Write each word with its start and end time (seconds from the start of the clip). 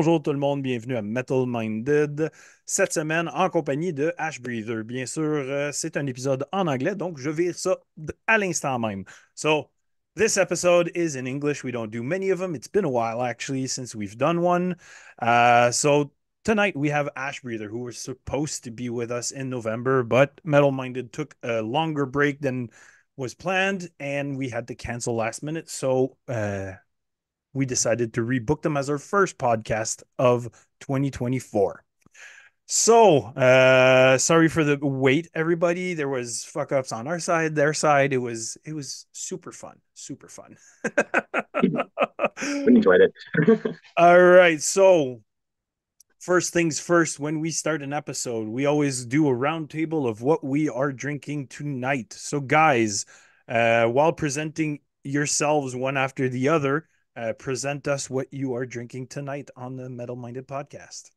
Bonjour 0.00 0.22
tout 0.22 0.32
le 0.32 0.38
monde, 0.38 0.62
bienvenue 0.62 0.96
à 0.96 1.02
Metal 1.02 1.44
Minded. 1.46 2.30
Cette 2.64 2.94
semaine, 2.94 3.28
en 3.34 3.50
compagnie 3.50 3.92
de 3.92 4.14
Ash 4.16 4.40
Breather. 4.40 4.82
Bien 4.82 5.04
sûr, 5.04 5.22
euh, 5.22 5.72
c'est 5.74 5.98
un 5.98 6.06
épisode 6.06 6.46
en 6.52 6.68
anglais, 6.68 6.94
donc 6.94 7.18
je 7.18 7.28
vire 7.28 7.54
ça 7.54 7.76
à 8.26 8.38
l'instant 8.38 8.78
même. 8.78 9.04
So, 9.34 9.68
this 10.16 10.38
episode 10.38 10.90
is 10.94 11.18
in 11.18 11.26
English. 11.26 11.62
We 11.64 11.70
don't 11.70 11.90
do 11.90 12.02
many 12.02 12.30
of 12.30 12.38
them. 12.38 12.54
It's 12.54 12.66
been 12.66 12.86
a 12.86 12.88
while, 12.88 13.20
actually, 13.20 13.66
since 13.66 13.94
we've 13.94 14.16
done 14.16 14.40
one. 14.40 14.76
Uh, 15.20 15.70
so, 15.70 16.12
tonight 16.44 16.74
we 16.74 16.88
have 16.88 17.10
Ash 17.14 17.42
Breather, 17.42 17.68
who 17.68 17.80
was 17.80 17.98
supposed 17.98 18.64
to 18.64 18.70
be 18.70 18.88
with 18.88 19.10
us 19.10 19.32
in 19.32 19.50
November, 19.50 20.02
but 20.02 20.40
Metal 20.44 20.72
Minded 20.72 21.12
took 21.12 21.36
a 21.42 21.60
longer 21.60 22.06
break 22.06 22.40
than 22.40 22.70
was 23.18 23.34
planned, 23.34 23.90
and 24.00 24.38
we 24.38 24.48
had 24.48 24.68
to 24.68 24.74
cancel 24.74 25.14
last 25.14 25.42
minute. 25.42 25.68
So, 25.68 26.16
uh, 26.26 26.72
we 27.52 27.66
decided 27.66 28.14
to 28.14 28.20
rebook 28.22 28.62
them 28.62 28.76
as 28.76 28.88
our 28.90 28.98
first 28.98 29.38
podcast 29.38 30.02
of 30.18 30.44
2024. 30.80 31.84
So, 32.66 33.18
uh, 33.18 34.16
sorry 34.18 34.48
for 34.48 34.62
the 34.62 34.78
wait, 34.80 35.28
everybody. 35.34 35.94
There 35.94 36.08
was 36.08 36.44
fuck 36.44 36.70
ups 36.70 36.92
on 36.92 37.08
our 37.08 37.18
side, 37.18 37.56
their 37.56 37.74
side. 37.74 38.12
It 38.12 38.18
was 38.18 38.56
it 38.64 38.74
was 38.74 39.06
super 39.10 39.50
fun, 39.50 39.80
super 39.94 40.28
fun. 40.28 40.56
We 42.42 42.74
enjoyed 42.74 43.00
it. 43.00 43.76
All 43.96 44.22
right, 44.22 44.62
so 44.62 45.20
first 46.20 46.52
things 46.52 46.78
first. 46.78 47.18
When 47.18 47.40
we 47.40 47.50
start 47.50 47.82
an 47.82 47.92
episode, 47.92 48.48
we 48.48 48.66
always 48.66 49.04
do 49.04 49.28
a 49.28 49.32
roundtable 49.32 50.08
of 50.08 50.22
what 50.22 50.44
we 50.44 50.68
are 50.68 50.92
drinking 50.92 51.48
tonight. 51.48 52.12
So, 52.12 52.40
guys, 52.40 53.04
uh, 53.48 53.86
while 53.86 54.12
presenting 54.12 54.80
yourselves 55.02 55.74
one 55.74 55.96
after 55.96 56.28
the 56.28 56.48
other, 56.48 56.88
uh, 57.16 57.32
present 57.34 57.88
us 57.88 58.08
what 58.08 58.32
you 58.32 58.54
are 58.54 58.66
drinking 58.66 59.08
tonight 59.08 59.50
on 59.56 59.76
the 59.76 59.88
Metal 59.88 60.16
Minded 60.16 60.46
podcast. 60.46 61.10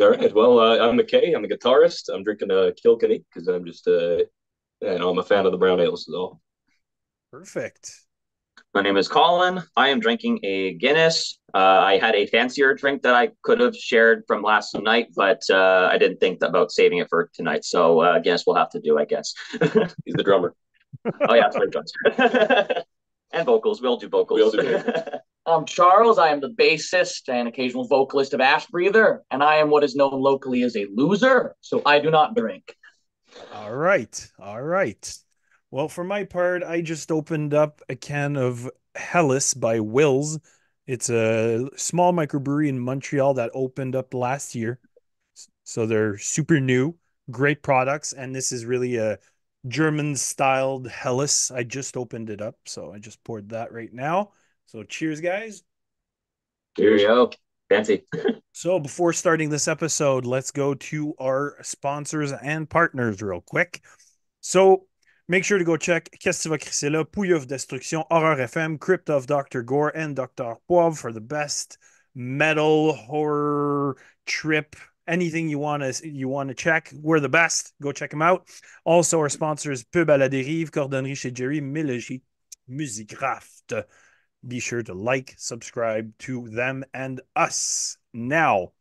All 0.00 0.10
right. 0.10 0.32
Well, 0.32 0.60
uh, 0.60 0.78
I'm 0.78 0.96
McKay. 0.96 1.34
I'm 1.34 1.44
a 1.44 1.48
guitarist. 1.48 2.08
I'm 2.12 2.22
drinking 2.22 2.50
a 2.52 2.72
Kilkenny 2.72 3.24
because 3.32 3.48
I'm 3.48 3.64
just, 3.64 3.86
uh, 3.88 4.18
you 4.80 4.98
know, 4.98 5.10
I'm 5.10 5.18
a 5.18 5.24
fan 5.24 5.44
of 5.44 5.52
the 5.52 5.58
brown 5.58 5.80
ales. 5.80 6.06
So. 6.06 6.40
Perfect. 7.32 7.92
My 8.74 8.82
name 8.82 8.96
is 8.96 9.08
Colin. 9.08 9.62
I 9.76 9.88
am 9.88 9.98
drinking 9.98 10.40
a 10.44 10.74
Guinness. 10.74 11.40
Uh, 11.54 11.58
I 11.58 11.98
had 11.98 12.14
a 12.14 12.26
fancier 12.26 12.74
drink 12.74 13.02
that 13.02 13.14
I 13.14 13.30
could 13.42 13.60
have 13.60 13.74
shared 13.74 14.24
from 14.28 14.42
last 14.42 14.78
night, 14.78 15.08
but 15.16 15.42
uh, 15.50 15.88
I 15.90 15.98
didn't 15.98 16.18
think 16.18 16.42
about 16.42 16.70
saving 16.70 16.98
it 16.98 17.08
for 17.08 17.30
tonight. 17.34 17.64
So 17.64 18.00
uh, 18.00 18.18
Guinness 18.20 18.44
will 18.46 18.54
have 18.54 18.70
to 18.70 18.80
do, 18.80 18.98
I 18.98 19.04
guess. 19.04 19.32
He's 20.04 20.14
the 20.14 20.22
drummer. 20.22 20.54
oh 21.28 21.34
yeah, 21.34 21.48
that's 21.50 21.92
right, 22.18 22.76
and 23.32 23.46
vocals. 23.46 23.80
We'll 23.80 23.96
do 23.96 24.08
vocals. 24.08 24.40
We'll 24.40 24.50
do 24.50 24.76
I'm 24.76 25.20
um, 25.54 25.64
Charles. 25.64 26.18
I 26.18 26.28
am 26.28 26.40
the 26.40 26.50
bassist 26.50 27.28
and 27.28 27.48
occasional 27.48 27.86
vocalist 27.86 28.34
of 28.34 28.40
Ash 28.40 28.66
Breather, 28.66 29.22
and 29.30 29.42
I 29.42 29.56
am 29.56 29.70
what 29.70 29.84
is 29.84 29.94
known 29.94 30.20
locally 30.20 30.62
as 30.62 30.76
a 30.76 30.86
loser, 30.92 31.56
so 31.60 31.82
I 31.84 31.98
do 31.98 32.10
not 32.10 32.34
drink. 32.34 32.74
All 33.52 33.74
right. 33.74 34.30
All 34.38 34.62
right. 34.62 35.18
Well, 35.70 35.88
for 35.88 36.04
my 36.04 36.24
part, 36.24 36.62
I 36.62 36.80
just 36.80 37.12
opened 37.12 37.52
up 37.52 37.82
a 37.88 37.96
can 37.96 38.36
of 38.36 38.70
Helles 38.94 39.52
by 39.54 39.80
Wills. 39.80 40.38
It's 40.86 41.10
a 41.10 41.68
small 41.76 42.14
microbrewery 42.14 42.68
in 42.68 42.78
Montreal 42.78 43.34
that 43.34 43.50
opened 43.52 43.94
up 43.94 44.14
last 44.14 44.54
year. 44.54 44.80
So 45.64 45.84
they're 45.84 46.16
super 46.16 46.60
new, 46.60 46.94
great 47.30 47.62
products. 47.62 48.14
And 48.14 48.34
this 48.34 48.52
is 48.52 48.64
really 48.64 48.96
a 48.96 49.18
German 49.66 50.16
styled 50.16 50.88
Helles. 50.88 51.50
I 51.54 51.64
just 51.64 51.96
opened 51.96 52.30
it 52.30 52.40
up, 52.40 52.56
so 52.66 52.92
I 52.92 52.98
just 52.98 53.22
poured 53.24 53.50
that 53.50 53.72
right 53.72 53.92
now. 53.92 54.30
So 54.66 54.82
cheers, 54.82 55.20
guys. 55.20 55.62
Cheerio. 56.76 57.30
Fancy. 57.68 58.04
so 58.52 58.78
before 58.78 59.12
starting 59.12 59.50
this 59.50 59.68
episode, 59.68 60.24
let's 60.24 60.50
go 60.50 60.74
to 60.74 61.14
our 61.20 61.56
sponsors 61.62 62.32
and 62.32 62.68
partners 62.68 63.20
real 63.20 63.42
quick. 63.42 63.82
So 64.40 64.86
make 65.28 65.44
sure 65.44 65.58
to 65.58 65.64
go 65.64 65.76
check 65.76 66.08
Qu'est-ce 66.20 66.46
vas 66.46 67.04
Pouille 67.12 67.36
of 67.36 67.46
Destruction, 67.46 68.04
Horror 68.10 68.36
FM, 68.36 68.78
Crypt 68.78 69.10
of 69.10 69.26
Dr. 69.26 69.62
Gore, 69.62 69.94
and 69.94 70.16
Dr. 70.16 70.56
Poivre 70.68 70.96
for 70.96 71.12
the 71.12 71.20
best 71.20 71.78
metal 72.14 72.94
horror 72.94 73.96
trip 74.24 74.76
anything 75.08 75.48
you 75.48 75.58
want 75.58 75.82
to 75.82 76.08
you 76.08 76.28
want 76.28 76.48
to 76.50 76.54
check, 76.54 76.92
we're 77.00 77.20
the 77.20 77.28
best. 77.28 77.72
Go 77.82 77.90
check 77.90 78.10
them 78.10 78.22
out. 78.22 78.48
Also, 78.84 79.18
our 79.18 79.28
sponsors 79.28 79.84
Pub 79.84 80.08
à 80.08 80.18
la 80.18 80.28
dérive, 80.28 80.70
Cordonnerie 80.70 81.16
chez 81.16 81.32
Gerry, 81.32 81.60
Melogy, 81.60 82.22
Musicraft. 82.70 83.84
Be 84.46 84.60
sure 84.60 84.82
to 84.84 84.94
like, 84.94 85.34
subscribe 85.36 86.16
to 86.18 86.48
them 86.48 86.84
and 86.94 87.20
us. 87.34 87.96
Now, 88.12 88.72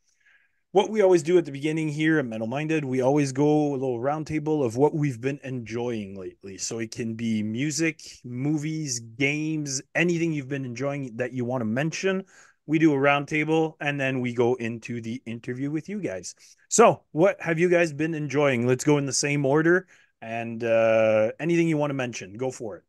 what 0.72 0.92
we 0.92 1.02
always 1.02 1.24
do 1.24 1.40
at 1.40 1.46
the 1.46 1.52
beginning 1.52 1.90
here 1.90 2.20
at 2.20 2.26
Metal 2.26 2.46
Minded, 2.46 2.86
we 2.86 3.02
always 3.02 3.32
go 3.32 3.72
a 3.72 3.72
little 3.72 4.00
roundtable 4.00 4.64
of 4.64 4.78
what 4.78 4.94
we've 4.94 5.20
been 5.20 5.40
enjoying 5.44 6.16
lately. 6.16 6.60
So 6.60 6.78
it 6.78 6.92
can 6.92 7.16
be 7.16 7.42
music, 7.42 8.00
movies, 8.24 9.00
games, 9.00 9.82
anything 9.96 10.34
you've 10.34 10.50
been 10.50 10.66
enjoying 10.66 11.16
that 11.16 11.34
you 11.34 11.46
want 11.46 11.62
to 11.62 11.66
mention 11.66 12.26
we 12.68 12.78
do 12.78 12.94
a 12.94 12.98
roundtable, 12.98 13.76
and 13.80 14.00
then 14.00 14.20
we 14.20 14.34
go 14.34 14.56
into 14.56 15.02
the 15.02 15.22
interview 15.26 15.72
with 15.72 15.90
you 15.90 16.00
guys. 16.00 16.36
So, 16.70 17.04
what 17.12 17.42
have 17.42 17.58
you 17.58 17.70
guys 17.70 17.94
been 17.94 18.14
enjoying? 18.14 18.68
Let's 18.68 18.84
go 18.84 18.98
in 18.98 19.06
the 19.06 19.14
same 19.14 19.46
order, 19.46 19.88
and 20.22 20.64
uh, 20.64 21.32
anything 21.40 21.68
you 21.68 21.78
want 21.78 21.90
to 21.92 21.96
mention, 21.96 22.34
go 22.34 22.52
for 22.52 22.78
it. 22.78 22.84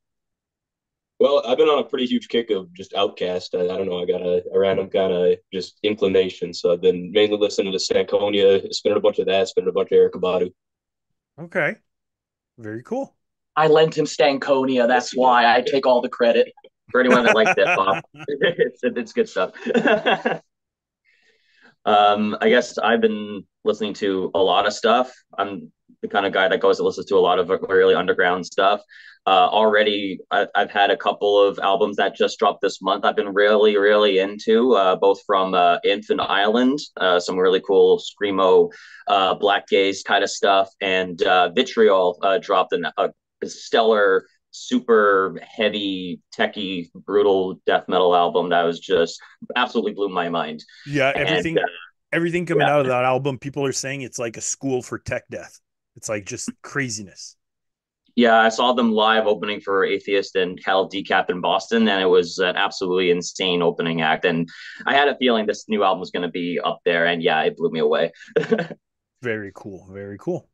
Well, 1.20 1.42
I've 1.46 1.58
been 1.58 1.68
on 1.68 1.80
a 1.80 1.84
pretty 1.84 2.06
huge 2.06 2.28
kick 2.28 2.50
of 2.50 2.72
just 2.74 2.92
OutKast. 2.92 3.58
I, 3.58 3.72
I 3.72 3.76
don't 3.76 3.88
know. 3.88 4.00
I 4.00 4.06
got 4.06 4.20
a, 4.20 4.42
a 4.52 4.58
random 4.58 4.88
kind 4.90 5.12
of 5.12 5.38
just 5.52 5.78
inclination, 5.82 6.52
so 6.52 6.72
I've 6.72 6.80
been 6.80 7.10
mainly 7.12 7.38
listening 7.38 7.72
to 7.72 7.78
Stankonia, 7.78 8.72
spinning 8.72 8.98
a 8.98 9.00
bunch 9.00 9.18
of 9.18 9.26
that, 9.26 9.48
spinning 9.48 9.68
a 9.68 9.72
bunch 9.72 9.90
of 9.92 9.98
Erykah 9.98 10.20
Badu. 10.20 10.52
Okay, 11.40 11.76
very 12.58 12.82
cool. 12.82 13.16
I 13.56 13.66
lent 13.66 13.98
him 13.98 14.04
Stankonia. 14.04 14.86
That's 14.86 15.16
why 15.16 15.52
I 15.52 15.62
take 15.62 15.86
all 15.86 16.00
the 16.00 16.08
credit 16.08 16.52
for 16.92 17.00
anyone 17.00 17.24
that 17.24 17.34
likes 17.34 17.54
hip 17.56 17.66
hop. 17.68 18.04
it's, 18.14 18.80
it's 18.82 19.12
good 19.12 19.28
stuff. 19.28 19.52
um, 21.84 22.36
I 22.40 22.48
guess 22.48 22.78
I've 22.78 23.00
been 23.00 23.44
listening 23.64 23.94
to 23.94 24.30
a 24.34 24.38
lot 24.38 24.66
of 24.66 24.72
stuff. 24.72 25.12
I'm 25.36 25.72
the 26.02 26.08
kind 26.08 26.26
of 26.26 26.32
guy 26.32 26.48
that 26.48 26.60
goes 26.60 26.78
and 26.78 26.86
listens 26.86 27.06
to 27.06 27.16
a 27.16 27.18
lot 27.18 27.38
of 27.38 27.50
really 27.68 27.94
underground 27.94 28.46
stuff. 28.46 28.80
Uh, 29.26 29.48
already, 29.48 30.18
I, 30.30 30.46
have 30.54 30.70
had 30.70 30.90
a 30.90 30.96
couple 30.96 31.42
of 31.42 31.58
albums 31.58 31.96
that 31.96 32.16
just 32.16 32.38
dropped 32.38 32.62
this 32.62 32.80
month. 32.80 33.04
I've 33.04 33.16
been 33.16 33.34
really, 33.34 33.76
really 33.76 34.20
into 34.20 34.72
uh, 34.72 34.96
both 34.96 35.20
from 35.26 35.52
uh, 35.54 35.78
Infant 35.84 36.20
Island, 36.20 36.78
uh, 36.96 37.20
some 37.20 37.36
really 37.36 37.60
cool 37.60 38.00
screamo, 38.00 38.70
uh, 39.06 39.34
black 39.34 39.66
gaze 39.66 40.02
kind 40.02 40.24
of 40.24 40.30
stuff, 40.30 40.70
and 40.80 41.20
uh, 41.22 41.50
Vitriol 41.50 42.18
dropped 42.40 42.72
an, 42.72 42.86
a 42.96 43.10
stellar 43.44 44.24
super 44.58 45.38
heavy, 45.42 46.20
techy, 46.32 46.90
brutal 46.94 47.60
death 47.66 47.84
metal 47.88 48.14
album 48.14 48.50
that 48.50 48.62
was 48.62 48.80
just 48.80 49.20
absolutely 49.56 49.92
blew 49.92 50.08
my 50.08 50.28
mind. 50.28 50.64
Yeah, 50.86 51.12
everything, 51.14 51.56
and, 51.56 51.64
uh, 51.64 51.68
everything 52.12 52.46
coming 52.46 52.66
yeah. 52.66 52.74
out 52.74 52.80
of 52.80 52.86
that 52.86 53.04
album, 53.04 53.38
people 53.38 53.64
are 53.64 53.72
saying 53.72 54.02
it's 54.02 54.18
like 54.18 54.36
a 54.36 54.40
school 54.40 54.82
for 54.82 54.98
tech 54.98 55.24
death. 55.30 55.58
It's 55.96 56.08
like 56.08 56.26
just 56.26 56.50
craziness. 56.62 57.36
Yeah, 58.14 58.36
I 58.36 58.48
saw 58.48 58.72
them 58.72 58.90
live 58.90 59.26
opening 59.26 59.60
for 59.60 59.84
Atheist 59.84 60.34
and 60.34 60.62
Cal 60.62 60.88
Decap 60.88 61.30
in 61.30 61.40
Boston, 61.40 61.86
and 61.86 62.02
it 62.02 62.06
was 62.06 62.38
an 62.38 62.56
absolutely 62.56 63.10
insane 63.12 63.62
opening 63.62 64.02
act. 64.02 64.24
And 64.24 64.48
I 64.86 64.94
had 64.94 65.06
a 65.06 65.16
feeling 65.18 65.46
this 65.46 65.68
new 65.68 65.84
album 65.84 66.00
was 66.00 66.10
going 66.10 66.24
to 66.24 66.28
be 66.28 66.58
up 66.58 66.80
there, 66.84 67.06
and 67.06 67.22
yeah, 67.22 67.42
it 67.42 67.56
blew 67.56 67.70
me 67.70 67.78
away. 67.78 68.10
very 69.22 69.52
cool, 69.54 69.88
very 69.92 70.18
cool. 70.18 70.48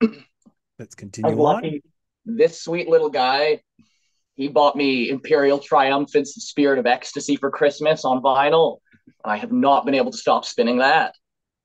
Let's 0.78 0.94
continue 0.94 1.32
on. 1.32 1.36
Lucky 1.38 1.82
this 2.28 2.62
sweet 2.62 2.88
little 2.88 3.08
guy, 3.08 3.60
he 4.34 4.48
bought 4.48 4.76
me 4.76 5.08
Imperial 5.08 5.58
Triumphant's 5.58 6.34
The 6.34 6.40
Spirit 6.42 6.78
of 6.78 6.86
Ecstasy 6.86 7.36
for 7.36 7.50
Christmas 7.50 8.04
on 8.04 8.22
vinyl. 8.22 8.78
I 9.24 9.36
have 9.36 9.50
not 9.50 9.84
been 9.84 9.94
able 9.94 10.12
to 10.12 10.18
stop 10.18 10.44
spinning 10.44 10.78
that. 10.78 11.14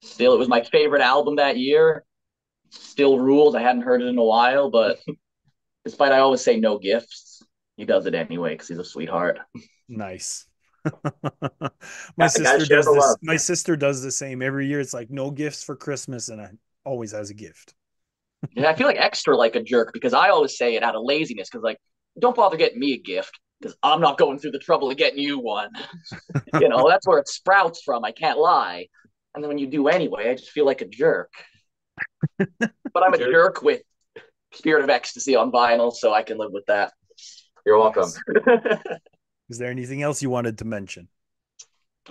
Still, 0.01 0.33
it 0.33 0.39
was 0.39 0.47
my 0.47 0.63
favorite 0.63 1.01
album 1.01 1.35
that 1.35 1.57
year. 1.57 2.03
Still 2.71 3.19
rules. 3.19 3.55
I 3.55 3.61
hadn't 3.61 3.83
heard 3.83 4.01
it 4.01 4.07
in 4.07 4.17
a 4.17 4.23
while, 4.23 4.71
but 4.71 4.99
despite 5.85 6.11
I 6.11 6.19
always 6.19 6.41
say 6.41 6.59
no 6.59 6.79
gifts, 6.79 7.43
he 7.77 7.85
does 7.85 8.05
it 8.05 8.15
anyway 8.15 8.53
because 8.53 8.69
he's 8.69 8.79
a 8.79 8.85
sweetheart. 8.85 9.39
Nice. 9.87 10.47
my 12.17 12.27
sister 12.27 12.65
does 12.65 12.85
this. 12.85 13.15
My 13.21 13.37
sister 13.37 13.75
does 13.75 14.01
the 14.01 14.11
same 14.11 14.41
every 14.41 14.67
year. 14.67 14.79
It's 14.79 14.93
like 14.93 15.09
no 15.09 15.29
gifts 15.29 15.63
for 15.63 15.75
Christmas, 15.75 16.29
and 16.29 16.41
I 16.41 16.51
always 16.83 17.11
has 17.11 17.29
a 17.29 17.33
gift 17.33 17.75
and 18.55 18.65
I 18.65 18.73
feel 18.73 18.87
like 18.87 18.97
extra 18.97 19.35
like 19.35 19.55
a 19.55 19.63
jerk 19.63 19.91
because 19.93 20.13
I 20.13 20.29
always 20.29 20.57
say 20.57 20.75
it 20.75 20.83
out 20.83 20.95
of 20.95 21.03
laziness 21.03 21.49
because 21.49 21.63
like 21.63 21.77
don't 22.19 22.35
bother 22.35 22.57
getting 22.57 22.79
me 22.79 22.93
a 22.93 22.97
gift 22.97 23.39
because 23.59 23.75
I'm 23.81 24.01
not 24.01 24.17
going 24.17 24.39
through 24.39 24.51
the 24.51 24.59
trouble 24.59 24.91
of 24.91 24.97
getting 24.97 25.19
you 25.19 25.39
one. 25.39 25.69
you 26.59 26.69
know, 26.69 26.87
that's 26.87 27.07
where 27.07 27.19
it 27.19 27.27
sprouts 27.27 27.81
from. 27.83 28.03
I 28.03 28.11
can't 28.11 28.37
lie. 28.37 28.87
And 29.33 29.43
then 29.43 29.47
when 29.47 29.57
you 29.57 29.67
do 29.67 29.87
anyway, 29.87 30.29
I 30.29 30.35
just 30.35 30.51
feel 30.51 30.65
like 30.65 30.81
a 30.81 30.87
jerk. 30.87 31.31
but 32.37 33.03
I'm 33.03 33.13
a 33.13 33.17
jerk 33.17 33.61
with 33.61 33.81
Spirit 34.53 34.83
of 34.83 34.89
Ecstasy 34.89 35.35
on 35.35 35.51
vinyl, 35.51 35.91
so 35.93 36.13
I 36.13 36.23
can 36.23 36.37
live 36.37 36.51
with 36.51 36.65
that. 36.67 36.93
You're 37.65 37.79
welcome. 37.79 38.09
Is 39.49 39.57
there 39.57 39.71
anything 39.71 40.01
else 40.01 40.21
you 40.21 40.29
wanted 40.29 40.57
to 40.59 40.65
mention? 40.65 41.07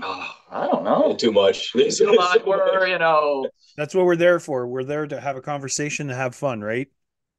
Oh, 0.01 0.37
I 0.51 0.67
don't 0.67 0.85
know. 0.85 1.15
Too 1.17 1.33
much. 1.33 1.73
Too 1.97 2.13
much. 2.15 2.45
We're, 2.47 2.87
you 2.87 2.99
know, 2.99 3.47
That's 3.77 3.95
what 3.95 4.05
we're 4.07 4.17
there 4.17 4.41
for. 4.41 4.67
We're 4.67 4.85
there 4.85 5.07
to 5.07 5.21
have 5.21 5.37
a 5.37 5.43
conversation 5.43 6.09
and 6.11 6.19
have 6.19 6.35
fun, 6.35 6.61
right? 6.63 6.89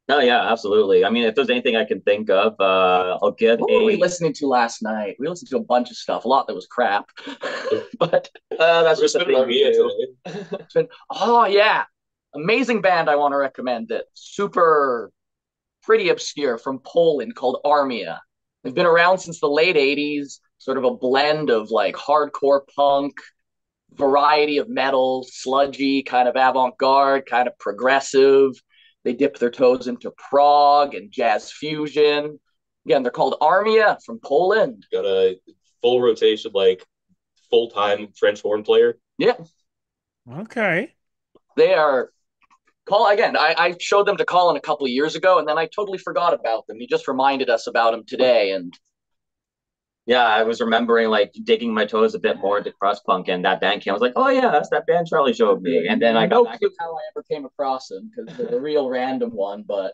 No, 0.10 0.20
yeah, 0.20 0.52
absolutely. 0.52 1.06
I 1.06 1.10
mean, 1.10 1.24
if 1.24 1.34
there's 1.34 1.50
anything 1.50 1.78
I 1.78 1.86
can 1.86 2.02
think 2.02 2.30
of, 2.30 2.56
uh, 2.60 3.18
I'll 3.22 3.32
give 3.32 3.60
what 3.62 3.72
were 3.72 3.84
we 3.86 3.96
listening 3.96 4.34
to 4.34 4.48
last 4.48 4.82
night? 4.84 5.16
We 5.18 5.30
listened 5.30 5.50
to 5.52 5.58
a 5.58 5.64
bunch 5.64 5.92
of 5.92 5.96
stuff, 5.98 6.26
a 6.26 6.28
lot 6.28 6.46
that 6.48 6.54
was 6.56 6.68
crap. 6.68 7.10
but 8.00 8.30
Uh, 8.52 8.84
that's 8.84 9.00
just 9.00 9.16
a 9.16 9.20
Just 9.20 9.28
thing. 9.28 9.48
we 9.48 9.64
been, 10.74 10.88
oh, 11.10 11.46
yeah. 11.46 11.86
Amazing 12.36 12.82
band 12.82 13.10
I 13.10 13.16
want 13.16 13.32
to 13.32 13.38
recommend 13.38 13.92
it. 13.92 14.06
Super, 14.14 15.12
pretty 15.84 16.10
obscure 16.10 16.58
from 16.58 16.80
Poland 16.80 17.36
called 17.36 17.60
Armia. 17.66 18.20
They've 18.64 18.74
been 18.74 18.86
around 18.86 19.20
since 19.20 19.40
the 19.40 19.50
late 19.50 19.78
80s, 19.78 20.40
sort 20.63 20.77
of 20.77 20.86
a 20.86 20.95
blend 20.95 21.50
of 21.50 21.71
like 21.71 21.94
hardcore 21.95 22.62
punk, 22.74 23.15
variety 23.94 24.57
of 24.60 24.69
metal, 24.69 25.25
sludgy, 25.30 26.04
kind 26.04 26.27
of 26.27 26.36
avant 26.38 26.77
garde, 26.77 27.25
kind 27.25 27.48
of 27.50 27.57
progressive. 27.60 28.51
They 29.04 29.13
dip 29.13 29.38
their 29.38 29.51
toes 29.51 29.88
into 29.88 30.12
prog 30.12 30.95
and 30.95 31.12
jazz 31.12 31.51
fusion. 31.51 32.39
Again, 32.86 33.04
they're 33.04 33.12
called 33.12 33.36
Armia 33.42 33.98
from 34.06 34.19
Poland. 34.24 34.86
Got 34.92 35.06
a 35.06 35.38
full 35.81 36.01
rotation, 36.01 36.51
like 36.54 36.86
full 37.50 37.69
time 37.69 38.07
French 38.18 38.42
horn 38.42 38.63
player. 38.63 38.98
Yeah, 39.18 39.36
Okay. 40.30 40.95
they 41.56 41.74
are. 41.74 42.12
Call 42.86 43.10
again. 43.10 43.38
I, 43.38 43.56
I 43.57 43.75
showed 43.80 44.06
them 44.06 44.18
to 44.18 44.25
Colin 44.25 44.57
a 44.57 44.62
couple 44.62 44.86
of 44.86 44.92
years 44.92 45.15
ago, 45.15 45.39
and 45.39 45.48
then 45.48 45.57
I 45.57 45.68
totally 45.68 45.98
forgot 45.98 46.33
about 46.33 46.68
them. 46.68 46.80
He 46.80 46.88
just 46.88 47.07
reminded 47.07 47.50
us 47.50 47.68
about 47.68 47.92
them 47.92 48.04
today, 48.06 48.51
and 48.51 48.77
Yeah, 50.06 50.26
I 50.26 50.44
was 50.44 50.60
remembering 50.60 51.10
like 51.10 51.32
digging 51.44 51.74
my 51.74 51.86
toes 51.86 52.14
a 52.14 52.20
bit 52.20 52.38
more 52.40 52.58
into 52.58 52.74
crust 52.74 53.06
punk, 53.06 53.30
and 53.30 53.46
that 53.46 53.62
band 53.62 53.82
came. 53.82 53.92
I 53.92 53.94
was 53.94 54.02
like, 54.02 54.14
oh 54.16 54.30
yeah, 54.30 54.52
that's 54.52 54.70
that 54.70 54.86
band 54.86 55.08
Charlie 55.08 55.34
showed 55.34 55.62
me. 55.62 55.88
And 55.88 56.02
then 56.02 56.18
I 56.18 56.28
got 56.28 56.36
no 56.36 56.46
back. 56.46 56.60
clue 56.60 56.72
how 56.80 56.94
I 56.94 57.00
ever 57.16 57.24
came 57.32 57.46
across 57.46 57.88
them 57.88 58.12
because 58.14 58.38
they're 58.38 58.58
a 58.58 58.62
real 58.62 58.90
random 58.90 59.32
one, 59.32 59.64
but 59.66 59.94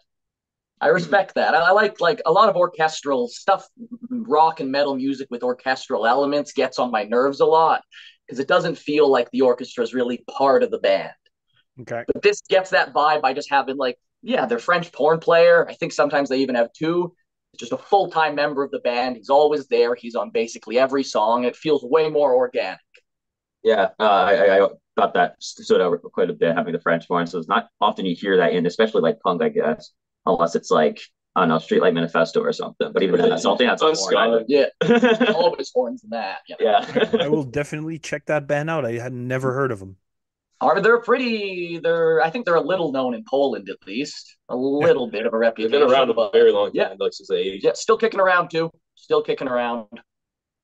I 0.81 0.87
respect 0.87 1.35
that. 1.35 1.53
I, 1.53 1.59
I 1.59 1.71
like 1.71 2.01
like 2.01 2.21
a 2.25 2.31
lot 2.31 2.49
of 2.49 2.55
orchestral 2.55 3.27
stuff, 3.27 3.67
rock 4.09 4.61
and 4.61 4.71
metal 4.71 4.95
music 4.95 5.27
with 5.29 5.43
orchestral 5.43 6.07
elements 6.07 6.53
gets 6.53 6.79
on 6.79 6.89
my 6.89 7.03
nerves 7.03 7.39
a 7.39 7.45
lot 7.45 7.83
because 8.25 8.39
it 8.39 8.47
doesn't 8.47 8.77
feel 8.77 9.09
like 9.09 9.29
the 9.31 9.41
orchestra 9.41 9.83
is 9.83 9.93
really 9.93 10.23
part 10.37 10.63
of 10.63 10.71
the 10.71 10.79
band. 10.79 11.11
Okay. 11.81 12.03
But 12.07 12.21
this 12.21 12.41
gets 12.49 12.71
that 12.71 12.93
vibe 12.93 13.21
by 13.21 13.33
just 13.33 13.49
having 13.49 13.77
like, 13.77 13.97
yeah, 14.21 14.45
their 14.45 14.59
French 14.59 14.93
horn 14.93 15.19
player. 15.19 15.67
I 15.67 15.73
think 15.73 15.93
sometimes 15.93 16.29
they 16.29 16.39
even 16.39 16.55
have 16.55 16.71
two. 16.73 17.13
It's 17.59 17.69
just 17.69 17.73
a 17.73 17.83
full 17.83 18.09
time 18.09 18.35
member 18.35 18.63
of 18.63 18.71
the 18.71 18.79
band. 18.79 19.17
He's 19.17 19.29
always 19.29 19.67
there. 19.67 19.93
He's 19.93 20.15
on 20.15 20.29
basically 20.29 20.79
every 20.79 21.03
song. 21.03 21.43
It 21.43 21.57
feels 21.57 21.83
way 21.83 22.09
more 22.09 22.33
organic. 22.33 22.79
Yeah, 23.63 23.89
uh, 23.99 24.03
I, 24.03 24.63
I 24.63 24.67
thought 24.95 25.13
that 25.15 25.35
stood 25.39 25.81
out 25.81 26.01
quite 26.13 26.29
a 26.29 26.33
bit 26.33 26.55
having 26.55 26.71
the 26.71 26.79
French 26.79 27.05
horn. 27.07 27.27
So 27.27 27.37
it's 27.37 27.49
not 27.49 27.67
often 27.81 28.05
you 28.05 28.15
hear 28.15 28.37
that 28.37 28.53
in, 28.53 28.65
especially 28.65 29.01
like 29.01 29.19
punk, 29.19 29.41
I 29.41 29.49
guess, 29.49 29.91
unless 30.25 30.55
it's 30.55 30.71
like 30.71 31.01
I 31.35 31.41
don't 31.41 31.49
know, 31.49 31.57
Streetlight 31.57 31.93
Manifesto 31.93 32.41
or 32.41 32.53
something. 32.53 32.91
But 32.93 33.03
even 33.03 33.19
that's 33.21 33.43
something 33.43 33.67
that's 33.67 33.81
On 33.81 33.93
horn. 33.93 34.45
Yeah, 34.47 34.67
always 35.35 35.69
horns 35.73 36.03
in 36.03 36.11
that. 36.11 36.37
Yeah. 36.47 36.55
yeah. 36.61 37.11
I 37.21 37.27
will 37.27 37.43
definitely 37.43 37.99
check 37.99 38.27
that 38.27 38.47
band 38.47 38.69
out. 38.69 38.85
I 38.85 38.93
had 38.93 39.11
never 39.11 39.53
heard 39.53 39.73
of 39.73 39.79
them. 39.79 39.97
Are 40.61 40.81
they're 40.81 40.99
pretty? 41.01 41.79
They're 41.79 42.21
I 42.21 42.29
think 42.29 42.45
they're 42.45 42.55
a 42.55 42.61
little 42.61 42.91
known 42.91 43.13
in 43.13 43.23
Poland 43.29 43.69
at 43.69 43.77
least. 43.87 44.37
A 44.49 44.55
little 44.55 45.09
bit 45.09 45.25
of 45.25 45.33
a 45.33 45.37
They've 45.37 45.41
reputation. 45.41 45.71
been 45.79 45.89
around 45.89 46.09
a 46.09 46.29
very 46.31 46.51
long 46.51 46.67
time, 46.67 46.75
Yeah. 46.75 46.95
like 46.99 47.13
since 47.13 47.29
the 47.29 47.35
80s. 47.35 47.59
Yeah, 47.63 47.71
still 47.73 47.97
kicking 47.97 48.19
around 48.19 48.49
too. 48.49 48.69
Still 48.95 49.21
kicking 49.23 49.47
around. 49.47 49.87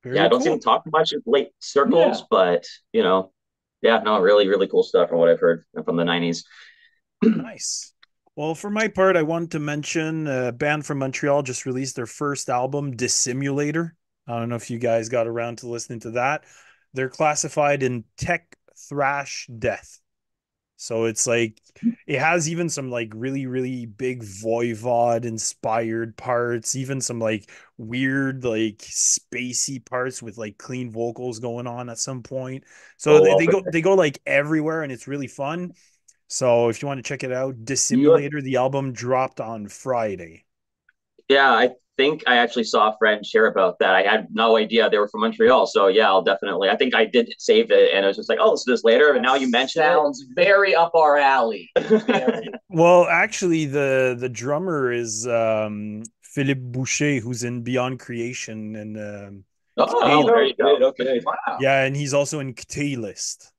Very 0.04 0.16
yeah, 0.16 0.26
I 0.26 0.28
don't 0.28 0.40
see 0.40 0.48
cool. 0.48 0.56
them 0.56 0.60
talk 0.60 0.82
much 0.86 1.12
in 1.12 1.22
late 1.26 1.48
circles, 1.60 2.18
Yeah. 2.20 2.24
but 2.30 2.66
you 2.92 3.02
know, 3.02 3.32
yeah, 3.82 4.00
no, 4.04 4.20
really, 4.20 4.48
really 4.48 4.68
cool 4.68 4.82
stuff 4.82 5.08
from 5.08 5.18
what 5.18 5.28
I've 5.30 5.40
heard 5.40 5.64
from 5.84 5.96
the 5.96 6.04
'90s. 6.04 6.44
Nice. 7.24 7.92
Well, 8.36 8.54
for 8.54 8.68
my 8.68 8.88
part, 8.88 9.16
I 9.16 9.22
wanted 9.22 9.52
to 9.52 9.60
mention 9.60 10.26
a 10.26 10.52
band 10.52 10.84
from 10.84 10.98
Montreal 10.98 11.42
just 11.42 11.64
released 11.64 11.96
their 11.96 12.04
first 12.06 12.50
album, 12.50 12.94
Dissimulator. 12.94 13.94
I 14.28 14.38
don't 14.38 14.50
know 14.50 14.56
if 14.56 14.68
you 14.70 14.78
guys 14.78 15.08
got 15.08 15.26
around 15.26 15.58
to 15.58 15.68
listening 15.68 16.00
to 16.00 16.10
that. 16.12 16.44
They're 16.92 17.08
classified 17.08 17.82
in 17.82 18.04
tech 18.18 18.54
thrash 18.76 19.48
death. 19.58 20.00
So 20.78 21.04
it's 21.06 21.26
like 21.26 21.60
it 22.06 22.18
has 22.20 22.48
even 22.50 22.68
some 22.68 22.90
like 22.90 23.12
really, 23.14 23.46
really 23.46 23.86
big 23.86 24.22
Voivod 24.22 25.24
inspired 25.24 26.16
parts, 26.16 26.76
even 26.76 27.00
some 27.00 27.18
like 27.18 27.50
weird, 27.78 28.44
like 28.44 28.78
spacey 28.78 29.84
parts 29.84 30.22
with 30.22 30.36
like 30.38 30.58
clean 30.58 30.90
vocals 30.90 31.38
going 31.38 31.66
on 31.66 31.88
at 31.88 31.98
some 31.98 32.22
point. 32.22 32.64
So 32.98 33.18
Oh, 33.18 33.20
they, 33.20 33.34
they 33.34 33.46
go 33.46 33.62
they 33.70 33.80
go 33.80 33.94
like 33.94 34.20
everywhere 34.26 34.82
and 34.82 34.92
it's 34.92 35.08
really 35.08 35.28
fun. 35.28 35.72
So 36.28 36.68
if 36.68 36.82
you 36.82 36.88
want 36.88 36.98
to 36.98 37.04
check 37.08 37.24
it 37.24 37.32
out, 37.32 37.64
Dissimulator, 37.64 38.42
the 38.42 38.56
album 38.56 38.92
dropped 38.92 39.40
on 39.40 39.68
Friday. 39.68 40.44
Yeah, 41.28 41.50
I 41.52 41.76
think 41.96 42.22
I 42.26 42.36
actually 42.36 42.64
saw 42.64 42.90
a 42.90 42.96
friend 42.98 43.24
share 43.24 43.46
about 43.46 43.78
that. 43.80 43.94
I 43.94 44.02
had 44.02 44.28
no 44.30 44.56
idea 44.56 44.88
they 44.88 44.98
were 44.98 45.08
from 45.08 45.22
Montreal, 45.22 45.66
so 45.66 45.88
yeah, 45.88 46.08
I'll 46.08 46.22
definitely. 46.22 46.68
I 46.68 46.76
think 46.76 46.94
I 46.94 47.04
did 47.04 47.32
save 47.38 47.70
it, 47.70 47.92
and 47.92 48.04
it 48.04 48.08
was 48.08 48.16
just 48.16 48.28
like, 48.28 48.38
oh, 48.40 48.50
let's 48.50 48.64
do 48.64 48.72
this 48.72 48.84
later. 48.84 49.12
And 49.12 49.22
now 49.22 49.34
you 49.34 49.50
mention 49.50 49.82
sounds 49.82 50.24
very 50.34 50.74
up 50.74 50.94
our 50.94 51.16
alley. 51.16 51.70
Well, 52.68 53.06
actually, 53.06 53.64
the 53.64 54.16
the 54.18 54.28
drummer 54.28 54.92
is 54.92 55.26
um, 55.26 56.02
Philippe 56.20 56.60
Boucher, 56.60 57.20
who's 57.20 57.42
in 57.42 57.62
Beyond 57.62 58.00
Creation, 58.00 58.76
and 58.76 58.96
um, 58.98 59.44
oh, 59.78 60.26
there 60.26 60.44
you 60.44 60.54
go. 60.60 60.76
Okay. 60.88 61.22
Wow. 61.24 61.56
yeah, 61.58 61.84
and 61.84 61.96
he's 61.96 62.12
also 62.12 62.40
in 62.40 62.54
List. 62.98 63.52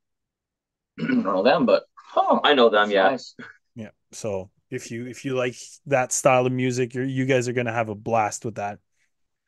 I 1.02 1.08
don't 1.08 1.24
know 1.24 1.42
them, 1.42 1.66
but 1.66 1.86
huh, 1.96 2.40
I 2.44 2.54
know 2.54 2.70
them. 2.70 2.92
Yeah, 2.92 3.10
nice. 3.10 3.36
Yeah, 3.74 3.90
so 4.12 4.52
if 4.70 4.92
you 4.92 5.08
if 5.08 5.26
you 5.26 5.36
like 5.36 5.56
that 5.86 6.12
style 6.12 6.46
of 6.46 6.52
music, 6.52 6.94
you're, 6.94 7.04
you 7.06 7.26
guys 7.26 7.48
are 7.48 7.54
gonna 7.54 7.74
have 7.74 7.90
a 7.90 7.96
blast 7.96 8.46
with 8.46 8.56
that. 8.56 8.80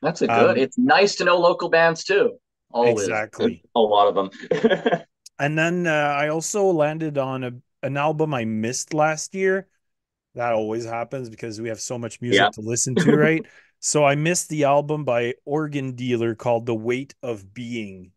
That's 0.02 0.22
a 0.22 0.28
good. 0.28 0.50
Um, 0.52 0.58
it's 0.58 0.78
nice 0.78 1.16
to 1.18 1.26
know 1.26 1.38
local 1.38 1.70
bands 1.70 2.04
too. 2.04 2.38
Always. 2.72 3.04
Exactly. 3.04 3.64
a 3.76 3.80
lot 3.80 4.08
of 4.08 4.16
them. 4.16 5.02
And 5.42 5.58
then 5.58 5.88
uh, 5.88 5.92
I 5.92 6.28
also 6.28 6.66
landed 6.66 7.18
on 7.18 7.44
a 7.46 7.52
an 7.82 7.96
album 7.96 8.34
I 8.34 8.44
missed 8.44 8.94
last 8.94 9.34
year. 9.34 9.68
That 10.36 10.52
always 10.52 10.84
happens 10.84 11.30
because 11.30 11.62
we 11.62 11.70
have 11.70 11.80
so 11.80 11.98
much 11.98 12.20
music 12.22 12.40
Yeah. 12.42 12.50
to 12.50 12.62
listen 12.62 12.94
to, 12.96 13.16
right? 13.16 13.46
so 13.80 14.04
I 14.04 14.16
missed 14.16 14.50
the 14.50 14.66
album 14.66 15.06
by 15.06 15.36
Organ 15.46 15.94
Dealer 15.96 16.36
called 16.36 16.66
The 16.66 16.76
Weight 16.76 17.16
of 17.24 17.54
Being. 17.54 18.12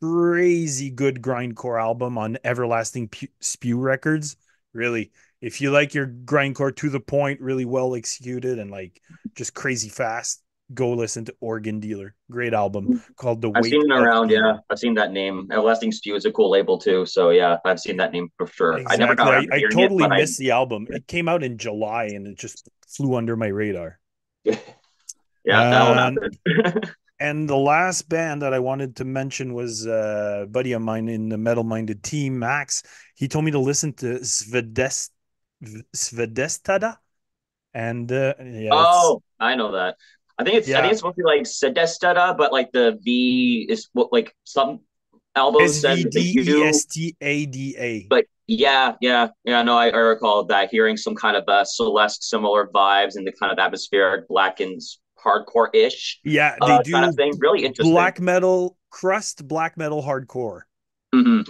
Crazy 0.00 0.90
good 0.90 1.20
grindcore 1.20 1.80
album 1.80 2.16
on 2.16 2.38
Everlasting 2.44 3.08
Pu- 3.08 3.26
Spew 3.40 3.78
Records. 3.78 4.36
Really, 4.72 5.10
if 5.40 5.60
you 5.60 5.70
like 5.70 5.94
your 5.94 6.06
grindcore 6.06 6.74
to 6.76 6.90
the 6.90 7.00
point, 7.00 7.40
really 7.40 7.64
well 7.64 7.94
executed 7.94 8.58
and 8.58 8.70
like 8.70 9.00
just 9.34 9.54
crazy 9.54 9.88
fast, 9.88 10.42
go 10.74 10.92
listen 10.92 11.24
to 11.26 11.34
Organ 11.40 11.80
Dealer. 11.80 12.14
Great 12.30 12.54
album 12.54 13.02
called 13.16 13.40
The 13.40 13.50
I've 13.54 13.62
Weight 13.62 13.70
seen 13.70 13.90
it 13.90 13.94
around. 13.94 14.30
Yeah, 14.30 14.58
I've 14.68 14.78
seen 14.78 14.94
that 14.94 15.12
name. 15.12 15.48
Everlasting 15.50 15.92
Spew 15.92 16.16
is 16.16 16.24
a 16.24 16.32
cool 16.32 16.50
label 16.50 16.78
too. 16.78 17.06
So 17.06 17.30
yeah, 17.30 17.58
I've 17.64 17.80
seen 17.80 17.96
that 17.98 18.12
name 18.12 18.30
for 18.36 18.46
sure. 18.46 18.80
I 18.86 18.96
never 18.96 19.14
got 19.14 19.44
Exactly. 19.44 19.64
I, 19.64 19.66
I 19.66 19.70
totally 19.70 20.04
it, 20.04 20.10
missed 20.10 20.38
the 20.38 20.50
album. 20.50 20.86
It 20.90 21.06
came 21.06 21.28
out 21.28 21.42
in 21.42 21.58
July 21.58 22.04
and 22.06 22.26
it 22.26 22.38
just 22.38 22.68
flew 22.86 23.14
under 23.14 23.36
my 23.36 23.48
radar. 23.48 23.98
Yeah, 25.44 25.70
that 25.70 25.98
Um. 25.98 26.18
And 27.20 27.48
the 27.48 27.56
last 27.56 28.08
band 28.08 28.42
that 28.42 28.54
I 28.54 28.60
wanted 28.60 28.96
to 28.96 29.04
mention 29.04 29.52
was 29.52 29.86
uh, 29.88 30.42
a 30.44 30.46
buddy 30.46 30.70
of 30.72 30.82
mine 30.82 31.08
in 31.08 31.28
the 31.28 31.38
metal 31.38 31.64
minded 31.64 32.04
team, 32.04 32.38
Max. 32.38 32.84
He 33.16 33.26
told 33.26 33.44
me 33.44 33.50
to 33.50 33.58
listen 33.58 33.92
to 33.94 34.20
Svedest 34.20 35.10
Svedestada. 35.64 36.96
And 37.74 38.10
uh, 38.10 38.34
yeah, 38.42 38.70
oh, 38.72 39.22
I 39.38 39.54
know 39.54 39.72
that. 39.72 39.96
I 40.38 40.44
think 40.44 40.56
it's. 40.56 40.70
I 40.70 40.80
think 40.80 40.92
it's 40.92 41.00
supposed 41.00 41.16
to 41.16 41.22
be 41.22 41.26
like 41.26 41.42
Sedestada, 41.42 42.36
but 42.36 42.52
like 42.52 42.72
the 42.72 42.98
V 43.02 43.66
is 43.68 43.88
what 43.92 44.12
like 44.12 44.34
some 44.44 44.80
albums 45.34 45.70
it's 45.70 45.80
said 45.80 45.98
S 45.98 46.04
the 46.04 46.10
V 46.10 46.32
D 46.32 46.40
E 46.40 46.58
U. 46.58 46.64
S 46.64 46.84
T 46.86 47.16
A 47.20 47.46
D 47.46 47.76
A. 47.78 48.06
But 48.08 48.26
yeah, 48.46 48.94
yeah, 49.00 49.28
yeah. 49.44 49.62
No, 49.62 49.76
I, 49.76 49.88
I 49.88 49.98
recall 49.98 50.44
that 50.46 50.70
hearing 50.70 50.96
some 50.96 51.14
kind 51.14 51.36
of 51.36 51.44
uh, 51.46 51.64
Celeste 51.64 52.24
similar 52.24 52.68
vibes 52.68 53.16
and 53.16 53.26
the 53.26 53.32
kind 53.32 53.52
of 53.52 53.58
atmospheric 53.58 54.26
black 54.28 54.60
and 54.60 54.80
hardcore 55.22 55.68
ish 55.74 56.20
Yeah, 56.24 56.56
they 56.64 56.72
uh, 56.72 56.82
do 56.82 56.92
kind 56.92 57.06
of 57.06 57.14
thing. 57.14 57.34
Really 57.38 57.64
interesting. 57.64 57.92
black 57.92 58.20
metal, 58.20 58.76
crust 58.90 59.46
black 59.46 59.76
metal 59.76 60.02
hardcore. 60.02 60.62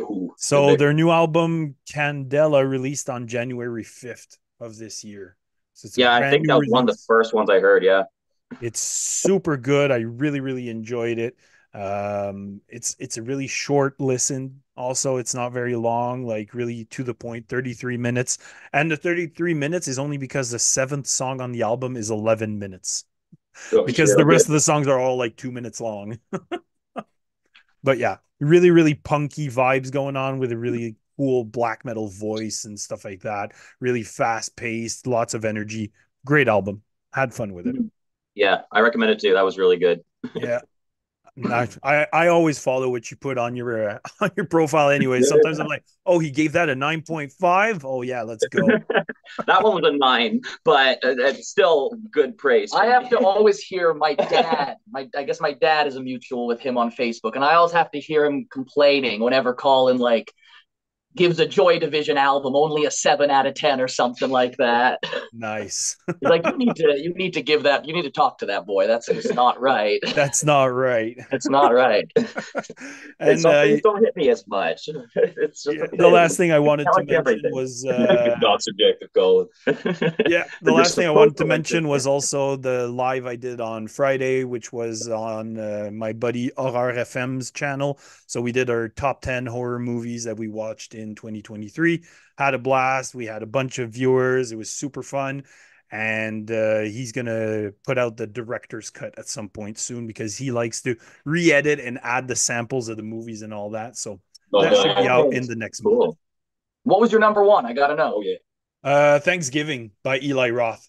Ooh, 0.00 0.34
So 0.36 0.76
their 0.76 0.92
new 0.92 1.10
album 1.10 1.76
Candela 1.90 2.68
released 2.68 3.10
on 3.10 3.26
January 3.26 3.84
5th 3.84 4.38
of 4.60 4.76
this 4.76 5.04
year. 5.04 5.36
So 5.74 5.88
Yeah, 5.96 6.14
I 6.14 6.30
think 6.30 6.46
that 6.46 6.58
was 6.58 6.68
one 6.68 6.88
of 6.88 6.94
the 6.96 7.02
first 7.06 7.32
ones 7.34 7.50
I 7.50 7.60
heard. 7.60 7.84
Yeah. 7.84 8.04
It's 8.60 8.80
super 8.80 9.56
good. 9.56 9.90
I 9.90 9.98
really 9.98 10.40
really 10.40 10.68
enjoyed 10.68 11.18
it. 11.18 11.36
Um 11.74 12.60
it's 12.68 12.96
it's 12.98 13.18
a 13.18 13.22
really 13.22 13.46
short 13.46 14.00
listen. 14.00 14.62
Also, 14.76 15.16
it's 15.16 15.34
not 15.34 15.52
very 15.52 15.74
long, 15.74 16.24
like 16.24 16.54
really 16.54 16.84
to 16.86 17.02
the 17.02 17.14
point, 17.14 17.48
33 17.48 17.96
minutes. 17.96 18.38
And 18.72 18.90
the 18.90 18.96
33 18.96 19.54
minutes 19.54 19.88
is 19.88 19.98
only 19.98 20.18
because 20.18 20.50
the 20.50 20.58
seventh 20.58 21.06
song 21.08 21.40
on 21.40 21.52
the 21.52 21.62
album 21.62 21.96
is 21.96 22.10
11 22.10 22.58
minutes. 22.58 23.04
Oh, 23.72 23.84
Because 23.84 24.10
shit, 24.10 24.18
the 24.18 24.24
rest 24.26 24.46
of 24.46 24.52
the 24.52 24.60
songs 24.60 24.86
are 24.86 24.98
all 24.98 25.16
like 25.16 25.36
2 25.36 25.50
minutes 25.52 25.80
long. 25.80 26.18
but 27.82 27.98
yeah, 27.98 28.18
really, 28.40 28.70
really 28.70 28.94
punky 28.94 29.48
vibes 29.48 29.90
going 29.90 30.16
on 30.16 30.38
with 30.38 30.50
a 30.50 30.54
mm-hmm. 30.54 30.62
really 30.62 30.96
cool 31.16 31.44
black 31.44 31.84
metal 31.84 32.08
voice 32.08 32.64
and 32.64 32.78
stuff 32.78 33.04
like 33.04 33.22
that. 33.22 33.52
Really 33.80 34.02
fast 34.02 34.56
paced, 34.56 35.06
lots 35.06 35.34
of 35.34 35.44
energy. 35.44 35.92
Great 36.24 36.48
album. 36.48 36.82
Had 37.12 37.34
fun 37.34 37.54
with 37.54 37.66
it. 37.66 37.74
Mm-hmm. 37.74 37.86
Yeah, 38.34 38.62
I 38.70 38.80
recommend 38.80 39.10
it 39.10 39.18
too. 39.18 39.34
That 39.34 39.44
was 39.44 39.58
really 39.58 39.78
good. 39.78 40.04
Yeah. 40.34 40.60
I, 41.46 41.68
I 41.82 42.06
I 42.12 42.28
always 42.28 42.58
follow 42.58 42.88
what 42.88 43.10
you 43.10 43.16
put 43.16 43.38
on 43.38 43.56
your 43.56 43.90
uh, 43.90 43.98
on 44.20 44.30
your 44.36 44.46
profile 44.46 44.90
anyway. 44.90 45.22
Sometimes 45.22 45.58
I'm 45.58 45.66
like, 45.66 45.84
oh, 46.06 46.18
he 46.18 46.30
gave 46.30 46.52
that 46.52 46.68
a 46.68 46.74
nine 46.74 47.02
point 47.02 47.32
five. 47.32 47.84
Oh 47.84 48.02
yeah, 48.02 48.22
let's 48.22 48.46
go. 48.48 48.66
that 49.46 49.62
one 49.62 49.82
was 49.82 49.92
a 49.92 49.96
nine, 49.96 50.40
but 50.64 50.98
uh, 51.04 51.14
it's 51.18 51.48
still 51.48 51.92
good 52.10 52.38
praise. 52.38 52.72
I 52.72 52.86
have 52.86 53.08
to 53.10 53.18
always 53.18 53.60
hear 53.60 53.94
my 53.94 54.14
dad. 54.14 54.76
My 54.90 55.08
I 55.16 55.24
guess 55.24 55.40
my 55.40 55.52
dad 55.52 55.86
is 55.86 55.96
a 55.96 56.00
mutual 56.00 56.46
with 56.46 56.60
him 56.60 56.76
on 56.76 56.90
Facebook, 56.90 57.34
and 57.34 57.44
I 57.44 57.54
always 57.54 57.72
have 57.72 57.90
to 57.92 58.00
hear 58.00 58.24
him 58.24 58.46
complaining 58.50 59.20
whenever 59.20 59.54
Colin 59.54 59.98
like 59.98 60.32
gives 61.16 61.38
a 61.40 61.46
Joy 61.46 61.78
Division 61.78 62.16
album 62.16 62.54
only 62.54 62.84
a 62.84 62.90
seven 62.90 63.30
out 63.30 63.46
of 63.46 63.54
ten 63.54 63.80
or 63.80 63.88
something 63.88 64.30
like 64.30 64.56
that. 64.58 65.00
Nice. 65.32 65.96
like 66.22 66.46
you 66.46 66.56
need 66.56 66.76
to 66.76 67.00
you 67.00 67.14
need 67.14 67.32
to 67.34 67.42
give 67.42 67.62
that 67.64 67.86
you 67.86 67.94
need 67.94 68.02
to 68.02 68.10
talk 68.10 68.38
to 68.38 68.46
that 68.46 68.66
boy. 68.66 68.86
That's 68.86 69.06
just 69.06 69.34
not 69.34 69.60
right. 69.60 70.00
That's 70.14 70.44
not 70.44 70.66
right. 70.66 71.16
It's 71.30 71.48
not 71.48 71.72
right. 71.72 72.10
and 73.20 73.46
uh, 73.46 73.76
don't 73.80 74.02
hit 74.02 74.16
me 74.16 74.28
as 74.30 74.46
much. 74.48 74.88
It's 75.14 75.62
just 75.62 75.76
yeah, 75.76 75.86
the 75.92 76.08
last 76.08 76.36
thing 76.36 76.52
I 76.52 76.58
wanted 76.58 76.84
to 76.84 76.90
mention 76.98 77.14
everything. 77.16 77.52
was 77.54 77.84
uh, 77.84 78.36
Not 78.40 78.62
subjective, 78.62 79.08
Colin. 79.14 79.46
yeah 80.26 80.44
the 80.62 80.72
last 80.72 80.94
thing 80.94 81.06
i 81.06 81.10
wanted 81.10 81.36
to 81.36 81.44
mention 81.44 81.86
was 81.88 82.06
also 82.06 82.56
the 82.56 82.88
live 82.88 83.26
i 83.26 83.36
did 83.36 83.60
on 83.60 83.86
friday 83.86 84.44
which 84.44 84.72
was 84.72 85.08
on 85.08 85.58
uh, 85.58 85.90
my 85.92 86.12
buddy 86.12 86.50
horror 86.56 86.92
fm's 86.94 87.50
channel 87.50 87.98
so 88.26 88.40
we 88.40 88.52
did 88.52 88.70
our 88.70 88.88
top 88.88 89.20
10 89.20 89.46
horror 89.46 89.78
movies 89.78 90.24
that 90.24 90.36
we 90.36 90.48
watched 90.48 90.94
in 90.98 91.14
2023 91.14 92.02
had 92.36 92.54
a 92.54 92.58
blast 92.58 93.14
we 93.14 93.26
had 93.26 93.42
a 93.42 93.46
bunch 93.46 93.78
of 93.78 93.90
viewers 93.90 94.52
it 94.52 94.56
was 94.58 94.70
super 94.70 95.02
fun 95.02 95.42
and 95.90 96.50
uh, 96.50 96.80
he's 96.80 97.12
gonna 97.12 97.70
put 97.86 97.96
out 97.98 98.16
the 98.16 98.26
director's 98.26 98.90
cut 98.90 99.14
at 99.18 99.26
some 99.28 99.48
point 99.48 99.78
soon 99.78 100.06
because 100.06 100.36
he 100.36 100.50
likes 100.50 100.82
to 100.82 100.96
re-edit 101.24 101.80
and 101.80 101.98
add 102.02 102.28
the 102.28 102.36
samples 102.36 102.88
of 102.88 102.96
the 102.98 103.02
movies 103.02 103.42
and 103.42 103.54
all 103.54 103.70
that 103.70 103.96
so 103.96 104.20
Oh, 104.52 104.62
that 104.62 104.74
should 104.76 104.96
be 104.96 105.06
out 105.06 105.34
in 105.34 105.46
the 105.46 105.56
next 105.56 105.82
month. 105.84 106.16
What 106.84 107.00
was 107.00 107.12
your 107.12 107.20
number 107.20 107.44
one? 107.44 107.66
I 107.66 107.74
gotta 107.74 107.94
know. 107.94 108.14
Oh 108.16 108.22
yeah. 108.22 108.36
uh 108.90 109.18
thanksgiving 109.20 109.90
by 110.02 110.20
eli 110.20 110.50
roth 110.50 110.88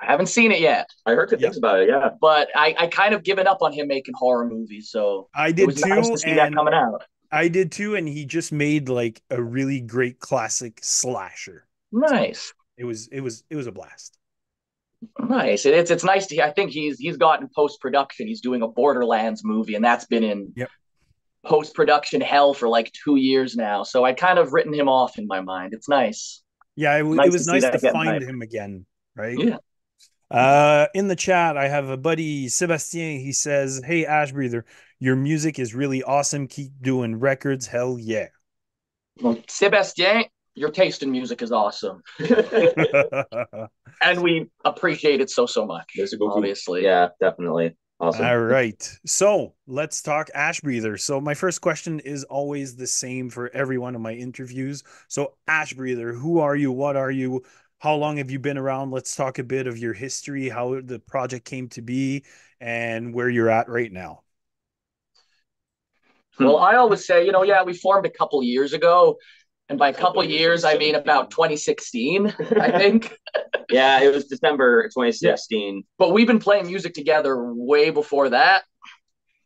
I 0.00 0.06
haven't 0.06 0.26
seen 0.26 0.52
it 0.52 0.60
yet, 0.60 0.88
I 1.06 1.12
heard 1.14 1.28
good 1.30 1.40
Yeah. 1.40 1.48
things 1.48 1.58
about 1.58 1.80
it. 1.80 1.88
Yeah. 1.88 2.10
but 2.20 2.48
I, 2.54 2.74
I 2.78 2.86
kind 2.86 3.14
of 3.14 3.24
given 3.24 3.46
up 3.46 3.62
on 3.62 3.72
him 3.72 3.88
making 3.88 4.14
horror 4.14 4.46
movies, 4.48 4.90
so 4.90 5.28
i 5.34 5.48
it 5.48 5.56
did 5.56 5.66
was 5.66 5.80
too 5.82 5.88
nice 5.88 6.08
to 6.08 6.18
see 6.18 6.34
that 6.34 6.52
coming 6.54 6.74
out. 6.74 7.02
I 7.30 7.48
did 7.48 7.72
too, 7.72 7.94
and 7.94 8.08
he 8.08 8.24
just 8.24 8.52
made 8.52 8.88
like 8.88 9.22
a 9.30 9.42
really 9.42 9.80
great 9.80 10.18
classic 10.18 10.80
slasher. 10.82 11.66
Nice. 11.92 12.52
It 12.76 12.84
was 12.84 13.08
it 13.08 13.20
was 13.20 13.44
it 13.50 13.56
was 13.56 13.66
a 13.66 13.72
blast. 13.72 14.18
Nice. 15.18 15.64
It's 15.66 15.90
it's 15.90 16.04
nice 16.04 16.26
to 16.28 16.34
hear. 16.34 16.44
I 16.44 16.50
think 16.50 16.70
he's 16.70 16.98
he's 16.98 17.16
gotten 17.16 17.48
post 17.54 17.80
production. 17.80 18.26
He's 18.26 18.40
doing 18.40 18.62
a 18.62 18.68
Borderlands 18.68 19.44
movie, 19.44 19.74
and 19.74 19.84
that's 19.84 20.06
been 20.06 20.24
in 20.24 20.52
Yep. 20.56 20.68
post 21.46 21.74
production 21.74 22.20
hell 22.20 22.54
for 22.54 22.68
like 22.68 22.92
two 22.92 23.16
years 23.16 23.56
now. 23.56 23.82
So 23.82 24.04
I 24.04 24.12
kind 24.12 24.38
of 24.38 24.52
written 24.52 24.72
him 24.72 24.88
off 24.88 25.18
in 25.18 25.26
my 25.26 25.40
mind. 25.40 25.72
It's 25.74 25.88
nice. 25.88 26.42
Yeah, 26.76 26.96
it, 26.96 27.04
Nice 27.04 27.28
it 27.28 27.32
was 27.32 27.44
see 27.44 27.58
nice 27.58 27.62
to 27.62 27.92
find 27.92 28.22
him 28.22 28.42
again, 28.42 28.86
right? 29.16 29.38
Yeah. 29.38 29.56
Uh, 30.30 30.86
in 30.94 31.08
the 31.08 31.16
chat, 31.16 31.56
I 31.56 31.68
have 31.68 31.88
a 31.88 31.96
buddy 31.96 32.48
Sebastien. 32.48 33.20
He 33.20 33.32
says, 33.32 33.80
"Hey 33.84 34.04
Ash 34.04 34.32
Breather, 34.32 34.64
your 34.98 35.16
music 35.16 35.58
is 35.58 35.74
really 35.74 36.02
awesome. 36.02 36.46
Keep 36.46 36.72
doing 36.80 37.18
records. 37.18 37.66
Hell 37.66 37.98
yeah." 37.98 38.28
Well, 39.20 39.38
Sebastien, 39.48 40.24
your 40.54 40.70
taste 40.70 41.02
in 41.02 41.10
music 41.10 41.42
is 41.42 41.52
awesome, 41.52 42.02
and 44.02 44.22
we 44.22 44.48
appreciate 44.64 45.20
it 45.20 45.30
so 45.30 45.46
so 45.46 45.66
much. 45.66 45.96
Obviously, 46.20 46.84
Yeah, 46.84 47.08
definitely. 47.20 47.76
Awesome. 48.00 48.26
All 48.26 48.38
right. 48.38 48.98
So 49.06 49.54
let's 49.66 50.02
talk 50.02 50.30
Ash 50.32 50.60
Breather. 50.60 50.96
So 50.96 51.20
my 51.20 51.34
first 51.34 51.60
question 51.60 51.98
is 52.00 52.22
always 52.24 52.76
the 52.76 52.86
same 52.86 53.28
for 53.28 53.50
every 53.50 53.76
one 53.76 53.96
of 53.96 54.00
my 54.00 54.12
interviews. 54.12 54.84
So 55.08 55.34
Ash 55.48 55.72
Breather, 55.72 56.12
who 56.12 56.38
are 56.38 56.54
you? 56.54 56.70
What 56.70 56.96
are 56.96 57.10
you? 57.10 57.42
How 57.78 57.96
long 57.96 58.16
have 58.18 58.30
you 58.30 58.38
been 58.38 58.58
around? 58.58 58.92
Let's 58.92 59.16
talk 59.16 59.38
a 59.38 59.44
bit 59.44 59.66
of 59.66 59.78
your 59.78 59.92
history, 59.94 60.48
how 60.48 60.80
the 60.80 61.00
project 61.00 61.44
came 61.44 61.68
to 61.70 61.82
be, 61.82 62.24
and 62.60 63.12
where 63.12 63.28
you're 63.28 63.50
at 63.50 63.68
right 63.68 63.92
now. 63.92 64.22
Hmm. 66.38 66.44
Well, 66.44 66.58
I 66.58 66.76
always 66.76 67.06
say, 67.06 67.26
you 67.26 67.32
know, 67.32 67.42
yeah, 67.42 67.62
we 67.64 67.74
formed 67.74 68.06
a 68.06 68.10
couple 68.10 68.42
years 68.42 68.72
ago. 68.72 69.18
And 69.70 69.78
by 69.78 69.90
a 69.90 69.92
couple 69.94 70.24
years, 70.24 70.64
I 70.64 70.78
mean 70.78 70.94
about 70.94 71.30
2016, 71.30 72.34
I 72.58 72.70
think. 72.78 73.14
yeah, 73.70 74.00
it 74.00 74.14
was 74.14 74.24
December 74.24 74.84
2016. 74.84 75.84
But 75.98 76.12
we've 76.12 76.26
been 76.26 76.38
playing 76.38 76.66
music 76.68 76.94
together 76.94 77.52
way 77.52 77.90
before 77.90 78.30
that. 78.30 78.64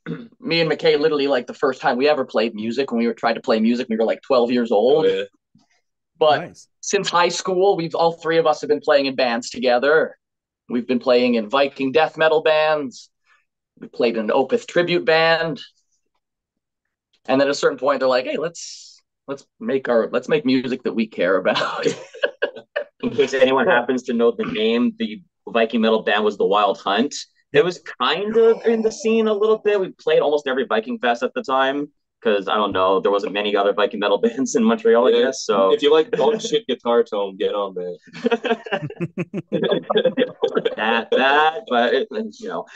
Me 0.40 0.61
and 0.61 0.70
McKay, 0.70 0.96
literally, 0.99 1.26
like 1.26 1.49
the 1.49 1.54
first 1.54 1.80
time 1.80 1.96
we 1.96 2.08
ever 2.08 2.25
played 2.25 2.54
music 2.54 2.92
when 2.92 3.00
we 3.00 3.08
were 3.08 3.14
trying 3.14 3.34
to 3.34 3.40
play 3.40 3.58
music, 3.58 3.88
we 3.88 3.96
were 3.96 4.04
like 4.04 4.20
12 4.22 4.52
years 4.52 4.70
Oh, 4.70 4.76
old. 4.76 5.06
yeah. 5.06 5.22
But 6.20 6.40
nice. 6.40 6.68
since 6.80 7.08
high 7.08 7.30
school, 7.30 7.76
we've 7.76 7.94
all 7.96 8.12
three 8.12 8.38
of 8.38 8.46
us 8.46 8.61
have 8.61 8.68
been 8.68 8.80
playing 8.80 9.06
in 9.06 9.16
bands 9.16 9.50
together. 9.50 10.16
We've 10.68 10.87
been 10.87 11.00
playing 11.00 11.34
in 11.34 11.49
Viking 11.49 11.90
death 11.90 12.16
metal 12.16 12.42
bands. 12.42 13.11
We 13.80 13.88
played 13.88 14.16
in 14.16 14.30
an 14.30 14.37
Opeth 14.37 14.66
tribute 14.68 15.04
band. 15.04 15.61
And 17.26 17.41
then 17.41 17.49
at 17.49 17.52
a 17.52 17.55
certain 17.55 17.79
point, 17.79 18.00
they're 18.00 18.09
like, 18.09 18.25
"Hey, 18.25 18.37
let's 18.37 19.02
let's 19.29 19.47
make 19.61 19.88
our 19.88 20.09
let's 20.12 20.29
make 20.29 20.45
music 20.45 20.83
that 20.85 20.95
we 20.95 21.07
care 21.07 21.37
about." 21.37 21.87
In 23.02 23.11
case 23.11 23.35
anyone 23.35 23.67
happens 23.67 24.05
to 24.05 24.12
know 24.12 24.31
the 24.31 24.45
name, 24.45 24.93
the 24.99 25.23
Viking 25.49 25.81
metal 25.81 26.02
band 26.02 26.25
was 26.25 26.38
the 26.38 26.47
Wild 26.47 26.79
Hunt. 26.79 27.14
It 27.52 27.64
was 27.64 27.81
kind 28.00 28.37
of 28.37 28.64
in 28.64 28.83
the 28.83 28.93
scene 28.93 29.26
a 29.26 29.33
little 29.33 29.59
bit. 29.59 29.81
We 29.81 29.91
played 29.91 30.21
almost 30.21 30.47
every 30.47 30.64
Viking 30.67 30.99
fest 30.99 31.23
at 31.23 31.35
the 31.35 31.43
time 31.43 31.88
because 32.23 32.49
I 32.49 32.55
don't 32.55 32.73
know, 32.73 33.00
there 33.00 33.11
wasn't 33.11 33.33
many 33.33 33.57
other 33.57 33.73
Viking 33.73 34.00
metal 34.00 34.19
bands 34.23 34.55
in 34.55 34.64
Montreal, 34.64 35.09
I 35.09 35.12
guess. 35.12 35.45
So 35.45 35.73
If 35.73 35.83
you 35.83 35.93
like 35.93 36.11
dog 36.12 36.41
shit 36.41 36.67
guitar 36.67 37.02
tone, 37.02 37.37
get 37.37 37.55
on 37.55 37.75
man. 37.75 37.97
that 40.76 41.09
that, 41.11 41.62
but 41.69 41.95
it, 41.95 42.09
you 42.11 42.49
know, 42.49 42.67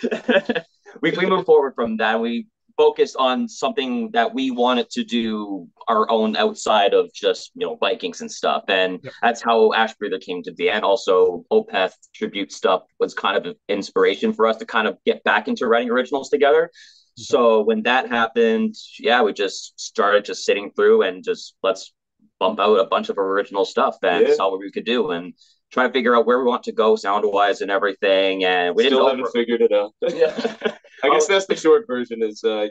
we 1.00 1.12
we 1.12 1.26
moved 1.26 1.47
forward 1.47 1.75
from 1.75 1.99
that. 1.99 2.21
We 2.21 2.47
focused 2.76 3.16
on 3.16 3.49
something 3.49 4.11
that 4.12 4.33
we 4.35 4.50
wanted 4.50 4.90
to 4.90 5.02
do 5.04 5.66
our 5.88 6.11
own 6.11 6.37
outside 6.37 6.92
of 6.95 7.12
just 7.14 7.50
you 7.54 7.66
know 7.66 7.76
Vikings 7.76 8.21
and 8.21 8.30
stuff, 8.30 8.64
and 8.68 9.00
Yep. 9.02 9.12
that's 9.23 9.42
how 9.42 9.73
Ash 9.73 9.95
Breather 9.95 10.18
came 10.18 10.42
to 10.42 10.52
be. 10.52 10.68
And 10.71 10.85
also 10.85 11.45
Opeth 11.52 11.95
tribute 12.14 12.52
stuff 12.52 12.83
was 13.00 13.14
kind 13.14 13.37
of 13.37 13.45
an 13.47 13.54
inspiration 13.68 14.33
for 14.33 14.47
us 14.47 14.56
to 14.59 14.66
kind 14.66 14.87
of 14.88 14.99
get 15.06 15.23
back 15.25 15.49
into 15.49 15.66
writing 15.66 15.90
originals 15.90 16.28
together. 16.30 16.64
Mm-hmm. 16.71 17.23
So 17.23 17.62
when 17.62 17.83
that 17.85 18.09
happened, 18.09 18.75
yeah, 18.99 19.23
we 19.23 19.33
just 19.33 19.78
started 19.80 20.25
just 20.25 20.45
sitting 20.45 20.71
through 20.76 21.02
and 21.02 21.25
just 21.25 21.54
let's 21.62 21.92
bump 22.38 22.61
out 22.61 22.75
a 22.78 22.85
bunch 22.85 23.09
of 23.09 23.16
original 23.16 23.64
stuff 23.64 23.97
and 24.02 24.26
Yeah. 24.28 24.35
saw 24.35 24.50
what 24.50 24.61
we 24.61 24.71
could 24.71 24.85
do 24.85 25.11
and 25.12 25.33
try 25.73 25.87
to 25.87 25.92
figure 25.92 26.14
out 26.16 26.26
where 26.26 26.38
we 26.38 26.44
want 26.44 26.62
to 26.64 26.73
go 26.73 26.96
sound 26.96 27.25
wise 27.26 27.61
and 27.61 27.70
everything. 27.70 28.44
And 28.44 28.75
we 28.76 28.87
Still 28.87 28.99
didn't 29.06 29.08
haven't 29.18 29.25
know. 29.25 29.30
figured 29.40 29.62
it 29.62 29.73
out. 29.73 29.92
Yeah. 30.14 30.75
I 31.04 31.11
guess 31.11 31.26
that's 31.26 31.46
the 31.46 31.56
short 31.56 31.87
version 31.87 32.23
is 32.23 32.42
uh, 32.42 32.68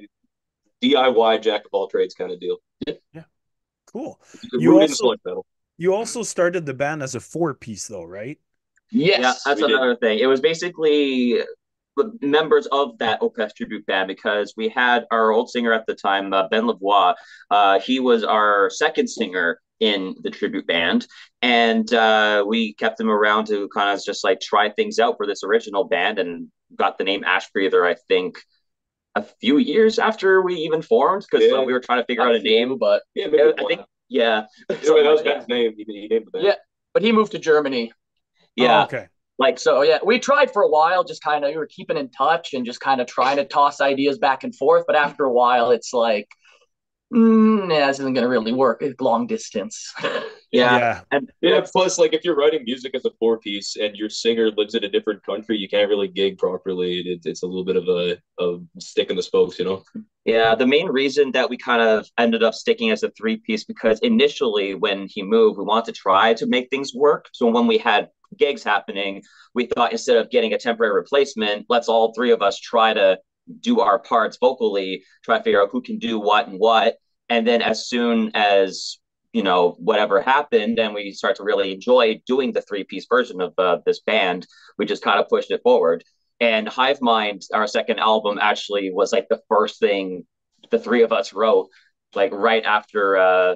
DIY 0.83 1.41
jack 1.41 1.61
of 1.65 1.69
all 1.73 1.87
trades 1.87 2.15
kind 2.15 2.31
of 2.31 2.39
deal. 2.39 2.57
Yeah. 3.13 3.23
Cool. 3.91 4.19
You 4.51 4.81
also- 4.81 5.13
You 5.77 5.93
also 5.93 6.23
started 6.23 6.65
the 6.65 6.73
band 6.73 7.03
as 7.03 7.15
a 7.15 7.19
four 7.19 7.53
piece, 7.53 7.87
though, 7.87 8.03
right? 8.03 8.39
yes, 8.91 9.19
Yeah, 9.19 9.33
that's 9.45 9.61
we 9.61 9.67
did. 9.67 9.75
another 9.75 9.95
thing. 9.95 10.19
It 10.19 10.25
was 10.27 10.41
basically 10.41 11.39
the 11.97 12.11
members 12.21 12.67
of 12.71 12.97
that 12.97 13.21
Opeth 13.21 13.55
tribute 13.55 13.85
band 13.85 14.07
because 14.07 14.53
we 14.57 14.69
had 14.69 15.05
our 15.11 15.31
old 15.31 15.49
singer 15.49 15.71
at 15.71 15.85
the 15.85 15.95
time, 15.95 16.33
uh, 16.33 16.47
Ben 16.49 16.63
Lavoie. 16.63 17.15
Uh, 17.51 17.79
he 17.79 17.99
was 17.99 18.23
our 18.23 18.69
second 18.69 19.07
singer 19.09 19.61
in 19.79 20.15
the 20.23 20.31
tribute 20.31 20.65
band, 20.67 21.05
and 21.41 21.93
uh, 21.93 22.43
we 22.47 22.73
kept 22.75 22.99
him 22.99 23.09
around 23.09 23.45
to 23.47 23.67
kind 23.69 23.89
of 23.97 24.03
just 24.03 24.23
like 24.23 24.39
try 24.39 24.69
things 24.69 24.99
out 24.99 25.15
for 25.17 25.27
this 25.27 25.43
original 25.43 25.83
band, 25.83 26.19
and 26.19 26.47
got 26.75 26.97
the 26.97 27.03
name 27.03 27.23
Ash 27.23 27.49
Breather. 27.51 27.85
I 27.85 27.95
think 28.07 28.37
a 29.15 29.23
few 29.41 29.57
years 29.57 29.97
after 29.99 30.41
we 30.41 30.55
even 30.55 30.81
formed 30.81 31.25
because 31.29 31.45
Yeah. 31.49 31.63
we 31.63 31.71
were 31.73 31.79
trying 31.79 31.99
to 32.01 32.05
figure 32.05 32.23
out 32.23 32.35
a 32.35 32.39
name. 32.39 32.77
but 32.77 33.01
Yeah, 33.13 33.27
maybe 33.27 33.53
I 33.57 33.63
think 33.67 33.81
yeah, 34.09 34.45
yeah, 34.69 34.69
that 34.69 34.79
was 34.79 34.87
Something 34.87 35.15
like 35.15 35.23
Ben's 35.25 35.47
name. 35.47 35.73
He, 35.77 35.83
he 35.87 36.07
named 36.07 36.25
the 36.27 36.31
band. 36.31 36.45
Yeah. 36.45 36.55
but 36.93 37.01
he 37.03 37.11
moved 37.11 37.31
to 37.33 37.39
Germany. 37.39 37.91
yeah. 38.55 38.81
Oh, 38.81 38.83
okay. 38.85 39.07
Like 39.37 39.59
so, 39.59 39.81
yeah, 39.81 39.99
we 40.03 40.19
tried 40.19 40.51
for 40.51 40.61
a 40.63 40.69
while, 40.69 41.03
just 41.03 41.21
kind 41.21 41.43
of 41.43 41.49
we 41.51 41.57
were 41.57 41.67
keeping 41.67 41.97
in 41.97 42.09
touch 42.09 42.53
and 42.53 42.65
just 42.65 42.79
kind 42.79 43.01
of 43.01 43.07
trying 43.07 43.35
to 43.35 43.43
toss 43.45 43.81
ideas 43.81 44.17
back 44.17 44.45
and 44.45 44.55
forth. 44.55 44.85
But 44.87 44.95
after 44.95 45.25
a 45.25 45.31
while, 45.31 45.71
it's 45.71 45.91
like, 45.91 46.29
mm, 47.15 47.71
yeah, 47.71 47.87
this 47.87 47.99
isn't 47.99 48.13
going 48.13 48.23
to 48.23 48.29
really 48.29 48.53
work. 48.53 48.81
It's 48.81 48.99
long 49.01 49.27
distance. 49.27 49.93
Yeah. 50.51 50.77
yeah. 50.77 51.01
And 51.11 51.29
Yeah, 51.41 51.65
plus 51.69 51.99
like 51.99 52.13
if 52.13 52.23
you're 52.23 52.37
writing 52.37 52.63
music 52.63 52.95
as 52.95 53.03
a 53.03 53.11
four 53.19 53.39
piece 53.39 53.75
and 53.75 53.93
your 53.93 54.09
singer 54.09 54.51
lives 54.51 54.73
in 54.73 54.85
a 54.85 54.87
different 54.87 55.21
country, 55.25 55.57
you 55.57 55.67
can't 55.67 55.89
really 55.89 56.07
gig 56.07 56.37
properly. 56.37 56.99
It, 56.99 57.25
it's 57.25 57.43
a 57.43 57.45
little 57.45 57.65
bit 57.65 57.75
of 57.75 57.89
a, 57.89 58.17
a 58.41 58.59
stick 58.79 59.09
in 59.09 59.17
the 59.17 59.23
spokes, 59.23 59.59
you 59.59 59.65
know. 59.65 59.83
Yeah, 60.23 60.55
the 60.55 60.65
main 60.65 60.87
reason 60.87 61.31
that 61.33 61.49
we 61.49 61.57
kind 61.57 61.81
of 61.81 62.07
ended 62.17 62.41
up 62.41 62.53
sticking 62.53 62.91
as 62.91 63.03
a 63.03 63.09
three 63.11 63.35
piece 63.35 63.65
because 63.65 63.99
initially 63.99 64.75
when 64.75 65.07
he 65.09 65.23
moved, 65.23 65.57
we 65.57 65.65
wanted 65.65 65.93
to 65.93 65.99
try 65.99 66.33
to 66.35 66.45
make 66.45 66.69
things 66.69 66.93
work. 66.93 67.27
So 67.33 67.49
when 67.49 67.67
we 67.67 67.77
had 67.77 68.07
gigs 68.37 68.63
happening, 68.63 69.23
we 69.53 69.65
thought 69.65 69.91
instead 69.91 70.15
of 70.15 70.29
getting 70.29 70.53
a 70.53 70.57
temporary 70.57 70.93
replacement, 70.93 71.65
let's 71.67 71.89
all 71.89 72.13
three 72.13 72.31
of 72.31 72.41
us 72.41 72.57
try 72.59 72.93
to 72.93 73.19
do 73.59 73.79
our 73.81 73.99
parts 73.99 74.37
vocally, 74.39 75.03
try 75.23 75.37
to 75.37 75.43
figure 75.43 75.61
out 75.61 75.69
who 75.71 75.81
can 75.81 75.99
do 75.99 76.19
what 76.19 76.47
and 76.47 76.59
what. 76.59 76.97
And 77.29 77.47
then 77.47 77.61
as 77.61 77.87
soon 77.87 78.31
as 78.33 78.99
you 79.35 79.43
know 79.43 79.75
whatever 79.79 80.21
happened 80.21 80.79
and 80.79 80.93
we 80.93 81.11
start 81.11 81.35
to 81.35 81.43
really 81.43 81.73
enjoy 81.73 82.21
doing 82.25 82.53
the 82.53 82.61
three 82.61 82.85
piece 82.85 83.05
version 83.09 83.41
of 83.41 83.53
uh, 83.57 83.79
this 83.85 83.99
band 83.99 84.47
we 84.77 84.85
just 84.85 85.03
kind 85.03 85.19
of 85.19 85.27
pushed 85.27 85.51
it 85.51 85.61
forward. 85.61 86.05
And 86.39 86.69
hive 86.69 87.01
mind 87.01 87.41
our 87.53 87.67
second 87.67 87.99
album 87.99 88.39
actually 88.41 88.91
was 88.93 89.11
like 89.11 89.27
the 89.29 89.41
first 89.49 89.79
thing 89.79 90.25
the 90.71 90.79
three 90.79 91.03
of 91.03 91.11
us 91.11 91.33
wrote 91.33 91.67
like 92.13 92.31
right 92.33 92.63
after 92.63 93.17
uh, 93.17 93.55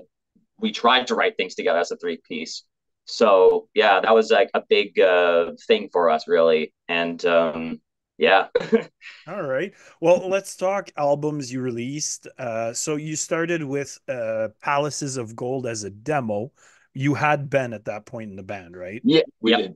we 0.60 0.72
tried 0.72 1.08
to 1.08 1.16
write 1.16 1.38
things 1.38 1.56
together 1.56 1.80
as 1.80 1.92
a 1.92 1.98
three 1.98 2.20
piece. 2.28 2.64
So 3.06 3.70
yeah 3.74 4.02
that 4.02 4.14
was 4.14 4.32
like 4.32 4.50
a 4.54 4.64
big 4.68 5.00
uh, 5.00 5.52
thing 5.66 5.88
for 5.94 6.10
us 6.10 6.28
really. 6.28 6.74
And 6.90 7.26
um, 7.26 7.80
yeah 8.20 8.48
All 9.28 9.44
right. 9.44 9.74
Well, 10.02 10.28
let's 10.28 10.56
talk 10.56 10.90
albums 10.98 11.52
you 11.52 11.62
released. 11.62 12.28
Uh, 12.38 12.74
so 12.74 12.96
you 12.96 13.16
started 13.16 13.64
with 13.64 13.98
uh, 14.08 14.50
Palaces 14.62 15.18
of 15.18 15.36
Gold 15.36 15.68
as 15.68 15.84
a 15.84 15.90
demo. 15.90 16.52
You 16.94 17.14
had 17.14 17.50
Ben 17.50 17.74
at 17.74 17.86
that 17.86 18.06
point 18.06 18.32
in 18.32 18.36
the 18.36 18.44
band, 18.44 18.76
right? 18.76 19.04
Yeah, 19.04 19.22
we 19.42 19.52
Yep. 19.52 19.60
did. 19.60 19.76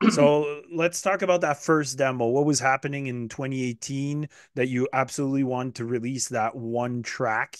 So 0.08 0.62
let's 0.72 1.02
talk 1.02 1.22
about 1.22 1.42
that 1.42 1.62
first 1.62 1.98
demo. 1.98 2.28
What 2.28 2.46
was 2.46 2.60
happening 2.60 3.06
in 3.06 3.28
2018 3.28 4.28
that 4.54 4.68
you 4.68 4.88
absolutely 4.92 5.44
wanted 5.44 5.76
to 5.76 5.84
release 5.86 6.28
that 6.28 6.54
one 6.56 7.02
track? 7.02 7.58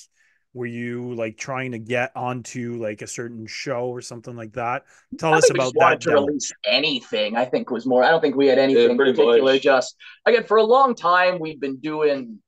Were 0.54 0.66
you 0.66 1.12
like 1.14 1.36
trying 1.36 1.72
to 1.72 1.78
get 1.78 2.12
onto 2.14 2.76
like 2.80 3.02
a 3.02 3.06
certain 3.08 3.46
show 3.46 3.86
or 3.86 4.00
something 4.00 4.36
like 4.36 4.52
that? 4.52 4.84
Tell 5.18 5.34
I 5.34 5.38
us 5.38 5.48
think 5.48 5.54
we 5.54 5.58
about 5.58 5.74
just 5.74 5.80
that 5.80 6.00
to 6.02 6.10
demo. 6.10 6.26
release 6.26 6.52
anything. 6.64 7.36
I 7.36 7.44
think 7.44 7.70
was 7.70 7.86
more. 7.86 8.04
I 8.04 8.10
don't 8.10 8.20
think 8.20 8.36
we 8.36 8.46
had 8.46 8.58
anything 8.58 8.92
in 8.92 8.96
particular. 8.96 9.42
much. 9.42 9.62
Just 9.62 9.96
again, 10.24 10.44
for 10.44 10.58
a 10.58 10.62
long 10.62 10.94
time, 10.94 11.38
we've 11.40 11.60
been 11.60 11.78
doing 11.78 12.38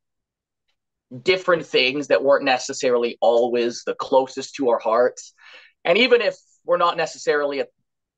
different 1.22 1.66
things 1.66 2.08
that 2.08 2.22
weren't 2.22 2.44
necessarily 2.44 3.18
always 3.20 3.82
the 3.84 3.94
closest 3.94 4.54
to 4.56 4.70
our 4.70 4.78
hearts. 4.78 5.34
And 5.84 5.98
even 5.98 6.20
if 6.20 6.36
we're 6.64 6.78
not 6.78 6.96
necessarily 6.96 7.60
at 7.60 7.68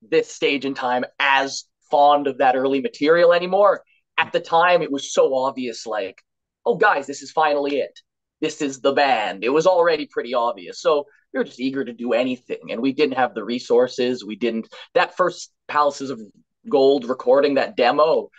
this 0.03 0.31
stage 0.31 0.65
in 0.65 0.75
time 0.75 1.05
as 1.19 1.65
fond 1.91 2.27
of 2.27 2.39
that 2.39 2.57
early 2.57 2.81
material 2.81 3.33
anymore, 3.33 3.83
at 4.19 4.33
the 4.33 4.41
time 4.41 4.83
it 4.83 4.93
was 4.93 5.13
so 5.13 5.35
obvious. 5.35 5.87
Like, 5.87 6.23
oh, 6.67 6.77
guys, 6.77 7.07
this 7.07 7.23
is 7.23 7.31
finally 7.31 7.79
it. 7.79 7.99
This 8.41 8.63
is 8.63 8.81
the 8.81 8.93
band. 8.93 9.45
It 9.45 9.49
was 9.49 9.67
already 9.67 10.07
pretty 10.07 10.35
obvious. 10.35 10.81
So 10.81 11.07
we 11.33 11.39
were 11.39 11.45
just 11.45 11.61
eager 11.61 11.85
to 11.85 11.93
do 11.93 12.13
anything, 12.13 12.71
and 12.71 12.81
we 12.81 12.93
didn't 12.93 13.17
have 13.17 13.35
the 13.35 13.45
resources. 13.45 14.25
We 14.25 14.37
didn't. 14.37 14.69
That 14.95 15.17
first 15.17 15.53
Palaces 15.67 16.11
of 16.11 16.21
Gold 16.69 17.05
recording, 17.09 17.55
that 17.55 17.77
demo, 17.77 18.31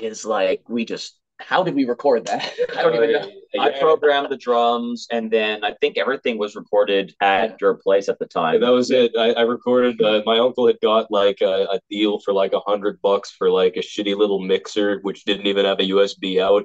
is 0.00 0.24
like 0.24 0.62
we 0.68 0.84
just. 0.84 1.16
How 1.38 1.62
did 1.62 1.74
we 1.74 1.86
record 1.86 2.26
that? 2.26 2.52
I 2.76 2.82
don't 2.82 2.94
even 2.94 3.12
know. 3.12 3.30
Uh, 3.58 3.62
i 3.62 3.78
programmed 3.80 4.30
the 4.30 4.36
drums 4.36 5.08
and 5.10 5.28
then 5.28 5.64
i 5.64 5.74
think 5.80 5.98
everything 5.98 6.38
was 6.38 6.54
recorded 6.54 7.12
at 7.20 7.60
your 7.60 7.74
place 7.74 8.08
at 8.08 8.16
the 8.20 8.26
time 8.26 8.60
That 8.60 8.70
was 8.70 8.92
it. 8.92 9.10
I, 9.18 9.32
I 9.32 9.42
recorded. 9.42 10.00
Uh, 10.00 10.22
my 10.24 10.38
uncle 10.38 10.68
had 10.68 10.76
got 10.80 11.10
like 11.10 11.38
a, 11.40 11.64
a 11.64 11.80
deal 11.90 12.20
for 12.20 12.32
like 12.32 12.52
a 12.52 12.60
hundred 12.60 13.00
bucks 13.02 13.30
for 13.30 13.50
like 13.50 13.76
a 13.76 13.80
shitty 13.80 14.16
little 14.16 14.38
mixer, 14.38 15.00
which 15.02 15.24
didn't 15.24 15.46
even 15.46 15.64
have 15.64 15.80
a 15.80 15.88
USB 15.90 16.40
out. 16.40 16.64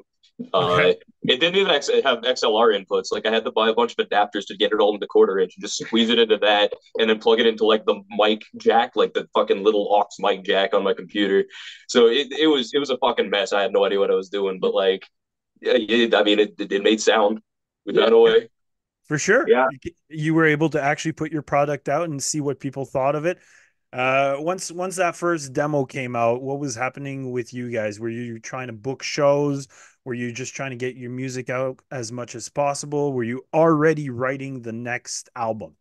Uh, 0.54 0.94
It 1.28 1.40
didn't 1.40 1.56
even 1.56 1.72
ex- 1.72 1.90
have 2.04 2.24
XLR 2.24 2.72
inputs. 2.72 3.12
Like 3.12 3.26
I 3.26 3.32
had 3.32 3.46
to 3.46 3.52
buy 3.52 3.70
a 3.70 3.74
bunch 3.74 3.96
of 3.98 4.08
adapters 4.08 4.46
to 4.48 4.58
get 4.58 4.72
it 4.74 4.80
all 4.80 4.94
into 4.94 5.08
quarter 5.08 5.40
inch 5.40 5.54
and 5.56 5.64
just 5.64 5.78
squeeze 5.78 6.10
it 6.10 6.20
into 6.20 6.38
that, 6.38 6.74
and 7.00 7.10
then 7.10 7.20
plug 7.20 7.40
it 7.40 7.48
into 7.48 7.66
like 7.66 7.86
the 7.86 8.02
mic 8.10 8.44
jack, 8.58 8.92
like 8.96 9.14
the 9.14 9.28
fucking 9.34 9.64
little 9.64 9.88
aux 9.92 10.08
mic 10.20 10.44
jack 10.44 10.74
on 10.74 10.84
my 10.84 10.94
computer. 10.94 11.46
So 11.88 12.08
it, 12.08 12.32
it 12.32 12.48
was 12.48 12.74
it 12.74 12.80
was 12.80 12.90
a 12.90 12.98
fucking 12.98 13.30
mess. 13.30 13.54
I 13.54 13.62
had 13.62 13.74
no 13.74 13.86
idea 13.86 14.00
what 14.00 14.12
I 14.12 14.16
was 14.16 14.30
doing, 14.30 14.60
but 14.60 14.74
like, 14.74 15.04
yeah, 15.62 15.74
it, 15.78 16.14
I 16.14 16.24
mean, 16.24 16.40
it, 16.40 16.54
it 16.60 16.84
made 16.84 17.02
sound. 17.02 17.40
We 17.86 17.96
found 17.96 18.14
a 18.14 18.20
way. 18.20 18.50
For 19.08 19.18
sure. 19.18 19.48
Yeah. 19.48 19.68
You, 19.84 19.92
you 20.10 20.34
were 20.34 20.46
able 20.46 20.70
to 20.72 20.82
actually 20.82 21.14
put 21.14 21.32
your 21.32 21.44
product 21.44 21.90
out 21.90 22.10
and 22.10 22.22
see 22.22 22.42
what 22.42 22.60
people 22.60 22.86
thought 22.86 23.16
of 23.16 23.26
it. 23.26 23.40
Uh, 23.94 24.36
once 24.40 24.72
once 24.72 24.98
that 24.98 25.16
first 25.16 25.54
demo 25.54 25.86
came 25.86 26.16
out, 26.16 26.42
what 26.42 26.60
was 26.60 26.76
happening 26.76 27.32
with 27.32 27.54
you 27.54 27.72
guys? 27.72 28.00
Were 28.00 28.10
you 28.10 28.40
trying 28.40 28.68
to 28.68 28.74
book 28.74 29.04
shows? 29.04 29.68
Were 30.06 30.14
you 30.14 30.32
just 30.32 30.54
trying 30.56 30.70
to 30.70 30.78
get 30.78 30.96
your 30.96 31.10
music 31.10 31.50
out 31.50 31.82
as 31.92 32.12
much 32.12 32.36
as 32.36 32.48
possible? 32.48 33.12
Were 33.12 33.24
you 33.24 33.46
already 33.54 34.10
writing 34.10 34.62
the 34.62 34.72
next 34.72 35.30
album? 35.36 35.76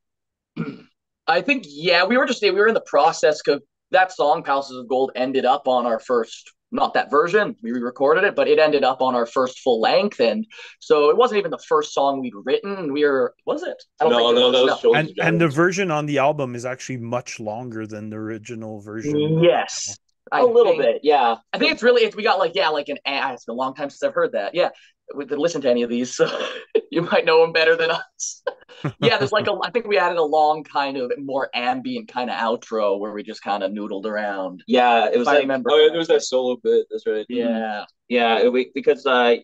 I 1.27 1.41
think 1.41 1.65
yeah, 1.69 2.05
we 2.05 2.17
were 2.17 2.27
just 2.27 2.43
we 2.43 2.51
were 2.51 2.69
in 2.69 2.75
the 2.75 2.81
process 2.81 3.41
because 3.43 3.61
that 3.91 4.13
song 4.13 4.43
"Palaces 4.43 4.77
of 4.77 4.89
Gold" 4.89 5.13
ended 5.15 5.45
up 5.45 5.69
on 5.69 5.87
our 5.87 5.99
first, 5.99 6.53
not 6.71 6.95
that 6.95 7.11
version, 7.11 7.57
we 7.63 7.73
re-recorded 7.73 8.25
it, 8.25 8.35
but 8.35 8.49
it 8.49 8.59
ended 8.59 8.85
up 8.85 9.01
on 9.01 9.15
our 9.15 9.27
first 9.27 9.61
full 9.61 9.81
length, 9.81 10.21
and 10.21 10.47
so 10.81 11.11
it 11.11 11.17
wasn't 11.17 11.39
even 11.39 11.51
the 11.51 11.59
first 11.67 11.95
song 11.95 12.21
we'd 12.21 12.35
written. 12.45 12.93
We 12.93 13.05
were, 13.05 13.35
was 13.47 13.63
it? 13.63 13.83
I 14.01 14.09
No, 14.09 14.17
think 14.17 14.31
it 14.33 14.35
no, 14.35 14.51
that 14.53 14.65
was 14.65 14.85
No. 14.85 14.95
And 14.95 15.13
and 15.23 15.41
the 15.41 15.49
version 15.49 15.91
on 15.91 16.07
the 16.07 16.19
album 16.19 16.55
is 16.55 16.65
actually 16.67 16.99
much 16.99 17.41
longer 17.41 17.87
than 17.87 18.11
the 18.11 18.17
original 18.17 18.81
version. 18.81 19.43
Yes, 19.43 19.99
I 20.33 20.41
a 20.41 20.47
little 20.47 20.73
think- 20.73 20.83
bit 20.83 21.01
yeah. 21.03 21.37
I 21.53 21.59
think 21.59 21.73
it's 21.73 21.83
really 21.83 22.03
it's, 22.03 22.17
we 22.17 22.23
got 22.23 22.39
like 22.39 22.53
yeah 22.55 22.69
like 22.69 22.89
an 22.89 22.99
ah, 23.07 23.33
it's 23.33 23.45
been 23.45 23.55
a 23.55 23.57
long 23.59 23.75
time 23.75 23.91
since 23.91 24.03
I've 24.03 24.15
heard 24.15 24.33
that. 24.33 24.55
Yeah 24.55 24.71
we 25.15 25.27
didn't 25.27 25.41
listen 25.41 25.61
to 25.61 25.71
any 25.71 25.83
of 25.83 25.91
these 25.91 26.17
so 26.17 26.27
you 26.91 27.03
might 27.03 27.27
know 27.27 27.43
them 27.43 27.53
better 27.53 27.77
than 27.77 27.91
us. 27.91 28.43
Yeah 29.01 29.17
there's 29.19 29.33
like 29.33 29.47
a 29.47 29.57
I 29.63 29.71
think 29.71 29.87
we 29.87 29.97
added 29.99 30.19
a 30.19 30.23
long 30.23 30.63
kind 30.65 30.97
of 30.99 31.11
more 31.19 31.49
ambient 31.55 32.09
kind 32.09 32.29
of 32.29 32.37
outro 32.37 32.99
where 32.99 33.13
we 33.13 33.23
just 33.23 33.43
kind 33.43 33.63
of 33.63 33.71
noodled 33.71 34.05
around. 34.05 34.63
Yeah 34.67 35.07
it 35.11 35.19
was 35.19 35.27
if 35.27 35.29
I 35.29 35.33
like 35.35 35.43
remember 35.43 35.71
Oh 35.73 35.77
yeah, 35.79 35.89
there 35.89 35.99
was 35.99 36.09
that 36.09 36.23
solo 36.23 36.57
bit. 36.63 36.87
That's 36.91 37.07
right. 37.07 37.25
yeah. 37.29 37.85
Yeah, 38.09 38.41
it- 38.41 38.53
we, 38.53 38.71
because 38.75 39.07
uh, 39.07 39.37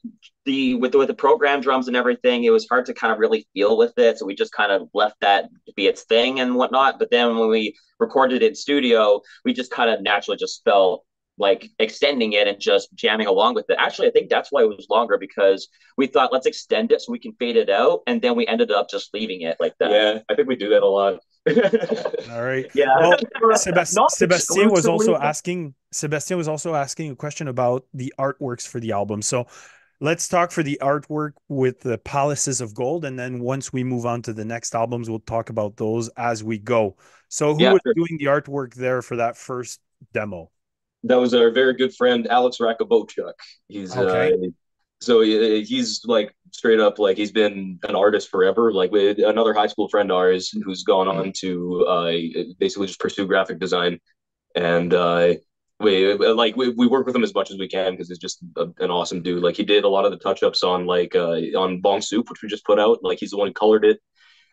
the 0.50 0.74
with 0.74 0.92
the, 0.92 0.98
with 0.98 1.08
the 1.08 1.14
program 1.14 1.60
drums 1.60 1.86
and 1.86 1.96
everything, 1.96 2.42
it 2.42 2.50
was 2.50 2.66
hard 2.68 2.84
to 2.86 2.94
kind 2.94 3.12
of 3.12 3.20
really 3.20 3.46
feel 3.54 3.78
with 3.78 3.96
it. 3.98 4.18
So 4.18 4.26
we 4.26 4.34
just 4.34 4.52
kind 4.52 4.72
of 4.72 4.88
left 4.92 5.14
that 5.20 5.48
to 5.66 5.72
be 5.76 5.86
its 5.86 6.02
thing 6.02 6.40
and 6.40 6.56
whatnot. 6.56 6.98
But 6.98 7.10
then 7.10 7.38
when 7.38 7.48
we 7.48 7.76
recorded 8.00 8.42
it 8.42 8.48
in 8.48 8.54
studio, 8.56 9.20
we 9.44 9.52
just 9.52 9.70
kind 9.70 9.90
of 9.90 10.02
naturally 10.02 10.38
just 10.38 10.62
felt 10.64 11.04
like 11.38 11.70
extending 11.78 12.32
it 12.32 12.48
and 12.48 12.60
just 12.60 12.92
jamming 12.94 13.28
along 13.28 13.54
with 13.54 13.66
it. 13.70 13.76
Actually, 13.78 14.08
I 14.08 14.10
think 14.10 14.28
that's 14.28 14.50
why 14.50 14.62
it 14.62 14.68
was 14.68 14.86
longer 14.90 15.16
because 15.18 15.68
we 15.96 16.06
thought 16.06 16.32
let's 16.32 16.46
extend 16.46 16.90
it 16.90 17.00
so 17.00 17.12
we 17.12 17.18
can 17.20 17.32
fade 17.38 17.56
it 17.56 17.70
out, 17.70 18.00
and 18.06 18.20
then 18.20 18.36
we 18.36 18.46
ended 18.46 18.72
up 18.72 18.90
just 18.90 19.14
leaving 19.14 19.42
it 19.42 19.56
like 19.60 19.74
that. 19.78 19.90
Yeah, 19.90 20.18
I 20.28 20.34
think 20.34 20.48
we 20.48 20.56
do 20.56 20.68
that 20.70 20.82
a 20.82 20.86
lot. 20.86 21.20
All 22.30 22.42
right. 22.42 22.66
Yeah. 22.74 22.94
Well, 22.98 23.16
Not 23.40 23.60
Sebastien, 23.60 24.06
Sebastien 24.10 24.70
was 24.70 24.86
also 24.86 25.16
asking 25.16 25.74
Sebastien 25.92 26.36
was 26.36 26.48
also 26.48 26.74
asking 26.74 27.12
a 27.12 27.16
question 27.16 27.48
about 27.48 27.86
the 27.94 28.12
artworks 28.18 28.66
for 28.68 28.78
the 28.80 28.92
album. 28.92 29.22
So 29.22 29.46
let's 30.00 30.28
talk 30.28 30.50
for 30.52 30.62
the 30.62 30.78
artwork 30.82 31.32
with 31.48 31.80
the 31.80 31.98
Palaces 31.98 32.60
of 32.60 32.74
Gold, 32.74 33.04
and 33.04 33.18
then 33.18 33.40
once 33.40 33.72
we 33.72 33.84
move 33.84 34.06
on 34.06 34.22
to 34.22 34.32
the 34.32 34.44
next 34.44 34.74
albums, 34.74 35.08
we'll 35.10 35.20
talk 35.20 35.50
about 35.50 35.76
those 35.76 36.08
as 36.16 36.42
we 36.44 36.58
go. 36.58 36.96
So 37.28 37.54
who 37.54 37.64
Yeah, 37.64 37.70
was 37.70 37.82
sure. 37.84 37.94
doing 37.94 38.16
the 38.18 38.26
artwork 38.26 38.74
there 38.74 39.02
for 39.02 39.16
that 39.16 39.36
first 39.36 39.80
demo? 40.12 40.50
that 41.04 41.16
was 41.16 41.32
our 41.34 41.50
very 41.50 41.74
good 41.74 41.94
friend 41.94 42.26
Alex 42.28 42.58
Rakabochuk. 42.58 43.32
He's 43.68 43.96
Okay. 43.96 44.32
uh, 44.32 44.36
so 45.00 45.22
he's 45.22 46.02
like 46.04 46.34
straight 46.52 46.80
up 46.80 46.98
like 46.98 47.16
he's 47.16 47.32
been 47.32 47.78
an 47.88 47.96
artist 47.96 48.28
forever. 48.30 48.72
Like 48.72 48.90
with 48.92 49.18
another 49.18 49.54
high 49.54 49.66
school 49.68 49.88
friend 49.88 50.10
of 50.10 50.16
ours 50.18 50.50
who's 50.64 50.82
gone 50.82 51.08
on 51.08 51.32
to 51.40 51.86
uh, 51.86 52.12
basically 52.58 52.86
just 52.86 53.00
pursue 53.00 53.26
graphic 53.26 53.58
design, 53.60 53.98
and 54.56 54.94
uh, 54.94 55.34
we 55.80 56.14
like 56.14 56.56
we, 56.56 56.68
we 56.70 56.86
work 56.86 57.06
with 57.06 57.16
him 57.16 57.24
as 57.24 57.34
much 57.34 57.50
as 57.50 57.58
we 57.58 57.68
can 57.68 57.92
because 57.92 58.08
he's 58.08 58.18
just 58.18 58.40
a, 58.56 58.66
an 58.78 58.90
awesome 58.90 59.22
dude. 59.22 59.42
Like 59.42 59.56
he 59.56 59.64
did 59.64 59.84
a 59.84 59.88
lot 59.88 60.04
of 60.04 60.10
the 60.10 60.18
touch 60.18 60.42
ups 60.42 60.62
on 60.62 60.86
like 60.86 61.14
uh, 61.16 61.36
on 61.58 61.80
Bong 61.80 62.00
Soup, 62.02 62.28
which 62.28 62.42
we 62.42 62.48
just 62.48 62.64
put 62.64 62.78
out. 62.78 62.98
Like 63.02 63.18
he's 63.18 63.30
the 63.30 63.38
one 63.38 63.48
who 63.48 63.54
colored 63.54 63.84
it 63.84 63.98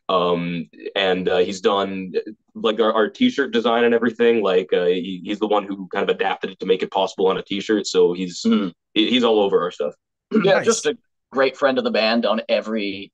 um 0.09 0.69
and 0.95 1.27
uh, 1.27 1.39
he's 1.39 1.59
done 1.59 2.13
like 2.55 2.79
our, 2.79 2.93
our 2.93 3.09
t-shirt 3.09 3.51
design 3.51 3.83
and 3.83 3.93
everything 3.93 4.41
like 4.41 4.71
uh, 4.71 4.85
he, 4.85 5.21
he's 5.25 5.37
the 5.39 5.47
one 5.47 5.65
who 5.65 5.85
kind 5.93 6.09
of 6.09 6.15
adapted 6.15 6.49
it 6.49 6.57
to 6.61 6.65
make 6.65 6.81
it 6.81 6.89
possible 6.91 7.27
on 7.27 7.37
a 7.37 7.41
t-shirt 7.43 7.85
so 7.85 8.13
he's 8.13 8.41
Mhm. 8.43 8.71
he- 8.93 9.09
he's 9.09 9.25
all 9.25 9.37
over 9.41 9.61
our 9.61 9.69
stuff 9.69 9.93
yeah 10.31 10.53
Nice. 10.53 10.65
just 10.65 10.85
a 10.85 10.97
great 11.33 11.57
friend 11.57 11.77
of 11.77 11.83
the 11.83 11.91
band 11.91 12.25
on 12.25 12.39
every 12.47 13.11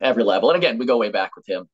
every 0.00 0.24
level 0.24 0.50
and 0.50 0.56
again 0.56 0.78
we 0.78 0.84
go 0.84 0.96
way 0.98 1.10
back 1.10 1.36
with 1.36 1.46
him 1.46 1.68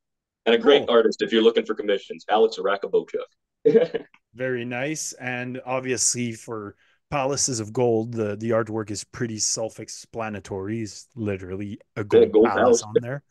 and 0.45 0.55
a 0.55 0.59
great 0.59 0.87
Cool. 0.87 0.97
artist 0.97 1.23
if 1.23 1.33
you're 1.33 1.41
looking 1.41 1.65
for 1.65 1.75
commissions 1.75 2.27
alex 2.29 2.59
Rakabochuk. 2.59 3.25
Very 4.35 4.65
nice, 4.65 5.13
and 5.15 5.61
obviously 5.67 6.33
for 6.33 6.75
Palaces 7.11 7.61
of 7.61 7.73
Gold, 7.73 8.13
the 8.15 8.37
the 8.37 8.51
artwork 8.51 8.91
is 8.91 9.05
pretty 9.05 9.39
self-explanatory. 9.39 10.81
It's 10.81 11.09
literally 11.15 11.79
a 11.97 12.05
gold, 12.05 12.33
gold 12.33 12.47
palace 12.47 12.81
house. 12.81 12.83
on 12.83 12.95
there, 13.01 13.23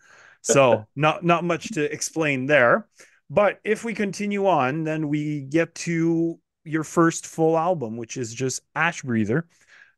so 0.42 0.86
not 0.96 1.24
not 1.24 1.44
much 1.44 1.70
to 1.72 1.92
explain 1.92 2.46
there. 2.46 2.88
But 3.30 3.60
if 3.64 3.84
we 3.84 3.94
continue 3.94 4.46
on, 4.48 4.84
then 4.84 5.08
we 5.08 5.42
get 5.42 5.74
to 5.76 6.40
your 6.64 6.84
first 6.84 7.26
full 7.26 7.58
album, 7.58 7.98
which 7.98 8.18
is 8.18 8.34
just 8.34 8.62
Ash 8.76 9.02
Breather. 9.02 9.48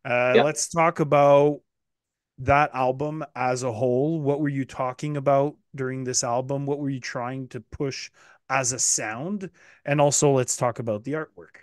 Uh, 0.06 0.34
Yeah. 0.36 0.44
Let's 0.44 0.70
talk 0.70 1.00
about 1.00 1.62
that 2.40 2.72
album 2.74 3.24
as 3.36 3.64
a 3.64 3.72
whole. 3.72 4.22
What 4.22 4.40
were 4.40 4.50
you 4.50 4.66
talking 4.66 5.18
about 5.18 5.56
during 5.76 6.04
this 6.04 6.24
album? 6.24 6.66
What 6.66 6.80
were 6.80 6.90
you 6.90 7.00
trying 7.00 7.48
to 7.50 7.60
push 7.60 8.12
as 8.50 8.72
a 8.72 8.80
sound? 8.80 9.50
And 9.86 10.00
also, 10.02 10.32
let's 10.32 10.58
talk 10.58 10.80
about 10.80 11.04
the 11.04 11.14
artwork. 11.14 11.58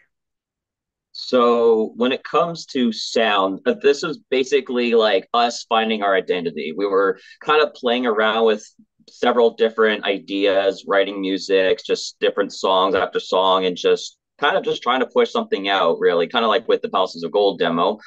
So 1.13 1.93
when 1.97 2.13
it 2.13 2.23
comes 2.25 2.67
to 2.67 2.93
sound, 2.93 3.61
uh, 3.67 3.75
this 3.83 4.03
is 4.03 4.19
basically 4.31 4.95
like 4.95 5.29
us 5.35 5.65
finding 5.69 6.03
our 6.03 6.15
identity. 6.15 6.73
We 6.77 6.87
were 6.87 7.19
kind 7.41 7.63
of 7.63 7.75
playing 7.75 8.07
around 8.07 8.47
with 8.47 8.67
several 9.09 9.55
different 9.55 10.05
ideas, 10.05 10.85
writing 10.87 11.21
music, 11.21 11.81
just 11.85 12.19
different 12.21 12.53
songs 12.53 12.95
after 12.95 13.19
song, 13.19 13.67
and 13.67 13.77
just 13.77 14.19
kind 14.39 14.57
of 14.57 14.65
just 14.65 14.83
trying 14.83 15.01
to 15.01 15.07
push 15.07 15.31
something 15.31 15.69
out, 15.69 15.99
really, 15.99 16.29
kind 16.29 16.45
of 16.45 16.49
like 16.49 16.69
with 16.69 16.81
the 16.81 16.89
Palaces 16.89 17.23
of 17.23 17.33
Gold 17.33 17.59
demo. 17.59 17.99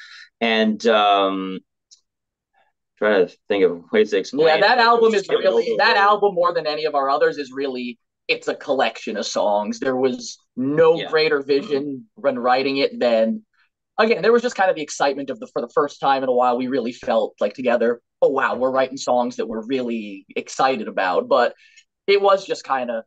And 0.41 0.86
um 0.88 1.59
trying 2.97 3.27
to 3.27 3.36
think 3.47 3.63
of 3.63 3.83
ways 3.91 4.12
to 4.12 4.17
explain. 4.17 4.47
Yeah, 4.47 4.62
that 4.62 4.79
album 4.79 5.13
is 5.13 5.27
really 5.27 5.75
that 5.77 5.97
album 5.97 6.36
more 6.36 6.53
than 6.53 6.67
any 6.67 6.86
of 6.86 6.95
our 6.95 7.09
others 7.09 7.38
is 7.38 7.51
really 7.51 7.99
it's 8.27 8.47
a 8.47 8.55
collection 8.55 9.17
of 9.17 9.25
songs. 9.25 9.79
There 9.79 9.95
was 9.95 10.38
no 10.55 10.95
Yeah. 10.95 11.09
greater 11.09 11.39
mm-hmm. 11.39 11.47
vision 11.47 12.09
when 12.15 12.39
writing 12.39 12.77
it 12.77 12.99
than 12.99 13.45
again, 13.99 14.21
there 14.21 14.31
was 14.31 14.41
just 14.41 14.55
kind 14.55 14.69
of 14.69 14.75
the 14.75 14.81
excitement 14.81 15.29
of 15.29 15.39
the 15.39 15.47
for 15.47 15.62
the 15.62 15.69
first 15.69 15.99
time 15.99 16.23
in 16.23 16.29
a 16.29 16.33
while 16.33 16.57
we 16.57 16.67
really 16.67 16.93
felt 16.93 17.36
like 17.39 17.53
together, 17.53 18.01
oh 18.21 18.29
wow, 18.29 18.55
we're 18.55 18.69
mm-hmm. 18.69 18.75
writing 18.75 18.97
songs 18.97 19.36
that 19.38 19.47
we're 19.47 19.65
really 19.65 20.25
excited 20.36 20.88
about. 20.88 21.27
But 21.27 21.53
it 22.07 22.21
was 22.21 22.45
just 22.45 22.63
kind 22.63 22.89
of 22.91 23.03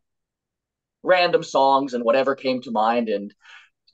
random 1.02 1.42
songs 1.42 1.94
and 1.94 2.04
whatever 2.04 2.34
came 2.34 2.60
to 2.62 2.70
mind 2.70 3.08
and 3.08 3.32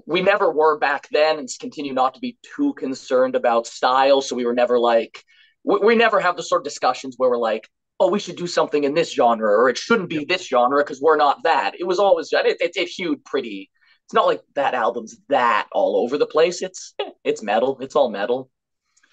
we 0.07 0.23
never 0.23 0.51
were 0.51 0.79
back 0.79 1.07
then 1.13 1.39
and 1.39 1.49
continue 1.61 1.93
not 1.93 2.15
to 2.15 2.21
be 2.21 2.39
too 2.57 2.73
concerned 2.75 3.37
about 3.37 3.67
style 3.67 4.23
so 4.23 4.35
we 4.35 4.47
were 4.47 4.55
never 4.55 4.79
like 4.79 5.23
we, 5.63 5.79
we 5.79 5.95
never 5.95 6.21
have 6.21 6.37
the 6.37 6.43
sort 6.43 6.63
of 6.63 6.65
discussions 6.65 7.15
where 7.19 7.29
we're 7.29 7.37
like 7.37 7.69
oh 8.03 8.09
we 8.09 8.19
should 8.19 8.37
do 8.37 8.47
something 8.47 8.85
in 8.85 8.95
this 8.95 9.13
genre 9.13 9.51
or 9.51 9.69
it 9.69 9.79
shouldn't 9.79 10.09
be 10.09 10.25
this 10.25 10.47
genre 10.47 10.83
because 10.83 11.01
we're 11.01 11.17
not 11.17 11.43
that. 11.45 11.75
It 11.79 11.87
was 11.87 11.99
always 11.99 12.33
it, 12.33 12.61
it, 12.61 12.73
it 12.77 12.89
hewed 12.89 13.25
pretty 13.25 13.71
it's 14.13 14.15
not 14.15 14.27
like 14.27 14.43
that 14.55 14.75
album's 14.75 15.17
that 15.29 15.69
all 15.73 15.97
over 15.97 16.19
the 16.19 16.27
place. 16.27 16.61
It's 16.61 16.95
it's 17.25 17.43
metal. 17.43 17.79
It's 17.81 17.97
all 17.97 18.11
metal. 18.11 18.51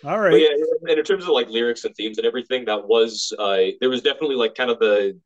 All 0.04 0.20
right. 0.20 0.32
But 0.32 0.42
yeah, 0.42 0.90
and 0.90 1.00
in 1.00 1.06
terms 1.06 1.24
of 1.24 1.30
like 1.30 1.50
lyrics 1.50 1.86
and 1.86 1.96
themes 1.96 2.18
and 2.18 2.28
everything, 2.28 2.66
that 2.66 2.88
was 2.88 3.34
uh, 3.40 3.60
there 3.80 3.90
was 3.90 4.02
definitely 4.02 4.36
like 4.36 4.56
kind 4.56 4.70
of 4.70 4.80
the 4.80 5.18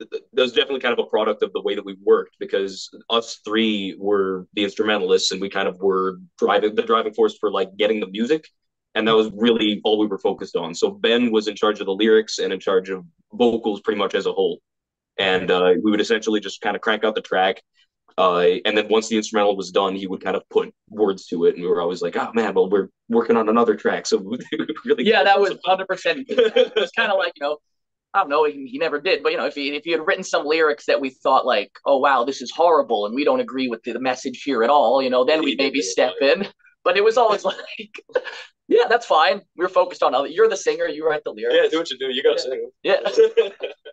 that 0.00 0.42
was 0.42 0.52
definitely 0.52 0.80
kind 0.80 0.98
of 0.98 1.04
a 1.04 1.08
product 1.08 1.44
of 1.44 1.52
the 1.52 1.60
way 1.60 1.76
that 1.76 1.84
we 1.84 1.96
worked 2.02 2.34
because 2.40 2.90
us 3.10 3.38
three 3.44 3.94
were 3.98 4.48
the 4.54 4.64
instrumentalists 4.64 5.30
and 5.30 5.40
we 5.40 5.48
kind 5.48 5.68
of 5.68 5.78
were 5.78 6.18
driving 6.38 6.74
the 6.74 6.82
driving 6.82 7.14
force 7.14 7.36
for 7.38 7.52
like 7.52 7.68
getting 7.76 8.00
the 8.00 8.08
music 8.08 8.48
and 8.94 9.08
that 9.08 9.16
was 9.16 9.30
really 9.34 9.80
all 9.84 9.98
we 9.98 10.06
were 10.06 10.18
focused 10.18 10.56
on. 10.56 10.74
So 10.74 10.90
ben 10.90 11.30
was 11.32 11.48
in 11.48 11.56
charge 11.56 11.80
of 11.80 11.86
the 11.86 11.94
lyrics 11.94 12.38
and 12.38 12.52
in 12.52 12.60
charge 12.60 12.90
of 12.90 13.04
vocals 13.32 13.80
pretty 13.80 13.98
much 13.98 14.14
as 14.14 14.26
a 14.26 14.32
whole. 14.32 14.58
And 15.18 15.50
uh, 15.50 15.74
we 15.82 15.90
would 15.90 16.00
essentially 16.00 16.40
just 16.40 16.60
kind 16.60 16.76
of 16.76 16.82
crank 16.82 17.04
out 17.04 17.14
the 17.14 17.20
track 17.20 17.62
uh, 18.18 18.40
and 18.66 18.76
then 18.76 18.88
once 18.88 19.08
the 19.08 19.16
instrumental 19.16 19.56
was 19.56 19.70
done 19.70 19.94
he 19.94 20.06
would 20.06 20.22
kind 20.22 20.36
of 20.36 20.42
put 20.50 20.74
words 20.88 21.26
to 21.28 21.46
it. 21.46 21.54
And 21.54 21.62
we 21.62 21.68
were 21.68 21.80
always 21.80 22.02
like 22.02 22.16
oh 22.16 22.30
man 22.34 22.54
well 22.54 22.68
we're 22.68 22.88
working 23.08 23.36
on 23.36 23.48
another 23.48 23.74
track. 23.74 24.06
So 24.06 24.18
we 24.18 24.38
really 24.84 25.06
yeah 25.06 25.24
that 25.24 25.40
was 25.40 25.52
100% 25.66 25.86
it's 26.28 26.92
kind 26.92 27.12
of 27.12 27.18
like 27.18 27.32
you 27.36 27.42
know 27.42 27.58
I 28.14 28.20
don't 28.20 28.28
know. 28.28 28.44
He, 28.44 28.66
he 28.66 28.78
never 28.78 29.00
did, 29.00 29.22
but 29.22 29.32
you 29.32 29.38
know, 29.38 29.46
if 29.46 29.54
he 29.54 29.74
if 29.74 29.84
he 29.84 29.92
had 29.92 30.06
written 30.06 30.22
some 30.22 30.44
lyrics 30.44 30.84
that 30.86 31.00
we 31.00 31.10
thought 31.10 31.46
like, 31.46 31.72
oh 31.86 31.96
wow, 31.98 32.24
this 32.24 32.42
is 32.42 32.50
horrible, 32.50 33.06
and 33.06 33.14
we 33.14 33.24
don't 33.24 33.40
agree 33.40 33.68
with 33.68 33.82
the, 33.84 33.92
the 33.92 34.00
message 34.00 34.42
here 34.42 34.62
at 34.62 34.70
all, 34.70 35.02
you 35.02 35.08
know, 35.08 35.24
then 35.24 35.42
we'd 35.42 35.58
maybe 35.58 35.80
step 35.80 36.12
in. 36.20 36.46
But 36.84 36.96
it 36.96 37.04
was 37.04 37.16
always 37.16 37.44
like, 37.46 38.04
yeah, 38.72 38.88
that's 38.88 39.06
fine. 39.06 39.40
We 39.56 39.64
are 39.64 39.68
focused 39.68 40.02
on 40.02 40.14
other. 40.14 40.28
You're 40.28 40.48
the 40.48 40.56
singer. 40.56 40.86
You 40.86 41.06
write 41.06 41.22
the 41.24 41.30
lyrics. 41.32 41.56
yeah 41.62 41.68
do 41.70 41.78
what 41.78 41.90
you 41.90 41.98
do 41.98 42.06
you 42.06 42.22
gotta 42.22 42.38
sing 42.38 42.70
Yeah. 42.82 42.96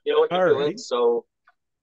you 0.06 0.14
know 0.14 0.20
what 0.22 0.32
you're 0.32 0.50
doing. 0.50 0.66
right. 0.68 0.80
So 0.80 1.26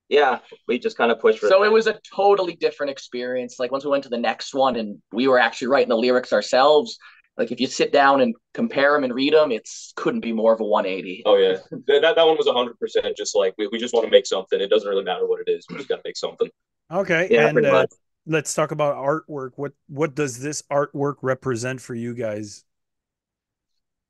yeah, 0.08 0.38
we 0.68 0.78
just 0.78 0.96
kind 0.96 1.10
of 1.10 1.18
pushed 1.20 1.40
for 1.40 1.48
So 1.48 1.60
that. 1.60 1.66
it 1.66 1.72
was 1.72 1.86
a 1.88 1.98
totally 2.14 2.54
different 2.54 2.90
experience. 2.90 3.56
Like 3.58 3.72
once 3.72 3.84
we 3.84 3.90
went 3.90 4.04
to 4.04 4.08
the 4.08 4.18
next 4.18 4.54
one 4.54 4.76
and 4.76 5.02
we 5.12 5.26
were 5.28 5.38
actually 5.38 5.68
writing 5.68 5.88
the 5.88 5.96
lyrics 5.96 6.32
ourselves. 6.32 6.98
Like 7.36 7.52
if 7.52 7.60
you 7.60 7.66
sit 7.66 7.92
down 7.92 8.20
and 8.22 8.34
compare 8.54 8.94
them 8.94 9.04
and 9.04 9.12
read 9.12 9.34
them, 9.34 9.52
it's 9.52 9.92
couldn't 9.96 10.20
be 10.20 10.32
more 10.32 10.54
of 10.54 10.60
a 10.60 10.64
180. 10.64 11.22
Oh 11.26 11.36
yeah, 11.36 11.56
that 11.70 12.00
that, 12.02 12.16
that 12.16 12.26
one 12.26 12.36
was 12.36 12.48
hundred 12.48 12.78
percent. 12.78 13.14
Just 13.16 13.36
like 13.36 13.52
we, 13.58 13.66
we 13.66 13.78
just 13.78 13.92
want 13.92 14.06
to 14.06 14.10
make 14.10 14.26
something. 14.26 14.58
It 14.60 14.70
doesn't 14.70 14.88
really 14.88 15.04
matter 15.04 15.26
what 15.26 15.40
it 15.46 15.50
is. 15.50 15.66
We 15.68 15.76
just 15.76 15.88
got 15.88 15.96
to 15.96 16.02
make 16.04 16.16
something. 16.16 16.48
Okay. 16.90 17.28
yeah, 17.30 17.46
and 17.48 17.54
pretty 17.54 17.68
uh, 17.68 17.72
much. 17.72 17.90
let's 18.26 18.54
talk 18.54 18.70
about 18.70 18.96
artwork. 18.96 19.50
What 19.56 19.72
what 19.88 20.14
does 20.14 20.38
this 20.40 20.62
artwork 20.70 21.16
represent 21.20 21.80
for 21.80 21.94
you 21.94 22.14
guys? 22.14 22.64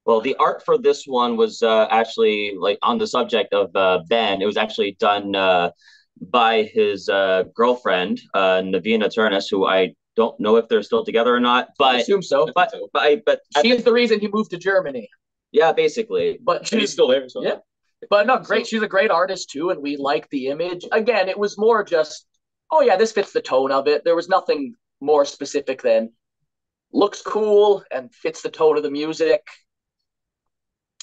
Well, 0.07 0.21
the 0.21 0.37
art 0.37 0.65
for 0.65 0.79
this 0.79 1.05
one 1.05 1.37
was 1.37 1.63
uh, 1.63 1.89
actually 1.91 2.55
like 2.57 2.79
on 2.83 2.97
the 2.99 3.09
subject 3.09 3.53
of 3.53 3.75
uh, 3.75 4.01
Ben. 4.09 4.41
It 4.41 4.47
was 4.47 4.57
actually 4.57 4.97
done 5.01 5.35
uh, 5.35 5.73
by 6.21 6.63
his 6.63 7.09
uh, 7.09 7.45
girlfriend, 7.55 8.21
uh, 8.33 8.63
Navina 8.63 9.13
Turnus, 9.13 9.51
who 9.51 9.67
I 9.67 9.95
don't 10.15 10.39
know 10.39 10.57
if 10.57 10.69
they're 10.69 10.85
still 10.85 11.05
together 11.05 11.35
or 11.35 11.41
not. 11.41 11.71
but 11.77 11.85
I 11.85 11.93
But 11.95 12.01
assume 12.03 12.23
so. 12.23 12.49
but 12.55 12.73
but 12.93 13.25
but 13.27 13.41
She 13.61 13.73
is 13.73 13.83
the 13.83 13.93
reason 13.93 14.21
he 14.21 14.29
moved 14.29 14.53
to 14.53 14.59
Germany. 14.59 15.09
yeah, 15.51 15.73
basically. 15.73 16.39
But 16.41 16.59
And 16.59 16.69
he's 16.69 16.81
she's 16.81 16.93
still 16.93 17.09
there. 17.09 17.29
So 17.29 17.43
Yeah. 17.43 17.57
But 18.09 18.29
no, 18.29 18.39
great. 18.39 18.67
She's 18.69 18.83
a 18.83 18.89
great 18.89 19.11
artist 19.11 19.51
too, 19.51 19.71
and 19.71 19.83
we 19.83 19.97
like 19.97 20.31
the 20.31 20.47
image. 20.49 20.85
Again, 20.93 21.29
it 21.29 21.39
was 21.39 21.59
more 21.59 21.83
just, 21.83 22.27
oh 22.71 22.81
yeah, 22.81 22.95
this 22.97 23.11
fits 23.11 23.33
the 23.33 23.41
tone 23.41 23.73
of 23.73 23.89
it. 23.89 24.05
There 24.05 24.15
was 24.15 24.29
nothing 24.29 24.75
more 25.01 25.25
specific 25.25 25.83
than 25.83 26.13
looks 26.93 27.23
cool 27.23 27.83
and 27.91 28.15
fits 28.15 28.43
the 28.43 28.51
tone 28.51 28.77
of 28.77 28.85
the 28.85 28.91
music. 28.91 29.43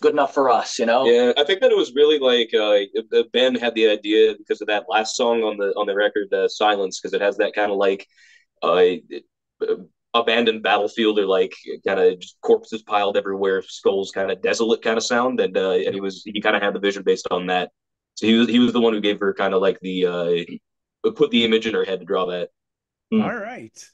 Good 0.04 0.12
enough 0.12 0.34
for 0.34 0.50
us, 0.50 0.80
you 0.80 0.86
know. 0.86 1.06
Yeah, 1.06 1.32
I 1.38 1.46
think 1.46 1.62
that 1.62 1.72
it 1.72 1.78
was 1.78 1.96
really 1.96 2.20
like 2.20 2.54
uh, 2.54 3.24
Ben 3.32 3.56
had 3.56 3.74
the 3.74 3.88
idea 3.88 4.36
because 4.38 4.60
of 4.60 4.68
that 4.68 4.84
last 4.89 5.16
song 5.16 5.44
on 5.44 5.56
the 5.56 5.70
on 5.78 5.88
the 5.88 5.96
record, 5.96 6.28
uh, 6.34 6.50
"Silence," 6.50 7.00
because 7.00 7.13
it 7.13 7.22
has 7.22 7.38
that 7.38 7.56
kind 7.56 7.72
of 7.72 7.78
like 7.78 8.06
uh, 8.62 8.96
uh, 9.62 9.76
abandoned 10.13 10.62
battlefield 10.62 11.20
or 11.20 11.26
like 11.26 11.54
kind 11.88 12.02
of 12.02 12.20
just 12.20 12.36
corpses 12.42 12.82
piled 12.82 13.16
everywhere, 13.16 13.62
skulls, 13.62 14.12
kind 14.12 14.30
of 14.30 14.42
desolate 14.42 14.82
kind 14.82 14.98
of 14.98 15.06
sound, 15.06 15.39
and 15.39 15.56
uh, 15.56 15.72
and 15.72 15.96
he 15.96 16.02
was 16.02 16.22
he 16.26 16.42
kind 16.42 16.58
of 16.58 16.62
had 16.62 16.76
the 16.76 16.82
vision 16.82 17.04
based 17.04 17.30
on 17.32 17.48
that. 17.48 17.72
So 18.16 18.28
he 18.28 18.34
was 18.34 18.50
he 18.50 18.60
was 18.60 18.74
the 18.74 18.82
one 18.82 18.92
who 18.92 19.00
gave 19.00 19.22
her 19.22 19.34
kind 19.34 19.54
of 19.54 19.62
like 19.62 19.80
the 19.80 20.06
uh, 21.06 21.12
put 21.12 21.32
the 21.32 21.46
image 21.46 21.66
in 21.66 21.76
her 21.76 21.86
head 21.86 22.02
to 22.02 22.06
draw 22.06 22.26
that. 22.26 22.50
Mm. 23.13 23.24
All 23.24 23.34
right. 23.34 23.89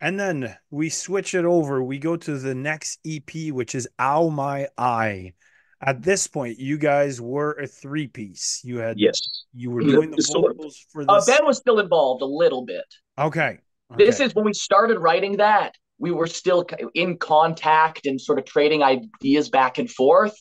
And 0.00 0.18
then 0.18 0.56
we 0.70 0.88
switch 0.88 1.34
it 1.34 1.44
over. 1.44 1.82
We 1.82 1.98
go 1.98 2.16
to 2.16 2.38
the 2.38 2.54
next 2.54 3.00
EP, 3.06 3.50
which 3.52 3.74
is 3.74 3.86
Ow 3.98 4.28
My 4.30 4.68
Eye. 4.78 5.34
At 5.82 6.02
this 6.02 6.26
point, 6.26 6.58
you 6.58 6.78
guys 6.78 7.20
were 7.20 7.52
a 7.52 7.66
three 7.66 8.06
piece. 8.06 8.60
You 8.64 8.78
had 8.78 8.98
Yes. 8.98 9.18
you 9.54 9.70
were 9.70 9.80
doing 9.82 10.10
the 10.10 10.22
sort 10.22 10.56
vocals 10.56 10.84
for 10.92 11.04
Uh, 11.08 11.16
this. 11.16 11.26
ben 11.26 11.44
was 11.46 11.58
still 11.58 11.78
involved 11.80 12.22
a 12.22 12.26
little 12.26 12.64
bit. 12.64 12.84
okay. 13.18 13.58
This 13.96 14.20
is 14.20 14.34
when 14.34 14.44
we 14.44 14.52
started 14.52 14.98
writing 15.00 15.38
that. 15.38 15.74
We 15.98 16.12
were 16.12 16.28
still 16.28 16.64
in 16.94 17.18
contact 17.18 18.06
and 18.06 18.20
sort 18.20 18.38
of 18.38 18.44
trading 18.44 18.82
ideas 18.82 19.50
back 19.50 19.78
and 19.78 19.90
forth. 19.90 20.34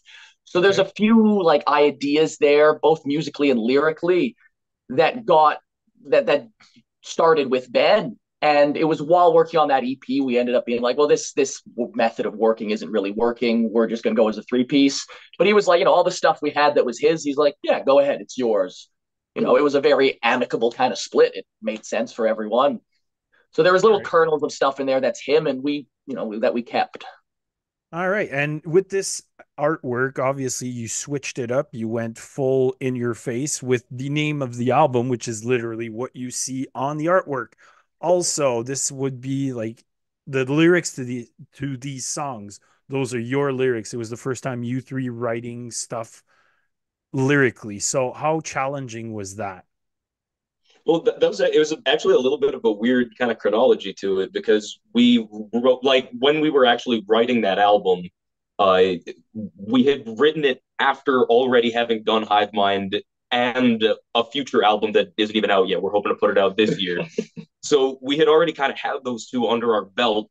So 0.43 0.61
there's 0.61 0.79
a 0.79 0.85
few 0.85 1.41
like 1.43 1.67
ideas 1.67 2.37
there, 2.37 2.79
both 2.79 3.05
musically 3.05 3.49
and 3.49 3.59
lyrically, 3.59 4.35
that 4.89 5.25
got 5.25 5.59
that 6.09 6.27
that 6.27 6.47
started 7.01 7.49
with 7.51 7.71
Ben. 7.71 8.17
And 8.41 8.77
it 8.77 8.85
was 8.85 9.01
while 9.01 9.33
working 9.33 9.59
on 9.59 9.67
that 9.67 9.83
EP, 9.83 10.21
we 10.21 10.37
ended 10.37 10.55
up 10.55 10.65
being 10.65 10.81
like, 10.81 10.97
well, 10.97 11.07
this 11.09 11.33
this 11.33 11.61
method 11.75 12.25
of 12.25 12.35
working 12.35 12.69
isn't 12.69 12.89
really 12.89 13.11
working. 13.11 13.69
We're 13.71 13.87
just 13.87 14.01
gonna 14.03 14.15
go 14.15 14.29
as 14.29 14.37
a 14.37 14.43
three 14.43 14.63
piece. 14.63 15.05
But 15.37 15.47
he 15.47 15.53
was 15.53 15.67
like, 15.67 15.79
you 15.79 15.85
know, 15.85 15.93
all 15.93 16.05
the 16.05 16.11
stuff 16.11 16.39
we 16.41 16.51
had 16.51 16.75
that 16.75 16.85
was 16.85 16.99
his, 16.99 17.23
he's 17.23 17.37
like, 17.37 17.55
yeah, 17.63 17.83
go 17.83 17.99
ahead, 17.99 18.21
it's 18.21 18.37
yours. 18.37 18.89
You 19.35 19.41
know, 19.41 19.57
it 19.57 19.63
was 19.63 19.75
a 19.75 19.81
very 19.81 20.19
amicable 20.23 20.71
kind 20.71 20.93
of 20.93 20.99
split. 20.99 21.33
It 21.35 21.45
made 21.61 21.85
sense 21.85 22.13
for 22.13 22.27
everyone. 22.27 22.79
So 23.51 23.63
there 23.63 23.73
was 23.73 23.83
little 23.83 24.01
Right. 24.01 24.03
kernels 24.03 24.43
of 24.43 24.51
stuff 24.51 24.79
in 24.79 24.87
there 24.87 25.01
that's 25.01 25.21
him, 25.21 25.47
and 25.47 25.63
we, 25.63 25.87
you 26.07 26.15
know, 26.15 26.39
that 26.39 26.53
we 26.53 26.63
kept. 26.63 27.05
All 27.91 28.07
right. 28.07 28.29
And 28.31 28.63
with 28.65 28.89
this 28.89 29.23
artwork, 29.59 30.19
obviously 30.19 30.67
you 30.67 30.87
switched 30.87 31.39
it 31.39 31.51
up. 31.51 31.69
You 31.71 31.87
went 31.87 32.19
full 32.19 32.75
in 32.79 32.95
your 32.95 33.15
face 33.15 33.63
with 33.63 33.83
the 33.89 34.09
name 34.09 34.41
of 34.43 34.55
the 34.57 34.71
album, 34.71 35.09
which 35.09 35.27
is 35.27 35.43
literally 35.43 35.89
what 35.89 36.15
you 36.15 36.29
see 36.29 36.67
on 36.75 36.97
the 36.97 37.07
artwork. 37.07 37.53
Also, 38.01 38.63
this 38.63 38.91
would 38.91 39.19
be 39.21 39.53
like 39.53 39.83
the 40.27 40.45
lyrics 40.45 40.93
to 40.93 41.03
the 41.03 41.27
to 41.53 41.77
these 41.77 42.05
songs. 42.05 42.59
Those 42.87 43.13
are 43.13 43.19
your 43.19 43.51
lyrics. 43.51 43.93
It 43.93 43.97
was 43.97 44.09
the 44.09 44.17
first 44.17 44.43
time 44.43 44.63
you 44.63 44.81
three 44.81 45.09
writing 45.09 45.71
stuff 45.71 46.23
lyrically. 47.13 47.79
So 47.79 48.11
how 48.11 48.39
challenging 48.41 49.13
was 49.13 49.35
that? 49.35 49.65
Well, 50.85 51.01
that, 51.01 51.21
was 51.21 51.39
it 51.39 51.57
was 51.57 51.73
actually 51.85 52.15
a 52.15 52.19
little 52.19 52.37
bit 52.39 52.55
of 52.55 52.61
a 52.63 52.71
weird 52.71 53.17
kind 53.17 53.31
of 53.31 53.37
chronology 53.37 53.93
to 53.95 54.21
it 54.21 54.33
because 54.33 54.79
we 54.93 55.27
wrote 55.53 55.83
like 55.83 56.09
when 56.17 56.39
we 56.39 56.49
were 56.49 56.65
actually 56.65 57.03
writing 57.07 57.41
that 57.41 57.59
album, 57.59 58.03
uh, 58.57 58.93
we 59.55 59.83
had 59.83 60.19
written 60.19 60.45
it 60.45 60.63
after 60.79 61.23
already 61.25 61.69
having 61.71 62.03
done 62.03 62.23
Hive 62.23 62.53
Mind 62.53 63.01
and 63.31 63.83
a 64.15 64.23
future 64.23 64.63
album 64.63 64.91
that 64.93 65.09
isn't 65.17 65.35
even 65.35 65.51
out 65.51 65.67
yet. 65.67 65.81
We're 65.81 65.91
hoping 65.91 66.11
to 66.11 66.17
put 66.17 66.31
it 66.31 66.37
out 66.37 66.57
this 66.57 66.79
year. 66.81 67.05
so 67.63 67.99
we 68.01 68.17
had 68.17 68.27
already 68.27 68.53
kind 68.53 68.71
of 68.71 68.77
had 68.79 68.97
those 69.03 69.29
two 69.29 69.47
under 69.47 69.73
our 69.73 69.85
belt 69.85 70.29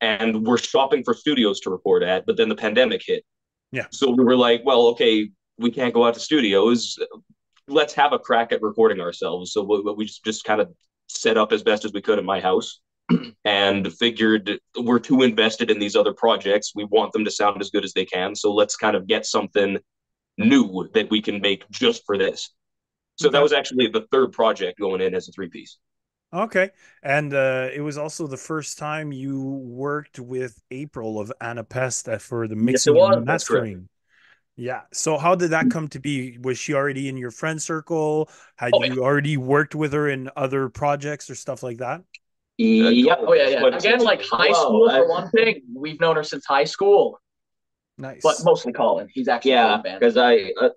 and 0.00 0.46
we're 0.46 0.58
shopping 0.58 1.02
for 1.04 1.14
studios 1.14 1.60
to 1.60 1.70
record 1.70 2.02
at, 2.02 2.26
but 2.26 2.36
then 2.36 2.48
the 2.48 2.54
pandemic 2.54 3.02
hit. 3.04 3.24
Yeah. 3.72 3.86
So 3.90 4.10
we 4.10 4.24
were 4.24 4.36
like, 4.36 4.62
well, 4.64 4.88
okay, 4.88 5.30
we 5.58 5.70
can't 5.70 5.94
go 5.94 6.04
out 6.04 6.14
to 6.14 6.20
studios. 6.20 6.98
Let's 7.68 7.94
have 7.94 8.12
a 8.12 8.18
crack 8.18 8.52
at 8.52 8.62
recording 8.62 9.00
ourselves. 9.00 9.52
So 9.52 9.62
we, 9.62 9.92
we 9.92 10.04
just, 10.06 10.24
just 10.24 10.44
kind 10.44 10.60
of 10.60 10.70
set 11.08 11.36
up 11.36 11.52
as 11.52 11.62
best 11.62 11.84
as 11.84 11.92
we 11.92 12.00
could 12.00 12.18
in 12.18 12.24
my 12.24 12.40
house 12.40 12.80
and 13.44 13.92
figured 13.94 14.58
we're 14.78 14.98
too 14.98 15.22
invested 15.22 15.70
in 15.70 15.78
these 15.78 15.96
other 15.96 16.14
projects. 16.14 16.72
We 16.74 16.84
want 16.84 17.12
them 17.12 17.24
to 17.24 17.30
sound 17.30 17.60
as 17.60 17.70
good 17.70 17.84
as 17.84 17.92
they 17.92 18.04
can. 18.04 18.34
So 18.34 18.52
let's 18.52 18.76
kind 18.76 18.96
of 18.96 19.06
get 19.06 19.26
something 19.26 19.78
new 20.38 20.88
that 20.94 21.10
we 21.10 21.20
can 21.22 21.40
make 21.40 21.68
just 21.70 22.04
for 22.06 22.16
this. 22.18 22.50
So 23.16 23.28
that 23.28 23.42
was 23.42 23.52
actually 23.52 23.88
the 23.88 24.06
third 24.10 24.32
project 24.32 24.78
going 24.78 25.02
in 25.02 25.14
as 25.14 25.28
a 25.28 25.32
three 25.32 25.50
piece. 25.50 25.78
Okay. 26.32 26.70
And 27.02 27.34
uh, 27.34 27.68
it 27.74 27.80
was 27.80 27.98
also 27.98 28.26
the 28.26 28.36
first 28.36 28.78
time 28.78 29.12
you 29.12 29.42
worked 29.42 30.18
with 30.18 30.58
April 30.70 31.20
of 31.20 31.32
Anapest 31.42 32.20
for 32.20 32.48
the 32.48 32.56
mixing 32.56 32.94
was. 32.94 33.16
and 33.16 33.26
mastering. 33.26 33.88
Yeah. 34.56 34.82
So 34.92 35.18
how 35.18 35.34
did 35.34 35.50
that 35.50 35.70
come 35.70 35.88
to 35.88 36.00
be? 36.00 36.38
Was 36.38 36.58
she 36.58 36.74
already 36.74 37.08
in 37.08 37.16
your 37.16 37.30
friend 37.30 37.60
circle? 37.60 38.30
Had 38.56 38.72
Oh, 38.74 38.84
you 38.84 39.02
already 39.02 39.36
worked 39.36 39.74
with 39.74 39.92
her 39.92 40.08
in 40.08 40.30
other 40.36 40.68
projects 40.68 41.30
or 41.30 41.34
stuff 41.34 41.62
like 41.62 41.78
that? 41.78 42.02
Yep. 42.58 43.18
Oh 43.22 43.32
yeah, 43.32 43.48
yeah. 43.48 43.66
Again, 43.66 44.00
like 44.00 44.22
high 44.22 44.52
school 44.52 44.88
I- 44.90 44.98
for 44.98 45.08
one 45.08 45.30
thing. 45.30 45.62
We've 45.74 45.98
known 45.98 46.16
her 46.16 46.22
since 46.22 46.44
high 46.46 46.64
school, 46.64 47.18
Nice. 48.00 48.22
but 48.22 48.36
mostly 48.44 48.72
Colin. 48.72 49.08
He's 49.12 49.28
actually 49.28 49.52
Yeah, 49.52 49.80
band. 49.82 50.00
because 50.00 50.16
I 50.16 50.52
uh, 50.60 50.70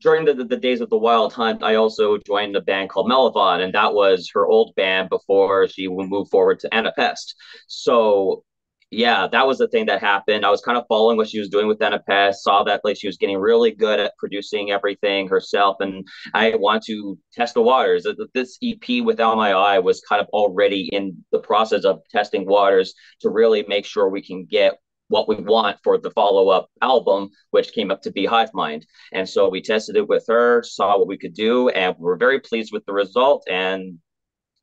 during 0.00 0.24
the, 0.24 0.34
the 0.44 0.56
days 0.56 0.80
of 0.80 0.90
the 0.90 0.98
Wild 0.98 1.32
Hunt, 1.32 1.62
I 1.62 1.74
also 1.74 2.18
joined 2.18 2.56
a 2.56 2.60
band 2.60 2.90
called 2.90 3.10
Melivon, 3.10 3.62
and 3.62 3.74
that 3.74 3.94
was 3.94 4.30
her 4.34 4.46
old 4.46 4.74
band 4.76 5.08
before 5.08 5.68
she 5.68 5.88
moved 5.88 6.30
forward 6.30 6.60
to 6.60 6.68
Anapest. 6.70 7.34
So 7.66 8.44
yeah, 8.90 9.28
that 9.30 9.46
was 9.46 9.58
the 9.58 9.68
thing 9.68 9.86
that 9.86 10.00
happened. 10.00 10.46
I 10.46 10.50
was 10.50 10.62
kind 10.62 10.78
of 10.78 10.84
following 10.88 11.18
what 11.18 11.28
she 11.28 11.38
was 11.38 11.50
doing 11.50 11.68
with 11.68 11.78
Anapest, 11.80 12.36
saw 12.36 12.64
that 12.64 12.80
like 12.84 12.96
she 12.96 13.06
was 13.06 13.18
getting 13.18 13.36
really 13.36 13.70
good 13.70 14.00
at 14.00 14.16
producing 14.18 14.70
everything 14.70 15.28
herself, 15.28 15.76
and 15.80 16.06
I 16.32 16.54
want 16.54 16.84
to 16.84 17.18
test 17.34 17.54
the 17.54 17.62
waters. 17.62 18.06
This 18.34 18.58
EP 18.62 19.04
without 19.04 19.36
my 19.36 19.52
eye 19.52 19.78
was 19.78 20.00
kind 20.00 20.22
of 20.22 20.28
already 20.28 20.88
in 20.92 21.22
the 21.32 21.40
process 21.40 21.84
of 21.84 22.00
testing 22.10 22.46
waters 22.46 22.94
to 23.20 23.30
really 23.30 23.64
make 23.68 23.84
sure 23.84 24.08
we 24.08 24.22
can 24.22 24.46
get 24.46 24.78
what 25.08 25.28
we 25.28 25.36
want 25.36 25.78
for 25.82 25.98
the 25.98 26.10
follow-up 26.10 26.70
album, 26.80 27.30
which 27.50 27.72
came 27.72 27.90
up 27.90 28.02
to 28.02 28.10
be 28.10 28.26
Hive 28.26 28.54
Mind. 28.54 28.86
And 29.12 29.28
so 29.28 29.48
we 29.48 29.60
tested 29.60 29.96
it 29.96 30.08
with 30.08 30.24
her, 30.28 30.62
saw 30.62 30.98
what 30.98 31.08
we 31.08 31.18
could 31.18 31.34
do, 31.34 31.68
and 31.70 31.96
we're 31.98 32.16
very 32.16 32.40
pleased 32.40 32.72
with 32.72 32.84
the 32.86 32.92
result. 32.92 33.44
And 33.50 33.98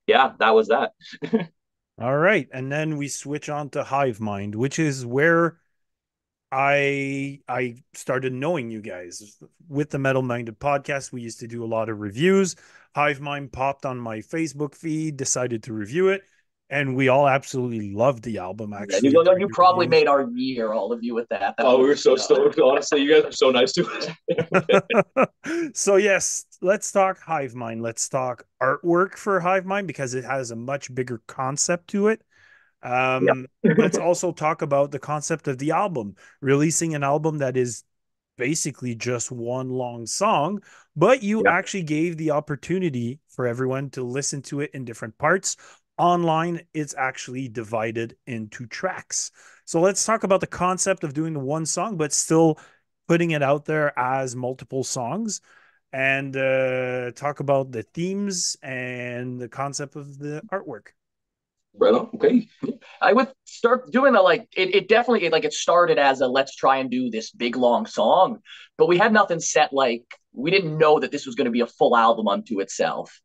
yeah, 0.08 0.34
that 0.40 0.56
was 0.56 0.68
that. 0.70 0.92
All 2.02 2.18
right, 2.18 2.48
and 2.52 2.72
then 2.72 2.98
we 2.98 3.08
switch 3.08 3.50
on 3.50 3.70
to 3.72 3.84
Hive 3.84 4.20
Mind, 4.20 4.54
which 4.54 4.80
is 4.80 5.06
where 5.06 5.60
I 6.52 7.40
I 7.48 7.84
started 7.94 8.34
knowing 8.34 8.70
you 8.70 8.82
guys 8.82 9.38
with 9.68 9.90
the 9.90 10.00
Metal 10.00 10.22
Minded 10.22 10.60
podcast. 10.60 11.12
We 11.12 11.22
used 11.22 11.40
to 11.40 11.48
do 11.48 11.64
a 11.64 11.66
lot 11.66 11.90
of 11.90 12.00
reviews. 12.00 12.56
Hive 12.96 13.20
Mind 13.20 13.52
popped 13.52 13.86
on 13.86 13.98
my 13.98 14.20
Facebook 14.20 14.76
feed, 14.76 15.18
decided 15.18 15.64
to 15.64 15.74
review 15.74 16.10
it, 16.10 16.24
and 16.70 16.96
we 16.96 17.10
all 17.10 17.28
absolutely 17.28 17.94
loved 17.94 18.24
the 18.24 18.40
album. 18.40 18.74
Yeah, 18.74 18.80
Actually, 18.82 19.12
you, 19.12 19.24
you, 19.24 19.40
you 19.40 19.48
probably 19.50 19.88
made 19.88 20.08
our 20.08 20.30
year, 20.34 20.74
all 20.74 20.92
of 20.92 21.04
you, 21.04 21.14
with 21.14 21.28
that. 21.30 21.56
That 21.58 21.66
Oh, 21.66 21.78
we 21.78 21.84
were 21.84 21.90
was, 21.90 22.02
so 22.02 22.16
stoked. 22.16 22.60
Honestly, 22.60 23.02
you 23.02 23.14
guys 23.14 23.24
are 23.26 23.32
so 23.32 23.52
nice 23.52 23.72
to 23.74 23.86
us. 23.88 24.10
so 25.74 25.96
yes, 25.98 26.46
let's 26.62 26.92
talk 26.92 27.20
Hive 27.20 27.56
Mind. 27.56 27.82
Let's 27.82 28.10
talk 28.10 28.46
artwork 28.62 29.16
for 29.18 29.40
Hive 29.40 29.66
Mind 29.66 29.88
because 29.88 30.14
it 30.14 30.24
has 30.26 30.52
a 30.52 30.56
much 30.56 30.94
bigger 30.94 31.22
concept 31.28 31.90
to 31.90 32.08
it. 32.08 32.22
Um, 32.84 33.48
let's 33.78 33.98
also 33.98 34.32
talk 34.32 34.62
about 34.62 34.92
the 34.92 35.00
concept 35.00 35.48
of 35.48 35.58
the 35.58 35.72
album, 35.72 36.16
releasing 36.42 36.96
an 36.96 37.04
album 37.04 37.40
that 37.40 37.58
is 37.58 37.84
basically 38.38 38.96
just 38.96 39.32
one 39.32 39.70
long 39.70 40.06
song, 40.06 40.62
but 40.96 41.24
you 41.24 41.44
Yeah. 41.44 41.52
actually 41.52 41.84
gave 41.84 42.18
the 42.18 42.32
opportunity 42.32 43.20
for 43.30 43.48
everyone 43.48 43.90
to 43.92 44.04
listen 44.04 44.42
to 44.44 44.60
it 44.62 44.72
in 44.74 44.84
different 44.86 45.18
parts. 45.18 45.56
Online, 45.98 46.62
it's 46.74 46.94
actually 46.98 47.48
divided 47.48 48.18
into 48.28 48.66
tracks. 48.68 49.32
So 49.66 49.80
let's 49.80 50.06
talk 50.06 50.24
about 50.24 50.42
the 50.42 50.48
concept 50.48 51.04
of 51.04 51.14
doing 51.14 51.34
the 51.34 51.40
one 51.40 51.66
song, 51.66 51.98
but 51.98 52.12
still 52.14 52.60
putting 53.08 53.32
it 53.32 53.42
out 53.42 53.66
there 53.66 53.98
as 53.98 54.36
multiple 54.36 54.84
songs 54.84 55.42
and 55.94 56.36
uh, 56.36 57.12
talk 57.12 57.40
about 57.40 57.72
the 57.72 57.84
themes 57.84 58.58
and 58.62 59.40
the 59.40 59.48
concept 59.48 59.96
of 59.96 60.18
the 60.20 60.42
artwork. 60.52 60.88
right 61.78 61.94
on. 61.94 62.10
Okay. 62.16 62.50
I 63.02 63.14
would 63.14 63.32
start 63.46 63.92
doing 63.92 64.16
a 64.16 64.22
like 64.22 64.48
it, 64.56 64.76
it 64.76 64.88
definitely 64.90 65.30
like 65.30 65.46
it 65.46 65.54
started 65.54 65.98
as 65.98 66.22
a 66.22 66.28
let's 66.28 66.56
try 66.56 66.78
and 66.78 66.90
do 66.90 67.10
this 67.10 67.32
big 67.32 67.56
long 67.56 67.86
song, 67.86 68.40
but 68.78 68.88
we 68.88 68.98
had 68.98 69.14
nothing 69.14 69.40
set 69.40 69.72
like 69.74 70.04
we 70.34 70.52
didn't 70.52 70.78
know 70.78 71.00
that 71.00 71.12
this 71.12 71.26
was 71.26 71.36
going 71.36 71.46
to 71.46 71.52
be 71.52 71.62
a 71.62 71.68
full 71.68 71.96
album 71.96 72.28
unto 72.28 72.60
itself. 72.60 73.22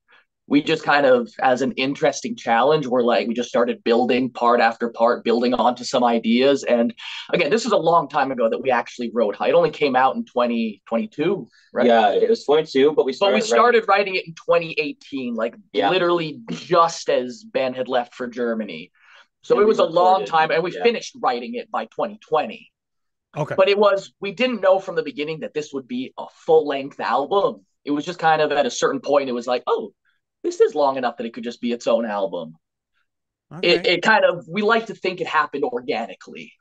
We 0.50 0.62
just 0.62 0.82
kind 0.82 1.06
of 1.06 1.30
as 1.40 1.62
an 1.62 1.72
interesting 1.72 2.34
challenge, 2.34 2.86
we're 2.86 3.04
like 3.04 3.28
we 3.28 3.34
just 3.34 3.48
started 3.48 3.82
building 3.84 4.30
part 4.30 4.60
after 4.60 4.88
part, 4.90 5.22
building 5.24 5.54
onto 5.54 5.84
some 5.84 6.02
ideas. 6.02 6.64
And 6.64 6.92
again, 7.32 7.50
this 7.50 7.64
is 7.64 7.72
a 7.72 7.76
long 7.76 8.08
time 8.08 8.32
ago 8.32 8.50
that 8.50 8.60
we 8.60 8.70
actually 8.72 9.12
wrote. 9.14 9.36
It 9.40 9.54
only 9.54 9.70
came 9.70 9.94
out 9.94 10.16
in 10.16 10.24
2022, 10.24 11.46
right? 11.72 11.86
Yeah, 11.86 12.10
it 12.10 12.28
was 12.28 12.44
22, 12.44 12.92
but 12.92 13.04
we 13.06 13.12
But 13.12 13.16
started. 13.16 13.34
we 13.36 13.40
started 13.42 13.84
writing 13.88 14.16
it 14.16 14.26
in 14.26 14.34
2018, 14.34 15.34
like 15.36 15.54
Yeah. 15.72 15.88
literally 15.88 16.40
just 16.50 17.08
as 17.08 17.44
Ben 17.44 17.72
had 17.72 17.86
left 17.86 18.14
for 18.16 18.26
Germany. 18.26 18.90
So 19.42 19.54
And 19.54 19.62
it 19.62 19.66
was 19.66 19.78
a 19.78 19.84
long 19.84 20.26
time, 20.26 20.50
and 20.50 20.62
we 20.62 20.74
yeah. 20.74 20.82
finished 20.82 21.16
writing 21.22 21.54
it 21.54 21.70
by 21.70 21.84
2020. 21.86 22.70
Okay. 23.36 23.54
But 23.56 23.68
it 23.68 23.78
was, 23.78 24.12
we 24.20 24.32
didn't 24.32 24.60
know 24.60 24.80
from 24.80 24.96
the 24.96 25.02
beginning 25.04 25.40
that 25.40 25.54
this 25.54 25.72
would 25.72 25.86
be 25.86 26.12
a 26.18 26.26
full 26.44 26.66
length 26.66 26.98
album. 26.98 27.64
It 27.84 27.92
was 27.92 28.04
just 28.04 28.18
kind 28.18 28.42
of 28.42 28.50
at 28.50 28.66
a 28.66 28.70
certain 28.70 29.00
point, 29.00 29.28
it 29.28 29.32
was 29.32 29.46
like, 29.46 29.62
oh, 29.68 29.92
this 30.42 30.60
is 30.60 30.74
long 30.74 30.96
enough 30.96 31.16
that 31.16 31.26
it 31.26 31.34
could 31.34 31.44
just 31.44 31.60
be 31.60 31.72
its 31.72 31.86
own 31.86 32.04
album. 32.04 32.54
It, 33.62 33.84
it 33.84 34.02
kind 34.02 34.24
of, 34.24 34.46
we 34.48 34.62
like 34.62 34.86
to 34.86 34.94
think 34.94 35.20
it 35.20 35.26
happened 35.26 35.64
organically. 35.64 36.52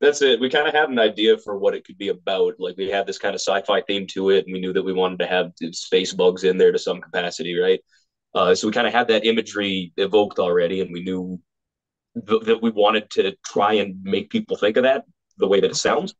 That's 0.00 0.20
it. 0.22 0.40
We 0.40 0.50
kind 0.50 0.66
of 0.66 0.74
had 0.74 0.90
an 0.90 0.98
idea 0.98 1.38
for 1.38 1.56
what 1.56 1.74
it 1.74 1.84
could 1.84 1.96
be 1.98 2.08
about. 2.08 2.54
Like 2.58 2.76
we 2.76 2.90
had 2.90 3.06
this 3.06 3.18
kind 3.18 3.34
of 3.34 3.40
sci-fi 3.40 3.80
theme 3.82 4.06
to 4.08 4.30
it, 4.30 4.44
and 4.44 4.52
we 4.52 4.60
knew 4.60 4.72
that 4.72 4.82
we 4.82 4.92
wanted 4.92 5.20
to 5.20 5.26
have 5.26 5.52
space 5.72 6.12
bugs 6.12 6.44
in 6.44 6.58
there 6.58 6.72
to 6.72 6.78
some 6.78 7.00
capacity, 7.00 7.56
right? 7.56 7.80
Uh, 8.34 8.54
so 8.54 8.66
we 8.66 8.72
kind 8.72 8.86
of 8.86 8.92
had 8.92 9.08
that 9.08 9.24
imagery 9.24 9.92
evoked 9.96 10.38
already, 10.38 10.80
and 10.80 10.92
we 10.92 11.02
knew 11.02 11.40
th- 12.28 12.42
that 12.42 12.60
we 12.60 12.70
wanted 12.70 13.08
to 13.10 13.34
try 13.46 13.74
and 13.74 14.02
make 14.02 14.28
people 14.28 14.56
think 14.56 14.76
of 14.76 14.82
that 14.82 15.04
the 15.38 15.46
way 15.46 15.60
that 15.60 15.70
it 15.70 15.76
sounds. 15.76 16.14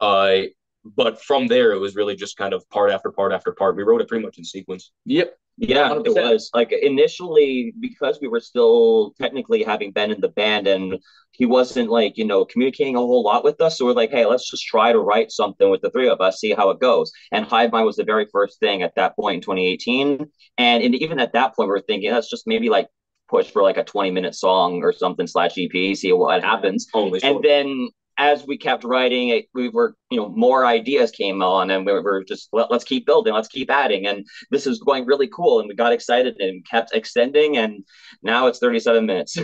Uh, 0.00 0.38
but 0.84 1.22
from 1.22 1.46
there, 1.46 1.72
it 1.72 1.78
was 1.78 1.94
really 1.94 2.16
just 2.16 2.36
kind 2.36 2.52
of 2.54 2.68
part 2.70 2.90
after 2.90 3.12
part 3.12 3.32
after 3.32 3.52
part. 3.52 3.76
We 3.76 3.84
wrote 3.84 4.00
it 4.00 4.08
pretty 4.08 4.24
much 4.24 4.38
in 4.38 4.44
sequence. 4.44 4.90
Yep. 5.04 5.36
Yeah, 5.56 5.92
it 5.92 6.04
100%. 6.04 6.30
was 6.30 6.50
like 6.52 6.72
initially 6.72 7.72
because 7.78 8.18
we 8.20 8.26
were 8.26 8.40
still 8.40 9.14
technically 9.20 9.62
having 9.62 9.92
been 9.92 10.10
in 10.10 10.20
the 10.20 10.28
band 10.28 10.66
and 10.66 10.98
he 11.30 11.46
wasn't 11.46 11.90
like, 11.90 12.16
you 12.16 12.24
know, 12.24 12.44
communicating 12.44 12.96
a 12.96 13.00
whole 13.00 13.22
lot 13.22 13.44
with 13.44 13.60
us. 13.60 13.78
So 13.78 13.84
we're 13.84 13.92
like, 13.92 14.10
hey, 14.10 14.26
let's 14.26 14.50
just 14.50 14.64
try 14.64 14.92
to 14.92 14.98
write 14.98 15.30
something 15.30 15.70
with 15.70 15.80
the 15.80 15.90
three 15.90 16.08
of 16.08 16.20
us, 16.20 16.40
see 16.40 16.52
how 16.52 16.70
it 16.70 16.80
goes. 16.80 17.12
And 17.30 17.46
Hive 17.46 17.70
Mind 17.70 17.86
was 17.86 17.96
the 17.96 18.04
very 18.04 18.26
first 18.32 18.58
thing 18.58 18.82
at 18.82 18.96
that 18.96 19.14
point 19.16 19.36
in 19.36 19.40
2018. 19.42 20.26
And, 20.58 20.82
and 20.82 20.94
even 20.96 21.20
at 21.20 21.32
that 21.34 21.54
point, 21.54 21.68
we 21.68 21.72
were 21.72 21.80
thinking, 21.86 22.10
let's 22.10 22.30
just 22.30 22.46
maybe 22.46 22.68
like 22.68 22.88
push 23.28 23.50
for 23.50 23.62
like 23.62 23.76
a 23.76 23.84
20 23.84 24.10
minute 24.10 24.34
song 24.34 24.82
or 24.82 24.92
something 24.92 25.26
slash 25.26 25.52
EP, 25.56 25.96
see 25.96 26.12
what 26.12 26.42
happens. 26.42 26.86
And 27.22 27.42
then 27.44 27.88
as 28.16 28.46
we 28.46 28.56
kept 28.56 28.84
writing 28.84 29.28
it, 29.28 29.46
we 29.54 29.68
were, 29.68 29.96
you 30.10 30.18
know, 30.18 30.28
more 30.28 30.64
ideas 30.64 31.10
came 31.10 31.42
on 31.42 31.70
and 31.70 31.84
we 31.84 31.92
were 31.92 32.24
just, 32.24 32.48
let, 32.52 32.70
let's 32.70 32.84
keep 32.84 33.06
building, 33.06 33.34
let's 33.34 33.48
keep 33.48 33.70
adding. 33.70 34.06
And 34.06 34.24
this 34.50 34.66
is 34.66 34.80
going 34.80 35.06
really 35.06 35.28
cool. 35.28 35.60
And 35.60 35.68
we 35.68 35.74
got 35.74 35.92
excited 35.92 36.36
and 36.40 36.64
kept 36.68 36.94
extending. 36.94 37.56
And 37.56 37.84
now 38.22 38.46
it's 38.46 38.58
37 38.58 39.04
minutes. 39.06 39.36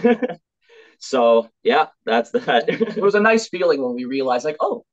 so 0.99 1.49
yeah, 1.63 1.87
that's 2.05 2.31
that. 2.31 2.69
It 2.69 3.03
was 3.03 3.15
a 3.15 3.21
nice 3.21 3.49
feeling 3.49 3.83
when 3.83 3.95
we 3.95 4.05
realized, 4.05 4.45
like, 4.45 4.59
oh, 4.61 4.85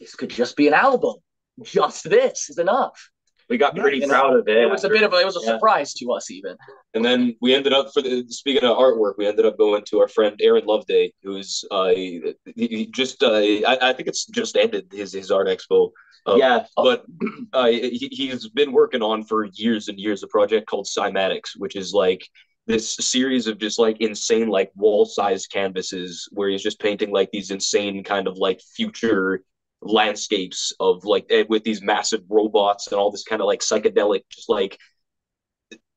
this 0.00 0.14
could 0.14 0.30
just 0.30 0.56
be 0.56 0.68
an 0.68 0.74
album. 0.74 1.16
Just 1.62 2.08
this 2.08 2.48
is 2.48 2.58
enough. 2.58 3.10
We 3.50 3.58
got 3.58 3.76
pretty 3.76 3.98
Nice. 3.98 4.08
proud 4.08 4.36
of 4.36 4.48
it. 4.48 4.56
It 4.56 4.70
was 4.70 4.84
a 4.84 4.88
bit 4.88 5.02
of 5.02 5.12
a, 5.12 5.16
it 5.16 5.26
was 5.26 5.36
a 5.36 5.40
Yeah. 5.40 5.54
surprise 5.54 5.92
to 5.94 6.12
us 6.12 6.30
even. 6.30 6.56
And 6.94 7.04
then 7.04 7.36
we 7.40 7.54
ended 7.54 7.72
up 7.72 7.92
for 7.92 8.00
the 8.00 8.24
speaking 8.28 8.64
of 8.64 8.76
artwork, 8.78 9.14
we 9.18 9.26
ended 9.26 9.44
up 9.44 9.58
going 9.58 9.82
to 9.86 10.00
our 10.00 10.08
friend 10.08 10.38
Aaron 10.40 10.64
Loveday, 10.64 11.12
who's 11.22 11.64
uh 11.70 11.88
he, 11.88 12.22
he 12.56 12.86
just 12.86 13.22
uh 13.22 13.34
I, 13.34 13.78
I 13.82 13.92
think 13.92 14.08
it's 14.08 14.24
just 14.26 14.56
ended 14.56 14.86
his 14.92 15.12
his 15.12 15.30
art 15.30 15.48
expo. 15.48 15.90
Uh, 16.26 16.36
yeah. 16.36 16.66
but 16.76 17.04
uh, 17.54 17.66
he, 17.68 18.08
he's 18.12 18.48
been 18.50 18.72
working 18.72 19.02
on 19.02 19.24
for 19.24 19.46
years 19.54 19.88
and 19.88 19.98
years 19.98 20.22
a 20.22 20.28
project 20.28 20.66
called 20.66 20.86
Cymatics, 20.86 21.50
which 21.56 21.76
is 21.76 21.94
like 21.94 22.22
this 22.66 22.94
series 22.96 23.46
of 23.46 23.58
just 23.58 23.78
like 23.78 23.96
insane 24.00 24.48
like 24.48 24.70
wall 24.76 25.06
size 25.06 25.46
canvases 25.46 26.28
where 26.32 26.50
he's 26.50 26.62
just 26.62 26.78
painting 26.78 27.10
like 27.10 27.30
these 27.32 27.50
insane 27.50 28.04
kind 28.04 28.28
of 28.28 28.36
like 28.36 28.60
future 28.76 29.42
landscapes 29.82 30.72
of 30.80 31.04
like 31.04 31.26
eh, 31.30 31.44
with 31.48 31.64
these 31.64 31.82
massive 31.82 32.22
robots 32.28 32.86
and 32.88 32.98
all 32.98 33.10
this 33.10 33.24
kind 33.24 33.40
of 33.40 33.46
like 33.46 33.60
psychedelic, 33.60 34.22
just 34.30 34.48
like 34.48 34.78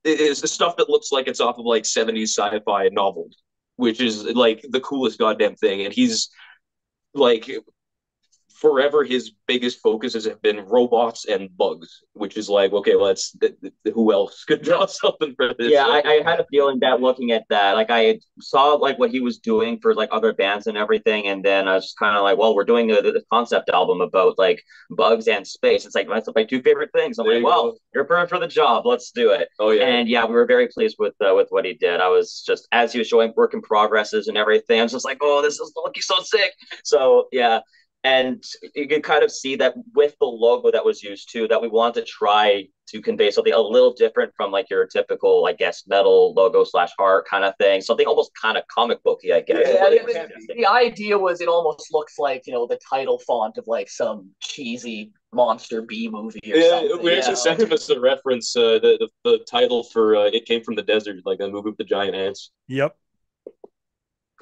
it's 0.03 0.41
the 0.41 0.47
stuff 0.47 0.75
that 0.77 0.89
looks 0.89 1.11
like 1.11 1.27
it's 1.27 1.39
off 1.39 1.57
of 1.57 1.65
like 1.65 1.83
70s 1.83 2.29
sci-fi 2.29 2.89
novels, 2.89 3.41
which 3.77 4.01
is 4.01 4.23
like 4.23 4.63
the 4.69 4.81
coolest 4.81 5.19
goddamn 5.19 5.55
thing. 5.55 5.85
And 5.85 5.93
he's 5.93 6.29
like 7.13 7.49
forever 8.53 9.03
his 9.03 9.31
biggest 9.47 9.79
focuses 9.81 10.25
have 10.25 10.41
been 10.41 10.65
robots 10.67 11.25
and 11.25 11.55
bugs, 11.57 12.03
which 12.13 12.37
is 12.37 12.49
like, 12.49 12.71
okay, 12.71 12.95
let's 12.95 13.31
th- 13.31 13.55
th- 13.61 13.73
who 13.93 14.13
else 14.13 14.43
could 14.45 14.61
draw 14.61 14.85
something 14.87 15.33
for 15.35 15.53
this? 15.57 15.71
Yeah, 15.71 15.85
I, 15.85 16.01
I, 16.05 16.21
had 16.23 16.39
a 16.39 16.45
feeling 16.51 16.79
that 16.79 17.01
looking 17.01 17.31
at 17.31 17.45
that, 17.49 17.73
like 17.73 17.89
I 17.89 18.19
saw 18.39 18.73
like 18.73 18.99
what 18.99 19.11
he 19.11 19.19
was 19.19 19.39
doing 19.39 19.79
for 19.79 19.93
like 19.93 20.09
other 20.11 20.33
bands 20.33 20.67
and 20.67 20.77
everything, 20.77 21.27
and 21.27 21.43
then 21.43 21.67
I 21.67 21.73
was 21.73 21.93
kind 21.97 22.15
of 22.15 22.23
like, 22.23 22.37
well, 22.37 22.55
we're 22.55 22.63
doing 22.63 22.91
a, 22.91 22.95
a, 22.95 23.21
concept 23.31 23.69
album 23.69 24.01
about 24.01 24.37
like 24.37 24.63
bugs 24.91 25.27
and 25.27 25.45
space. 25.45 25.85
It's 25.85 25.95
like 25.95 26.07
that's 26.07 26.29
my 26.35 26.43
two 26.43 26.61
favorite 26.61 26.91
things. 26.93 27.17
I'm 27.17 27.25
there 27.25 27.35
like, 27.35 27.41
you 27.41 27.45
well, 27.45 27.71
go. 27.71 27.77
you're 27.93 28.05
perfect 28.05 28.29
for 28.29 28.39
the 28.39 28.47
job. 28.47 28.85
Let's 28.85 29.11
do 29.11 29.31
it. 29.31 29.49
Oh 29.59 29.71
yeah, 29.71 29.85
and 29.85 30.07
yeah, 30.07 30.25
we 30.25 30.33
were 30.33 30.45
very 30.45 30.67
pleased 30.67 30.97
with 30.99 31.15
uh, 31.25 31.33
with 31.35 31.47
what 31.49 31.65
he 31.65 31.73
did. 31.73 31.99
I 31.99 32.09
was 32.09 32.43
just 32.45 32.67
as 32.71 32.93
he 32.93 32.99
was 32.99 33.07
showing 33.07 33.33
work 33.35 33.53
in 33.53 33.61
progresses 33.61 34.27
and 34.27 34.37
everything, 34.37 34.79
I 34.79 34.83
was 34.83 34.91
just 34.91 35.05
like, 35.05 35.17
oh, 35.21 35.41
this 35.41 35.59
is 35.59 35.73
looking 35.75 36.01
so 36.01 36.15
sick. 36.21 36.53
So 36.83 37.27
yeah, 37.31 37.59
and 38.03 38.43
you 38.75 38.87
can 38.87 39.01
kind 39.01 39.23
of 39.23 39.31
see 39.31 39.55
that 39.55 39.73
with 39.95 40.15
the 40.19 40.25
logo 40.25 40.71
that 40.71 40.83
was 40.83 41.01
used 41.01 41.31
too 41.31 41.47
that 41.47 41.61
we 41.61 41.69
want 41.69 41.95
to 41.95 42.03
try 42.03 42.67
to 42.85 43.01
convey 43.01 43.31
something 43.31 43.53
a 43.53 43.59
little 43.59 43.93
different 43.93 44.33
from 44.35 44.51
like 44.51 44.69
your 44.69 44.85
typical 44.85 45.45
i 45.47 45.53
guess 45.53 45.83
metal 45.87 46.33
logo 46.33 46.63
slash 46.63 46.91
art 46.99 47.25
kind 47.27 47.45
of 47.45 47.55
thing. 47.57 47.81
Something 47.81 48.05
almost 48.05 48.31
kind 48.39 48.57
of 48.57 48.67
comic 48.67 49.01
booky 49.03 49.33
i 49.33 49.41
guess. 49.41 49.65
Yeah, 49.65 49.89
the, 49.89 50.53
the, 50.55 50.65
idea 50.65 51.17
was 51.17 51.39
it 51.41 51.47
almost 51.47 51.93
looks 51.93 52.19
like 52.19 52.45
you 52.45 52.53
know 52.53 52.67
the 52.67 52.79
title 52.89 53.19
font 53.19 53.57
of 53.57 53.65
like 53.67 53.89
some 53.89 54.29
cheesy 54.41 55.11
monster 55.33 55.81
b 55.81 56.09
movie 56.09 56.39
or 56.45 56.57
yeah, 56.57 56.69
something, 56.69 57.03
we 57.03 57.17
actually 57.17 57.35
sent 57.35 57.61
him 57.61 57.71
as 57.71 57.89
a 57.89 57.99
reference 57.99 58.55
uh, 58.55 58.79
the, 58.79 59.09
the, 59.23 59.29
the 59.29 59.45
title 59.49 59.83
for 59.83 60.15
uh, 60.15 60.25
it 60.25 60.45
came 60.45 60.63
from 60.63 60.75
the 60.75 60.81
desert 60.81 61.17
like 61.25 61.39
a 61.39 61.47
movie 61.47 61.69
with 61.69 61.77
the 61.77 61.83
giant 61.83 62.15
ants. 62.15 62.51
Yep 62.67 62.95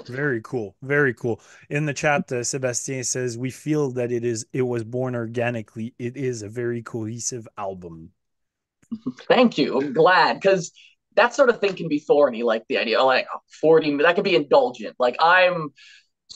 very 0.08 0.42
cool. 0.44 0.76
Very 0.82 1.14
cool. 1.14 1.42
In 1.70 1.86
the 1.86 1.94
chat, 1.94 2.32
uh, 2.32 2.44
says 2.44 3.38
we 3.38 3.52
feel 3.52 3.92
that 3.92 4.12
it 4.12 4.24
is 4.24 4.46
it 4.54 4.64
was 4.64 4.84
born 4.84 5.16
organically. 5.16 5.94
It 6.00 6.18
is 6.18 6.42
a 6.42 6.50
very 6.50 6.82
cohesive 6.82 7.48
album. 7.58 8.12
Thank 9.28 9.58
you. 9.58 9.80
I'm 9.80 9.94
glad 9.94 10.40
because 10.40 10.72
that 11.16 11.34
sort 11.34 11.50
of 11.50 11.60
thing 11.60 11.76
can 11.76 11.88
be 11.88 12.00
thorny. 12.00 12.44
Like 12.44 12.64
the 12.68 12.78
idea, 12.78 13.04
like 13.04 13.28
forty, 13.62 13.96
that 13.98 14.16
could 14.16 14.24
be 14.24 14.36
indulgent. 14.36 14.96
Like 15.00 15.16
I'm 15.20 15.70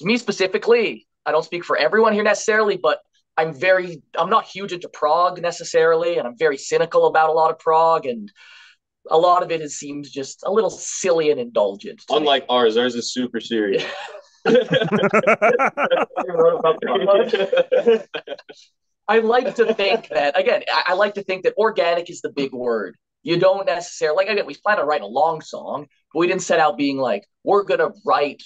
me 0.01 0.17
specifically. 0.17 1.07
I 1.25 1.31
don't 1.31 1.45
speak 1.45 1.63
for 1.63 1.77
everyone 1.77 2.13
here 2.13 2.23
necessarily, 2.23 2.77
but 2.77 2.99
I'm 3.37 3.53
very 3.53 4.01
I'm 4.17 4.29
not 4.29 4.45
huge 4.45 4.71
into 4.71 4.89
prog 4.89 5.41
necessarily, 5.41 6.17
and 6.17 6.27
I'm 6.27 6.37
very 6.37 6.57
cynical 6.57 7.07
about 7.07 7.29
a 7.29 7.33
lot 7.33 7.51
of 7.51 7.59
prog 7.59 8.05
and 8.05 8.31
a 9.09 9.17
lot 9.17 9.43
of 9.43 9.51
it 9.51 9.69
seems 9.71 10.09
just 10.09 10.43
a 10.45 10.51
little 10.51 10.69
silly 10.69 11.31
and 11.31 11.39
indulgent. 11.39 12.03
Unlike 12.09 12.43
me. 12.43 12.47
ours, 12.49 12.77
ours 12.77 12.95
is 12.95 13.13
super 13.13 13.39
serious. 13.39 13.83
I 19.07 19.19
like 19.19 19.55
to 19.55 19.73
think 19.73 20.09
that 20.09 20.37
again. 20.39 20.63
I, 20.71 20.93
like 20.93 21.15
to 21.15 21.23
think 21.23 21.43
that 21.43 21.53
organic 21.57 22.09
is 22.09 22.21
the 22.21 22.29
big 22.29 22.53
word. 22.53 22.95
You 23.23 23.39
don't 23.39 23.65
necessarily 23.65 24.17
like 24.17 24.29
again. 24.29 24.45
We 24.45 24.55
plan 24.55 24.77
to 24.77 24.83
write 24.83 25.01
a 25.01 25.07
long 25.07 25.41
song, 25.41 25.87
but 26.13 26.19
we 26.19 26.27
didn't 26.27 26.43
set 26.43 26.59
out 26.59 26.77
being 26.77 26.97
like 26.97 27.23
we're 27.43 27.63
gonna 27.63 27.89
write 28.05 28.43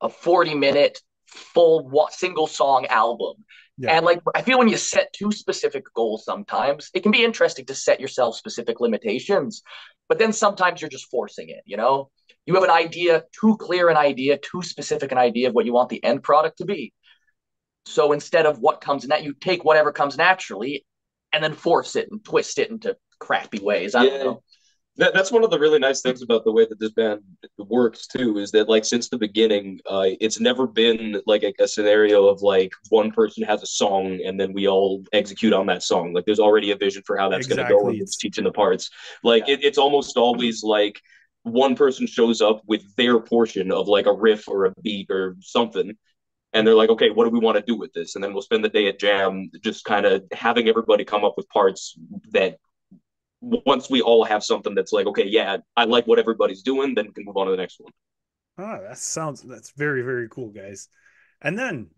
a 0.00 0.08
forty-minute 0.08 1.00
full 1.26 2.08
single 2.12 2.46
song 2.46 2.86
album. 2.86 3.44
Yeah. 3.78 3.96
And 3.96 4.04
like 4.04 4.20
I 4.34 4.42
feel 4.42 4.58
when 4.58 4.68
you 4.68 4.76
set 4.76 5.12
too 5.12 5.32
specific 5.32 5.84
goals 5.94 6.24
sometimes, 6.24 6.90
it 6.94 7.02
can 7.02 7.12
be 7.12 7.24
interesting 7.24 7.66
to 7.66 7.74
set 7.74 8.00
yourself 8.00 8.36
specific 8.36 8.80
limitations, 8.80 9.62
but 10.10 10.18
then 10.18 10.32
sometimes 10.32 10.82
you're 10.82 10.90
just 10.90 11.08
forcing 11.08 11.50
it, 11.50 11.62
you 11.64 11.76
know? 11.76 12.10
You 12.44 12.54
have 12.54 12.64
an 12.64 12.70
idea, 12.70 13.22
too 13.40 13.56
clear 13.58 13.88
an 13.88 13.96
idea, 13.96 14.38
too 14.38 14.60
specific 14.60 15.12
an 15.12 15.18
idea 15.18 15.48
of 15.48 15.54
what 15.54 15.66
you 15.66 15.72
want 15.72 15.88
the 15.88 16.02
end 16.02 16.24
product 16.24 16.58
to 16.58 16.64
be. 16.64 16.92
So 17.86 18.10
instead 18.10 18.44
of 18.44 18.58
what 18.58 18.80
comes 18.80 19.04
in 19.04 19.10
that, 19.10 19.22
you 19.22 19.34
take 19.34 19.64
whatever 19.64 19.92
comes 19.92 20.18
naturally 20.18 20.84
and 21.32 21.44
then 21.44 21.52
force 21.52 21.94
it 21.94 22.08
and 22.10 22.24
twist 22.24 22.58
it 22.58 22.70
into 22.70 22.96
crappy 23.20 23.60
ways. 23.60 23.94
I 23.94 24.02
yeah. 24.02 24.10
don't 24.10 24.24
know 24.24 24.42
that, 25.00 25.14
that's 25.14 25.32
one 25.32 25.42
of 25.42 25.50
the 25.50 25.58
really 25.58 25.78
nice 25.78 26.02
things 26.02 26.20
about 26.20 26.44
the 26.44 26.52
way 26.52 26.66
that 26.66 26.78
this 26.78 26.90
band 26.90 27.22
works 27.58 28.06
too 28.06 28.38
is 28.38 28.50
that 28.50 28.68
like 28.68 28.84
since 28.84 29.08
the 29.08 29.16
beginning 29.16 29.80
uh, 29.88 30.04
it's 30.20 30.40
never 30.40 30.66
been 30.66 31.20
like 31.26 31.42
a, 31.42 31.52
a, 31.58 31.66
scenario 31.66 32.26
of 32.26 32.42
like 32.42 32.72
one 32.90 33.10
person 33.10 33.42
has 33.42 33.62
a 33.62 33.66
song 33.66 34.20
and 34.24 34.38
then 34.38 34.52
we 34.52 34.68
all 34.68 35.02
execute 35.12 35.54
on 35.54 35.66
that 35.66 35.82
song 35.82 36.12
like 36.12 36.24
there's 36.26 36.38
already 36.38 36.70
a 36.70 36.76
vision 36.76 37.02
for 37.06 37.16
how 37.16 37.28
that's 37.28 37.46
exactly. 37.46 37.72
going 37.72 37.80
to 37.80 37.84
go 37.84 37.88
and 37.90 38.00
it's 38.00 38.16
teaching 38.16 38.44
the 38.44 38.52
parts 38.52 38.90
like 39.24 39.48
yeah. 39.48 39.54
it, 39.54 39.64
it's 39.64 39.78
almost 39.78 40.16
always 40.16 40.62
like 40.62 41.00
one 41.44 41.74
person 41.74 42.06
shows 42.06 42.42
up 42.42 42.60
with 42.66 42.82
their 42.96 43.18
portion 43.18 43.72
of 43.72 43.88
like 43.88 44.06
a 44.06 44.12
riff 44.12 44.48
or 44.48 44.66
a 44.66 44.74
beat 44.82 45.10
or 45.10 45.36
something 45.40 45.96
and 46.52 46.66
they're 46.66 46.74
like 46.74 46.90
okay 46.90 47.08
what 47.08 47.24
do 47.24 47.30
we 47.30 47.38
want 47.38 47.56
to 47.56 47.62
do 47.62 47.76
with 47.76 47.92
this 47.94 48.14
and 48.14 48.22
then 48.22 48.34
we'll 48.34 48.42
spend 48.42 48.62
the 48.62 48.68
day 48.68 48.88
at 48.88 49.00
jam 49.00 49.50
just 49.62 49.84
kind 49.84 50.04
of 50.04 50.22
having 50.32 50.68
everybody 50.68 51.04
come 51.04 51.24
up 51.24 51.34
with 51.38 51.48
parts 51.48 51.96
that 52.32 52.58
once 53.40 53.88
we 53.88 54.02
all 54.02 54.24
have 54.24 54.44
something 54.44 54.74
that's 54.74 54.92
like, 54.92 55.06
okay, 55.06 55.26
yeah, 55.26 55.58
I 55.76 55.84
like 55.84 56.06
what 56.06 56.18
everybody's 56.18 56.62
doing, 56.62 56.94
then 56.94 57.06
we 57.06 57.12
can 57.12 57.24
move 57.24 57.36
on 57.36 57.46
to 57.46 57.52
the 57.52 57.56
next 57.56 57.80
one. 57.80 57.92
Oh, 58.58 58.82
that 58.82 58.98
sounds 58.98 59.42
that's 59.42 59.72
very, 59.76 60.02
very 60.02 60.28
cool, 60.28 60.50
guys. 60.50 60.88
And 61.40 61.58
then 61.58 61.88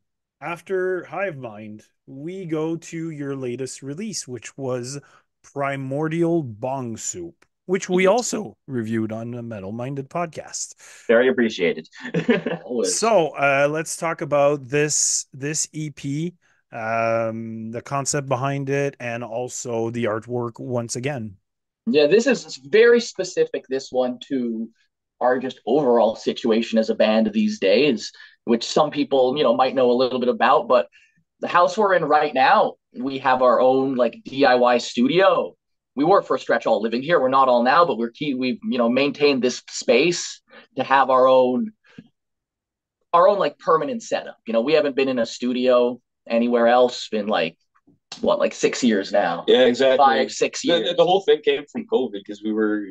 after 0.40 1.04
Hive 1.04 1.36
Mind, 1.36 1.82
we 2.06 2.46
go 2.46 2.76
to 2.76 3.10
your 3.10 3.34
latest 3.34 3.82
release, 3.82 4.28
which 4.28 4.56
was 4.56 5.00
Primordial 5.42 6.42
Bong 6.42 6.96
Soup, 6.96 7.34
which 7.66 7.88
we 7.88 8.06
also 8.06 8.56
reviewed 8.66 9.10
on 9.10 9.32
the 9.32 9.42
Metal 9.42 9.72
Minded 9.72 10.08
podcast. 10.08 10.74
Very 11.08 11.28
appreciated. 11.28 11.88
so 12.84 13.28
uh, 13.30 13.68
let's 13.70 13.96
talk 13.96 14.20
about 14.20 14.68
this 14.68 15.26
this 15.32 15.68
EP 15.74 16.32
um, 16.72 17.70
the 17.70 17.82
concept 17.82 18.28
behind 18.28 18.70
it, 18.70 18.96
and 19.00 19.22
also 19.22 19.90
the 19.90 20.04
artwork 20.04 20.58
once 20.58 20.96
again. 20.96 21.36
Yeah, 21.86 22.06
this 22.06 22.26
is 22.26 22.56
very 22.56 23.00
specific, 23.00 23.64
this 23.68 23.90
one, 23.90 24.18
to 24.28 24.68
our 25.20 25.38
just 25.38 25.60
overall 25.66 26.16
situation 26.16 26.78
as 26.78 26.90
a 26.90 26.94
band 26.94 27.30
these 27.32 27.58
days, 27.58 28.12
which 28.44 28.64
some 28.64 28.90
people, 28.90 29.36
you 29.36 29.42
know, 29.42 29.56
might 29.56 29.74
know 29.74 29.90
a 29.90 29.92
little 29.92 30.20
bit 30.20 30.28
about. 30.28 30.68
But 30.68 30.88
the 31.40 31.48
house 31.48 31.76
we're 31.76 31.94
in 31.94 32.04
right 32.04 32.32
now, 32.32 32.74
we 32.98 33.18
have 33.18 33.42
our 33.42 33.60
own 33.60 33.94
like 33.94 34.22
DIY 34.26 34.80
studio. 34.80 35.54
We 35.94 36.04
work 36.04 36.26
for 36.26 36.36
a 36.36 36.38
stretch 36.38 36.66
all 36.66 36.80
living 36.80 37.02
here. 37.02 37.20
We're 37.20 37.28
not 37.28 37.48
all 37.48 37.62
now, 37.62 37.84
but 37.84 37.98
we're 37.98 38.10
key. 38.10 38.34
We've 38.34 38.58
you 38.62 38.78
know 38.78 38.88
maintained 38.88 39.42
this 39.42 39.62
space 39.68 40.40
to 40.76 40.84
have 40.84 41.10
our 41.10 41.26
own 41.26 41.72
our 43.12 43.28
own 43.28 43.38
like 43.38 43.58
permanent 43.58 44.02
setup. 44.02 44.38
You 44.46 44.52
know, 44.52 44.62
we 44.62 44.72
haven't 44.72 44.96
been 44.96 45.08
in 45.08 45.18
a 45.18 45.26
studio 45.26 46.00
anywhere 46.28 46.66
else 46.66 47.08
in 47.12 47.26
like 47.26 47.56
what 48.20 48.38
like 48.38 48.54
six 48.54 48.84
years 48.84 49.10
now 49.12 49.44
yeah 49.48 49.64
exactly 49.64 49.98
five 49.98 50.30
six 50.30 50.64
years 50.64 50.88
the, 50.88 50.94
the 50.94 51.04
whole 51.04 51.22
thing 51.22 51.40
came 51.42 51.64
from 51.70 51.86
covid 51.86 52.12
because 52.12 52.42
we 52.42 52.52
were 52.52 52.90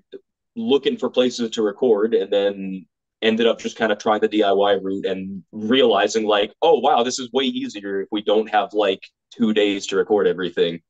looking 0.56 0.98
for 0.98 1.10
places 1.10 1.50
to 1.52 1.62
record 1.62 2.13
and 2.13 2.32
then 2.32 2.86
ended 3.21 3.46
up 3.46 3.60
just 3.60 3.77
kind 3.77 3.92
of 3.92 4.00
trying 4.00 4.19
the 4.19 4.27
diy 4.27 4.82
route 4.82 5.06
and 5.06 5.44
realizing 5.52 6.25
like 6.25 6.54
oh 6.62 6.79
wow 6.79 7.04
this 7.04 7.19
is 7.19 7.32
way 7.32 7.44
easier 7.44 8.02
if 8.02 8.08
we 8.12 8.21
don't 8.21 8.50
have 8.50 8.73
like 8.73 9.02
two 9.32 9.54
days 9.54 9.86
to 9.86 9.96
record 9.96 10.27
everything 10.27 10.82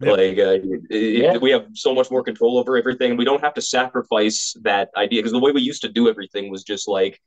Yep. 0.00 0.10
Like 0.18 0.38
uh, 0.38 0.58
it, 0.90 1.22
yeah. 1.22 1.36
we 1.38 1.50
have 1.50 1.68
so 1.72 1.94
much 1.94 2.10
more 2.10 2.22
control 2.22 2.58
over 2.58 2.76
everything. 2.76 3.16
We 3.16 3.24
don't 3.24 3.42
have 3.42 3.54
to 3.54 3.62
sacrifice 3.62 4.54
that 4.62 4.90
idea 4.94 5.20
because 5.20 5.32
the 5.32 5.38
way 5.38 5.52
we 5.52 5.62
used 5.62 5.80
to 5.82 5.88
do 5.88 6.08
everything 6.08 6.50
was 6.50 6.64
just 6.64 6.86
like 6.86 7.18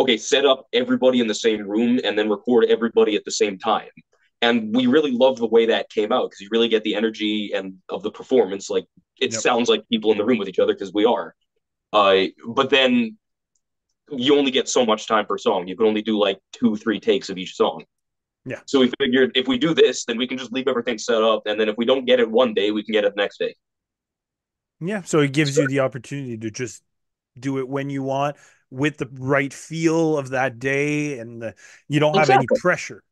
okay, 0.00 0.16
set 0.16 0.44
up 0.44 0.66
everybody 0.72 1.20
in 1.20 1.26
the 1.26 1.34
same 1.34 1.66
room 1.68 2.00
and 2.04 2.18
then 2.18 2.28
record 2.28 2.66
everybody 2.68 3.16
at 3.16 3.24
the 3.24 3.30
same 3.30 3.58
time. 3.58 3.88
And 4.40 4.74
we 4.74 4.86
really 4.86 5.12
love 5.12 5.36
the 5.36 5.46
way 5.46 5.66
that 5.66 5.88
came 5.88 6.10
out 6.10 6.30
because 6.30 6.40
you 6.40 6.48
really 6.50 6.68
get 6.68 6.82
the 6.82 6.96
energy 6.96 7.52
and 7.54 7.74
of 7.88 8.02
the 8.02 8.10
performance. 8.10 8.68
Like 8.68 8.86
it 9.20 9.32
yep. 9.32 9.40
sounds 9.40 9.68
like 9.68 9.88
people 9.88 10.10
in 10.10 10.18
the 10.18 10.24
room 10.24 10.38
with 10.38 10.48
each 10.48 10.58
other 10.58 10.74
because 10.74 10.92
we 10.92 11.04
are. 11.04 11.34
Uh, 11.92 12.24
but 12.48 12.70
then 12.70 13.16
you 14.10 14.36
only 14.36 14.50
get 14.50 14.68
so 14.68 14.84
much 14.84 15.06
time 15.06 15.26
per 15.26 15.38
song. 15.38 15.68
You 15.68 15.76
can 15.76 15.86
only 15.86 16.02
do 16.02 16.18
like 16.18 16.38
two, 16.52 16.76
three 16.76 16.98
takes 16.98 17.30
of 17.30 17.38
each 17.38 17.54
song. 17.54 17.84
Yeah. 18.44 18.60
So 18.66 18.80
we 18.80 18.90
figured 18.98 19.32
if 19.36 19.46
we 19.46 19.58
do 19.58 19.74
this, 19.74 20.04
then 20.04 20.18
we 20.18 20.26
can 20.26 20.36
just 20.36 20.52
leave 20.52 20.66
everything 20.66 20.98
set 20.98 21.22
up, 21.22 21.42
and 21.46 21.60
then 21.60 21.68
if 21.68 21.76
we 21.76 21.84
don't 21.84 22.04
get 22.04 22.18
it 22.18 22.28
one 22.28 22.54
day, 22.54 22.72
we 22.72 22.82
can 22.82 22.92
get 22.92 23.04
it 23.04 23.14
the 23.14 23.22
next 23.22 23.38
day. 23.38 23.54
Yeah. 24.80 25.02
So 25.02 25.20
it 25.20 25.32
gives 25.32 25.56
you 25.56 25.68
the 25.68 25.80
opportunity 25.80 26.36
to 26.38 26.50
just 26.50 26.82
do 27.38 27.58
it 27.58 27.68
when 27.68 27.88
you 27.88 28.02
want 28.02 28.36
with 28.72 28.96
the 28.96 29.08
right 29.12 29.52
feel 29.52 30.16
of 30.16 30.30
that 30.30 30.58
day 30.58 31.18
and 31.18 31.42
the, 31.42 31.54
you 31.88 32.00
don't 32.00 32.16
have 32.16 32.30
any 32.30 32.46
pressure. 32.58 33.04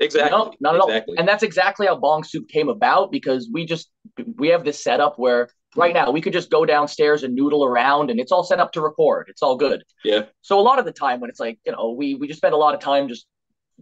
Exactly. 0.00 0.30
No, 0.30 0.52
not 0.60 0.74
at 0.74 0.82
exactly. 0.82 1.14
all 1.14 1.20
and 1.20 1.28
that's 1.28 1.42
exactly 1.42 1.86
how 1.86 1.96
bong 1.96 2.24
soup 2.24 2.48
came 2.48 2.68
about 2.68 3.10
because 3.10 3.48
we 3.52 3.64
just 3.64 3.90
we 4.36 4.48
have 4.48 4.64
this 4.64 4.82
setup 4.82 5.18
where 5.18 5.48
right 5.76 5.94
now 5.94 6.10
we 6.10 6.20
could 6.20 6.32
just 6.32 6.50
go 6.50 6.66
downstairs 6.66 7.22
and 7.22 7.34
noodle 7.34 7.64
around 7.64 8.10
and 8.10 8.20
it's 8.20 8.32
all 8.32 8.44
set 8.44 8.60
up 8.60 8.72
to 8.72 8.80
record. 8.80 9.26
It's 9.28 9.42
all 9.42 9.56
good. 9.56 9.82
Yeah. 10.04 10.24
So 10.42 10.58
a 10.58 10.62
lot 10.62 10.78
of 10.78 10.84
the 10.84 10.92
time 10.92 11.20
when 11.20 11.30
it's 11.30 11.40
like 11.40 11.58
you 11.64 11.72
know 11.72 11.92
we 11.92 12.14
we 12.16 12.26
just 12.26 12.38
spend 12.38 12.54
a 12.54 12.58
lot 12.58 12.74
of 12.74 12.80
time 12.80 13.08
just 13.08 13.26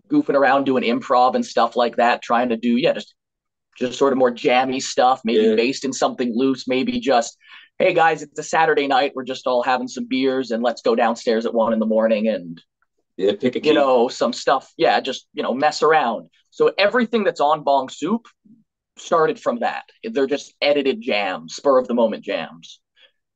goofing 0.08 0.34
around 0.34 0.64
doing 0.64 0.84
improv 0.84 1.34
and 1.34 1.44
stuff 1.44 1.76
like 1.76 1.96
that, 1.96 2.22
trying 2.22 2.48
to 2.50 2.56
do 2.56 2.76
yeah, 2.76 2.92
just 2.92 3.14
just 3.78 3.98
sort 3.98 4.12
of 4.12 4.18
more 4.18 4.30
jammy 4.30 4.80
stuff, 4.80 5.20
maybe 5.24 5.44
Yeah. 5.44 5.54
based 5.54 5.84
in 5.84 5.92
something 5.92 6.32
loose, 6.36 6.68
maybe 6.68 7.00
just 7.00 7.36
hey 7.80 7.94
guys, 7.94 8.22
it's 8.22 8.38
a 8.38 8.42
Saturday 8.42 8.86
night, 8.86 9.12
we're 9.14 9.24
just 9.24 9.46
all 9.46 9.62
having 9.62 9.88
some 9.88 10.06
beers 10.06 10.50
and 10.50 10.62
let's 10.62 10.82
go 10.82 10.94
downstairs 10.94 11.46
at 11.46 11.54
one 11.54 11.72
in 11.72 11.78
the 11.78 11.86
morning 11.86 12.28
and 12.28 12.60
Yeah, 13.16 13.32
pick 13.40 13.56
a 13.56 13.60
key. 13.60 13.68
you 13.68 13.74
know 13.74 14.08
some 14.08 14.32
stuff. 14.32 14.70
Yeah, 14.76 15.00
just 15.00 15.26
you 15.32 15.42
know 15.42 15.54
mess 15.54 15.82
around. 15.82 16.28
So 16.50 16.72
everything 16.76 17.24
that's 17.24 17.40
on 17.40 17.64
Bong 17.64 17.88
Soup 17.88 18.26
started 18.98 19.40
from 19.40 19.60
that. 19.60 19.84
They're 20.04 20.26
just 20.26 20.54
edited 20.60 21.00
jams, 21.00 21.54
spur 21.56 21.78
of 21.78 21.88
the 21.88 21.94
moment 21.94 22.24
jams 22.24 22.80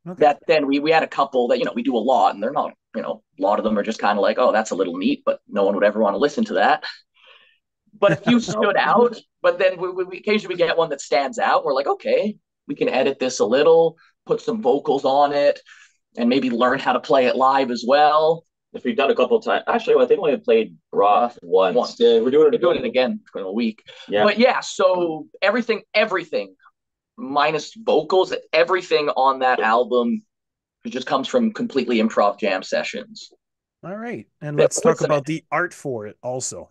Okay. 0.07 0.21
that 0.21 0.39
then 0.47 0.67
we 0.67 0.81
we 0.81 0.91
had 0.91 1.03
a 1.03 1.07
couple 1.09 1.49
that 1.49 1.59
you 1.59 1.65
know 1.65 1.73
we 1.75 1.83
do 1.83 1.97
a 1.97 1.99
lot 2.13 2.35
and 2.35 2.43
they're 2.43 2.53
not 2.53 2.75
you 2.95 3.01
know 3.01 3.23
a 3.39 3.43
lot 3.43 3.59
of 3.59 3.65
them 3.65 3.79
are 3.79 3.83
just 3.83 3.99
kind 3.99 4.19
of 4.19 4.23
like 4.23 4.37
oh 4.39 4.53
that's 4.53 4.71
a 4.71 4.75
little 4.75 4.99
neat 4.99 5.23
but 5.25 5.41
no 5.49 5.65
one 5.65 5.75
would 5.75 5.83
ever 5.83 5.99
want 5.99 6.13
to 6.13 6.19
listen 6.19 6.45
to 6.45 6.55
that 6.55 6.85
but 7.99 8.13
a 8.13 8.17
few 8.17 8.39
stood 8.53 8.77
out 8.77 9.17
but 9.41 9.59
then 9.59 9.81
we, 9.81 9.89
we, 9.91 10.05
we 10.05 10.19
occasionally 10.19 10.55
we 10.55 10.59
get 10.59 10.77
one 10.77 10.91
that 10.91 11.01
stands 11.01 11.39
out 11.39 11.65
we're 11.65 11.73
like 11.73 11.87
okay 11.87 12.37
we 12.69 12.75
can 12.75 12.91
edit 12.91 13.19
this 13.19 13.41
a 13.41 13.47
little 13.47 13.97
put 14.27 14.41
some 14.41 14.61
vocals 14.63 15.05
on 15.05 15.33
it 15.33 15.61
and 16.17 16.29
maybe 16.29 16.51
learn 16.51 16.79
how 16.79 16.93
to 16.93 17.01
play 17.01 17.27
it 17.27 17.37
live 17.37 17.71
as 17.71 17.85
well 17.87 18.45
If 18.73 18.85
we've 18.85 18.97
done 18.97 19.11
a 19.11 19.15
couple 19.15 19.37
of 19.37 19.45
times, 19.45 19.63
actually, 19.69 20.03
I 20.03 20.07
think 20.07 20.21
we 20.21 20.37
played 20.37 20.77
rock 20.93 21.37
once. 21.43 21.77
Once. 21.77 21.97
Yeah, 22.01 22.21
we're 22.21 22.31
doing 22.31 22.49
it 22.49 22.53
we're 22.53 22.59
doing 22.59 22.79
again. 22.79 22.85
it 22.85 22.89
again 22.89 23.21
for 23.33 23.41
a 23.43 23.53
week 23.53 23.83
Yeah. 24.09 24.25
but 24.25 24.39
yeah 24.39 24.61
so 24.61 25.27
everything 25.43 25.83
everything 25.95 26.55
minus 27.17 27.75
vocals 27.75 28.35
everything 28.53 29.09
on 29.11 29.39
that 29.41 29.61
album 29.61 30.23
just 30.87 31.07
comes 31.07 31.29
from 31.29 31.53
completely 31.53 31.99
improv 31.99 32.39
jam 32.39 32.63
sessions 32.63 33.31
All 33.85 33.97
right. 33.97 34.27
And 34.41 34.57
let's 34.57 34.81
talk 34.81 35.01
about 35.03 35.25
the 35.27 35.45
art 35.53 35.73
for 35.75 36.07
it 36.09 36.17
also. 36.23 36.71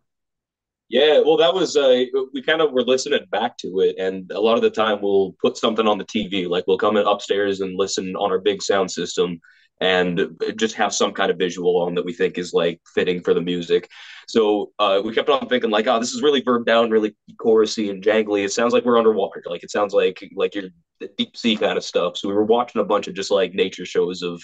Yeah, 0.93 1.21
well, 1.25 1.37
that 1.37 1.55
was 1.55 1.75
uh, 1.75 2.03
we 2.33 2.43
kind 2.43 2.61
of 2.61 2.71
were 2.71 2.83
listening 2.83 3.25
back 3.31 3.57
to 3.59 3.79
it, 3.79 3.95
and 3.97 4.31
a 4.31 4.39
lot 4.39 4.57
of 4.57 4.61
the 4.61 4.69
time 4.69 5.01
we'll 5.01 5.35
put 5.41 5.57
something 5.57 5.87
on 5.87 5.97
the 5.97 6.05
TV, 6.05 6.45
like 6.45 6.65
we'll 6.67 6.77
come 6.77 6.97
in 6.97 7.07
upstairs 7.07 7.61
and 7.61 7.75
listen 7.75 8.15
on 8.15 8.29
our 8.29 8.37
big 8.39 8.61
sound 8.61 8.91
system, 8.91 9.39
and 9.81 10.21
just 10.55 10.75
have 10.75 10.93
some 10.93 11.11
kind 11.11 11.31
of 11.31 11.39
visual 11.39 11.81
on 11.81 11.95
that 11.95 12.05
we 12.05 12.13
think 12.13 12.37
is 12.37 12.53
like 12.53 12.79
fitting 12.93 13.21
for 13.23 13.33
the 13.33 13.41
music. 13.41 13.89
So 14.27 14.71
uh, 14.77 15.01
we 15.03 15.15
kept 15.15 15.29
on 15.29 15.49
thinking 15.49 15.71
like, 15.71 15.87
oh, 15.87 15.99
this 15.99 16.13
is 16.13 16.21
really 16.21 16.41
verb 16.41 16.67
down, 16.67 16.91
really 16.91 17.15
chorusy 17.41 17.89
and 17.89 18.03
jangly. 18.03 18.45
It 18.45 18.51
sounds 18.51 18.71
like 18.71 18.85
we're 18.85 18.99
underwater, 18.99 19.41
like 19.47 19.63
it 19.63 19.71
sounds 19.71 19.95
like 19.95 20.23
like 20.35 20.53
you're 20.53 20.69
deep 21.17 21.35
sea 21.35 21.55
kind 21.57 21.75
of 21.77 21.83
stuff. 21.83 22.17
So 22.17 22.27
we 22.29 22.35
were 22.35 22.45
watching 22.45 22.81
a 22.81 22.85
bunch 22.85 23.07
of 23.07 23.15
just 23.15 23.31
like 23.31 23.55
nature 23.55 23.85
shows 23.87 24.21
of 24.21 24.43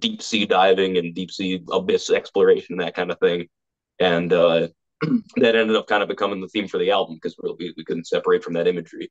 deep 0.00 0.22
sea 0.22 0.46
diving 0.46 0.98
and 0.98 1.14
deep 1.14 1.30
sea 1.30 1.62
abyss 1.72 2.10
exploration, 2.10 2.78
that 2.78 2.94
kind 2.96 3.12
of 3.12 3.18
thing, 3.20 3.46
and. 4.00 4.32
uh 4.32 4.68
that 5.36 5.56
ended 5.56 5.76
up 5.76 5.86
kind 5.86 6.02
of 6.02 6.08
becoming 6.08 6.40
the 6.40 6.48
theme 6.48 6.68
for 6.68 6.78
the 6.78 6.90
album 6.90 7.16
because 7.16 7.36
we, 7.58 7.74
we 7.76 7.84
couldn't 7.84 8.06
separate 8.06 8.42
from 8.44 8.54
that 8.54 8.68
imagery. 8.68 9.10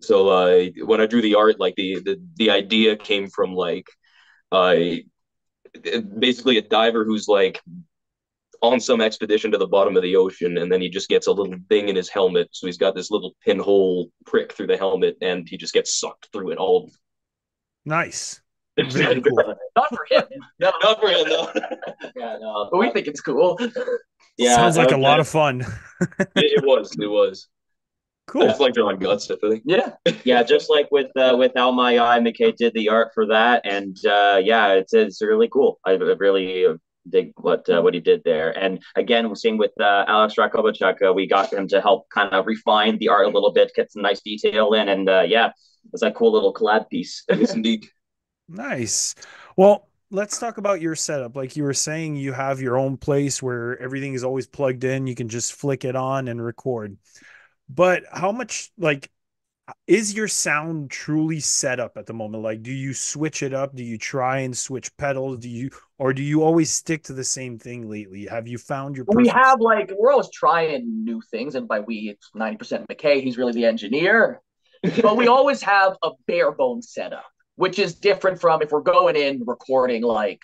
So 0.00 0.28
uh, 0.28 0.66
when 0.84 1.00
I 1.00 1.06
drew 1.06 1.22
the 1.22 1.36
art, 1.36 1.58
like 1.58 1.74
the 1.76 2.00
the, 2.00 2.22
the 2.36 2.50
idea 2.50 2.96
came 2.96 3.28
from 3.28 3.54
like 3.54 3.86
uh, 4.52 4.76
basically 6.18 6.58
a 6.58 6.62
diver 6.62 7.04
who's 7.04 7.28
like 7.28 7.60
on 8.62 8.80
some 8.80 9.00
expedition 9.00 9.50
to 9.52 9.58
the 9.58 9.66
bottom 9.66 9.96
of 9.96 10.02
the 10.02 10.16
ocean, 10.16 10.58
and 10.58 10.70
then 10.70 10.80
he 10.80 10.88
just 10.88 11.08
gets 11.08 11.26
a 11.26 11.32
little 11.32 11.54
thing 11.68 11.88
in 11.88 11.96
his 11.96 12.08
helmet. 12.08 12.48
So 12.52 12.66
he's 12.66 12.78
got 12.78 12.94
this 12.94 13.10
little 13.10 13.34
pinhole 13.44 14.10
prick 14.24 14.52
through 14.52 14.68
the 14.68 14.76
helmet, 14.76 15.16
and 15.20 15.48
he 15.48 15.56
just 15.56 15.74
gets 15.74 15.98
sucked 15.98 16.28
through 16.32 16.50
it 16.50 16.58
all. 16.58 16.90
Nice. 17.84 18.40
Very 18.78 19.20
cool. 19.22 19.54
not 19.76 19.88
for 19.88 20.06
him 20.10 20.24
no 20.58 20.72
Not 20.82 21.00
for 21.00 21.08
him, 21.08 21.28
though. 21.28 21.50
Yeah, 22.14 22.36
no, 22.40 22.68
but 22.70 22.78
we 22.78 22.90
think 22.90 23.06
it's 23.06 23.20
cool 23.20 23.58
yeah, 24.38 24.56
Sounds 24.56 24.76
like 24.76 24.92
a 24.92 24.96
lot 24.96 25.20
of 25.20 25.28
fun. 25.28 25.62
it, 26.00 26.28
it 26.36 26.64
was. 26.64 26.94
It 26.98 27.06
was. 27.06 27.48
Cool. 28.26 28.42
It's 28.42 28.60
like 28.60 28.74
they're 28.74 28.84
on 28.84 28.98
guts, 28.98 29.30
I 29.30 29.36
think. 29.36 29.62
yeah 29.64 29.92
yeah, 30.24 30.42
just 30.42 30.68
like 30.68 30.88
with 30.90 31.10
uh, 31.16 31.36
with 31.38 31.56
Al 31.56 31.72
Mayai, 31.72 32.20
McKay 32.20 32.54
did 32.56 32.74
the 32.74 32.88
art 32.88 33.12
for 33.14 33.26
that, 33.26 33.62
and 33.64 33.96
uh, 34.04 34.40
yeah, 34.42 34.72
it's 34.72 34.92
it's 34.92 35.22
really 35.22 35.48
cool. 35.48 35.78
I 35.86 35.92
really 35.92 36.66
dig 37.08 37.32
what 37.36 37.68
uh, 37.68 37.80
what 37.80 37.94
he 37.94 38.00
did 38.00 38.22
there. 38.24 38.50
And 38.58 38.82
again, 38.96 39.28
we're 39.28 39.36
seeing 39.36 39.58
with 39.58 39.70
uh, 39.80 40.04
Alex 40.08 40.34
Rakovichuk, 40.34 41.06
uh, 41.06 41.12
we 41.12 41.26
got 41.26 41.52
him 41.52 41.68
to 41.68 41.80
help 41.80 42.08
kind 42.10 42.32
of 42.32 42.46
refine 42.46 42.98
the 42.98 43.08
art 43.08 43.26
a 43.26 43.30
little 43.30 43.52
bit, 43.52 43.72
get 43.74 43.92
some 43.92 44.02
nice 44.02 44.20
detail 44.20 44.72
in, 44.72 44.88
and 44.88 45.08
uh, 45.08 45.24
yeah, 45.26 45.52
it's 45.92 46.02
a 46.02 46.10
cool 46.10 46.32
little 46.32 46.52
collab 46.52 46.88
piece. 46.88 47.24
Yes, 47.30 47.54
indeed. 47.54 47.86
Nice. 48.48 49.14
Well, 49.56 49.88
let's 50.10 50.38
talk 50.38 50.58
about 50.58 50.80
your 50.80 50.94
setup. 50.94 51.36
Like 51.36 51.56
you 51.56 51.64
were 51.64 51.74
saying, 51.74 52.16
you 52.16 52.32
have 52.32 52.60
your 52.60 52.78
own 52.78 52.96
place 52.96 53.42
where 53.42 53.78
everything 53.80 54.14
is 54.14 54.24
always 54.24 54.46
plugged 54.46 54.84
in. 54.84 55.06
You 55.06 55.14
can 55.14 55.28
just 55.28 55.54
flick 55.54 55.84
it 55.84 55.96
on 55.96 56.28
and 56.28 56.44
record. 56.44 56.96
But 57.68 58.04
how 58.12 58.30
much, 58.30 58.70
like, 58.78 59.10
is 59.88 60.14
your 60.14 60.28
sound 60.28 60.92
truly 60.92 61.40
set 61.40 61.80
up 61.80 61.96
at 61.96 62.06
the 62.06 62.14
moment? 62.14 62.44
Like, 62.44 62.62
do 62.62 62.72
you 62.72 62.94
switch 62.94 63.42
it 63.42 63.52
up? 63.52 63.74
Do 63.74 63.82
you 63.82 63.98
try 63.98 64.40
and 64.40 64.56
switch 64.56 64.96
pedals? 64.96 65.38
Do 65.38 65.48
you, 65.48 65.70
or 65.98 66.12
do 66.12 66.22
you 66.22 66.44
always 66.44 66.72
stick 66.72 67.02
to 67.04 67.12
the 67.12 67.24
same 67.24 67.58
thing 67.58 67.90
lately? 67.90 68.26
Have 68.26 68.46
you 68.46 68.58
found 68.58 68.96
your 68.96 69.06
we 69.08 69.26
have 69.26 69.60
like 69.60 69.90
we're 69.98 70.12
always 70.12 70.30
trying 70.30 71.04
new 71.04 71.20
things 71.32 71.56
and 71.56 71.66
by 71.66 71.80
we 71.80 72.10
it's 72.10 72.30
90% 72.36 72.86
mckay 72.86 73.22
he's 73.22 73.36
really 73.36 73.52
the 73.52 73.64
engineer 73.64 74.40
but 75.02 75.16
we 75.16 75.26
always 75.26 75.62
have 75.62 75.96
a 76.02 76.10
bare 76.26 76.52
bones 76.52 76.92
setup 76.92 77.24
which 77.56 77.78
is 77.78 77.94
different 77.94 78.40
from 78.40 78.62
if 78.62 78.70
we're 78.70 78.80
going 78.80 79.16
in 79.16 79.42
recording 79.46 80.02
like 80.02 80.40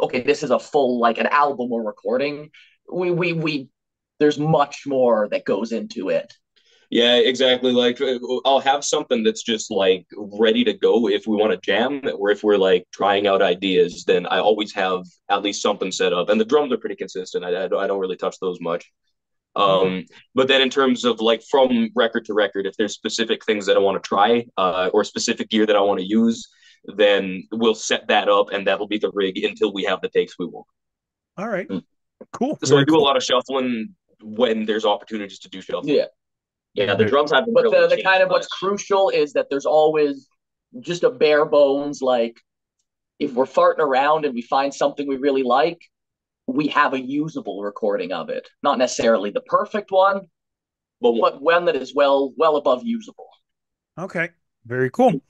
okay 0.00 0.20
this 0.22 0.42
is 0.42 0.50
a 0.50 0.58
full 0.58 1.00
like 1.00 1.18
an 1.18 1.26
album 1.28 1.68
we're 1.70 1.82
recording 1.82 2.50
we 2.92 3.10
we 3.10 3.32
we 3.32 3.68
there's 4.18 4.38
much 4.38 4.84
more 4.86 5.28
that 5.30 5.44
goes 5.44 5.72
into 5.72 6.08
it 6.10 6.32
Yeah, 6.90 7.16
exactly. 7.16 7.72
Like 7.72 8.00
I'll 8.44 8.60
have 8.60 8.84
something 8.84 9.22
that's 9.22 9.42
just 9.44 9.70
like 9.70 10.06
ready 10.16 10.64
to 10.64 10.72
go 10.72 11.08
if 11.08 11.26
we 11.26 11.36
want 11.36 11.52
to 11.52 11.58
jam, 11.58 12.02
or 12.18 12.30
if 12.30 12.42
we're 12.42 12.56
like 12.56 12.84
trying 12.92 13.26
out 13.28 13.42
ideas. 13.42 14.04
Then 14.04 14.26
I 14.26 14.40
always 14.40 14.72
have 14.74 15.04
at 15.28 15.42
least 15.42 15.62
something 15.62 15.92
set 15.92 16.12
up, 16.12 16.28
and 16.30 16.40
the 16.40 16.44
drums 16.44 16.72
are 16.72 16.78
pretty 16.78 16.96
consistent. 16.96 17.44
I 17.44 17.64
I 17.64 17.68
don't 17.68 18.00
really 18.00 18.16
touch 18.16 18.36
those 18.40 18.60
much. 18.60 18.90
Um, 19.56 20.04
but 20.34 20.48
then 20.48 20.60
in 20.62 20.70
terms 20.70 21.04
of 21.04 21.20
like 21.20 21.42
from 21.50 21.90
record 21.94 22.24
to 22.26 22.34
record, 22.34 22.66
if 22.66 22.76
there's 22.76 22.94
specific 22.94 23.44
things 23.44 23.66
that 23.66 23.76
I 23.76 23.80
want 23.80 24.02
to 24.02 24.06
try, 24.06 24.46
uh, 24.56 24.90
or 24.92 25.04
specific 25.04 25.50
gear 25.50 25.66
that 25.66 25.76
I 25.76 25.80
want 25.80 26.00
to 26.00 26.06
use, 26.06 26.48
then 26.96 27.42
we'll 27.52 27.74
set 27.74 28.08
that 28.08 28.28
up, 28.28 28.52
and 28.52 28.66
that'll 28.66 28.88
be 28.88 28.98
the 28.98 29.10
rig 29.12 29.42
until 29.44 29.72
we 29.72 29.84
have 29.84 30.00
the 30.00 30.08
takes 30.08 30.38
we 30.38 30.46
want. 30.46 30.66
All 31.36 31.48
right. 31.48 31.68
Mm. 31.68 31.82
Cool. 32.32 32.58
So 32.64 32.76
I 32.76 32.84
do 32.84 32.92
cool. 32.92 33.00
a 33.00 33.04
lot 33.04 33.16
of 33.16 33.22
shuffling 33.22 33.94
when 34.22 34.66
there's 34.66 34.84
opportunities 34.84 35.38
to 35.40 35.48
do 35.48 35.60
shuffling. 35.60 35.94
yeah 35.94 36.04
yeah, 36.74 36.94
the 36.94 37.04
drums 37.04 37.32
haven't 37.32 37.52
but 37.52 37.64
really 37.64 37.80
the, 37.80 37.88
the 37.88 37.96
changed 37.96 38.06
kind 38.06 38.22
of 38.22 38.28
what's 38.28 38.46
crucial 38.46 39.10
is 39.10 39.32
that 39.32 39.48
there's 39.50 39.66
always 39.66 40.28
just 40.80 41.02
a 41.02 41.10
bare 41.10 41.44
bones 41.44 42.00
like 42.00 42.38
if 43.18 43.32
we're 43.32 43.44
farting 43.44 43.80
around 43.80 44.24
and 44.24 44.34
we 44.34 44.42
find 44.42 44.72
something 44.72 45.08
we 45.08 45.16
really 45.16 45.42
like 45.42 45.80
we 46.54 46.68
have 46.68 46.94
a 46.94 47.00
usable 47.00 47.62
recording 47.62 48.12
of 48.12 48.28
it 48.30 48.48
not 48.62 48.78
necessarily 48.78 49.30
the 49.30 49.40
perfect 49.42 49.90
one 49.92 50.22
But 51.00 51.14
but 51.20 51.42
one 51.42 51.66
that 51.66 51.76
is 51.76 51.94
well 51.94 52.32
well 52.36 52.56
above 52.56 52.82
usable 52.84 53.28
Okay. 53.98 54.30
Very 54.66 54.90
cool. 54.90 55.22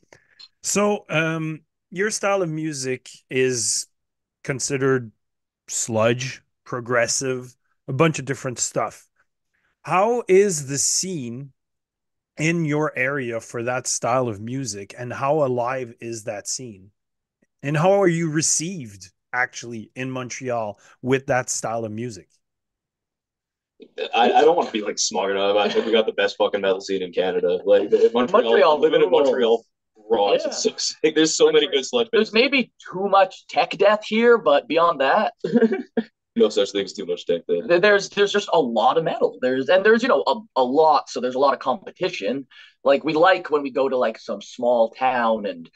So, 0.62 1.05
um, 1.09 1.62
your 1.91 2.11
style 2.11 2.43
of 2.43 2.49
music 2.49 3.11
is 3.31 3.87
considered 4.45 5.12
sludge, 5.68 6.43
progressive, 6.64 7.57
a 7.89 7.93
bunch 7.93 8.18
of 8.18 8.25
different 8.27 8.59
stuff. 8.59 9.07
How 9.83 10.25
is 10.29 10.66
the 10.68 10.79
scene 10.79 11.53
in 12.39 12.64
your 12.64 12.97
area 12.97 13.41
for 13.41 13.62
that 13.64 13.87
style 13.87 14.29
of 14.29 14.41
music, 14.41 14.95
and 14.99 15.12
how 15.12 15.45
alive 15.45 15.95
is 16.01 16.25
that 16.25 16.49
scene? 16.49 16.93
And 17.62 17.77
how 17.77 18.01
are 18.03 18.09
you 18.09 18.31
received 18.31 19.12
actually 19.33 19.91
in 19.95 20.11
Montreal 20.11 20.78
with 21.03 21.26
that 21.26 21.51
style 21.51 21.85
of 21.85 21.93
music? 21.93 22.28
I, 24.14 24.31
I 24.33 24.41
don't 24.43 24.57
want 24.57 24.68
to 24.68 24.72
be 24.72 24.83
like 24.83 24.99
smart 24.99 25.31
enough. 25.31 25.57
I 25.57 25.68
think 25.68 25.87
we 25.87 25.93
got 25.93 26.07
the 26.07 26.12
best 26.12 26.37
fucking 26.37 26.61
metal 26.61 26.81
scene 26.81 27.03
in 27.03 27.12
Canada. 27.12 27.59
Like 27.64 27.91
Montreal, 28.12 28.26
Montreal 28.43 28.78
living 28.81 29.03
in. 29.03 29.11
Montreal 29.11 29.64
rocks. 30.11 30.43
Yeah. 30.45 30.49
It's 30.49 30.62
so 30.62 30.70
sick. 30.76 31.14
There's 31.14 31.35
so 31.37 31.51
many 31.51 31.66
good 31.68 31.85
sludge 31.87 32.09
there's 32.12 32.33
maybe 32.33 32.72
too 32.93 33.09
much 33.09 33.47
tech 33.47 33.70
death 33.78 34.05
here 34.05 34.37
but 34.39 34.66
beyond 34.68 35.01
that 35.01 35.35
No 36.37 36.49
such 36.49 36.72
thing 36.72 36.85
as 36.85 36.93
too 36.93 37.07
much 37.07 37.26
tech 37.26 37.43
there. 37.49 37.66
there- 37.66 37.81
there's 37.81 38.09
there's 38.11 38.33
just 38.33 38.49
a 38.53 38.61
lot 38.61 38.99
of 38.99 39.05
metal 39.05 39.39
there's 39.41 39.68
and 39.68 39.85
there's 39.85 40.03
you 40.03 40.09
know 40.09 40.22
a, 40.26 40.35
a 40.57 40.64
lot 40.64 41.09
so 41.09 41.20
there's 41.20 41.35
a 41.37 41.39
lot 41.39 41.55
of 41.55 41.61
competition 41.61 42.47
like 42.85 43.05
we 43.05 43.12
like 43.14 43.51
when 43.51 43.62
we 43.62 43.70
go 43.70 43.89
to 43.89 43.97
like 43.97 44.18
some 44.18 44.41
small 44.43 44.91
town 44.91 45.47
and 45.47 45.70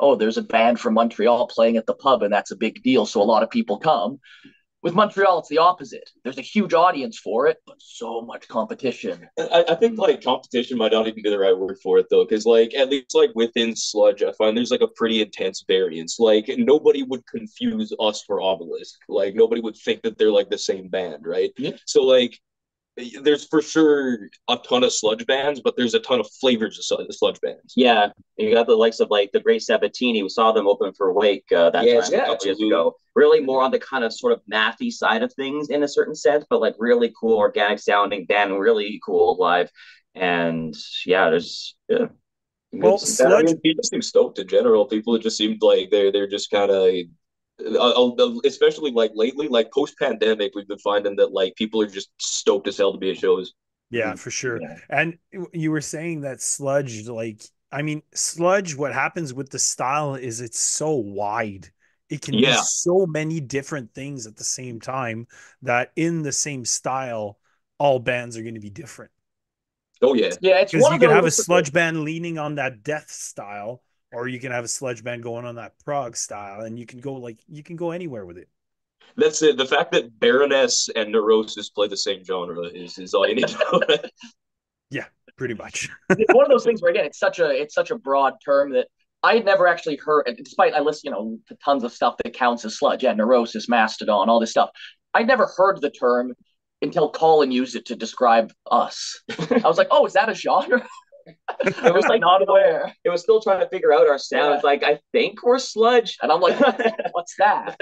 oh 0.00 0.16
there's 0.16 0.38
a 0.38 0.42
band 0.42 0.80
from 0.80 0.94
montreal 0.94 1.46
playing 1.46 1.76
at 1.76 1.86
the 1.86 1.94
pub 1.94 2.22
and 2.22 2.32
that's 2.32 2.50
a 2.50 2.56
big 2.56 2.82
deal 2.82 3.06
so 3.06 3.22
a 3.22 3.24
lot 3.24 3.42
of 3.42 3.50
people 3.50 3.78
come 3.78 4.18
With 4.82 4.94
Montreal, 4.94 5.40
it's 5.40 5.48
the 5.50 5.58
opposite. 5.58 6.08
There's 6.24 6.38
a 6.38 6.42
huge 6.42 6.72
audience 6.72 7.18
for 7.18 7.46
it, 7.48 7.58
but 7.66 7.76
so 7.80 8.22
much 8.22 8.48
competition. 8.48 9.28
I, 9.38 9.64
I 9.68 9.74
think 9.74 9.98
like 9.98 10.22
competition 10.22 10.78
might 10.78 10.92
not 10.92 11.06
even 11.06 11.22
be 11.22 11.28
the 11.28 11.38
right 11.38 11.56
word 11.56 11.76
for 11.82 11.98
it 11.98 12.06
though, 12.10 12.24
because 12.24 12.46
like 12.46 12.72
at 12.74 12.88
least 12.88 13.14
like 13.14 13.30
within 13.34 13.76
sludge, 13.76 14.22
I 14.22 14.32
find 14.32 14.56
there's 14.56 14.70
like 14.70 14.80
a 14.80 14.88
pretty 14.96 15.20
intense 15.20 15.64
variance. 15.68 16.18
Like 16.18 16.46
nobody 16.56 17.02
would 17.02 17.26
confuse 17.26 17.92
us 18.00 18.22
for 18.26 18.40
obelisk. 18.40 18.98
Like 19.08 19.34
nobody 19.34 19.60
would 19.60 19.76
think 19.76 20.00
that 20.02 20.16
they're 20.16 20.32
like 20.32 20.48
the 20.48 20.56
same 20.58 20.88
band, 20.88 21.26
right? 21.26 21.50
Yeah. 21.58 21.72
So 21.86 22.02
like 22.02 22.38
there's 23.22 23.46
for 23.46 23.62
sure 23.62 24.28
a 24.48 24.56
ton 24.58 24.84
of 24.84 24.92
sludge 24.92 25.24
bands, 25.26 25.60
but 25.62 25.76
there's 25.76 25.94
a 25.94 26.00
ton 26.00 26.20
of 26.20 26.28
flavors 26.40 26.78
of 26.78 26.84
sludge- 26.84 27.06
sludge 27.16 27.40
bands. 27.40 27.72
Yeah, 27.76 28.08
you 28.36 28.52
got 28.52 28.66
the 28.66 28.74
likes 28.74 29.00
of 29.00 29.10
like 29.10 29.30
the 29.32 29.40
Great 29.40 29.62
Sabatini. 29.62 30.22
We 30.22 30.28
saw 30.28 30.52
them 30.52 30.66
open 30.68 30.92
for 30.92 31.12
Wake 31.12 31.50
uh, 31.52 31.70
that 31.70 31.84
Yes, 31.84 32.10
time 32.10 32.18
yeah, 32.18 32.24
a 32.24 32.26
couple 32.26 32.46
years 32.46 32.60
ago. 32.60 32.96
Really 33.14 33.40
more 33.40 33.62
on 33.62 33.70
the 33.70 33.78
kind 33.78 34.04
of 34.04 34.12
sort 34.12 34.32
of 34.32 34.40
mathy 34.52 34.92
side 34.92 35.22
of 35.22 35.32
things 35.34 35.70
in 35.70 35.82
a 35.82 35.88
certain 35.88 36.14
sense, 36.14 36.44
but 36.50 36.60
like 36.60 36.74
really 36.78 37.12
cool 37.18 37.38
organic 37.38 37.78
sounding 37.78 38.26
band, 38.26 38.58
really 38.58 39.00
cool 39.04 39.36
live. 39.38 39.70
And 40.14 40.74
yeah, 41.06 41.30
there's 41.30 41.76
yeah. 41.88 42.06
Well, 42.72 42.94
It's- 42.94 43.16
Sludge- 43.16 43.32
I 43.32 43.42
mean, 43.46 43.60
people 43.60 43.82
seem 43.84 44.02
stoked 44.02 44.38
in 44.38 44.46
general. 44.46 44.86
People 44.86 45.16
just 45.18 45.36
seemed 45.36 45.62
like 45.62 45.90
they're 45.90 46.12
they're 46.12 46.28
just 46.28 46.50
kind 46.50 46.70
of, 46.70 46.94
Uh, 47.64 48.10
uh, 48.10 48.40
especially 48.44 48.90
like 48.90 49.12
lately, 49.14 49.48
like 49.48 49.72
post 49.72 49.98
pandemic, 49.98 50.52
we've 50.54 50.68
been 50.68 50.78
finding 50.78 51.16
that 51.16 51.32
like 51.32 51.54
people 51.56 51.80
are 51.82 51.86
just 51.86 52.10
stoked 52.18 52.68
as 52.68 52.78
hell 52.78 52.92
to 52.92 52.98
be 52.98 53.10
at 53.10 53.18
shows. 53.18 53.54
Yeah, 53.90 54.14
for 54.14 54.30
sure. 54.30 54.60
Yeah. 54.60 54.76
And 54.88 55.18
you 55.52 55.70
were 55.70 55.80
saying 55.80 56.20
that 56.22 56.40
sludge, 56.40 57.08
like, 57.08 57.42
I 57.72 57.82
mean, 57.82 58.02
sludge, 58.14 58.76
what 58.76 58.92
happens 58.92 59.34
with 59.34 59.50
the 59.50 59.58
style 59.58 60.14
is 60.14 60.40
it's 60.40 60.60
so 60.60 60.94
wide. 60.94 61.70
It 62.08 62.22
can 62.22 62.34
be 62.36 62.52
so 62.52 63.06
many 63.06 63.40
different 63.40 63.94
things 63.94 64.26
at 64.26 64.36
the 64.36 64.44
same 64.44 64.80
time 64.80 65.28
that 65.62 65.92
in 65.96 66.22
the 66.22 66.32
same 66.32 66.64
style, 66.64 67.38
all 67.78 67.98
bands 68.00 68.36
are 68.36 68.42
going 68.42 68.54
to 68.54 68.60
be 68.60 68.70
different. 68.70 69.12
Oh 70.02 70.14
yeah, 70.14 70.30
Yeah, 70.40 70.60
it's 70.60 70.72
Because 70.72 70.88
you 70.88 70.94
of 70.94 71.00
can 71.00 71.10
have 71.10 71.26
a 71.26 71.30
sludge 71.30 71.72
band 71.72 72.02
leaning 72.04 72.38
on 72.38 72.56
that 72.56 72.82
death 72.82 73.10
style, 73.10 73.82
or 74.12 74.28
you 74.28 74.40
can 74.40 74.52
have 74.52 74.64
a 74.64 74.68
sludge 74.68 75.04
band 75.04 75.22
going 75.22 75.44
on 75.44 75.56
that 75.56 75.74
prog 75.84 76.16
style, 76.16 76.62
and 76.62 76.78
you 76.78 76.86
can 76.86 77.00
go 77.00 77.14
like 77.14 77.38
you 77.48 77.62
can 77.62 77.76
go 77.76 77.90
anywhere 77.92 78.26
with 78.26 78.38
it. 78.38 78.48
that's 79.16 79.42
it. 79.42 79.56
The 79.56 79.66
fact 79.66 79.92
that 79.92 80.18
Baroness 80.18 80.88
and 80.94 81.12
Neurosis 81.12 81.70
play 81.70 81.88
the 81.88 81.96
same 81.96 82.24
genre 82.24 82.64
is 82.64 82.98
is 82.98 83.14
all 83.14 83.26
you 83.28 83.34
need 83.36 83.48
to 83.48 83.58
know. 83.72 83.96
Yeah, 84.90 85.04
pretty 85.36 85.54
much. 85.54 85.88
it's 86.10 86.34
one 86.34 86.44
of 86.44 86.50
those 86.50 86.64
things 86.64 86.82
where 86.82 86.90
again, 86.90 87.04
it's 87.04 87.18
such 87.18 87.38
a 87.38 87.50
it's 87.50 87.74
such 87.74 87.90
a 87.90 87.98
broad 87.98 88.34
term 88.44 88.72
that 88.72 88.88
I 89.22 89.34
had 89.34 89.44
never 89.44 89.66
actually 89.68 89.96
heard. 89.96 90.28
Despite 90.36 90.74
I 90.74 90.80
listen, 90.80 91.02
you 91.04 91.10
know, 91.12 91.38
to 91.48 91.56
tons 91.64 91.84
of 91.84 91.92
stuff 91.92 92.16
that 92.24 92.34
counts 92.34 92.64
as 92.64 92.78
sludge, 92.78 93.02
yeah, 93.04 93.12
neurosis, 93.12 93.68
mastodon, 93.68 94.28
all 94.28 94.40
this 94.40 94.50
stuff. 94.50 94.70
I'd 95.14 95.26
never 95.26 95.46
heard 95.56 95.80
the 95.80 95.90
term 95.90 96.34
until 96.82 97.10
Colin 97.10 97.52
used 97.52 97.76
it 97.76 97.86
to 97.86 97.96
describe 97.96 98.52
us. 98.70 99.20
I 99.50 99.60
was 99.64 99.78
like, 99.78 99.88
oh, 99.90 100.06
is 100.06 100.14
that 100.14 100.28
a 100.28 100.34
genre? 100.34 100.86
I 101.82 101.90
was 101.90 102.06
like 102.06 102.20
not 102.20 102.42
aware, 102.48 102.94
it 103.04 103.10
was 103.10 103.20
still 103.22 103.40
trying 103.40 103.60
to 103.60 103.68
figure 103.68 103.92
out 103.92 104.06
our 104.08 104.18
sound. 104.18 104.54
It's 104.54 104.64
like 104.64 104.82
I 104.82 104.98
think 105.12 105.42
we're 105.42 105.58
sludge. 105.58 106.16
and 106.22 106.32
I'm 106.32 106.40
like, 106.40 106.58
what's 107.12 107.34
that? 107.38 107.76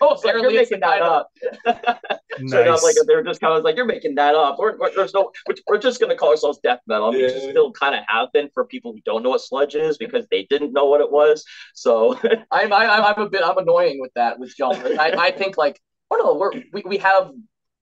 Oh, 0.00 0.14
It's 0.14 0.24
like, 0.24 0.34
apparently 0.34 0.54
you're 0.54 0.62
making 0.62 0.80
that 0.80 1.00
kind 1.00 1.02
of 1.04 1.12
up. 1.12 2.10
So 2.46 2.56
not 2.64 2.66
nice. 2.70 2.82
like 2.84 2.94
they're 3.06 3.24
just 3.24 3.40
kind 3.40 3.54
of 3.58 3.64
like 3.64 3.76
you're 3.76 3.84
making 3.84 4.14
that 4.14 4.34
up. 4.34 4.56
We're, 4.58 4.78
we're 4.78 4.94
there's 4.94 5.12
no 5.12 5.30
we're, 5.48 5.56
we're 5.66 5.78
just 5.78 6.00
gonna 6.00 6.14
call 6.16 6.30
ourselves 6.30 6.58
death 6.62 6.78
metal. 6.86 7.10
We 7.10 7.22
Yeah. 7.22 7.28
just 7.28 7.50
still 7.50 7.72
kind 7.72 7.94
of 7.94 8.02
have 8.06 8.32
been 8.32 8.48
for 8.54 8.64
people 8.64 8.92
who 8.92 9.00
don't 9.04 9.22
know 9.24 9.30
what 9.30 9.40
sludge 9.42 9.74
is 9.74 9.98
because 9.98 10.26
they 10.30 10.44
didn't 10.48 10.72
know 10.72 10.86
what 10.86 11.00
it 11.00 11.10
was. 11.10 11.44
So 11.74 12.18
I'm 12.50 12.72
I, 12.72 12.86
I'm 12.86 13.20
a 13.20 13.28
bit 13.28 13.42
I'm 13.44 13.58
annoying 13.58 14.00
with 14.00 14.12
that 14.14 14.38
with 14.38 14.54
genres. 14.56 14.96
I, 14.96 15.10
I 15.18 15.30
think 15.32 15.58
like 15.58 15.80
oh 16.10 16.16
no, 16.22 16.34
we're 16.34 16.52
we, 16.72 16.82
we 16.86 16.96
have 16.98 17.32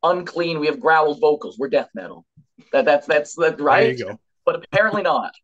unclean, 0.03 0.59
we 0.61 0.67
have 0.67 0.81
growled 0.81 1.21
vocals. 1.21 1.57
We're 1.59 1.69
death 1.69 1.91
metal. 1.95 2.25
That 2.73 2.85
that's 2.87 3.07
that's 3.07 3.35
that's 3.37 3.57
There 3.59 3.65
right. 3.65 3.97
you 3.99 4.05
go. 4.07 4.19
But 4.49 4.65
apparently 4.65 5.03
not. 5.03 5.35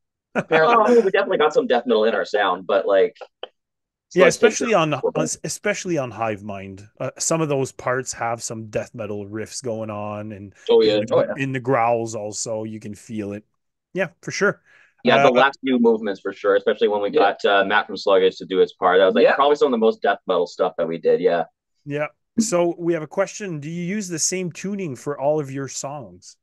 Apparently, 0.47 0.77
Oh, 0.79 1.01
we 1.01 1.11
definitely 1.11 1.39
got 1.39 1.53
some 1.55 1.67
death 1.67 1.85
metal 1.87 2.05
in 2.05 2.15
our 2.15 2.25
sound, 2.25 2.67
but 2.67 2.87
like 2.87 3.17
Yeah, 4.15 4.27
especially 4.27 4.75
on 4.75 4.95
especially 5.43 5.99
on 5.99 6.13
Hive 6.13 6.45
Mind. 6.45 6.89
Uh, 7.01 7.11
some 7.19 7.41
of 7.41 7.49
those 7.49 7.73
parts 7.73 8.13
have 8.13 8.43
some 8.43 8.67
death 8.67 8.95
metal 8.95 9.27
riffs 9.27 9.63
going 9.63 9.91
on, 9.91 10.31
and 10.31 10.55
oh 10.71 10.83
yeah, 10.83 10.95
in, 10.95 11.07
the, 11.07 11.15
Oh, 11.15 11.21
yeah. 11.23 11.35
in 11.43 11.53
the 11.53 11.61
growls 11.61 12.15
also 12.15 12.63
you 12.63 12.79
can 12.79 12.95
feel 12.95 13.33
it. 13.33 13.45
Yeah, 13.93 14.09
for 14.23 14.31
sure. 14.31 14.63
Yeah, 15.03 15.19
Uh, 15.19 15.25
the 15.25 15.31
last 15.31 15.59
few 15.61 15.79
movements 15.79 16.21
for 16.21 16.33
sure, 16.33 16.57
especially 16.57 16.89
when 16.89 17.03
we 17.03 17.11
Yeah. 17.11 17.21
got 17.21 17.45
uh, 17.45 17.65
Matt 17.65 17.87
from 17.87 17.97
Sluggish 17.97 18.37
to 18.37 18.47
do 18.47 18.59
his 18.59 18.73
part. 18.73 18.99
That 18.99 19.07
was 19.07 19.15
like 19.15 19.25
Yeah. 19.25 19.35
probably 19.35 19.57
some 19.57 19.67
of 19.67 19.73
the 19.73 19.79
most 19.79 20.01
death 20.01 20.19
metal 20.27 20.47
stuff 20.47 20.75
that 20.79 20.89
we 20.89 20.97
did. 20.99 21.21
Yeah. 21.21 21.45
Yeah. 21.85 22.09
So 22.39 22.75
we 22.79 22.95
have 22.95 23.03
a 23.03 23.07
question. 23.07 23.61
Do 23.61 23.71
you 23.71 23.83
use 23.85 24.09
the 24.09 24.19
same 24.19 24.51
tuning 24.51 24.97
for 24.97 25.19
all 25.19 25.41
of 25.41 25.51
your 25.51 25.69
songs? 25.69 26.37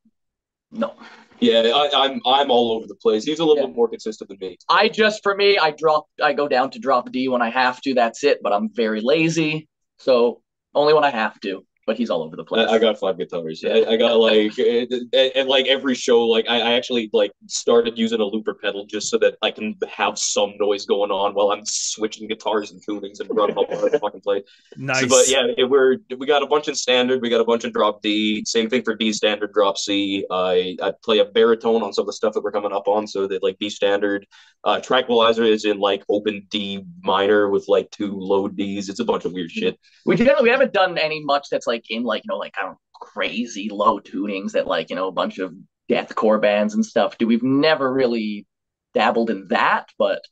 No. 0.72 0.94
yeah. 1.40 1.60
I, 1.74 1.90
I'm 2.04 2.20
I'm 2.26 2.50
all 2.50 2.72
over 2.72 2.86
the 2.86 2.94
place. 2.94 3.24
He's 3.24 3.38
a 3.38 3.44
little 3.44 3.62
Yeah. 3.62 3.66
bit 3.68 3.76
more 3.76 3.88
consistent 3.88 4.28
than 4.28 4.38
me. 4.40 4.58
I 4.68 4.88
just 4.88 5.22
for 5.22 5.34
me, 5.34 5.58
I 5.58 5.70
drop 5.72 6.06
I 6.22 6.32
go 6.32 6.48
down 6.48 6.70
to 6.72 6.78
drop 6.78 7.10
D 7.12 7.28
when 7.28 7.42
I 7.42 7.50
have 7.50 7.80
to. 7.82 7.94
That's 7.94 8.24
it. 8.24 8.40
But 8.42 8.52
I'm 8.52 8.68
very 8.72 9.00
lazy, 9.00 9.68
so 9.98 10.42
only 10.74 10.94
when 10.94 11.04
I 11.04 11.10
have 11.10 11.38
to. 11.40 11.64
But 11.84 11.96
he's 11.96 12.10
all 12.10 12.22
over 12.22 12.36
the 12.36 12.44
place. 12.44 12.68
I, 12.68 12.74
I 12.74 12.78
got 12.78 12.98
five 12.98 13.18
guitars. 13.18 13.64
I, 13.64 13.84
I 13.88 13.96
got 13.96 14.18
like 14.18 14.56
and, 14.58 15.12
and 15.12 15.48
like 15.48 15.66
every 15.66 15.96
show, 15.96 16.26
like 16.26 16.48
I, 16.48 16.60
I 16.60 16.72
actually 16.74 17.10
like 17.12 17.32
started 17.46 17.98
using 17.98 18.20
a 18.20 18.24
looper 18.24 18.54
pedal 18.54 18.86
just 18.86 19.08
so 19.08 19.18
that 19.18 19.36
I 19.42 19.50
can 19.50 19.76
have 19.90 20.16
some 20.16 20.54
noise 20.60 20.86
going 20.86 21.10
on 21.10 21.34
while 21.34 21.50
I'm 21.50 21.64
switching 21.64 22.28
guitars 22.28 22.70
and 22.70 22.80
tunings 22.80 23.18
and 23.18 23.28
running 23.36 23.58
up 23.58 23.68
on 23.70 23.90
the 23.90 23.98
fucking 24.02 24.20
play. 24.20 24.44
Nice. 24.76 25.00
So, 25.00 25.08
but 25.08 25.28
yeah, 25.28 25.46
it, 25.58 25.68
we're 25.68 25.98
we 26.16 26.26
got 26.26 26.42
a 26.42 26.46
bunch 26.46 26.68
in 26.68 26.76
standard. 26.76 27.20
We 27.20 27.30
got 27.30 27.40
a 27.40 27.44
bunch 27.44 27.64
in 27.64 27.72
drop 27.72 28.00
D. 28.00 28.44
Same 28.46 28.70
thing 28.70 28.82
for 28.82 28.94
D 28.94 29.12
standard, 29.12 29.52
drop 29.52 29.76
C. 29.76 30.24
I 30.30 30.76
I 30.80 30.92
play 31.02 31.18
a 31.18 31.24
baritone 31.24 31.82
on 31.82 31.92
some 31.92 32.02
of 32.02 32.06
the 32.06 32.12
stuff 32.12 32.34
that 32.34 32.44
we're 32.44 32.52
coming 32.52 32.72
up 32.72 32.86
on. 32.86 33.08
So 33.08 33.26
that 33.26 33.42
like 33.42 33.58
D 33.58 33.70
standard, 33.70 34.24
uh, 34.62 34.80
tranquilizer 34.80 35.42
is 35.42 35.64
in 35.64 35.80
like 35.80 36.04
open 36.08 36.46
D 36.48 36.84
minor 37.02 37.50
with 37.50 37.66
like 37.66 37.90
two 37.90 38.12
low 38.12 38.46
Ds. 38.46 38.88
It's 38.88 39.00
a 39.00 39.04
bunch 39.04 39.24
of 39.24 39.32
weird 39.32 39.50
shit. 39.50 39.78
we 40.06 40.14
generally 40.16 40.44
we 40.44 40.50
haven't 40.50 40.72
done 40.72 40.98
any 40.98 41.24
much 41.24 41.48
that's 41.50 41.66
like 41.66 41.71
in 41.88 42.02
like 42.04 42.22
you 42.24 42.28
know 42.28 42.38
like 42.38 42.54
I 42.60 42.64
don't 42.66 42.78
crazy 42.94 43.68
low 43.70 43.98
tunings 44.00 44.52
that 44.52 44.66
like 44.66 44.90
you 44.90 44.96
know 44.96 45.08
a 45.08 45.12
bunch 45.12 45.38
of 45.38 45.52
deathcore 45.90 46.40
bands 46.40 46.74
and 46.74 46.84
stuff 46.86 47.18
do. 47.18 47.26
We've 47.26 47.42
never 47.42 47.92
really 47.92 48.46
dabbled 48.94 49.30
in 49.30 49.48
that, 49.48 49.88
but 49.98 50.22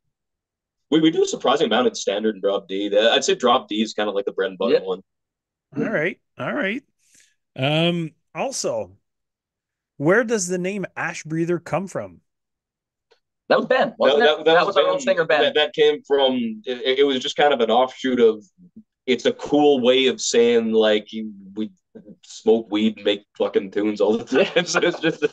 We, 0.91 1.01
we 1.01 1.11
do 1.11 1.23
a 1.23 1.27
surprising 1.27 1.67
amount 1.67 1.89
in 1.89 1.95
standard 1.95 2.35
and 2.35 2.43
drop 2.43 2.69
D. 2.69 2.89
That- 2.91 3.13
I'd 3.13 3.25
say 3.25 3.35
drop 3.35 3.69
D 3.69 3.83
is 3.83 3.95
kind 3.95 4.09
of 4.09 4.15
like 4.15 4.25
the 4.27 4.33
bread 4.33 4.51
and 4.51 4.59
butter 4.59 4.75
Yeah. 4.75 4.81
one. 4.81 5.01
all 5.77 5.85
right. 5.85 6.21
All 6.39 6.53
right. 6.53 6.83
Um 7.57 8.11
also, 8.35 8.97
where 9.97 10.25
does 10.25 10.47
the 10.47 10.59
name 10.59 10.87
Ashbreather 10.97 11.63
come 11.63 11.87
from? 11.89 12.21
that 13.49 13.59
was 13.59 13.67
Ben, 13.67 13.95
wasn't 13.99 14.23
it? 14.23 14.45
That, 14.45 14.65
was 14.65 14.77
our 14.77 14.87
old 14.87 15.03
singer 15.03 15.25
Ben. 15.25 15.41
That, 15.43 15.55
that 15.55 15.73
came 15.75 16.03
from. 16.07 16.63
It, 16.65 17.01
it 17.01 17.05
was 17.05 17.19
just 17.19 17.37
kind 17.37 17.53
of 17.53 17.61
an 17.61 17.71
offshoot 17.71 18.21
of. 18.21 18.45
It's 19.13 19.27
a 19.27 19.33
cool 19.33 19.81
way 19.81 20.07
of 20.07 20.21
saying 20.21 20.73
like 20.73 21.13
you, 21.13 21.33
we 21.57 21.71
smoke 22.25 22.71
weed, 22.71 22.97
and 22.97 23.05
make 23.05 23.25
fucking 23.37 23.71
tunes 23.73 24.01
all 24.01 24.17
the 24.19 24.25
time. 24.55 24.65
so 24.65 24.81
it's 24.81 25.01
just. 25.01 25.25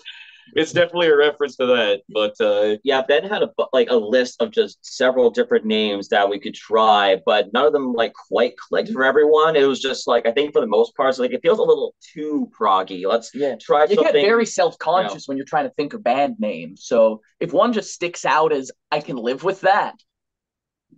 It's 0.56 0.72
definitely 0.72 1.08
a 1.08 1.18
reference 1.18 1.58
to 1.58 1.66
that, 1.66 2.04
but 2.08 2.34
uh, 2.40 2.78
Yeah, 2.86 3.02
Ben 3.06 3.26
had 3.26 3.44
a 3.44 3.50
like 3.74 3.90
a 3.90 3.98
list 3.98 4.42
of 4.42 4.50
just 4.52 4.78
several 4.82 5.30
different 5.30 5.66
names 5.66 6.08
that 6.08 6.30
we 6.30 6.40
could 6.40 6.54
try, 6.54 7.18
but 7.26 7.52
none 7.52 7.66
of 7.66 7.74
them 7.74 7.92
like 7.92 8.14
quite 8.14 8.56
clicked 8.56 8.90
for 8.94 9.04
everyone. 9.04 9.58
It 9.58 9.66
was 9.66 9.82
just 9.82 10.08
like 10.08 10.26
I 10.26 10.32
think 10.32 10.54
for 10.54 10.62
the 10.62 10.68
most 10.68 10.96
part, 10.96 11.10
it's 11.10 11.20
like 11.20 11.34
it 11.34 11.42
feels 11.42 11.60
a 11.60 11.64
little 11.64 11.94
too 12.14 12.50
proggy. 12.58 13.06
Let's 13.06 13.30
Yeah. 13.36 13.56
try 13.60 13.84
you 13.90 13.96
something. 13.96 14.14
get 14.14 14.22
very 14.26 14.46
self-conscious 14.46 15.28
when 15.28 15.36
you're 15.36 15.46
trying 15.46 15.66
to 15.68 15.74
think 15.76 15.94
of 15.94 16.02
band 16.02 16.36
names. 16.40 16.86
So 16.86 17.20
if 17.42 17.52
one 17.52 17.74
just 17.74 17.92
sticks 17.92 18.24
out 18.24 18.54
as 18.54 18.72
I 18.90 19.02
can 19.02 19.18
live 19.18 19.44
with 19.44 19.60
that, 19.62 19.96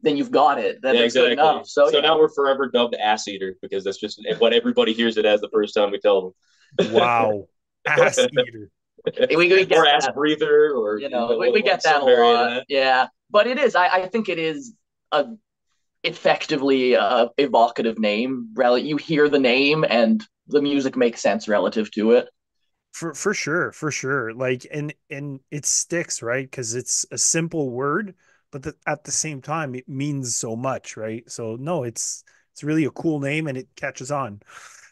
then 0.02 0.18
you've 0.18 0.32
got 0.32 0.60
it. 0.60 0.82
Then 0.82 0.96
yeah, 0.96 1.02
it's 1.02 1.14
good 1.14 1.32
exactly. 1.32 1.52
enough. 1.56 1.68
So, 1.68 1.90
yeah. 1.90 2.02
now 2.02 2.18
we're 2.18 2.30
forever 2.30 2.70
dubbed 2.70 2.96
ass 2.96 3.28
eater 3.28 3.56
because 3.62 3.84
that's 3.84 4.00
just 4.00 4.22
what 4.40 4.54
everybody 4.54 4.94
hears 4.94 5.18
it 5.18 5.26
as 5.26 5.42
the 5.42 5.50
first 5.50 5.74
time 5.74 5.92
we 5.92 6.00
tell 6.00 6.34
them. 6.78 6.94
Wow. 6.94 7.48
Ass 7.88 8.20
eater. 8.20 8.70
we, 9.30 9.36
we 9.36 9.66
get 9.66 9.78
or 9.78 9.88
ass 9.88 10.06
that. 10.06 10.14
breather, 10.14 10.74
or 10.76 11.00
you 11.00 11.10
know, 11.10 11.38
we, 11.40 11.50
we 11.50 11.62
get 11.62 11.82
that 11.84 11.98
a 11.98 12.00
some 12.00 12.06
variant 12.06 12.28
of 12.28 12.36
lot. 12.36 12.50
that. 12.50 12.66
Yeah, 12.68 13.08
but 13.30 13.48
it 13.48 13.58
is. 13.58 13.74
I, 13.74 13.88
I 13.88 14.08
think 14.08 14.28
it 14.28 14.38
is 14.38 14.74
a 15.12 15.26
effectively 16.04 16.96
uh, 16.96 17.30
evocative 17.38 18.00
name. 18.00 18.50
Rel- 18.54 18.78
You 18.78 18.98
hear 18.98 19.30
the 19.30 19.40
name, 19.40 19.86
and 19.88 20.24
the 20.48 20.62
music 20.62 20.98
makes 20.98 21.22
sense 21.22 21.48
relative 21.48 21.90
to 21.92 22.12
it. 22.12 22.28
For 22.92 23.14
for 23.14 23.34
sure, 23.34 23.72
for 23.72 23.92
sure. 23.92 24.34
Like 24.34 24.66
and 24.72 24.94
and 25.10 25.40
it 25.52 25.66
sticks, 25.66 26.22
right? 26.22 26.50
Because 26.50 26.76
it's 26.76 27.06
a 27.12 27.18
simple 27.18 27.70
word, 27.70 28.16
but 28.52 28.64
the, 28.64 28.76
at 28.88 29.04
the 29.04 29.12
same 29.12 29.42
time 29.42 29.76
it 29.76 29.88
means 29.88 30.36
so 30.36 30.56
much, 30.56 30.98
right? 30.98 31.30
So 31.30 31.56
no, 31.56 31.84
it's 31.84 32.24
it's 32.54 32.64
really 32.64 32.86
a 32.86 32.92
cool 32.92 33.20
name 33.20 33.48
and 33.48 33.58
it 33.58 33.68
catches 33.76 34.12
on. 34.12 34.42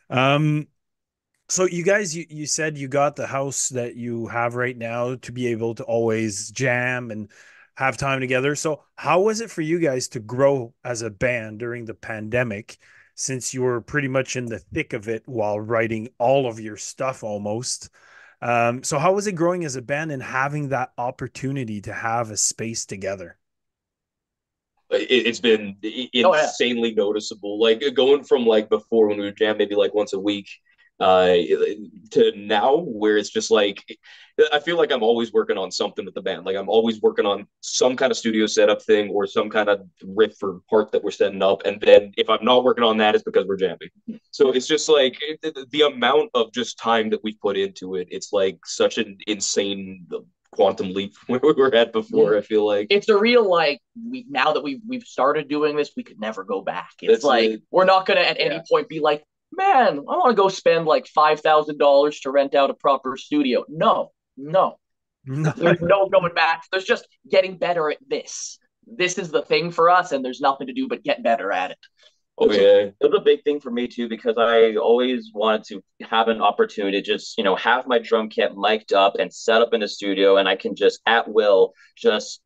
Um 0.09 0.67
so 1.49 1.65
you 1.65 1.83
guys 1.83 2.15
you, 2.15 2.25
you 2.29 2.45
said 2.45 2.77
you 2.77 2.87
got 2.87 3.15
the 3.15 3.27
house 3.27 3.69
that 3.69 3.95
you 3.95 4.27
have 4.27 4.55
right 4.55 4.77
now 4.77 5.15
to 5.15 5.31
be 5.31 5.47
able 5.47 5.75
to 5.75 5.83
always 5.83 6.51
jam 6.51 7.11
and 7.11 7.31
have 7.75 7.97
time 7.97 8.19
together. 8.19 8.55
So 8.55 8.83
how 8.95 9.21
was 9.21 9.41
it 9.41 9.51
for 9.51 9.61
you 9.61 9.79
guys 9.79 10.07
to 10.09 10.19
grow 10.19 10.73
as 10.83 11.01
a 11.03 11.09
band 11.09 11.59
during 11.59 11.85
the 11.85 11.93
pandemic 11.93 12.77
since 13.17 13.51
you 13.51 13.63
were 13.63 13.81
pretty 13.81 14.07
much 14.07 14.35
in 14.35 14.45
the 14.45 14.59
thick 14.59 14.93
of 14.93 15.09
it 15.09 15.23
while 15.25 15.59
writing 15.59 16.07
all 16.19 16.47
of 16.47 16.59
your 16.59 16.77
stuff 16.77 17.23
almost. 17.23 17.89
Um, 18.41 18.83
so 18.83 18.99
how 18.99 19.13
was 19.13 19.25
it 19.25 19.33
growing 19.33 19.65
as 19.65 19.75
a 19.75 19.81
band 19.81 20.11
and 20.11 20.21
having 20.21 20.69
that 20.69 20.93
opportunity 20.99 21.81
to 21.81 21.93
have 21.93 22.29
a 22.29 22.37
space 22.37 22.85
together? 22.85 23.36
It, 24.89 25.27
has 25.27 25.39
been 25.41 25.75
insanely 25.81 26.89
oh, 26.89 27.03
yeah. 27.03 27.03
noticeable. 27.03 27.59
Like 27.59 27.83
going 27.93 28.23
from 28.23 28.45
like 28.45 28.69
before 28.69 29.07
when 29.07 29.17
we 29.17 29.25
would 29.25 29.37
jam 29.37 29.57
maybe 29.57 29.75
like 29.75 29.93
once 29.93 30.13
a 30.13 30.19
week 30.19 30.47
uh, 30.99 31.35
to 32.11 32.31
now 32.35 32.77
where 32.77 33.17
it's 33.17 33.29
just 33.29 33.51
like 33.51 33.83
I 34.53 34.59
feel 34.59 34.77
like 34.77 34.91
I'm 34.91 35.03
always 35.03 35.33
working 35.33 35.57
on 35.57 35.71
something 35.71 36.05
with 36.05 36.13
the 36.13 36.21
band. 36.21 36.45
Like 36.45 36.55
I'm 36.55 36.69
always 36.69 37.01
working 37.01 37.25
on 37.25 37.47
some 37.61 37.95
kind 37.95 38.11
of 38.11 38.17
studio 38.17 38.45
setup 38.45 38.81
thing 38.83 39.09
or 39.09 39.25
some 39.25 39.49
kind 39.49 39.67
of 39.67 39.81
riff 40.03 40.41
or 40.43 40.61
part 40.69 40.91
that 40.91 41.03
we're 41.03 41.11
setting 41.11 41.41
up. 41.41 41.63
And 41.65 41.81
then 41.81 42.13
if 42.17 42.29
I'm 42.29 42.43
not 42.45 42.63
working 42.63 42.83
on 42.83 42.97
that, 42.97 43.15
it's 43.15 43.23
because 43.23 43.47
we're 43.47 43.57
jamming. 43.57 43.89
So 44.31 44.51
it's 44.51 44.67
just 44.67 44.89
like 44.89 45.17
the, 45.41 45.65
the 45.71 45.81
amount 45.81 46.29
of 46.35 46.53
just 46.53 46.77
time 46.77 47.09
that 47.09 47.23
we've 47.23 47.39
put 47.39 47.57
into 47.57 47.95
it. 47.95 48.07
It's 48.11 48.31
like 48.31 48.59
such 48.65 48.99
an 48.99 49.17
insane 49.25 50.05
quantum 50.57 50.91
leap 50.91 51.15
where 51.27 51.39
we 51.41 51.53
were 51.53 51.73
at 51.73 51.93
before. 51.93 52.35
I 52.35 52.41
feel 52.41 52.65
like 52.65 52.87
it's 52.89 53.07
a 53.07 53.17
real 53.17 53.49
like 53.49 53.79
we 54.09 54.25
now 54.29 54.51
that 54.51 54.61
we've 54.61 54.81
we've 54.85 55.03
started 55.03 55.47
doing 55.47 55.77
this, 55.77 55.91
we 55.95 56.03
could 56.03 56.19
never 56.19 56.43
go 56.43 56.61
back. 56.61 56.91
It's 57.01 57.13
That's 57.13 57.23
like 57.23 57.49
it. 57.51 57.61
we're 57.71 57.85
not 57.85 58.05
gonna 58.05 58.21
at 58.21 58.37
yeah. 58.37 58.45
any 58.45 58.61
point 58.69 58.89
be 58.89 58.99
like, 58.99 59.23
man, 59.53 59.99
I 59.99 60.01
want 60.01 60.31
to 60.31 60.41
go 60.41 60.49
spend 60.49 60.85
like 60.85 61.07
five 61.07 61.39
thousand 61.39 61.77
dollars 61.77 62.19
to 62.21 62.31
rent 62.31 62.55
out 62.55 62.71
a 62.71 62.73
proper 62.73 63.15
studio. 63.15 63.63
No, 63.69 64.11
no, 64.35 64.77
no. 65.25 65.53
there's 65.55 65.81
no 65.81 66.09
going 66.09 66.33
back. 66.33 66.63
There's 66.71 66.83
just 66.83 67.07
getting 67.29 67.57
better 67.57 67.91
at 67.91 67.99
this. 68.07 68.59
This 68.87 69.17
is 69.17 69.29
the 69.29 69.43
thing 69.43 69.71
for 69.71 69.89
us, 69.89 70.11
and 70.11 70.25
there's 70.25 70.41
nothing 70.41 70.67
to 70.67 70.73
do 70.73 70.87
but 70.87 71.03
get 71.03 71.23
better 71.23 71.51
at 71.51 71.71
it. 71.71 71.77
Oh 72.39 72.51
yeah, 72.51 72.91
it 72.91 72.95
was 73.01 73.19
a 73.19 73.23
big 73.23 73.43
thing 73.43 73.59
for 73.59 73.71
me 73.71 73.87
too 73.87 74.07
because 74.07 74.35
I 74.37 74.75
always 74.75 75.31
wanted 75.33 75.63
to 75.65 76.05
have 76.05 76.27
an 76.27 76.39
opportunity 76.39 77.01
to 77.01 77.03
just 77.03 77.37
you 77.37 77.43
know 77.43 77.55
have 77.55 77.87
my 77.87 77.97
drum 77.97 78.29
kit 78.29 78.51
mic'd 78.55 78.93
up 78.93 79.15
and 79.19 79.33
set 79.33 79.61
up 79.61 79.73
in 79.73 79.81
the 79.81 79.87
studio, 79.87 80.37
and 80.37 80.47
I 80.47 80.55
can 80.55 80.75
just 80.75 81.01
at 81.07 81.27
will 81.27 81.73
just 81.95 82.41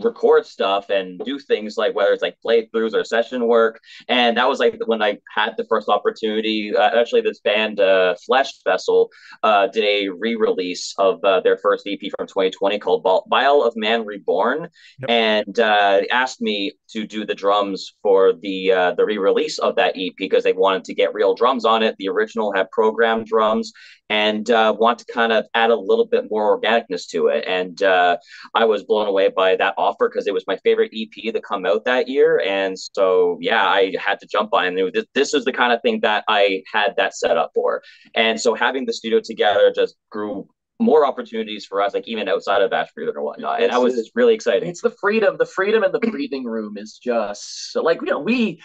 record 0.00 0.46
stuff 0.46 0.90
and 0.90 1.20
do 1.24 1.38
things 1.38 1.76
like 1.76 1.94
whether 1.94 2.12
it's 2.12 2.22
like 2.22 2.36
playthroughs 2.44 2.94
or 2.94 3.04
session 3.04 3.46
work. 3.46 3.80
And 4.08 4.36
that 4.36 4.48
was 4.48 4.58
like 4.58 4.78
when 4.86 5.02
I 5.02 5.18
had 5.34 5.54
the 5.56 5.64
first 5.68 5.88
opportunity. 5.88 6.72
Uh, 6.76 6.98
actually, 6.98 7.22
this 7.22 7.40
band, 7.40 7.80
uh, 7.80 8.14
Flesh 8.26 8.52
Vessel, 8.64 9.10
uh, 9.42 9.66
did 9.68 9.84
a 9.84 10.08
re 10.08 10.36
release 10.36 10.94
of 10.98 11.22
uh, 11.24 11.40
their 11.40 11.58
first 11.58 11.86
EP 11.86 12.00
from 12.16 12.26
2020 12.26 12.78
called 12.78 13.06
Vial 13.28 13.64
of 13.64 13.74
Man 13.76 14.04
Reborn 14.04 14.68
yep. 15.00 15.10
and 15.10 15.58
uh, 15.58 16.00
asked 16.10 16.40
me 16.40 16.72
to 16.90 17.06
do 17.06 17.24
the 17.24 17.34
drums 17.34 17.94
for 18.02 18.32
the 18.32 18.72
uh, 18.72 18.94
the 18.94 19.04
re 19.04 19.18
release 19.18 19.58
of 19.58 19.76
that 19.76 19.94
EP 19.96 20.12
because 20.16 20.44
they 20.44 20.52
wanted 20.52 20.84
to 20.84 20.94
get 20.94 21.14
real 21.14 21.34
drums 21.34 21.64
on 21.64 21.82
it. 21.82 21.96
The 21.98 22.08
original 22.08 22.52
had 22.52 22.70
programmed 22.70 23.26
drums 23.26 23.72
and 24.10 24.50
uh, 24.50 24.74
want 24.78 24.98
to 25.00 25.04
kind 25.12 25.32
of 25.32 25.46
add 25.54 25.70
a 25.70 25.76
little 25.76 26.06
bit 26.06 26.30
more 26.30 26.58
organicness 26.58 27.06
to 27.10 27.28
it. 27.28 27.44
And 27.46 27.82
uh, 27.82 28.16
I 28.54 28.64
was 28.64 28.84
blown 28.84 29.06
away 29.06 29.28
by 29.28 29.56
that 29.56 29.74
offer 29.76 30.08
because 30.08 30.26
it 30.26 30.34
was 30.34 30.44
my 30.46 30.56
favorite 30.58 30.92
EP 30.94 31.32
to 31.32 31.40
come 31.40 31.66
out 31.66 31.84
that 31.84 32.08
year. 32.08 32.40
And 32.40 32.78
so, 32.78 33.38
yeah, 33.40 33.66
I 33.66 33.94
had 33.98 34.18
to 34.20 34.26
jump 34.26 34.54
on 34.54 34.66
it. 34.66 34.96
And 34.96 35.06
this 35.14 35.34
is 35.34 35.44
the 35.44 35.52
kind 35.52 35.72
of 35.72 35.82
thing 35.82 36.00
that 36.00 36.24
I 36.28 36.62
had 36.72 36.94
that 36.96 37.14
set 37.14 37.36
up 37.36 37.50
for. 37.54 37.82
And 38.14 38.40
so 38.40 38.54
having 38.54 38.86
the 38.86 38.92
studio 38.92 39.20
together 39.22 39.72
just 39.74 39.96
grew 40.10 40.48
more 40.80 41.04
opportunities 41.04 41.66
for 41.66 41.82
us, 41.82 41.92
like 41.92 42.06
even 42.06 42.28
outside 42.28 42.62
of 42.62 42.72
Ashford 42.72 43.14
or 43.14 43.22
whatnot. 43.22 43.60
And 43.62 43.72
that 43.72 43.82
was 43.82 43.94
just 43.94 44.12
really 44.14 44.34
exciting. 44.34 44.68
It's 44.68 44.80
the 44.80 44.94
freedom. 45.00 45.36
The 45.36 45.46
freedom 45.46 45.82
in 45.82 45.92
the 45.92 45.98
breathing 45.98 46.44
room 46.44 46.78
is 46.78 46.98
just 47.02 47.74
like, 47.74 48.00
you 48.00 48.06
know, 48.06 48.20
we 48.20 48.60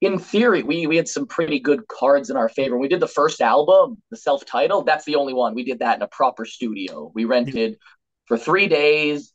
in 0.00 0.18
theory, 0.18 0.62
we 0.62 0.86
we 0.86 0.96
had 0.96 1.08
some 1.08 1.26
pretty 1.26 1.58
good 1.58 1.86
cards 1.88 2.30
in 2.30 2.36
our 2.36 2.48
favor. 2.48 2.74
When 2.74 2.82
we 2.82 2.88
did 2.88 3.00
the 3.00 3.08
first 3.08 3.40
album, 3.40 4.02
the 4.10 4.16
self-titled, 4.16 4.86
that's 4.86 5.04
the 5.04 5.16
only 5.16 5.32
one. 5.32 5.54
We 5.54 5.64
did 5.64 5.78
that 5.78 5.96
in 5.96 6.02
a 6.02 6.08
proper 6.08 6.44
studio. 6.44 7.10
We 7.14 7.24
rented 7.24 7.78
for 8.26 8.36
three 8.36 8.68
days, 8.68 9.32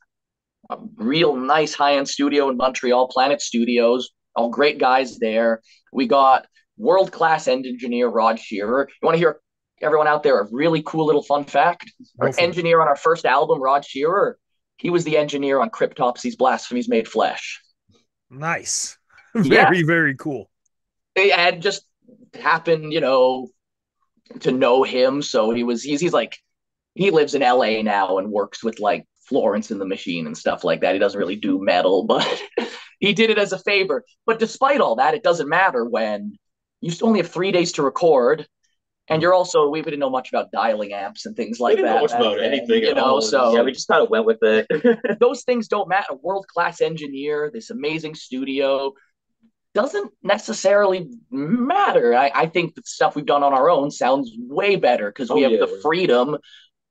a 0.70 0.78
real 0.97 1.36
nice 1.36 1.74
high-end 1.74 2.07
studio 2.07 2.49
in 2.49 2.57
Montreal, 2.57 3.07
Planet 3.07 3.41
Studios. 3.41 4.12
All 4.36 4.49
great 4.49 4.78
guys 4.78 5.18
there. 5.18 5.62
We 5.91 6.07
got 6.07 6.45
world-class 6.78 7.47
end 7.47 7.66
engineer 7.66 8.07
Rod 8.07 8.39
Shearer. 8.39 8.88
You 9.01 9.05
want 9.05 9.16
to 9.16 9.20
hear 9.20 9.39
everyone 9.82 10.07
out 10.07 10.22
there 10.22 10.39
a 10.39 10.47
really 10.51 10.84
cool 10.86 11.05
little 11.05 11.24
fun 11.24 11.45
fact? 11.45 11.91
Our 12.20 12.32
engineer 12.38 12.82
on 12.82 12.88
our 12.88 12.95
first 12.95 13.26
album, 13.26 13.62
Rod 13.62 13.84
Shearer, 13.84 14.38
he 14.78 14.91
was 14.91 15.03
the 15.03 15.18
engineer 15.18 15.60
on 15.60 15.72
Cryptopsy's 15.72 16.36
Blasphemies 16.36 16.88
Made 16.88 17.07
Flesh. 17.07 17.60
Nice. 18.30 18.99
Very, 19.36 19.47
yeah. 19.80 19.86
very 19.86 20.15
cool 20.15 20.49
and 21.19 21.61
just 21.61 21.84
happened, 22.39 22.93
you 22.93 23.01
know, 23.01 23.49
to 24.41 24.51
know 24.51 24.84
him. 24.84 25.21
So 25.21 25.51
he 25.51 25.63
was 25.63 25.84
he's 25.84 26.01
he's 26.01 26.13
like 26.13 26.38
he 26.95 27.11
lives 27.11 27.36
in 27.36 27.41
LA 27.41 27.82
now 27.82 28.17
and 28.17 28.32
works 28.32 28.63
with 28.63 28.80
like 28.80 29.05
Florence 29.27 29.71
and 29.71 29.80
the 29.80 29.86
Machine 29.86 30.27
and 30.27 30.38
stuff 30.38 30.63
like 30.63 30.82
that. 30.82 30.93
He 30.93 30.99
doesn't 30.99 31.19
really 31.19 31.36
do 31.36 31.63
metal, 31.63 32.03
but 32.07 32.41
he 32.99 33.13
did 33.13 33.30
it 33.30 33.38
as 33.38 33.53
a 33.53 33.59
favor. 33.59 34.03
But 34.25 34.39
despite 34.39 34.82
all 34.82 34.95
that, 34.97 35.13
it 35.13 35.23
doesn't 35.23 35.49
matter 35.49 35.86
when 35.86 36.38
you 36.82 36.93
only 37.01 37.19
have 37.19 37.32
three 37.32 37.51
days 37.51 37.73
to 37.73 37.84
record. 37.84 38.47
And 39.11 39.23
you're 39.23 39.34
also 39.34 39.69
we 39.69 39.82
didn't 39.82 39.99
know 39.99 40.11
much 40.11 40.30
about 40.30 40.51
dialing 40.51 40.93
amps 40.93 41.25
and 41.25 41.36
things 41.36 41.59
like 41.59 41.71
we 41.71 41.75
didn't 41.77 41.88
that. 41.88 41.95
Know 41.95 42.01
much 42.01 42.11
about 42.11 42.39
anything, 42.39 42.84
you 42.84 42.93
know. 42.93 43.19
So 43.19 43.55
yeah, 43.55 43.63
we 43.63 43.71
just 43.71 43.88
kind 43.88 44.03
of 44.03 44.09
went 44.11 44.25
with 44.25 44.38
it. 44.43 44.67
those 45.19 45.41
things 45.41 45.67
don't 45.67 45.89
matter. 45.89 46.13
World 46.21 46.45
class 46.47 46.80
engineer, 46.80 47.49
this 47.51 47.71
amazing 47.71 48.13
studio, 48.13 48.93
doesn't 49.82 50.11
necessarily 50.23 51.09
matter. 51.32 52.13
I, 52.13 52.32
I 52.36 52.45
think 52.47 52.75
the 52.75 52.82
stuff 52.86 53.15
we've 53.15 53.25
done 53.25 53.43
on 53.43 53.53
our 53.53 53.69
own 53.69 53.91
sounds 53.91 54.32
way 54.38 54.75
better 54.75 55.09
because 55.09 55.30
we 55.30 55.45
oh, 55.45 55.49
have 55.49 55.59
yeah. 55.59 55.65
the 55.65 55.80
freedom 55.82 56.38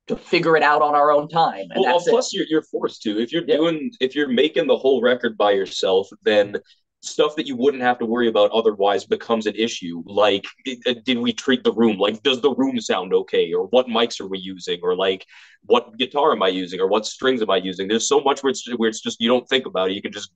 to 0.07 0.17
figure 0.17 0.57
it 0.57 0.63
out 0.63 0.81
on 0.81 0.95
our 0.95 1.13
own 1.13 1.29
time. 1.29 1.67
And 1.71 1.85
well, 1.85 2.01
plus 2.01 2.33
you're 2.33 2.47
you're 2.49 2.63
forced 2.63 3.03
to. 3.03 3.21
If 3.21 3.31
you're 3.31 3.45
yeah. 3.47 3.57
doing 3.57 3.91
if 4.01 4.15
you're 4.15 4.29
making 4.29 4.69
the 4.69 4.77
whole 4.77 5.03
record 5.03 5.37
by 5.37 5.51
yourself, 5.51 6.09
then 6.23 6.57
stuff 7.03 7.37
that 7.37 7.47
you 7.47 7.57
wouldn't 7.57 7.83
have 7.83 7.99
to 7.99 8.07
worry 8.07 8.29
about 8.29 8.51
otherwise 8.53 9.05
becomes 9.05 9.47
an 9.47 9.55
issue. 9.55 10.03
Like, 10.07 10.47
uh, 10.87 10.95
did 11.05 11.19
we 11.19 11.33
treat 11.33 11.63
the 11.65 11.73
room? 11.75 11.99
Like, 11.99 12.23
does 12.23 12.41
the 12.41 12.55
room 12.55 12.81
sound 12.81 13.13
okay? 13.13 13.53
Or 13.53 13.67
what 13.67 13.87
mics 13.87 14.19
are 14.19 14.27
we 14.27 14.39
using? 14.39 14.81
Or 14.83 14.97
like, 14.97 15.27
what 15.67 15.97
guitar 15.99 16.33
am 16.33 16.43
I 16.43 16.49
using? 16.49 16.81
Or 16.81 16.89
what 16.89 17.07
strings 17.07 17.43
am 17.43 17.51
I 17.51 17.59
using? 17.59 17.87
There's 17.87 18.09
so 18.09 18.21
much 18.21 18.43
where 18.43 18.51
it's, 18.51 18.67
where 18.79 18.89
it's 18.89 19.03
just 19.03 19.21
you 19.21 19.29
don't 19.29 19.49
think 19.49 19.67
about 19.67 19.91
it. 19.91 19.95
You 19.95 20.03
can 20.03 20.13
just 20.13 20.33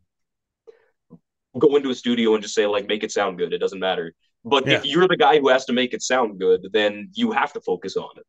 go 1.59 1.76
into 1.76 1.90
a 1.90 1.94
studio 1.94 2.34
and 2.34 2.42
just 2.42 2.55
say 2.55 2.66
like 2.66 2.86
make 2.86 3.05
it 3.05 3.12
sound 3.12 3.38
good. 3.38 3.53
It 3.53 3.59
doesn't 3.59 3.78
matter. 3.78 4.14
But 4.44 4.66
yeah. 4.66 4.74
if 4.74 4.84
you're 4.84 5.09
the 5.09 5.16
guy 5.16 5.38
who 5.38 5.48
has 5.48 5.64
to 5.66 5.72
make 5.72 5.94
it 5.94 6.03
sound 6.03 6.38
good, 6.38 6.66
then 6.72 7.11
you 7.14 7.32
have 7.32 7.53
to 7.53 7.61
focus 7.61 7.96
on 7.96 8.11
it, 8.16 8.26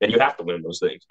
and 0.00 0.10
you 0.10 0.18
have 0.18 0.36
to 0.38 0.42
learn 0.42 0.62
those 0.62 0.80
things. 0.80 1.04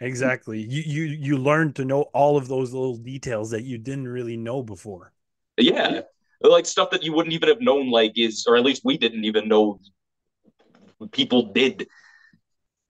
Exactly. 0.00 0.60
You 0.60 0.82
you 0.84 1.02
you 1.04 1.38
learn 1.38 1.72
to 1.74 1.84
know 1.84 2.02
all 2.14 2.36
of 2.36 2.48
those 2.48 2.72
little 2.72 2.96
details 2.96 3.50
that 3.50 3.62
you 3.62 3.78
didn't 3.78 4.08
really 4.08 4.36
know 4.36 4.62
before. 4.62 5.12
Yeah, 5.56 6.02
like 6.40 6.66
stuff 6.66 6.90
that 6.90 7.02
you 7.02 7.12
wouldn't 7.12 7.32
even 7.32 7.48
have 7.48 7.60
known, 7.60 7.90
like 7.90 8.12
is 8.16 8.46
or 8.48 8.56
at 8.56 8.64
least 8.64 8.82
we 8.84 8.98
didn't 8.98 9.24
even 9.24 9.48
know 9.48 9.80
people 11.12 11.52
did. 11.52 11.86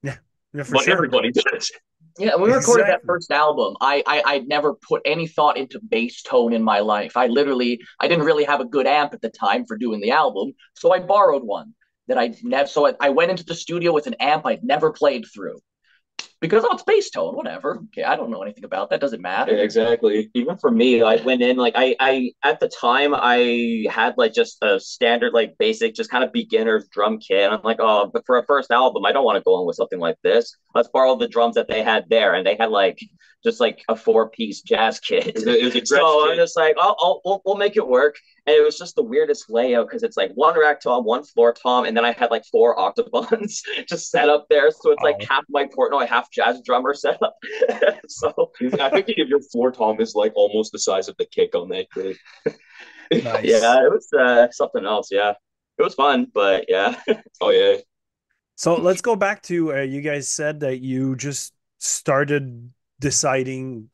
Yeah, 0.01 0.17
yeah 0.53 0.63
but 0.71 0.83
sure. 0.83 0.93
everybody 0.93 1.31
does. 1.51 1.71
Yeah, 2.17 2.35
when 2.35 2.49
we 2.49 2.55
recorded 2.55 2.87
that 2.87 3.03
first 3.05 3.29
album, 3.29 3.75
I, 3.81 4.01
I 4.07 4.23
I 4.25 4.39
never 4.39 4.73
put 4.73 5.01
any 5.03 5.27
thought 5.27 5.57
into 5.57 5.81
bass 5.81 6.21
tone 6.21 6.53
in 6.53 6.63
my 6.63 6.79
life. 6.79 7.17
I 7.17 7.27
literally 7.27 7.81
I 7.99 8.07
didn't 8.07 8.25
really 8.25 8.45
have 8.45 8.61
a 8.61 8.65
good 8.65 8.87
amp 8.87 9.13
at 9.13 9.21
the 9.21 9.29
time 9.29 9.65
for 9.65 9.77
doing 9.77 9.99
the 9.99 10.11
album, 10.11 10.53
so 10.75 10.93
I 10.93 10.99
borrowed 10.99 11.43
one 11.43 11.73
that 12.07 12.17
I 12.17 12.33
never. 12.41 12.67
So 12.67 12.87
I, 12.87 12.93
I 13.01 13.09
went 13.09 13.31
into 13.31 13.43
the 13.43 13.55
studio 13.55 13.91
with 13.91 14.07
an 14.07 14.15
amp 14.21 14.45
I'd 14.45 14.63
never 14.63 14.93
played 14.93 15.25
through, 15.33 15.59
because 16.41 16.63
oh, 16.65 16.73
it's 16.73 16.83
bass 16.83 17.09
tone, 17.09 17.35
whatever. 17.35 17.79
Okay, 17.85 18.03
I 18.03 18.15
don't 18.15 18.29
know 18.29 18.41
anything 18.41 18.65
about 18.65 18.89
that. 18.89 18.99
Doesn't 18.99 19.21
matter. 19.21 19.55
Yeah, 19.55 19.63
exactly. 19.63 20.29
Even 20.33 20.57
for 20.57 20.69
me, 20.69 21.01
I 21.01 21.15
went 21.17 21.41
in 21.41 21.57
like 21.57 21.73
I, 21.75 21.95
I 21.99 22.31
at 22.43 22.59
the 22.59 22.67
time 22.67 23.13
I 23.15 23.85
had 23.89 24.15
like 24.17 24.33
just 24.33 24.57
a 24.61 24.79
standard 24.79 25.33
like 25.33 25.55
basic, 25.57 25.95
just 25.95 26.09
kind 26.09 26.23
of 26.23 26.31
beginner's 26.31 26.87
drum 26.89 27.19
kit. 27.19 27.43
And 27.43 27.53
I'm 27.53 27.61
like, 27.63 27.79
oh, 27.79 28.09
but 28.13 28.25
for 28.25 28.37
a 28.37 28.45
first 28.45 28.71
album, 28.71 29.05
I 29.05 29.11
don't 29.11 29.25
want 29.25 29.37
to 29.37 29.43
go 29.43 29.59
in 29.59 29.65
with 29.65 29.77
something 29.77 29.99
like 29.99 30.17
this. 30.23 30.55
Let's 30.73 30.89
borrow 30.89 31.15
the 31.15 31.27
drums 31.27 31.55
that 31.55 31.67
they 31.67 31.83
had 31.83 32.05
there, 32.09 32.33
and 32.33 32.45
they 32.45 32.55
had 32.59 32.69
like 32.69 32.99
just 33.45 33.61
like 33.61 33.83
a 33.87 33.95
four 33.95 34.29
piece 34.29 34.61
jazz 34.61 34.99
kit. 34.99 35.27
It 35.27 35.35
was 35.35 35.47
a, 35.47 35.59
it 35.59 35.63
was 35.63 35.75
a 35.75 35.85
so 35.85 36.23
kit. 36.23 36.31
I'm 36.31 36.37
just 36.37 36.57
like, 36.57 36.75
oh, 36.77 36.95
oh 36.99 37.21
we'll, 37.23 37.41
we'll 37.45 37.57
make 37.57 37.77
it 37.77 37.87
work. 37.87 38.17
And 38.47 38.55
it 38.55 38.63
was 38.63 38.77
just 38.77 38.95
the 38.95 39.03
weirdest 39.03 39.49
layout 39.49 39.87
because 39.87 40.03
it's 40.03 40.17
like 40.17 40.31
one 40.33 40.59
rack 40.59 40.81
tom, 40.81 41.05
one 41.05 41.23
floor 41.23 41.53
tom, 41.53 41.85
and 41.85 41.95
then 41.95 42.03
I 42.03 42.11
had 42.11 42.31
like 42.31 42.43
four 42.51 42.75
octobans 42.75 43.61
just 43.87 44.09
set 44.09 44.29
up 44.29 44.47
there. 44.49 44.69
So 44.71 44.91
it's 44.91 45.03
like 45.03 45.23
half 45.23 45.45
my 45.49 45.65
Portnoy, 45.65 46.07
half 46.07 46.24
jazz 46.31 46.61
drummer 46.65 46.93
set 46.93 47.21
up. 47.21 47.35
so 48.07 48.51
I 48.79 48.89
think 48.89 49.09
if 49.09 49.27
your 49.27 49.41
floor 49.41 49.71
tom 49.71 49.99
is 49.99 50.15
like 50.15 50.33
almost 50.35 50.71
the 50.71 50.79
size 50.79 51.07
of 51.07 51.15
the 51.17 51.25
kick 51.25 51.55
on 51.55 51.69
that 51.69 51.87
kit. 51.93 52.17
nice. 53.23 53.43
Yeah, 53.43 53.85
it 53.85 53.91
was 53.91 54.07
uh, 54.17 54.47
something 54.51 54.85
else. 54.85 55.09
Yeah, 55.11 55.33
it 55.77 55.83
was 55.83 55.95
fun, 55.95 56.27
but 56.33 56.65
yeah. 56.67 56.95
oh 57.41 57.49
yeah. 57.49 57.77
So 58.55 58.75
let's 58.75 59.01
go 59.01 59.15
back 59.15 59.41
to 59.43 59.75
uh, 59.75 59.81
you 59.81 60.01
guys 60.01 60.27
said 60.27 60.61
that 60.61 60.79
you 60.79 61.15
just 61.15 61.53
started 61.79 62.71
deciding 62.99 63.89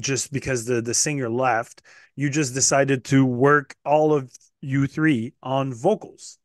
just 0.00 0.32
because 0.32 0.66
the 0.66 0.82
the 0.82 0.94
singer 0.94 1.30
left 1.30 1.82
you 2.16 2.30
just 2.30 2.54
decided 2.54 3.04
to 3.04 3.24
work 3.24 3.74
all 3.84 4.14
of 4.14 4.30
you 4.60 4.86
three 4.86 5.34
on 5.42 5.72
vocals. 5.72 6.38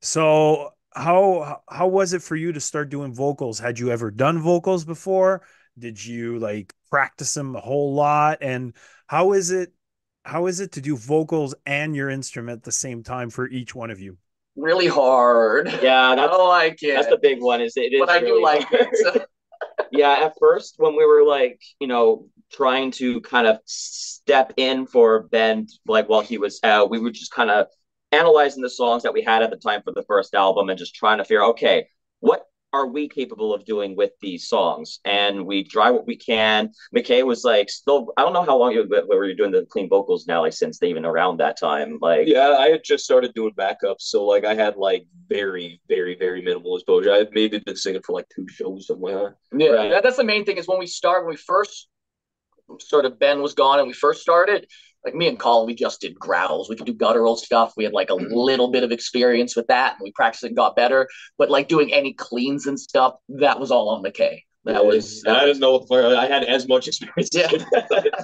So 0.00 0.70
how 0.94 1.62
how 1.68 1.88
was 1.88 2.12
it 2.12 2.22
for 2.22 2.36
you 2.36 2.52
to 2.52 2.60
start 2.60 2.90
doing 2.90 3.14
vocals? 3.14 3.58
Had 3.58 3.78
you 3.78 3.90
ever 3.90 4.10
done 4.10 4.40
vocals 4.40 4.84
before? 4.84 5.42
Did 5.78 6.04
you 6.04 6.38
like 6.38 6.74
practice 6.90 7.34
them 7.34 7.54
a 7.54 7.60
whole 7.60 7.94
lot? 7.94 8.38
And 8.40 8.74
how 9.06 9.32
is 9.32 9.50
it 9.50 9.72
how 10.24 10.46
is 10.46 10.60
it 10.60 10.72
to 10.72 10.80
do 10.80 10.96
vocals 10.96 11.54
and 11.66 11.94
your 11.94 12.10
instrument 12.10 12.58
at 12.58 12.62
the 12.64 12.72
same 12.72 13.02
time 13.02 13.30
for 13.30 13.48
each 13.48 13.74
one 13.74 13.90
of 13.90 14.00
you? 14.00 14.18
Really 14.56 14.88
hard. 14.88 15.70
Yeah, 15.82 16.10
I 16.10 16.16
that's 16.16 16.36
don't 16.36 16.48
like 16.48 16.82
it. 16.82 16.94
that's 16.94 17.08
the 17.08 17.18
big 17.18 17.40
one. 17.40 17.60
Is 17.60 17.76
it 17.76 17.92
is 17.92 18.00
but 18.00 18.10
I 18.10 18.20
do 18.20 18.42
like 18.42 18.64
hard. 18.64 18.88
it. 18.92 19.22
yeah, 19.92 20.12
at 20.24 20.34
first 20.40 20.74
when 20.78 20.96
we 20.96 21.04
were 21.04 21.24
like, 21.24 21.60
you 21.80 21.86
know, 21.86 22.26
trying 22.52 22.90
to 22.92 23.20
kind 23.20 23.46
of 23.46 23.58
step 23.64 24.52
in 24.56 24.86
for 24.86 25.24
Ben, 25.24 25.66
like 25.86 26.08
while 26.08 26.20
he 26.20 26.38
was 26.38 26.60
out, 26.62 26.90
we 26.90 26.98
were 26.98 27.10
just 27.10 27.32
kind 27.32 27.50
of 27.50 27.66
analyzing 28.12 28.62
the 28.62 28.70
songs 28.70 29.02
that 29.02 29.12
we 29.12 29.22
had 29.22 29.42
at 29.42 29.50
the 29.50 29.56
time 29.56 29.82
for 29.82 29.92
the 29.92 30.04
first 30.04 30.34
album 30.34 30.68
and 30.70 30.78
just 30.78 30.94
trying 30.94 31.18
to 31.18 31.24
figure, 31.24 31.44
okay, 31.44 31.88
what 32.20 32.44
are 32.72 32.86
we 32.86 33.08
capable 33.08 33.54
of 33.54 33.64
doing 33.64 33.96
with 33.96 34.10
these 34.20 34.46
songs? 34.46 35.00
And 35.06 35.46
we 35.46 35.64
try 35.64 35.90
what 35.90 36.06
we 36.06 36.16
can. 36.16 36.70
McKay 36.94 37.24
was 37.24 37.42
like, 37.42 37.70
still, 37.70 38.12
I 38.18 38.22
don't 38.22 38.34
know 38.34 38.42
how 38.42 38.58
long 38.58 38.72
you 38.72 38.86
were 39.08 39.24
you 39.24 39.34
doing 39.34 39.52
the 39.52 39.64
clean 39.70 39.88
vocals 39.88 40.26
now, 40.26 40.42
like 40.42 40.52
since 40.52 40.82
even 40.82 41.06
around 41.06 41.38
that 41.38 41.58
time. 41.58 41.98
Like, 42.02 42.28
Yeah, 42.28 42.56
I 42.58 42.68
had 42.68 42.82
just 42.84 43.04
started 43.04 43.32
doing 43.34 43.52
backups, 43.54 44.00
so 44.02 44.24
like 44.26 44.44
I 44.44 44.54
had 44.54 44.76
like 44.76 45.06
very, 45.28 45.80
very, 45.88 46.14
very 46.18 46.42
minimal 46.42 46.76
exposure. 46.76 47.12
I 47.12 47.18
had 47.18 47.30
maybe 47.32 47.58
been 47.58 47.76
singing 47.76 48.02
for 48.04 48.12
like 48.12 48.28
two 48.34 48.46
shows 48.48 48.86
somewhere. 48.86 49.36
Yeah, 49.56 49.70
Right. 49.70 50.02
that's 50.02 50.18
the 50.18 50.24
main 50.24 50.44
thing 50.44 50.58
is 50.58 50.68
when 50.68 50.78
we 50.78 50.86
start, 50.86 51.24
when 51.24 51.30
we 51.30 51.36
first 51.36 51.88
sort 52.80 53.04
of 53.06 53.18
Ben 53.18 53.40
was 53.42 53.54
gone 53.54 53.78
and 53.78 53.88
we 53.88 53.94
first 53.94 54.20
started, 54.20 54.66
like 55.08 55.14
me 55.16 55.28
and 55.28 55.38
Colin, 55.38 55.66
we 55.66 55.74
just 55.74 56.00
did 56.00 56.18
growls. 56.18 56.68
We 56.68 56.76
could 56.76 56.86
do 56.86 56.94
guttural 56.94 57.36
stuff. 57.36 57.72
We 57.76 57.84
had 57.84 57.92
like 57.92 58.10
a 58.10 58.14
mm-hmm. 58.14 58.32
little 58.32 58.68
bit 58.68 58.84
of 58.84 58.92
experience 58.92 59.56
with 59.56 59.66
that 59.68 59.94
and 59.94 60.04
we 60.04 60.12
practiced 60.12 60.44
it 60.44 60.48
and 60.48 60.56
got 60.56 60.76
better. 60.76 61.08
But 61.38 61.50
like 61.50 61.68
doing 61.68 61.92
any 61.92 62.12
cleans 62.12 62.66
and 62.66 62.78
stuff, 62.78 63.14
that 63.30 63.58
was 63.58 63.70
all 63.70 63.88
on 63.88 64.02
McKay. 64.02 64.42
That 64.64 64.84
was, 64.84 65.22
And 65.24 65.34
I 65.34 65.40
that 65.40 65.46
didn't 65.46 65.60
know 65.60 65.78
what 65.78 65.88
the 65.88 66.18
I 66.18 66.26
had 66.26 66.44
as 66.44 66.68
much 66.68 66.88
experience. 66.88 67.30
Yeah. 67.32 67.50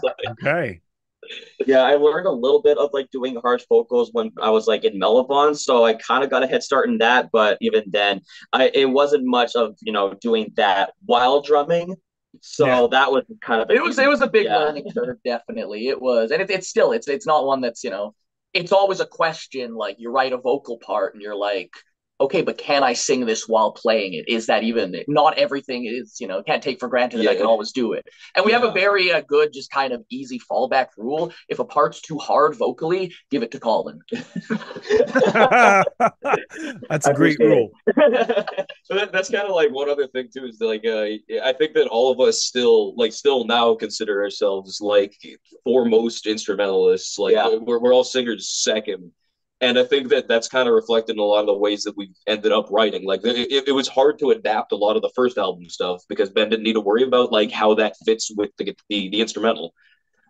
Like- 0.03 0.17
Okay. 0.43 0.81
yeah, 1.67 1.81
I 1.81 1.95
learned 1.95 2.27
a 2.27 2.31
little 2.31 2.61
bit 2.61 2.77
of 2.77 2.91
like 2.93 3.11
doing 3.11 3.37
harsh 3.37 3.65
vocals 3.67 4.11
when 4.13 4.31
I 4.43 4.51
was 4.51 4.67
like 4.67 4.85
in 4.85 5.01
Mellabon, 5.01 5.57
so 5.57 5.83
I 5.83 5.95
kind 5.95 6.23
of 6.23 6.29
got 6.29 6.43
a 6.43 6.47
head 6.47 6.63
start 6.63 6.91
in 6.91 6.99
that. 6.99 7.31
But 7.33 7.57
even 7.63 7.85
then, 7.87 8.21
I 8.53 8.71
it 8.75 8.85
wasn't 8.85 9.25
much 9.25 9.57
of 9.57 9.75
you 9.81 9.91
know 9.91 10.13
doing 10.21 10.53
that 10.57 10.93
while 11.07 11.41
drumming. 11.41 11.97
So 12.41 12.67
Yeah. 12.67 12.87
that 12.89 13.13
was 13.13 13.25
kind 13.41 13.63
of 13.63 13.71
a 13.71 13.75
it 13.75 13.83
was 13.83 13.99
it 13.99 14.09
was 14.09 14.21
a 14.21 14.27
big 14.27 14.47
Yeah. 14.47 14.59
learning 14.59 14.87
curve, 14.95 15.19
definitely. 15.25 15.89
It 15.89 16.01
was, 16.01 16.31
and 16.31 16.43
it, 16.43 16.51
it's 16.51 16.69
still 16.69 16.93
it's 16.93 17.09
it's 17.09 17.27
not 17.27 17.47
one 17.47 17.61
that's 17.61 17.85
you 17.85 17.91
know, 17.91 18.15
it's 18.53 18.73
always 18.73 19.01
a 19.01 19.07
question. 19.07 19.75
Like 19.75 19.97
you 19.99 20.11
write 20.11 20.33
a 20.33 20.39
vocal 20.39 20.79
part 20.79 21.15
and 21.15 21.23
you're 21.23 21.37
like, 21.37 21.71
okay, 22.21 22.43
but 22.43 22.59
can 22.59 22.83
I 22.83 22.93
sing 22.93 23.27
this 23.27 23.49
while 23.49 23.73
playing 23.73 24.15
it? 24.15 24.29
Is 24.29 24.47
that 24.47 24.63
even? 24.63 24.95
Not 25.09 25.37
everything 25.39 25.87
is 25.87 26.17
you 26.21 26.27
know 26.27 26.43
can't 26.43 26.63
take 26.63 26.81
for 26.81 26.89
granted 26.89 27.19
that 27.19 27.29
I 27.29 27.35
can 27.35 27.47
always 27.47 27.73
do 27.73 27.93
it. 27.93 28.07
And 28.37 28.45
we 28.45 28.53
have 28.53 28.65
a 28.65 28.73
very 28.73 29.13
uh, 29.13 29.23
good, 29.27 29.53
just 29.53 29.71
kind 29.71 29.93
of 29.93 30.05
easy 30.11 30.41
fallback 30.51 30.89
rule. 30.97 31.33
If 31.49 31.59
a 31.59 31.65
part's 31.65 32.01
too 32.01 32.19
hard 32.19 32.57
vocally, 32.57 33.13
give 33.31 33.43
it 33.43 33.51
to 33.53 33.61
Colin. 33.61 34.01
That's 36.89 37.07
a 37.07 37.11
I 37.11 37.13
great 37.13 37.39
rule. 37.39 37.71
So 38.87 38.95
that, 38.97 39.13
that's 39.13 39.31
kind 39.31 39.49
of 39.49 39.55
like 39.55 39.71
one 39.73 39.89
other 39.89 40.07
thing 40.09 40.29
too 40.35 40.45
is 40.45 40.61
like 40.61 40.85
uh, 40.87 41.05
I 41.43 41.55
think 41.55 41.73
that 41.73 41.89
all 41.91 42.13
of 42.13 42.21
us 42.21 42.43
still 42.43 42.95
like 42.97 43.13
still 43.15 43.47
now 43.47 43.75
consider 43.75 44.23
ourselves 44.23 44.79
like 44.83 45.17
foremost 45.65 46.27
instrumentalists. 46.27 47.19
Like 47.19 47.33
Yeah. 47.33 47.57
we're 47.57 47.79
we're 47.79 47.95
all 47.95 48.05
singers 48.05 48.51
second, 48.51 49.11
and 49.61 49.79
I 49.79 49.85
think 49.85 50.09
that 50.09 50.29
that's 50.29 50.49
kind 50.49 50.69
of 50.69 50.75
reflected 50.75 51.15
in 51.15 51.21
a 51.21 51.23
lot 51.23 51.41
of 51.41 51.47
the 51.47 51.55
ways 51.55 51.85
that 51.85 51.97
we 51.97 52.13
ended 52.27 52.53
up 52.53 52.69
writing. 52.71 53.05
Like 53.07 53.21
it, 53.25 53.69
it, 53.69 53.73
was 53.73 53.89
hard 53.89 54.19
to 54.19 54.31
adapt 54.31 54.73
a 54.73 54.77
lot 54.77 54.97
of 54.97 55.03
the 55.03 55.13
first 55.15 55.39
album 55.39 55.69
stuff 55.69 56.03
because 56.09 56.31
Ben 56.31 56.51
didn't 56.51 56.65
need 56.65 56.75
to 56.75 56.81
worry 56.81 57.05
about 57.05 57.33
like 57.33 57.51
how 57.51 57.75
that 57.75 57.97
fits 58.05 58.31
with 58.37 58.51
the 58.59 58.75
the, 58.89 59.09
the 59.11 59.21
instrumental. 59.21 59.73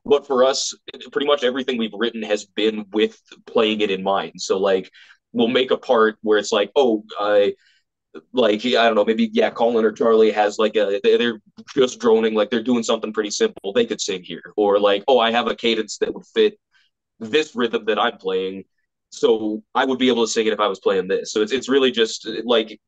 But 0.05 0.27
for 0.27 0.45
us, 0.45 0.75
pretty 1.13 1.27
much 1.27 1.45
everything 1.45 1.79
we've 1.79 1.95
written 1.95 2.23
has 2.23 2.45
been 2.45 2.85
with 2.93 3.19
playing 3.47 3.81
it 3.81 3.91
in 3.91 4.03
mind. 4.03 4.35
So 4.37 4.59
like 4.59 4.91
we'll 5.33 5.49
make 5.49 5.71
a 5.71 5.79
part 5.79 6.17
where 6.23 6.39
it's 6.39 6.53
like, 6.53 6.71
oh, 6.77 7.05
I 7.19 7.55
like 8.33 8.65
I 8.65 8.71
don't 8.87 8.95
know, 8.95 9.05
maybe 9.05 9.31
yeah, 9.33 9.51
Colin 9.51 9.85
or 9.85 9.93
Charlie 9.93 10.31
has 10.31 10.59
like 10.59 10.77
a 10.77 11.01
they're 11.03 11.41
just 11.75 11.99
droning, 11.99 12.35
like 12.35 12.51
they're 12.51 12.63
doing 12.63 12.83
something 12.83 13.13
pretty 13.13 13.31
simple. 13.31 13.73
They 13.73 13.87
could 13.87 14.01
sing 14.01 14.23
here, 14.23 14.53
or 14.57 14.79
like 14.79 15.05
oh, 15.09 15.19
I 15.19 15.31
have 15.33 15.49
a 15.49 15.57
cadence 15.57 15.99
that 15.99 16.15
would 16.15 16.27
fit 16.27 16.59
this 17.21 17.55
rhythm 17.57 17.85
that 17.87 17.99
I'm 17.99 18.19
playing, 18.19 18.65
so 19.15 19.63
I 19.75 19.85
would 19.85 19.99
be 19.99 20.09
able 20.09 20.25
to 20.25 20.31
sing 20.31 20.47
it 20.47 20.53
if 20.53 20.61
I 20.61 20.69
was 20.69 20.81
playing 20.81 21.09
this. 21.09 21.33
So 21.33 21.43
it's 21.43 21.53
it's 21.53 21.69
really 21.69 21.91
just 21.91 22.29
like 22.45 22.81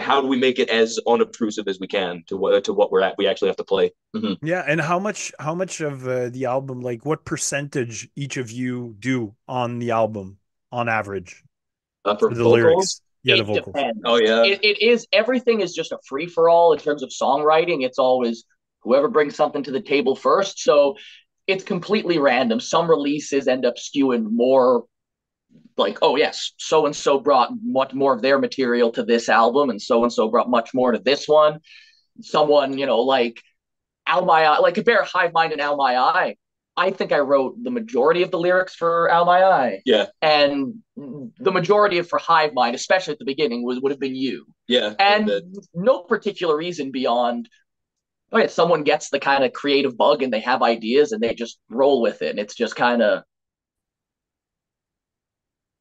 how 0.00 0.20
do 0.20 0.26
we 0.26 0.36
make 0.36 0.58
it 0.58 0.68
as 0.70 0.98
unobtrusive 1.06 1.68
as 1.68 1.78
we 1.78 1.86
can 1.86 2.24
to 2.26 2.36
what 2.36 2.64
to 2.64 2.72
what 2.72 2.90
we're 2.90 3.02
at 3.02 3.14
we 3.18 3.26
actually 3.26 3.48
have 3.48 3.56
to 3.56 3.64
play. 3.64 3.92
Yeah, 4.42 4.64
and 4.66 4.80
how 4.80 4.98
much 4.98 5.32
how 5.38 5.54
much 5.54 5.80
of 5.80 6.06
uh, 6.06 6.28
the 6.28 6.44
album 6.46 6.80
like 6.80 7.04
what 7.06 7.24
percentage 7.24 8.08
each 8.16 8.36
of 8.36 8.50
you 8.50 8.96
do 8.98 9.34
on 9.48 9.78
the 9.78 9.92
album 9.92 10.38
on 10.70 10.88
average 10.88 11.44
Uh, 12.04 12.16
for 12.16 12.30
for 12.30 12.34
the 12.34 12.44
vocals, 12.44 12.64
lyrics? 12.64 13.00
Yeah, 13.22 13.36
the 13.36 13.44
It 13.44 13.46
vocals. 13.46 13.74
depends. 13.74 14.00
Oh 14.04 14.16
yeah, 14.16 14.42
it, 14.44 14.60
it 14.62 14.82
is 14.82 15.06
everything 15.12 15.60
is 15.60 15.74
just 15.74 15.92
a 15.92 15.98
free 16.06 16.26
for 16.26 16.48
all 16.48 16.72
in 16.72 16.78
terms 16.78 17.02
of 17.02 17.10
songwriting. 17.10 17.84
It's 17.84 17.98
always 17.98 18.44
whoever 18.82 19.08
brings 19.08 19.34
something 19.34 19.62
to 19.62 19.70
the 19.70 19.80
table 19.80 20.14
first. 20.14 20.58
So 20.60 20.96
it's 21.46 21.64
completely 21.64 22.18
random. 22.18 22.60
Some 22.60 22.88
releases 22.88 23.48
end 23.48 23.64
up 23.64 23.76
skewing 23.76 24.30
more 24.30 24.84
like, 25.76 25.98
oh 26.02 26.16
yes, 26.16 26.52
so 26.56 26.86
and 26.86 26.94
so 26.94 27.18
brought 27.18 27.50
much 27.62 27.94
more 27.94 28.14
of 28.14 28.22
their 28.22 28.38
material 28.38 28.90
to 28.92 29.02
this 29.04 29.28
album, 29.28 29.70
and 29.70 29.80
so 29.80 30.02
and 30.02 30.12
so 30.12 30.28
brought 30.28 30.50
much 30.50 30.72
more 30.74 30.92
to 30.92 30.98
this 30.98 31.26
one. 31.26 31.60
Someone, 32.20 32.78
you 32.78 32.86
know, 32.86 33.00
like 33.00 33.42
Al 34.06 34.24
My 34.24 34.46
Eye, 34.46 34.58
like 34.58 34.82
Bear 34.84 35.02
Hive 35.02 35.32
Mind 35.32 35.52
and 35.52 35.60
Al 35.60 35.76
My 35.76 35.96
Eye. 35.98 36.36
I 36.76 36.90
think 36.90 37.12
I 37.12 37.20
wrote 37.20 37.54
the 37.62 37.70
majority 37.70 38.22
of 38.22 38.32
the 38.32 38.38
lyrics 38.38 38.74
for 38.74 39.08
Al 39.08 39.24
My 39.24 39.44
Eye. 39.44 39.80
Yeah. 39.84 40.06
And 40.20 40.82
the 40.96 41.52
majority 41.52 41.98
of 41.98 42.08
for 42.08 42.18
Hive 42.18 42.52
Mind, 42.52 42.74
especially 42.74 43.12
at 43.12 43.18
the 43.18 43.24
beginning, 43.24 43.64
was 43.64 43.80
would 43.80 43.92
have 43.92 44.00
been 44.00 44.16
you 44.16 44.46
yeah, 44.66 44.94
and 44.98 45.30
no 45.74 46.02
particular 46.02 46.56
reason 46.56 46.90
beyond 46.90 47.48
oh 48.32 48.38
yeah, 48.38 48.46
someone 48.46 48.82
gets 48.82 49.10
the 49.10 49.20
kind 49.20 49.44
of 49.44 49.52
creative 49.52 49.96
bug 49.96 50.22
and 50.22 50.32
they 50.32 50.40
have 50.40 50.62
ideas 50.62 51.12
and 51.12 51.22
they 51.22 51.34
just 51.34 51.58
roll 51.68 52.00
with 52.00 52.22
it 52.22 52.30
and 52.30 52.38
it's 52.38 52.54
just 52.54 52.74
kind 52.74 53.02
of 53.02 53.22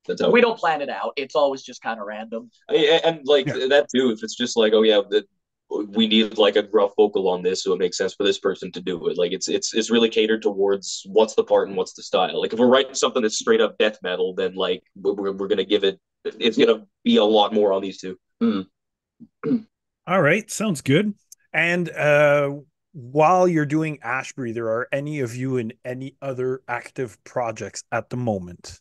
that's 0.07 0.21
how 0.21 0.29
we 0.31 0.41
don't 0.41 0.57
plan 0.59 0.81
it 0.81 0.89
out. 0.89 1.13
It's 1.15 1.35
always 1.35 1.61
just 1.63 1.81
kind 1.81 1.99
of 1.99 2.05
random. 2.05 2.51
I- 2.69 3.01
and 3.03 3.21
like 3.25 3.47
Yeah. 3.47 3.67
that 3.69 3.87
too 3.93 4.11
if 4.11 4.23
it's 4.23 4.35
just 4.35 4.57
like 4.57 4.73
oh 4.73 4.83
yeah 4.83 5.01
that 5.09 5.25
we 5.89 6.05
need 6.07 6.37
like 6.37 6.55
a 6.55 6.67
rough 6.71 6.91
vocal 6.95 7.27
on 7.29 7.41
this 7.41 7.63
so 7.63 7.73
it 7.73 7.79
makes 7.79 7.97
sense 7.97 8.13
for 8.13 8.23
this 8.23 8.37
person 8.37 8.71
to 8.73 8.81
do 8.81 9.07
it. 9.07 9.17
Like 9.17 9.31
it's 9.31 9.47
it's 9.47 9.73
it's 9.73 9.89
really 9.89 10.09
catered 10.09 10.41
towards 10.43 11.03
what's 11.07 11.33
the 11.35 11.43
part 11.43 11.67
and 11.67 11.75
what's 11.77 11.93
the 11.93 12.03
style. 12.03 12.39
Like 12.39 12.53
if 12.53 12.59
we're 12.59 12.67
writing 12.67 12.93
something 12.93 13.21
that's 13.23 13.39
straight 13.39 13.61
up 13.61 13.77
death 13.77 13.97
metal 14.03 14.33
then 14.35 14.53
like 14.55 14.83
we're, 14.95 15.31
we're 15.31 15.47
gonna 15.47 15.63
give 15.63 15.83
it 15.83 15.99
it's 16.25 16.57
gonna 16.57 16.85
be 17.03 17.17
a 17.17 17.23
lot 17.23 17.53
more 17.53 17.73
on 17.73 17.81
these 17.81 17.99
two. 17.99 18.17
All 20.05 20.21
right, 20.21 20.49
sounds 20.51 20.81
good. 20.81 21.13
And 21.53 21.89
uh 21.89 22.51
while 22.95 23.47
you're 23.47 23.65
doing 23.65 23.97
Ashbreather, 24.05 24.53
there 24.53 24.67
are 24.67 24.87
any 24.91 25.21
of 25.21 25.35
you 25.35 25.57
in 25.57 25.73
any 25.83 26.15
other 26.21 26.61
active 26.67 27.17
projects 27.23 27.83
at 27.91 28.11
the 28.11 28.17
moment? 28.17 28.79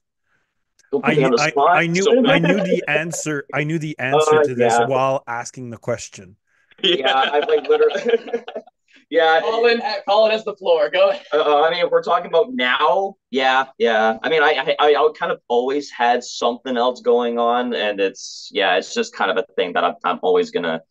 Don't 0.92 1.04
I, 1.04 1.08
put 1.14 1.18
me 1.18 1.24
on 1.24 1.30
knew- 1.30 1.36
the 1.36 1.60
I. 1.60 1.78
I 1.80 1.86
knew 1.86 2.26
I 2.26 2.38
knew 2.38 2.56
the 2.72 2.84
answer. 2.86 3.46
I 3.52 3.64
knew 3.64 3.78
the 3.78 3.98
answer 3.98 4.36
Uh, 4.40 4.44
to 4.44 4.54
this 4.54 4.74
yeah. 4.78 4.86
while 4.86 5.24
asking 5.26 5.70
the 5.70 5.78
question. 5.78 6.36
yeah, 6.82 7.16
I've 7.32 7.48
like 7.48 7.66
literally. 7.68 8.42
yeah, 9.10 9.40
colin 9.40 9.80
colin 10.06 10.30
has 10.32 10.44
the 10.44 10.54
floor 10.56 10.90
go 10.90 11.10
ahead 11.10 11.24
Uh, 11.32 11.62
I 11.62 11.70
mean, 11.70 11.84
if 11.84 11.90
we're 11.90 12.02
talking 12.02 12.26
about 12.26 12.52
now, 12.52 13.14
yeah, 13.30 13.66
yeah. 13.78 14.18
I 14.22 14.28
mean, 14.28 14.42
I, 14.42 14.74
I, 14.78 14.94
I 14.94 15.08
kind 15.18 15.32
of 15.32 15.40
always 15.48 15.90
had 15.90 16.22
something 16.24 16.76
else 16.76 17.00
going 17.00 17.38
on, 17.38 17.74
and 17.74 18.00
it's 18.00 18.50
yeah, 18.52 18.76
it's 18.76 18.92
just 18.94 19.14
kind 19.14 19.30
of 19.30 19.36
a 19.38 19.44
thing 19.56 19.72
that 19.74 19.84
I'm, 19.84 19.94
I'm 20.04 20.18
always 20.22 20.50
gonna. 20.50 20.82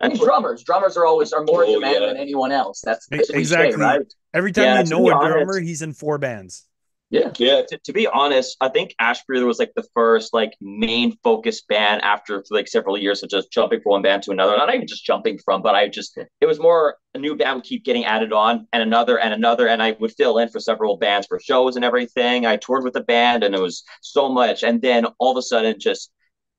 I 0.00 0.08
mean, 0.08 0.18
drummers 0.18 0.62
drummers 0.62 0.96
are 0.98 1.06
always 1.06 1.32
are 1.32 1.42
more 1.44 1.64
in 1.64 1.70
Oh, 1.70 1.74
demand 1.80 1.98
yeah. 2.02 2.06
than 2.08 2.16
anyone 2.18 2.52
else 2.52 2.82
that's 2.84 3.06
the 3.08 3.16
cliche, 3.18 3.38
exactly. 3.38 3.80
right 3.80 4.00
Every 4.34 4.52
time 4.52 4.64
Yeah, 4.64 4.82
you 4.82 4.90
know 4.90 5.04
be 5.04 5.08
a 5.10 5.14
honest- 5.14 5.32
drummer, 5.32 5.60
he's 5.60 5.80
in 5.82 5.92
four 5.94 6.18
bands. 6.18 6.64
Yeah 7.08 7.30
yeah 7.38 7.62
to, 7.68 7.78
to 7.78 7.92
be 7.92 8.08
honest, 8.08 8.56
I 8.60 8.68
think 8.68 8.94
Ashbreather 9.00 9.46
was 9.46 9.60
like 9.60 9.72
the 9.76 9.86
first 9.94 10.34
like 10.34 10.56
main 10.60 11.16
focus 11.22 11.62
band 11.62 12.02
after 12.02 12.42
like 12.50 12.66
several 12.66 12.98
years 12.98 13.22
of 13.22 13.30
just 13.30 13.52
jumping 13.52 13.80
from 13.80 13.90
one 13.90 14.02
band 14.02 14.24
to 14.24 14.32
another. 14.32 14.56
Not 14.56 14.74
even 14.74 14.88
just 14.88 15.04
jumping 15.04 15.38
from, 15.44 15.62
but 15.62 15.76
I 15.76 15.88
just 15.88 16.18
it 16.40 16.46
was 16.46 16.58
more 16.58 16.96
a 17.14 17.18
new 17.18 17.36
band 17.36 17.56
would 17.56 17.64
keep 17.64 17.84
getting 17.84 18.04
added 18.04 18.32
on 18.32 18.66
and 18.72 18.82
another 18.82 19.20
and 19.20 19.32
another, 19.32 19.68
and 19.68 19.80
I 19.80 19.96
would 20.00 20.14
fill 20.16 20.38
in 20.38 20.48
for 20.48 20.58
several 20.58 20.96
bands 20.96 21.28
for 21.28 21.38
shows 21.38 21.76
and 21.76 21.84
everything. 21.84 22.44
I 22.44 22.56
toured 22.56 22.82
with 22.82 22.94
the 22.94 23.02
band 23.02 23.44
and 23.44 23.54
it 23.54 23.60
was 23.62 23.84
so 24.02 24.28
much, 24.28 24.64
and 24.64 24.82
then 24.82 25.06
all 25.20 25.30
of 25.30 25.36
a 25.36 25.42
sudden 25.42 25.78
just 25.78 26.10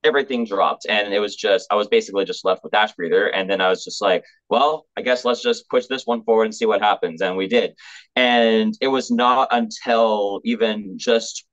everything 0.04 0.44
dropped 0.44 0.86
and 0.88 1.12
it 1.12 1.18
was 1.18 1.34
just 1.34 1.66
I 1.70 1.74
was 1.74 1.88
basically 1.88 2.24
just 2.24 2.44
left 2.44 2.62
with 2.62 2.72
Ashbreather 2.72 3.30
and 3.34 3.50
then 3.50 3.60
I 3.60 3.68
was 3.68 3.84
just 3.84 4.00
like, 4.00 4.24
well, 4.48 4.86
I 4.96 5.02
guess 5.02 5.24
let's 5.24 5.42
just 5.42 5.68
push 5.68 5.86
this 5.86 6.06
one 6.06 6.22
forward 6.24 6.44
and 6.44 6.54
see 6.54 6.66
what 6.66 6.82
happens 6.82 7.20
and 7.20 7.36
we 7.36 7.48
did. 7.48 7.74
And 8.16 8.74
it 8.80 8.88
was 8.88 9.10
not 9.10 9.48
until 9.50 10.40
even 10.44 10.94
just 10.98 11.46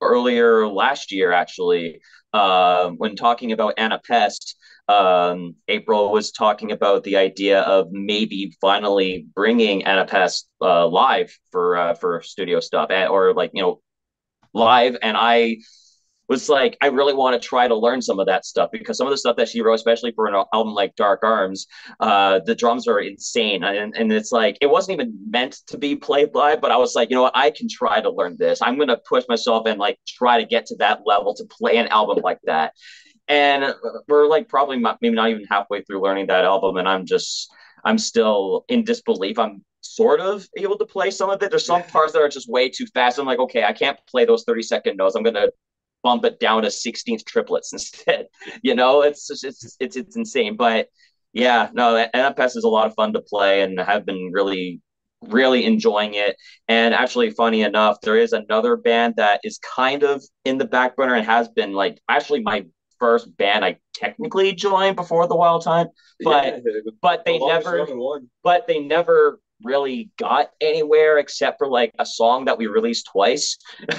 earlier 0.00 0.66
last 0.68 1.12
year, 1.12 1.32
actually, 1.32 2.00
uh, 2.32 2.90
when 2.90 3.16
talking 3.16 3.52
about 3.52 3.74
Anna 3.78 4.00
Pest. 4.06 4.56
Um, 4.88 5.56
April 5.68 6.10
was 6.12 6.32
talking 6.32 6.72
about 6.72 7.04
the 7.04 7.18
idea 7.18 7.60
of 7.60 7.88
maybe 7.90 8.54
finally 8.58 9.26
bringing 9.34 9.84
Anna 9.84 10.06
Pest 10.06 10.48
uh, 10.62 10.86
live 10.88 11.30
for 11.52 11.76
uh, 11.76 11.94
for 11.94 12.22
studio 12.22 12.58
stuff, 12.60 12.88
or 12.90 13.34
like 13.34 13.50
you 13.52 13.60
know, 13.60 13.82
live. 14.54 14.96
And 15.02 15.14
I 15.18 15.58
was 16.28 16.48
like, 16.48 16.76
I 16.82 16.88
really 16.88 17.14
want 17.14 17.40
to 17.40 17.48
try 17.48 17.66
to 17.66 17.74
learn 17.74 18.02
some 18.02 18.20
of 18.20 18.26
that 18.26 18.44
stuff 18.44 18.70
because 18.70 18.98
some 18.98 19.06
of 19.06 19.12
the 19.12 19.16
stuff 19.16 19.36
that 19.36 19.48
she 19.48 19.62
wrote, 19.62 19.74
especially 19.74 20.12
for 20.12 20.26
an 20.26 20.34
album 20.52 20.74
like 20.74 20.94
Dark 20.94 21.20
Arms, 21.22 21.66
uh, 22.00 22.40
the 22.44 22.54
drums 22.54 22.86
are 22.86 23.00
insane. 23.00 23.64
And, 23.64 23.96
and 23.96 24.12
it's 24.12 24.30
like, 24.30 24.58
it 24.60 24.66
wasn't 24.66 25.00
even 25.00 25.18
meant 25.30 25.58
to 25.68 25.78
be 25.78 25.96
played 25.96 26.34
live, 26.34 26.60
but 26.60 26.70
I 26.70 26.76
was 26.76 26.94
like, 26.94 27.08
you 27.08 27.16
know 27.16 27.22
what, 27.22 27.36
I 27.36 27.50
can 27.50 27.68
try 27.68 28.00
to 28.00 28.10
learn 28.10 28.36
this. 28.38 28.60
I'm 28.60 28.76
going 28.76 28.88
to 28.88 29.00
push 29.08 29.24
myself 29.28 29.66
and 29.66 29.78
like 29.78 29.98
try 30.06 30.38
to 30.38 30.46
get 30.46 30.66
to 30.66 30.76
that 30.76 31.00
level 31.06 31.34
to 31.34 31.44
play 31.44 31.78
an 31.78 31.88
album 31.88 32.18
like 32.22 32.40
that. 32.44 32.74
And 33.26 33.74
we're 34.06 34.26
like 34.26 34.48
probably 34.48 34.78
maybe 34.78 35.14
not 35.14 35.30
even 35.30 35.44
halfway 35.44 35.82
through 35.82 36.02
learning 36.02 36.26
that 36.26 36.44
album. 36.44 36.76
And 36.76 36.88
I'm 36.88 37.06
just, 37.06 37.50
I'm 37.84 37.98
still 37.98 38.64
in 38.68 38.84
disbelief. 38.84 39.38
I'm 39.38 39.64
sort 39.80 40.20
of 40.20 40.46
able 40.56 40.76
to 40.78 40.86
play 40.86 41.10
some 41.10 41.30
of 41.30 41.42
it. 41.42 41.50
There's 41.50 41.66
some 41.66 41.82
parts 41.84 42.12
that 42.12 42.20
are 42.20 42.28
just 42.28 42.48
way 42.48 42.68
too 42.68 42.86
fast. 42.92 43.18
I'm 43.18 43.26
like, 43.26 43.38
okay, 43.38 43.64
I 43.64 43.72
can't 43.72 43.98
play 44.06 44.24
those 44.24 44.44
30 44.44 44.62
second 44.62 44.96
notes. 44.96 45.14
I'm 45.14 45.22
gonna 45.22 45.48
bump 46.02 46.24
it 46.24 46.40
down 46.40 46.62
to 46.62 46.68
16th 46.68 47.24
triplets 47.24 47.72
instead. 47.72 48.26
you 48.62 48.74
know, 48.74 49.02
it's 49.02 49.28
just, 49.28 49.44
it's 49.44 49.76
it's 49.80 49.96
it's 49.96 50.16
insane. 50.16 50.56
But 50.56 50.88
yeah, 51.32 51.70
no, 51.72 52.06
NFS 52.14 52.56
is 52.56 52.64
a 52.64 52.68
lot 52.68 52.86
of 52.86 52.94
fun 52.94 53.12
to 53.12 53.20
play, 53.20 53.62
and 53.62 53.78
have 53.78 54.06
been 54.06 54.30
really 54.32 54.80
really 55.22 55.64
enjoying 55.64 56.14
it. 56.14 56.36
And 56.68 56.94
actually, 56.94 57.30
funny 57.30 57.62
enough, 57.62 58.00
there 58.02 58.16
is 58.16 58.32
another 58.32 58.76
band 58.76 59.14
that 59.16 59.40
is 59.42 59.58
kind 59.58 60.02
of 60.02 60.22
in 60.44 60.58
the 60.58 60.64
back 60.64 60.96
burner 60.96 61.14
and 61.14 61.26
has 61.26 61.48
been 61.48 61.72
like 61.72 62.00
actually 62.08 62.40
my 62.40 62.66
first 62.98 63.36
band 63.36 63.64
I 63.64 63.78
technically 63.94 64.52
joined 64.52 64.96
before 64.96 65.26
the 65.26 65.36
Wild 65.36 65.64
Time, 65.64 65.88
but 66.22 66.62
yeah, 66.64 66.80
but 67.00 67.24
they 67.24 67.38
never 67.38 67.86
but 68.42 68.66
they 68.66 68.80
never 68.80 69.40
really 69.64 70.10
got 70.18 70.50
anywhere 70.60 71.18
except 71.18 71.58
for 71.58 71.68
like 71.68 71.92
a 71.98 72.06
song 72.06 72.44
that 72.44 72.58
we 72.58 72.66
released 72.66 73.08
twice. 73.12 73.58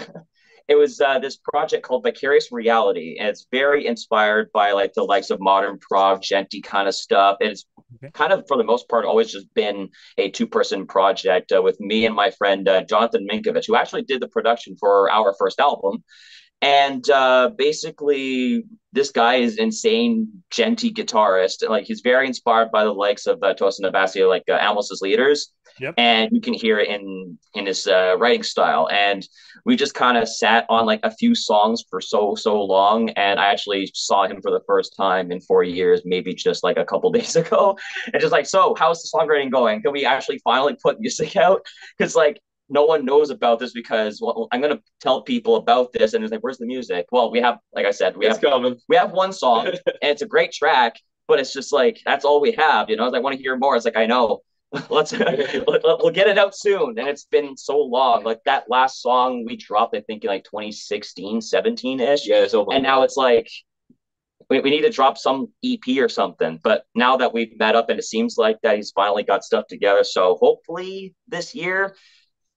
it 0.69 0.75
was 0.75 1.01
uh, 1.01 1.17
this 1.17 1.37
project 1.37 1.83
called 1.83 2.03
Vicarious 2.03 2.51
Reality, 2.51 3.17
and 3.19 3.27
it's 3.27 3.47
very 3.51 3.87
inspired 3.87 4.51
by 4.53 4.71
like 4.71 4.93
the 4.93 5.03
likes 5.03 5.31
of 5.31 5.39
modern 5.41 5.79
prog, 5.79 6.21
djenty 6.21 6.63
kind 6.63 6.87
of 6.87 6.93
stuff. 6.93 7.37
And 7.41 7.49
it's 7.49 7.65
okay. 7.95 8.11
kind 8.11 8.31
of, 8.31 8.45
for 8.47 8.55
the 8.55 8.63
most 8.63 8.87
part, 8.87 9.03
always 9.03 9.31
just 9.31 9.51
been 9.55 9.89
a 10.19 10.29
two-person 10.29 10.85
project 10.85 11.51
uh, 11.51 11.61
with 11.63 11.79
me 11.79 12.05
and 12.05 12.15
my 12.15 12.29
friend 12.29 12.69
uh, 12.69 12.83
Jonathan 12.83 13.27
Minkovich, 13.29 13.65
who 13.65 13.75
actually 13.75 14.03
did 14.03 14.21
the 14.21 14.27
production 14.27 14.77
for 14.79 15.09
our 15.11 15.33
first 15.39 15.59
album. 15.59 16.03
And 16.61 17.09
uh, 17.09 17.51
basically, 17.57 18.65
this 18.91 19.11
guy 19.11 19.35
is 19.35 19.57
insane, 19.57 20.27
djenty 20.51 20.93
guitarist. 20.93 21.67
Like 21.67 21.85
he's 21.85 22.01
very 22.01 22.27
inspired 22.27 22.71
by 22.71 22.83
the 22.83 22.91
likes 22.91 23.27
of 23.27 23.41
uh, 23.43 23.53
Tosin 23.53 23.89
Abasi, 23.89 24.27
like 24.27 24.43
uh, 24.49 24.53
Animals 24.53 24.91
as 24.91 25.01
Leaders 25.01 25.51
Yep. 25.79 25.93
And 25.97 26.29
you 26.31 26.41
can 26.41 26.53
hear 26.53 26.79
it 26.79 26.89
in 26.89 27.37
in 27.53 27.65
his 27.65 27.87
uh, 27.87 28.15
writing 28.17 28.43
style. 28.43 28.89
And 28.91 29.27
we 29.65 29.75
just 29.75 29.93
kind 29.93 30.17
of 30.17 30.27
sat 30.27 30.65
on 30.69 30.85
like 30.85 30.99
a 31.03 31.11
few 31.11 31.35
songs 31.35 31.83
for 31.89 32.01
so 32.01 32.35
so 32.35 32.61
long. 32.61 33.09
And 33.11 33.39
I 33.39 33.45
actually 33.47 33.89
saw 33.93 34.25
him 34.25 34.41
for 34.41 34.51
the 34.51 34.61
first 34.67 34.95
time 34.95 35.31
in 35.31 35.39
four 35.41 35.63
years, 35.63 36.01
maybe 36.05 36.33
just 36.33 36.63
like 36.63 36.77
a 36.77 36.85
couple 36.85 37.11
days 37.19 37.35
ago. 37.35 37.77
And 38.13 38.21
just 38.21 38.31
like, 38.31 38.45
so 38.45 38.75
how's 38.77 39.01
the 39.01 39.17
songwriting 39.17 39.51
going? 39.51 39.81
Can 39.81 39.91
we 39.91 40.05
actually 40.05 40.39
finally 40.39 40.75
put 40.81 40.99
music 40.99 41.35
out? 41.35 41.65
Because 41.97 42.15
like 42.15 42.39
no 42.69 42.85
one 42.85 43.05
knows 43.05 43.29
about 43.29 43.59
this 43.59 43.73
because 43.73 44.19
well, 44.21 44.47
I'm 44.51 44.61
gonna 44.61 44.81
tell 45.01 45.21
people 45.21 45.55
about 45.57 45.91
this, 45.93 46.13
and 46.13 46.23
it's 46.23 46.31
like, 46.31 46.41
where's 46.41 46.57
the 46.57 46.65
music? 46.65 47.07
Well, 47.11 47.31
we 47.31 47.41
have, 47.41 47.59
like 47.73 47.85
I 47.85 47.91
said, 47.91 48.15
we 48.15 48.27
it's 48.27 48.37
have 48.37 48.43
coming. 48.43 48.77
we 48.87 48.95
have 48.95 49.11
one 49.11 49.33
song, 49.33 49.67
and 49.67 49.79
it's 50.01 50.21
a 50.21 50.27
great 50.27 50.51
track, 50.51 50.95
but 51.27 51.39
it's 51.39 51.53
just 51.53 51.73
like 51.73 51.99
that's 52.05 52.25
all 52.25 52.41
we 52.41 52.53
have. 52.53 52.89
You 52.89 52.95
know, 52.95 53.11
I 53.11 53.19
want 53.19 53.35
to 53.35 53.41
hear 53.41 53.57
more. 53.57 53.75
It's 53.75 53.85
like 53.85 53.97
I 53.97 54.05
know, 54.05 54.41
let's 54.89 55.11
we'll 55.67 56.11
get 56.11 56.27
it 56.27 56.37
out 56.37 56.55
soon 56.55 56.97
and 56.99 57.07
it's 57.07 57.25
been 57.25 57.57
so 57.57 57.77
long 57.79 58.23
like 58.23 58.39
that 58.45 58.69
last 58.69 59.01
song 59.01 59.43
we 59.43 59.55
dropped 59.55 59.95
i 59.95 60.01
think 60.01 60.23
in 60.23 60.29
like 60.29 60.43
2016 60.43 61.41
17 61.41 61.99
ish 61.99 62.27
yeah 62.27 62.45
so 62.47 62.69
and 62.69 62.83
now 62.83 63.01
it's 63.01 63.17
like 63.17 63.49
we, 64.49 64.59
we 64.59 64.69
need 64.69 64.81
to 64.81 64.91
drop 64.91 65.17
some 65.17 65.47
ep 65.63 65.87
or 65.97 66.07
something 66.07 66.59
but 66.63 66.83
now 66.93 67.17
that 67.17 67.33
we've 67.33 67.57
met 67.57 67.75
up 67.75 67.89
and 67.89 67.97
it 67.97 68.03
seems 68.03 68.37
like 68.37 68.57
that 68.61 68.75
he's 68.75 68.91
finally 68.91 69.23
got 69.23 69.43
stuff 69.43 69.65
together 69.65 70.03
so 70.03 70.37
hopefully 70.39 71.15
this 71.27 71.55
year 71.55 71.95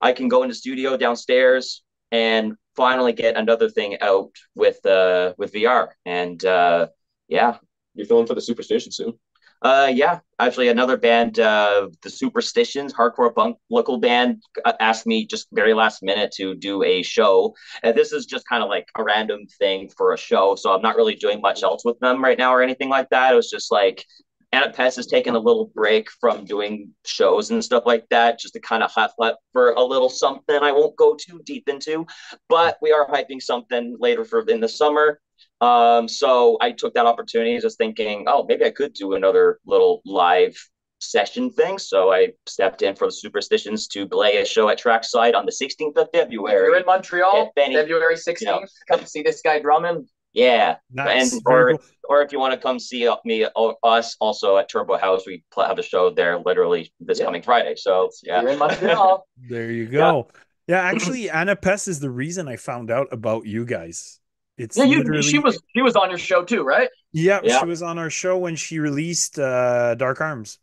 i 0.03 0.13
can 0.13 0.29
go 0.29 0.43
in 0.43 0.49
the 0.49 0.55
studio 0.55 0.97
downstairs 0.97 1.83
and 2.11 2.55
finally 2.77 3.13
get 3.13 3.37
another 3.37 3.69
thing 3.71 3.99
out 4.01 4.33
with 4.55 4.85
uh 4.87 5.33
with 5.39 5.53
vr 5.53 5.89
and 6.05 6.45
uh 6.45 6.87
yeah 7.29 7.57
you're 7.95 8.07
filming 8.07 8.27
for 8.27 8.35
the 8.35 8.41
superstition 8.41 8.93
soon 8.93 9.15
uh, 9.63 9.91
yeah, 9.95 10.19
actually, 10.41 10.69
another 10.69 10.97
band, 10.97 11.39
uh, 11.39 11.89
the 12.03 12.11
Superstitions, 12.11 12.93
hardcore 12.93 13.33
punk 13.33 13.57
local 13.71 13.97
band, 13.99 14.43
uh, 14.65 14.73
asked 14.81 15.07
me 15.07 15.25
just 15.25 15.47
very 15.53 15.73
last 15.73 16.03
minute 16.03 16.33
to 16.33 16.57
do 16.57 16.83
a 16.83 17.03
show. 17.03 17.55
And 17.85 17.97
this 17.97 18.13
is 18.13 18.27
just 18.27 18.47
kind 18.49 18.65
of 18.65 18.69
like 18.69 18.89
a 18.97 19.05
random 19.05 19.47
thing 19.61 19.89
for 19.97 20.13
a 20.13 20.19
show, 20.19 20.57
so 20.57 20.75
I'm 20.75 20.83
not 20.83 20.97
really 20.97 21.15
doing 21.15 21.41
much 21.41 21.63
else 21.63 21.85
with 21.85 21.99
them 22.01 22.23
right 22.25 22.37
now 22.37 22.53
or 22.53 22.61
anything 22.61 22.89
like 22.89 23.09
that. 23.11 23.33
It 23.33 23.37
was 23.37 23.51
just 23.51 23.71
like 23.71 24.05
Anna 24.53 24.71
Pest 24.71 24.97
has 24.97 25.07
taken 25.07 25.35
a 25.35 25.39
little 25.39 25.73
break 25.75 26.11
from 26.21 26.45
doing 26.45 26.91
shows 27.07 27.51
and 27.51 27.65
stuff 27.65 27.85
like 27.87 28.07
that, 28.11 28.39
just 28.39 28.55
to 28.55 28.61
kind 28.61 28.83
of 28.83 28.91
hot 28.91 29.13
for 29.53 29.73
a 29.73 29.83
little 29.83 30.11
something. 30.11 30.59
I 30.63 30.73
won't 30.73 30.97
go 30.97 31.17
too 31.19 31.41
deep 31.45 31.69
into, 31.69 32.07
but 32.49 32.77
we 32.83 32.93
are 32.93 33.09
hyping 33.09 33.41
something 33.41 33.97
later 33.99 34.25
for 34.25 34.41
in 34.43 34.61
the 34.61 34.69
summer. 34.69 35.21
Um, 35.63 36.07
so 36.07 36.59
I 36.61 36.73
took 36.73 36.93
that 36.95 37.07
opportunity, 37.07 37.59
just 37.59 37.79
thinking, 37.79 38.25
oh, 38.27 38.45
maybe 38.47 38.65
I 38.65 38.71
could 38.71 38.93
do 38.93 39.15
another 39.15 39.59
little 39.65 40.03
live 40.05 40.57
session 40.99 41.51
thing. 41.51 41.79
So 41.79 42.13
I 42.13 42.33
stepped 42.47 42.83
in 42.83 42.95
for 42.95 43.07
the 43.07 43.13
Superstitions 43.13 43.89
to 43.89 44.07
play 44.07 44.37
a 44.37 44.45
show 44.45 44.69
at 44.69 44.79
Trackside 44.79 45.35
on 45.35 45.47
the 45.47 45.53
16th 45.53 45.97
of 45.97 46.09
February. 46.13 46.67
You're 46.67 46.77
in 46.77 46.87
Montreal, 46.87 47.53
Benny, 47.57 47.75
February 47.75 48.17
16th. 48.17 48.41
You 48.41 48.47
know, 48.47 48.65
come 48.91 49.05
see 49.07 49.23
this 49.23 49.41
guy 49.43 49.61
drumming. 49.61 50.07
Yeah, 50.33 50.77
nice. 50.91 51.33
and 51.33 51.43
or 51.45 51.71
cool. 51.73 51.81
or 52.09 52.23
if 52.23 52.33
you 52.33 52.39
want 52.39 52.55
to 52.55 52.61
come 52.61 52.79
see 52.79 53.09
me 53.25 53.47
or 53.55 53.77
us 53.83 54.17
also 54.19 54.57
at 54.57 54.71
Turbo 54.71 54.97
Haüs, 54.97 55.27
we 55.27 55.45
have 55.57 55.79
a 55.79 55.83
show 55.83 56.11
there 56.11 56.39
literally 56.39 56.93
this 57.01 57.19
yeah. 57.19 57.27
coming 57.27 57.43
Friday. 57.43 57.75
So 57.77 58.11
yeah, 58.23 58.41
You're 58.41 58.53
in 58.53 58.59
Montreal. 58.59 59.27
there 59.49 59.71
you 59.71 59.87
go. 59.87 60.29
Yeah. 60.67 60.77
yeah, 60.77 60.91
actually, 60.91 61.29
Anna 61.29 61.55
Pest 61.55 61.87
is 61.87 62.01
the 62.01 62.11
reason 62.11 62.49
I 62.49 62.57
found 62.57 62.91
out 62.91 63.09
about 63.13 63.47
you 63.47 63.67
guys. 63.67 64.21
It's 64.57 64.77
yeah, 64.77 64.85
you, 64.85 65.23
she 65.23 65.39
was 65.39 65.61
she 65.75 65.83
was 65.83 65.97
on 65.97 66.09
your 66.09 66.19
show 66.19 66.45
too, 66.45 66.63
right? 66.63 66.89
Yeah, 67.13 67.41
yeah, 67.43 67.61
she 67.61 67.67
was 67.67 67.83
on 67.83 67.99
our 67.99 68.11
show 68.11 68.39
when 68.39 68.57
she 68.57 68.79
released 68.79 69.39
uh 69.39 69.95
Dark 69.97 70.21
Arms. 70.21 70.59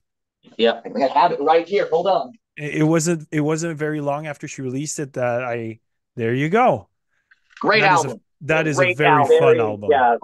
Yeah, 0.57 0.81
I 0.83 1.07
have 1.19 1.31
it 1.31 1.41
right 1.41 1.67
here. 1.67 1.87
Hold 1.91 2.07
on. 2.07 2.31
It, 2.57 2.75
it 2.75 2.83
wasn't 2.83 3.27
it 3.31 3.41
wasn't 3.41 3.77
very 3.77 4.01
long 4.01 4.25
after 4.25 4.47
she 4.47 4.63
released 4.63 4.99
it 4.99 5.13
that 5.13 5.43
I 5.43 5.79
there 6.15 6.33
you 6.33 6.49
go. 6.49 6.87
Great 7.59 7.81
that 7.81 7.91
album. 7.91 8.21
Is 8.41 8.45
a, 8.45 8.47
that 8.47 8.67
is 8.67 8.79
a 8.79 8.93
very 8.93 9.09
album. 9.09 9.39
fun 9.39 9.59
album. 9.59 9.89
Yeah. 9.91 10.15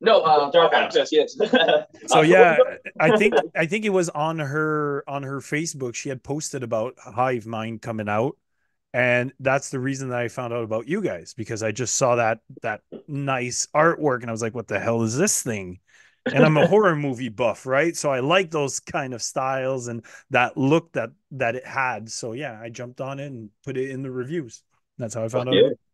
No, 0.00 0.20
uh, 0.20 0.50
Dark 0.50 0.74
Arms. 0.74 0.94
Yes, 0.94 1.10
yes. 1.10 1.36
so 2.06 2.20
yeah, 2.20 2.58
I 3.00 3.16
think 3.16 3.34
I 3.54 3.66
think 3.66 3.84
it 3.84 3.90
was 3.90 4.08
on 4.10 4.38
her 4.38 5.02
on 5.08 5.22
her 5.22 5.40
Facebook. 5.40 5.94
She 5.94 6.10
had 6.10 6.22
posted 6.22 6.62
about 6.62 6.94
Hive 6.98 7.46
Mind 7.46 7.80
coming 7.80 8.08
out, 8.08 8.36
and 8.92 9.32
that's 9.40 9.70
the 9.70 9.80
reason 9.80 10.10
that 10.10 10.18
I 10.18 10.28
found 10.28 10.52
out 10.52 10.64
about 10.64 10.86
you 10.86 11.00
guys 11.00 11.32
because 11.34 11.62
I 11.62 11.72
just 11.72 11.96
saw 11.96 12.16
that 12.16 12.40
that 12.62 12.82
nice 13.08 13.68
artwork 13.74 14.20
and 14.20 14.30
I 14.30 14.32
was 14.32 14.42
like, 14.42 14.54
what 14.54 14.68
the 14.68 14.78
hell 14.78 15.02
is 15.02 15.16
this 15.16 15.42
thing? 15.42 15.80
And 16.26 16.44
I'm 16.44 16.56
a 16.58 16.66
horror 16.68 16.96
movie 16.96 17.30
buff, 17.30 17.64
right? 17.64 17.96
So 17.96 18.10
I 18.10 18.20
like 18.20 18.50
those 18.50 18.80
kind 18.80 19.14
of 19.14 19.22
styles 19.22 19.88
and 19.88 20.04
that 20.30 20.58
look 20.58 20.92
that 20.92 21.10
that 21.32 21.56
it 21.56 21.66
had. 21.66 22.10
So 22.10 22.32
yeah, 22.32 22.58
I 22.60 22.68
jumped 22.68 23.00
on 23.00 23.18
it 23.18 23.26
and 23.26 23.48
put 23.64 23.78
it 23.78 23.90
in 23.90 24.02
the 24.02 24.10
reviews. 24.10 24.62
That's 24.98 25.14
how 25.14 25.24
I 25.24 25.28
found 25.28 25.48
out. 25.48 25.54
Thanks. 25.54 25.85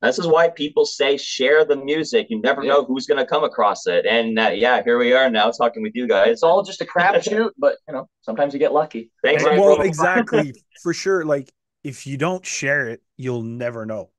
This 0.00 0.18
is 0.18 0.28
why 0.28 0.48
people 0.48 0.84
say 0.84 1.16
share 1.16 1.64
the 1.64 1.76
music. 1.76 2.28
You 2.30 2.40
never 2.40 2.62
yeah. 2.62 2.72
know 2.72 2.84
who's 2.84 3.06
going 3.06 3.18
to 3.18 3.26
come 3.26 3.42
across 3.42 3.86
it. 3.88 4.06
And 4.06 4.38
uh, 4.38 4.50
yeah, 4.54 4.82
here 4.84 4.96
we 4.96 5.12
are 5.12 5.28
now 5.28 5.50
talking 5.50 5.82
with 5.82 5.92
you 5.94 6.06
guys. 6.06 6.28
It's 6.28 6.42
all 6.44 6.62
just 6.62 6.80
a 6.80 6.84
crapshoot, 6.84 7.50
but 7.58 7.78
you 7.88 7.94
know, 7.94 8.08
sometimes 8.20 8.52
you 8.52 8.60
get 8.60 8.72
lucky. 8.72 9.10
Thanks. 9.24 9.42
Well, 9.42 9.80
exactly, 9.80 10.54
for 10.82 10.94
sure. 10.94 11.24
Like 11.24 11.52
if 11.82 12.06
you 12.06 12.16
don't 12.16 12.46
share 12.46 12.88
it, 12.88 13.02
you'll 13.16 13.42
never 13.42 13.86
know. 13.86 14.10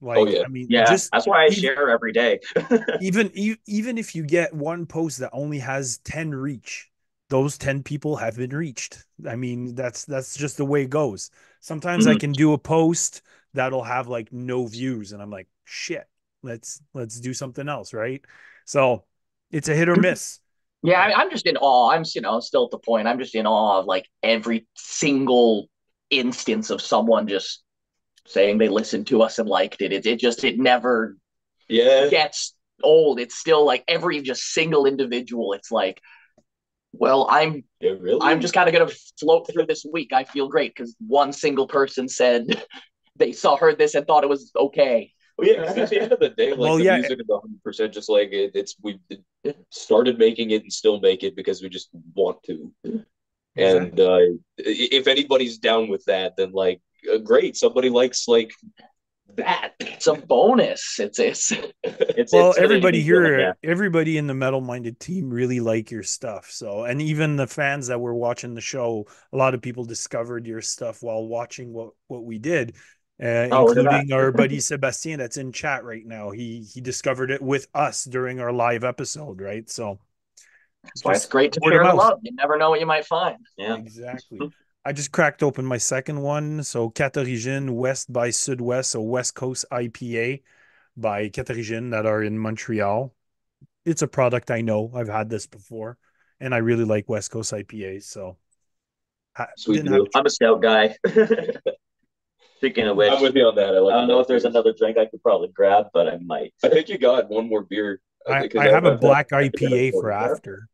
Like, 0.00 0.18
oh, 0.18 0.26
yeah. 0.26 0.42
I 0.44 0.48
mean, 0.48 0.66
yeah, 0.68 0.84
just 0.84 1.10
that's 1.10 1.26
why 1.26 1.44
I 1.44 1.46
even, 1.46 1.58
share 1.58 1.90
every 1.90 2.12
day. 2.12 2.38
even 3.00 3.32
even 3.66 3.98
if 3.98 4.14
you 4.14 4.24
get 4.24 4.54
one 4.54 4.86
post 4.86 5.18
that 5.18 5.30
only 5.32 5.58
has 5.58 5.98
10 5.98 6.34
reach, 6.34 6.88
those 7.30 7.58
10 7.58 7.82
people 7.82 8.16
have 8.16 8.36
been 8.36 8.54
reached. 8.54 9.04
I 9.26 9.36
mean, 9.36 9.74
that's 9.74 10.04
that's 10.04 10.36
just 10.36 10.58
the 10.58 10.66
way 10.66 10.82
it 10.82 10.90
goes. 10.90 11.30
Sometimes 11.60 12.04
mm-hmm. 12.04 12.16
I 12.16 12.18
can 12.18 12.32
do 12.32 12.52
a 12.52 12.58
post 12.58 13.22
that'll 13.56 13.82
have 13.82 14.08
like 14.08 14.32
no 14.32 14.66
views, 14.66 15.12
and 15.12 15.20
I'm 15.20 15.30
like, 15.30 15.48
shit, 15.64 16.06
let's 16.42 16.80
let's 16.94 17.20
do 17.20 17.34
something 17.34 17.68
else, 17.68 17.92
right? 17.92 18.24
So 18.64 19.04
it's 19.50 19.68
a 19.68 19.74
hit 19.74 19.88
or 19.88 19.96
miss. 19.96 20.40
Yeah, 20.82 21.00
I, 21.00 21.22
am 21.22 21.30
just 21.30 21.46
in 21.46 21.56
awe. 21.56 21.90
I'm, 21.90 22.04
you 22.14 22.20
know, 22.20 22.38
still 22.38 22.66
at 22.66 22.70
the 22.70 22.78
point. 22.78 23.08
I'm 23.08 23.18
just 23.18 23.34
in 23.34 23.46
awe 23.46 23.80
of 23.80 23.86
like 23.86 24.06
every 24.22 24.68
single 24.76 25.68
instance 26.10 26.70
of 26.70 26.80
someone 26.80 27.26
just 27.26 27.64
saying 28.26 28.58
they 28.58 28.68
listened 28.68 29.08
to 29.08 29.22
us 29.22 29.38
and 29.38 29.48
liked 29.48 29.82
it. 29.82 29.92
It, 29.92 30.06
it 30.06 30.20
just 30.20 30.44
it 30.44 30.58
never 30.58 31.16
Yeah. 31.68 32.08
gets 32.10 32.54
old. 32.82 33.18
It's 33.18 33.36
still 33.36 33.64
like 33.64 33.84
every 33.88 34.20
just 34.22 34.44
single 34.52 34.86
individual. 34.86 35.54
It's 35.54 35.72
like, 35.72 36.00
well, 36.92 37.26
I'm 37.30 37.64
Yeah, 37.80 37.92
really. 37.98 38.20
I'm 38.22 38.40
just 38.40 38.54
kind 38.54 38.68
of 38.68 38.72
gonna 38.72 38.90
float 39.18 39.48
through 39.52 39.66
this 39.66 39.84
week. 39.90 40.12
I 40.12 40.24
feel 40.24 40.48
great 40.48 40.74
because 40.74 40.94
one 41.06 41.32
single 41.32 41.66
person 41.66 42.08
said 42.08 42.46
they 43.18 43.32
saw 43.32 43.56
heard 43.56 43.78
this 43.78 43.94
and 43.94 44.06
thought 44.06 44.24
it 44.24 44.30
was 44.30 44.52
okay. 44.56 45.12
Well, 45.38 45.48
yeah, 45.48 45.66
'cause 45.66 45.78
at 45.78 45.90
the 45.90 46.00
end 46.00 46.12
of 46.12 46.20
the 46.20 46.30
day, 46.30 46.50
like 46.50 46.58
Well, 46.58 46.76
the 46.78 46.84
yeah. 46.84 46.96
music 46.98 47.20
is 47.20 47.26
100 47.28 47.62
percent 47.62 47.92
just 47.92 48.08
like 48.08 48.32
it, 48.32 48.52
it's 48.54 48.76
we 48.82 48.98
started 49.70 50.18
making 50.18 50.50
it 50.50 50.62
and 50.62 50.72
still 50.72 51.00
make 51.00 51.22
it 51.22 51.36
because 51.36 51.62
we 51.62 51.68
just 51.68 51.90
want 52.14 52.42
to. 52.44 52.72
And 53.56 53.98
uh, 54.00 54.18
if 54.58 55.06
anybody's 55.06 55.58
down 55.58 55.88
with 55.88 56.04
that, 56.06 56.36
then 56.36 56.52
like 56.52 56.80
uh, 57.12 57.18
great, 57.18 57.56
somebody 57.56 57.88
likes 57.90 58.28
like 58.28 58.52
that. 59.36 59.72
It's 59.80 60.06
a 60.06 60.14
bonus. 60.14 60.98
It's 60.98 61.18
it's 61.18 61.52
It's, 61.82 62.32
well, 62.32 62.50
it's 62.50 62.58
everybody 62.58 63.02
here, 63.02 63.38
yeah. 63.38 63.52
everybody 63.62 64.18
in 64.18 64.26
the 64.26 64.34
metal 64.34 64.60
minded 64.60 64.98
team 65.00 65.30
really 65.30 65.60
like 65.60 65.90
your 65.90 66.02
stuff. 66.02 66.50
So, 66.50 66.84
and 66.84 67.00
even 67.00 67.36
the 67.36 67.46
fans 67.46 67.86
that 67.88 68.00
were 68.00 68.14
watching 68.14 68.54
the 68.54 68.60
show, 68.60 69.06
a 69.32 69.36
lot 69.36 69.54
of 69.54 69.62
people 69.62 69.84
discovered 69.84 70.46
your 70.46 70.60
stuff 70.62 71.02
while 71.02 71.26
watching 71.26 71.72
what 71.72 71.90
what 72.08 72.24
we 72.24 72.38
did, 72.38 72.76
uh, 73.22 73.48
Oh, 73.50 73.64
look 73.66 73.76
at 73.78 73.84
that. 73.84 73.92
including 74.00 74.12
our 74.12 74.32
buddy 74.32 74.60
Sebastien 74.70 75.18
that's 75.18 75.36
in 75.36 75.52
chat 75.52 75.84
right 75.84 76.04
now. 76.04 76.30
He 76.30 76.60
he 76.62 76.80
discovered 76.80 77.30
it 77.30 77.40
with 77.42 77.66
us 77.74 78.04
during 78.04 78.40
our 78.40 78.52
live 78.52 78.84
episode, 78.84 79.40
right? 79.40 79.68
So, 79.70 79.98
that's 80.84 81.04
why 81.04 81.12
it's 81.14 81.26
great 81.26 81.52
to 81.52 81.60
word 81.62 81.72
share 81.72 81.84
the 81.84 81.94
love. 81.94 82.20
You 82.22 82.32
never 82.34 82.56
know 82.58 82.70
what 82.70 82.80
you 82.80 82.86
might 82.86 83.06
find. 83.06 83.38
Yeah. 83.56 83.74
Exactly. 83.76 84.38
I 84.84 84.92
just 84.92 85.10
cracked 85.10 85.42
open 85.42 85.64
my 85.64 85.78
second 85.78 86.20
one. 86.20 86.62
So 86.62 86.90
Cat 86.90 87.16
Origine 87.16 87.74
West 87.74 88.12
by 88.12 88.30
Sudwest, 88.30 88.92
so 88.92 89.00
West 89.00 89.34
Coast 89.34 89.64
IPA 89.72 90.42
by 90.96 91.28
Cat 91.28 91.50
Origine 91.50 91.90
that 91.90 92.06
are 92.06 92.22
in 92.22 92.38
Montreal. 92.38 93.12
It's 93.84 94.02
a 94.02 94.06
product 94.06 94.50
I 94.52 94.60
know. 94.60 94.92
I've 94.94 95.08
had 95.08 95.28
this 95.28 95.46
before, 95.48 95.98
and 96.38 96.54
I 96.54 96.58
really 96.58 96.84
like 96.84 97.08
West 97.08 97.32
Coast 97.32 97.52
IPAs. 97.52 98.04
So 98.04 98.36
I 99.36 99.46
Sweet 99.56 99.78
didn't 99.78 99.92
deal. 99.92 100.04
have- 100.04 100.12
I'm 100.14 100.26
a 100.26 100.30
stout 100.30 100.62
guy. 100.62 100.94
Speaking 102.58 102.86
of 102.86 102.96
which, 102.96 103.12
I'm 103.12 103.20
with 103.22 103.34
you 103.34 103.44
on 103.46 103.54
that. 103.56 103.74
I, 103.74 103.78
like 103.80 103.94
I 103.94 103.98
don't 103.98 104.08
know 104.08 104.20
if 104.20 104.26
there's 104.28 104.42
beers. 104.44 104.54
another 104.54 104.72
drink 104.76 104.96
I 104.98 105.06
could 105.06 105.22
probably 105.22 105.48
grab, 105.48 105.86
but 105.92 106.08
I 106.08 106.18
might. 106.24 106.54
I 106.64 106.68
think 106.68 106.88
you 106.88 106.96
got 106.98 107.28
one 107.28 107.48
more 107.48 107.62
beer. 107.62 108.00
I, 108.26 108.42
because 108.42 108.60
I 108.60 108.68
have 108.70 108.84
a 108.86 108.92
I've- 108.92 109.00
black 109.00 109.32
I've- 109.32 109.50
IPA 109.50 109.92
for 109.92 110.10
after. 110.10 110.68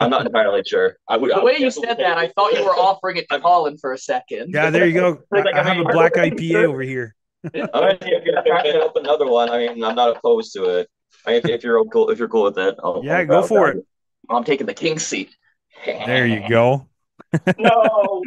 I'm 0.00 0.10
not 0.10 0.26
entirely 0.26 0.62
sure. 0.66 0.96
I 1.08 1.16
would, 1.16 1.32
I 1.32 1.36
The 1.36 1.44
would 1.44 1.54
way 1.54 1.58
you 1.60 1.70
said 1.70 1.96
that, 1.98 2.18
I 2.18 2.28
thought 2.28 2.52
you 2.52 2.64
were 2.64 2.76
offering 2.76 3.16
it 3.16 3.26
to 3.30 3.40
Colin 3.46 3.78
for 3.78 3.92
a 3.92 3.98
second. 3.98 4.50
Yeah, 4.52 4.70
there 4.70 4.86
you 4.86 4.92
go. 4.94 5.18
I, 5.32 5.40
Like, 5.40 5.54
I 5.54 5.60
I 5.60 5.62
have 5.62 5.78
a 5.78 5.84
black 5.90 6.14
IPA 6.14 6.64
over 6.64 6.82
here. 6.82 7.14
I 7.44 7.48
mean, 7.48 7.62
if 8.02 8.24
you're 8.24 8.42
cracking 8.42 8.76
open 8.76 9.04
another 9.04 9.26
one, 9.26 9.50
I 9.50 9.58
mean, 9.66 9.82
I'm 9.84 9.94
not 9.96 10.16
opposed 10.16 10.52
to 10.54 10.64
it. 10.78 10.88
I 11.26 11.30
mean, 11.32 11.38
if, 11.38 11.48
if 11.48 11.64
you're 11.64 11.84
cool, 11.86 12.10
if 12.10 12.18
you're 12.18 12.28
cool 12.28 12.44
with 12.44 12.58
it, 12.58 12.76
I'll, 12.82 13.02
Yeah, 13.04 13.18
I'll 13.18 13.26
go 13.26 13.42
for 13.42 13.72
that. 13.72 13.78
it. 13.78 13.86
I'm 14.30 14.44
taking 14.44 14.66
the 14.66 14.74
king 14.74 14.98
seat. 14.98 15.30
There 15.84 16.26
you 16.26 16.48
go. 16.48 16.88
No. 17.58 18.22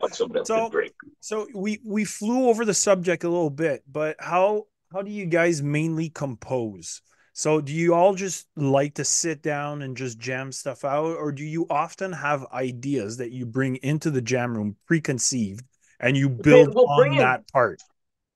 Want 0.00 0.14
somebody 0.14 0.38
else 0.40 0.48
So- 0.48 0.68
to. 0.70 0.90
So 1.20 1.46
we 1.54 1.80
we 1.84 2.04
flew 2.04 2.48
over 2.48 2.64
the 2.64 2.74
subject 2.74 3.24
a 3.24 3.28
little 3.28 3.50
bit, 3.50 3.82
but 3.90 4.16
how 4.18 4.64
how 4.92 5.02
do 5.02 5.10
you 5.10 5.26
guys 5.26 5.62
mainly 5.62 6.08
compose? 6.10 7.02
So 7.32 7.60
do 7.60 7.72
you 7.72 7.94
all 7.94 8.14
just 8.14 8.46
like 8.56 8.94
to 8.94 9.04
sit 9.04 9.42
down 9.42 9.82
and 9.82 9.96
just 9.96 10.18
jam 10.18 10.52
stuff 10.52 10.84
out, 10.84 11.16
or 11.16 11.32
do 11.32 11.44
you 11.44 11.66
often 11.68 12.12
have 12.12 12.46
ideas 12.52 13.18
that 13.18 13.30
you 13.30 13.44
bring 13.44 13.76
into 13.76 14.10
the 14.10 14.22
jam 14.22 14.56
room 14.56 14.76
preconceived 14.86 15.64
and 16.00 16.16
you 16.16 16.28
build 16.30 16.74
we'll 16.74 16.88
on 16.88 17.12
in- 17.12 17.18
that 17.18 17.50
part? 17.52 17.82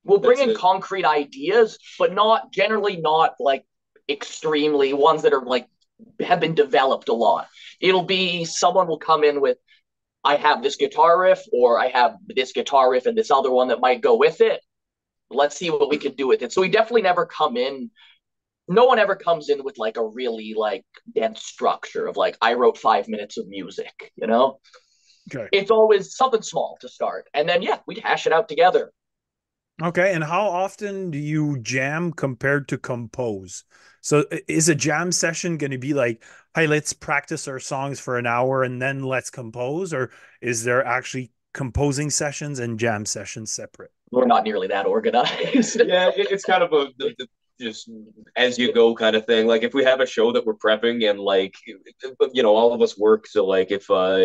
We'll 0.05 0.19
bring 0.19 0.39
That's 0.39 0.49
in 0.49 0.57
it. 0.57 0.59
concrete 0.59 1.05
ideas, 1.05 1.79
but 1.99 2.15
not 2.15 2.53
generally 2.53 2.97
not 2.97 3.35
like 3.39 3.65
extremely 4.09 4.93
ones 4.93 5.23
that 5.23 5.33
are 5.33 5.45
like 5.45 5.67
have 6.21 6.41
been 6.41 6.55
developed 6.55 7.09
a 7.09 7.15
lot. 7.15 7.49
It'll 7.81 8.03
be 8.03 8.45
someone 8.45 8.87
will 8.89 8.99
come 8.99 9.25
in 9.25 9.41
with, 9.41 9.59
I 10.25 10.37
have 10.37 10.63
this 10.63 10.77
guitar 10.77 11.19
riff, 11.19 11.41
or 11.53 11.79
I 11.79 11.89
have 11.89 12.17
this 12.27 12.53
guitar 12.53 12.91
riff 12.91 13.07
and 13.07 13.17
this 13.17 13.31
other 13.31 13.51
one 13.51 13.69
that 13.69 13.81
might 13.81 14.03
go 14.03 14.17
with 14.17 14.41
it. 14.41 14.61
Let's 15.31 15.57
see 15.57 15.71
what 15.71 15.89
we 15.89 15.97
can 15.97 16.13
do 16.15 16.27
with 16.27 16.43
it. 16.43 16.53
So 16.53 16.61
we 16.61 16.69
definitely 16.69 17.03
never 17.03 17.25
come 17.25 17.57
in. 17.57 17.91
No 18.69 18.85
one 18.85 18.99
ever 18.99 19.17
comes 19.17 19.49
in 19.49 19.65
with 19.65 19.79
like 19.79 19.97
a 19.97 20.07
really 20.07 20.55
like 20.57 20.85
dense 21.15 21.43
structure 21.43 22.07
of 22.07 22.17
like 22.17 22.37
I 22.41 22.55
wrote 22.55 22.79
five 22.79 23.09
minutes 23.09 23.39
of 23.39 23.49
music, 23.49 24.13
you 24.17 24.27
know? 24.27 24.61
Okay. 25.35 25.49
It's 25.53 25.71
always 25.71 26.15
something 26.15 26.43
small 26.43 26.77
to 26.81 26.89
start. 26.89 27.29
And 27.35 27.49
then 27.49 27.63
yeah, 27.63 27.79
we'd 27.87 27.99
hash 27.99 28.27
it 28.27 28.33
out 28.33 28.49
together. 28.49 28.93
Okay. 29.83 30.13
And 30.13 30.23
how 30.23 30.43
often 30.43 31.11
do 31.11 31.19
you 31.19 31.59
jam 31.61 32.13
compared 32.13 32.69
to 32.69 32.79
compose? 32.79 33.65
So 34.03 34.25
is 34.49 34.69
a 34.69 34.75
jam 34.75 35.13
session 35.13 35.59
going 35.59 35.71
to 35.71 35.79
be 35.79 35.95
like, 35.95 36.23
hey, 36.55 36.67
let's 36.67 36.93
practice 36.93 37.47
our 37.49 37.59
songs 37.59 38.01
for 38.01 38.19
an 38.19 38.27
hour 38.27 38.63
and 38.63 38.81
then 38.81 39.03
let's 39.03 39.31
compose? 39.31 39.93
Or 39.93 40.11
is 40.41 40.65
there 40.65 40.85
actually 40.85 41.33
composing 41.53 42.11
sessions 42.11 42.59
and 42.59 42.79
jam 42.79 43.05
sessions 43.07 43.53
separate? 43.53 43.93
We're 44.11 44.27
not 44.27 44.45
nearly 44.45 44.67
that 44.69 44.87
organized. 44.87 45.81
yeah, 45.87 46.09
it, 46.09 46.31
it's 46.31 46.45
kind 46.45 46.63
of 46.63 46.73
a 46.73 46.89
the, 46.99 47.15
the, 47.19 47.27
just 47.61 47.91
as 48.37 48.59
you 48.59 48.73
go 48.73 48.95
kind 48.95 49.15
of 49.15 49.27
thing. 49.27 49.47
Like 49.47 49.63
if 49.63 49.75
we 49.75 49.85
have 49.85 50.01
a 50.01 50.07
show 50.07 50.33
that 50.33 50.45
we're 50.45 50.55
prepping 50.55 51.09
and 51.09 51.19
like 51.21 51.55
you 52.33 52.43
know 52.43 52.55
all 52.57 52.73
of 52.73 52.83
us 52.83 52.99
work, 52.99 53.27
so 53.27 53.45
like 53.47 53.71
if 53.71 53.91
uh 53.91 54.17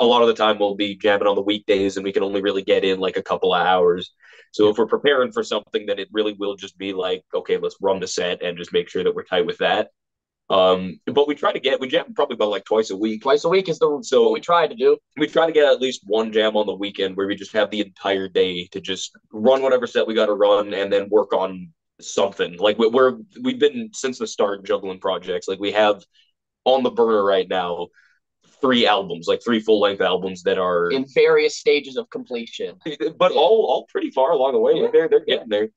a 0.00 0.06
lot 0.06 0.22
of 0.22 0.28
the 0.28 0.34
time 0.34 0.58
we'll 0.58 0.74
be 0.74 0.96
jamming 0.96 1.28
on 1.28 1.36
the 1.36 1.42
weekdays 1.42 1.96
and 1.96 2.04
we 2.04 2.12
can 2.12 2.22
only 2.22 2.42
really 2.42 2.62
get 2.62 2.84
in 2.84 3.00
like 3.00 3.16
a 3.16 3.22
couple 3.22 3.54
of 3.54 3.64
hours. 3.66 4.12
So 4.52 4.68
if 4.68 4.76
we're 4.76 4.86
preparing 4.86 5.32
for 5.32 5.42
something, 5.42 5.86
then 5.86 5.98
it 5.98 6.08
really 6.12 6.34
will 6.34 6.56
just 6.56 6.76
be 6.76 6.92
like 6.92 7.22
okay, 7.34 7.56
let's 7.58 7.76
run 7.80 8.00
the 8.00 8.06
set 8.06 8.42
and 8.42 8.58
just 8.58 8.72
make 8.72 8.88
sure 8.88 9.04
that 9.04 9.14
we're 9.14 9.24
tight 9.24 9.46
with 9.46 9.58
that. 9.58 9.88
Um, 10.50 11.00
but 11.06 11.26
we 11.28 11.34
try 11.34 11.52
to 11.52 11.60
get 11.60 11.80
we 11.80 11.88
jam 11.88 12.12
probably 12.14 12.34
about 12.34 12.50
like 12.50 12.64
twice 12.66 12.90
a 12.90 12.96
week. 12.96 13.22
Twice 13.22 13.44
a 13.44 13.48
week 13.48 13.68
is 13.70 13.78
the 13.78 14.00
So- 14.02 14.24
what 14.24 14.32
we 14.32 14.40
try 14.40 14.66
to 14.66 14.74
do. 14.74 14.98
we 15.16 15.26
try 15.26 15.46
to 15.46 15.52
get 15.52 15.64
at 15.64 15.80
least 15.80 16.02
one 16.06 16.30
jam 16.32 16.56
on 16.56 16.66
the 16.66 16.74
weekend 16.74 17.16
where 17.16 17.26
we 17.26 17.36
just 17.36 17.52
have 17.52 17.70
the 17.70 17.80
entire 17.80 18.28
day 18.28 18.66
to 18.72 18.80
just 18.80 19.12
run 19.32 19.62
whatever 19.62 19.86
set 19.86 20.06
we 20.06 20.14
got 20.14 20.26
to 20.26 20.34
run 20.34 20.74
and 20.74 20.92
then 20.92 21.08
work 21.08 21.32
on 21.32 21.72
something 22.00 22.56
like 22.58 22.78
we- 22.78 22.88
we're 22.88 23.18
we've 23.42 23.60
been 23.60 23.90
since 23.92 24.18
the 24.18 24.26
start 24.26 24.64
juggling 24.64 24.98
projects 24.98 25.46
like 25.48 25.58
we 25.60 25.72
have 25.72 26.02
on 26.64 26.82
the 26.82 26.90
burner 26.90 27.24
right 27.24 27.48
now 27.48 27.88
three 28.60 28.86
albums 28.86 29.26
like 29.28 29.40
three 29.44 29.60
full 29.60 29.80
length 29.80 30.00
albums 30.00 30.42
that 30.44 30.58
are 30.58 30.90
in 30.90 31.04
various 31.14 31.56
stages 31.56 31.96
of 31.96 32.08
completion. 32.10 32.76
but 33.18 33.32
all 33.32 33.66
all 33.68 33.86
pretty 33.88 34.10
far 34.10 34.32
along 34.32 34.52
the 34.52 34.58
way 34.58 34.74
like 34.74 34.92
they're 34.92 35.08
they're 35.08 35.24
getting 35.24 35.48
there 35.48 35.68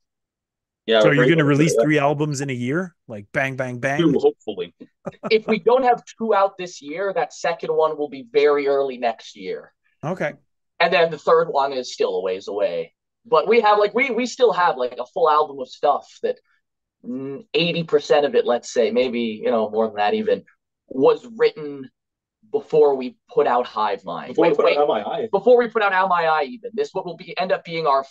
Yeah. 0.85 1.01
So 1.01 1.07
we're 1.07 1.15
you're 1.15 1.25
going 1.25 1.39
to 1.39 1.45
release 1.45 1.75
three 1.81 1.97
albums 1.97 2.41
in 2.41 2.49
a 2.51 2.53
year? 2.53 2.95
Like 3.07 3.25
bang, 3.33 3.55
bang, 3.55 3.79
bang? 3.79 3.99
Two, 3.99 4.19
hopefully 4.19 4.73
if 5.31 5.47
we 5.47 5.57
don't 5.59 5.83
have 5.83 6.03
two 6.17 6.33
out 6.35 6.57
this 6.57 6.79
year, 6.81 7.11
that 7.13 7.33
second 7.33 7.69
one 7.71 7.97
will 7.97 8.09
be 8.09 8.25
very 8.31 8.67
early 8.67 8.97
next 8.99 9.35
year. 9.35 9.73
Okay. 10.03 10.33
And 10.79 10.93
then 10.93 11.09
the 11.09 11.17
third 11.17 11.47
one 11.49 11.73
is 11.73 11.91
still 11.93 12.15
a 12.17 12.21
ways 12.21 12.47
away. 12.47 12.93
But 13.25 13.47
we 13.47 13.61
have 13.61 13.79
like 13.79 13.93
we 13.93 14.11
we 14.11 14.25
still 14.25 14.53
have 14.53 14.77
like 14.77 14.97
a 14.99 15.05
full 15.05 15.29
album 15.29 15.59
of 15.59 15.67
stuff 15.67 16.07
that 16.21 16.37
mm, 17.03 17.45
eighty 17.53 17.83
percent 17.83 18.25
of 18.25 18.35
it, 18.35 18.45
let's 18.45 18.71
say, 18.71 18.91
maybe 18.91 19.41
you 19.43 19.51
know 19.51 19.69
more 19.69 19.87
than 19.87 19.95
that 19.95 20.13
even, 20.13 20.43
was 20.87 21.25
written 21.37 21.89
before 22.51 22.95
we 22.95 23.17
put 23.33 23.47
out 23.47 23.65
Hive 23.65 24.05
Mind. 24.05 24.29
before 24.29 24.43
Wait, 24.43 24.53
I 24.53 24.55
put 24.55 24.65
wait, 24.65 24.71
it 24.73 24.79
on 24.79 24.87
my 24.87 25.03
eye 25.03 25.27
before 25.31 25.57
we 25.57 25.67
put 25.67 25.81
out 25.81 25.93
Al 25.93 26.07
My 26.07 26.25
Eye, 26.25 26.43
even 26.43 26.71
this 26.73 26.89
what 26.93 27.05
will 27.05 27.17
be 27.17 27.37
end 27.37 27.51
up 27.51 27.63
being 27.65 27.87
our 27.87 28.05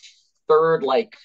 third 0.49 0.83
like 0.83 1.17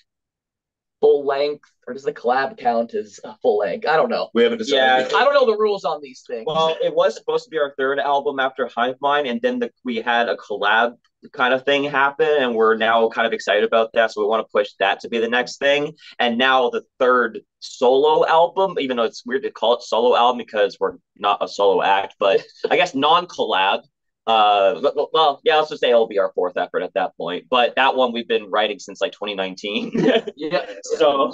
full 1.02 1.26
length, 1.26 1.70
or 1.88 1.94
does 1.94 2.04
the 2.04 2.14
collab 2.14 2.58
count 2.58 2.94
as 2.94 3.20
a 3.24 3.36
full 3.38 3.58
length? 3.58 3.88
I 3.88 3.96
don't 3.96 4.10
know. 4.10 4.30
we 4.34 4.44
haven't 4.44 4.60
decided 4.60 5.12
Yeah. 5.12 5.18
I 5.18 5.24
don't 5.24 5.34
know 5.34 5.46
the 5.46 5.58
rules 5.58 5.86
on 5.86 6.02
these 6.02 6.24
things. 6.28 6.44
Well, 6.46 6.78
it 6.82 6.94
was 6.94 7.16
supposed 7.16 7.46
to 7.46 7.50
be 7.50 7.58
our 7.58 7.74
third 7.78 8.00
album 8.00 8.40
after 8.40 8.68
Hive 8.68 8.98
Mind, 9.02 9.28
and 9.28 9.42
then 9.42 9.60
the, 9.60 9.72
we 9.84 9.98
had 9.98 10.30
a 10.30 10.36
collab 10.36 10.98
kind 11.34 11.53
of 11.53 11.65
thing 11.65 11.84
happen, 11.84 12.28
and 12.28 12.55
we're 12.55 12.76
now 12.76 13.09
kind 13.09 13.28
of 13.28 13.34
excited 13.34 13.63
about 13.63 13.91
that. 13.93 14.11
So 14.11 14.22
we 14.22 14.28
want 14.28 14.45
to 14.45 14.51
push 14.51 14.70
that 14.80 15.01
to 15.01 15.09
be 15.09 15.20
the 15.20 15.28
next 15.28 15.57
thing. 15.57 15.93
And 16.20 16.38
now 16.38 16.70
the 16.70 16.84
third 16.99 17.41
solo 17.59 18.26
album, 18.26 18.78
even 18.80 18.97
though 18.97 19.03
it's 19.03 19.26
weird 19.26 19.43
to 19.43 19.51
call 19.51 19.76
it 19.76 19.84
solo 19.84 20.15
album 20.15 20.38
because 20.38 20.78
we're 20.80 20.97
not 21.17 21.43
a 21.43 21.47
solo 21.47 21.82
act, 21.82 22.15
but 22.20 22.41
I 22.70 22.76
guess 22.78 22.95
non-collab. 22.95 23.82
Uh, 24.28 24.80
well- 25.13 25.41
yeah, 25.43 25.57
let's 25.57 25.70
just 25.70 25.82
say 25.82 25.89
it'll 25.89 26.07
be 26.07 26.20
our 26.20 26.32
fourth 26.34 26.55
effort 26.55 26.84
at 26.84 26.93
that 26.93 27.17
point. 27.17 27.45
But 27.49 27.76
that 27.76 27.95
one 27.95 28.13
we've 28.13 28.28
been 28.28 28.49
writing 28.49 28.80
since 28.80 29.01
like 29.01 29.11
2019. 29.11 29.91
yeah. 30.36 30.65
so 30.84 31.34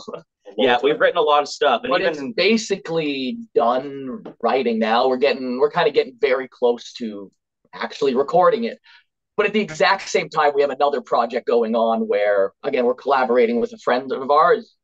yeah, 0.58 0.78
we've 0.82 1.00
written 1.00 1.18
a 1.18 1.22
lot 1.22 1.42
of 1.42 1.50
stuff, 1.50 1.82
and 1.84 1.92
but 1.92 2.02
even 2.02 2.14
it's 2.14 2.36
basically 2.36 3.40
done 3.54 4.24
writing 4.42 4.80
now. 4.80 5.08
We're 5.08 5.18
getting 5.18 5.60
we're 5.60 5.72
kind 5.72 5.88
of 5.88 5.94
getting 5.94 6.16
very 6.20 6.48
close 6.48 6.94
to 6.94 7.32
actually 7.74 8.16
recording 8.16 8.66
it. 8.66 8.80
But 9.38 9.46
at 9.48 9.54
the 9.54 9.60
exact 9.60 10.08
same 10.10 10.30
time, 10.30 10.54
we 10.56 10.62
have 10.62 10.70
another 10.72 11.02
project 11.02 11.46
going 11.48 11.76
on 11.76 12.08
where 12.08 12.54
again 12.64 12.86
we're 12.86 12.96
collaborating 12.96 13.60
with 13.60 13.74
a 13.74 13.78
friend 13.78 14.12
of 14.12 14.32
ours 14.32 14.76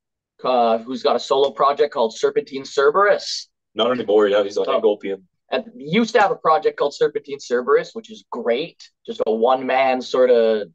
uh, 0.43 0.79
who's 0.79 1.03
got 1.03 1.15
a 1.15 1.19
solo 1.19 1.51
project 1.51 1.93
called 1.93 2.13
Serpentine 2.17 2.65
Cerberus. 2.65 3.47
not 3.75 3.91
anymore 3.91 4.27
yeah 4.27 4.43
he's 4.43 4.57
on 4.57 4.65
Oh. 4.67 4.79
Engolpian 4.81 5.21
And 5.51 5.63
used 5.75 6.13
to 6.15 6.19
have 6.21 6.31
a 6.31 6.35
project 6.47 6.75
called 6.79 6.93
Serpentine 6.93 7.39
Cerberus, 7.39 7.89
which 7.93 8.09
is 8.11 8.19
great. 8.31 8.79
Just 9.05 9.21
a 9.27 9.31
one 9.51 9.65
man 9.65 10.01
sort 10.01 10.29
of 10.31 10.67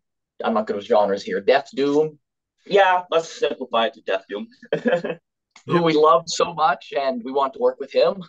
I'm 0.44 0.54
not 0.54 0.66
good 0.66 0.76
with 0.76 0.86
genres 0.86 1.22
here. 1.22 1.40
Death 1.40 1.68
Doom. 1.74 2.18
Yeah, 2.66 3.02
let's 3.10 3.28
simplify 3.44 3.86
it 3.86 3.94
to 3.94 4.02
Death 4.02 4.24
Doom. 4.28 4.44
who 5.66 5.82
we 5.82 5.94
love 5.94 6.22
so 6.26 6.52
much, 6.54 6.92
and 7.04 7.22
we 7.24 7.32
want 7.32 7.52
to 7.54 7.58
work 7.58 7.78
with 7.80 7.92
him. 7.92 8.22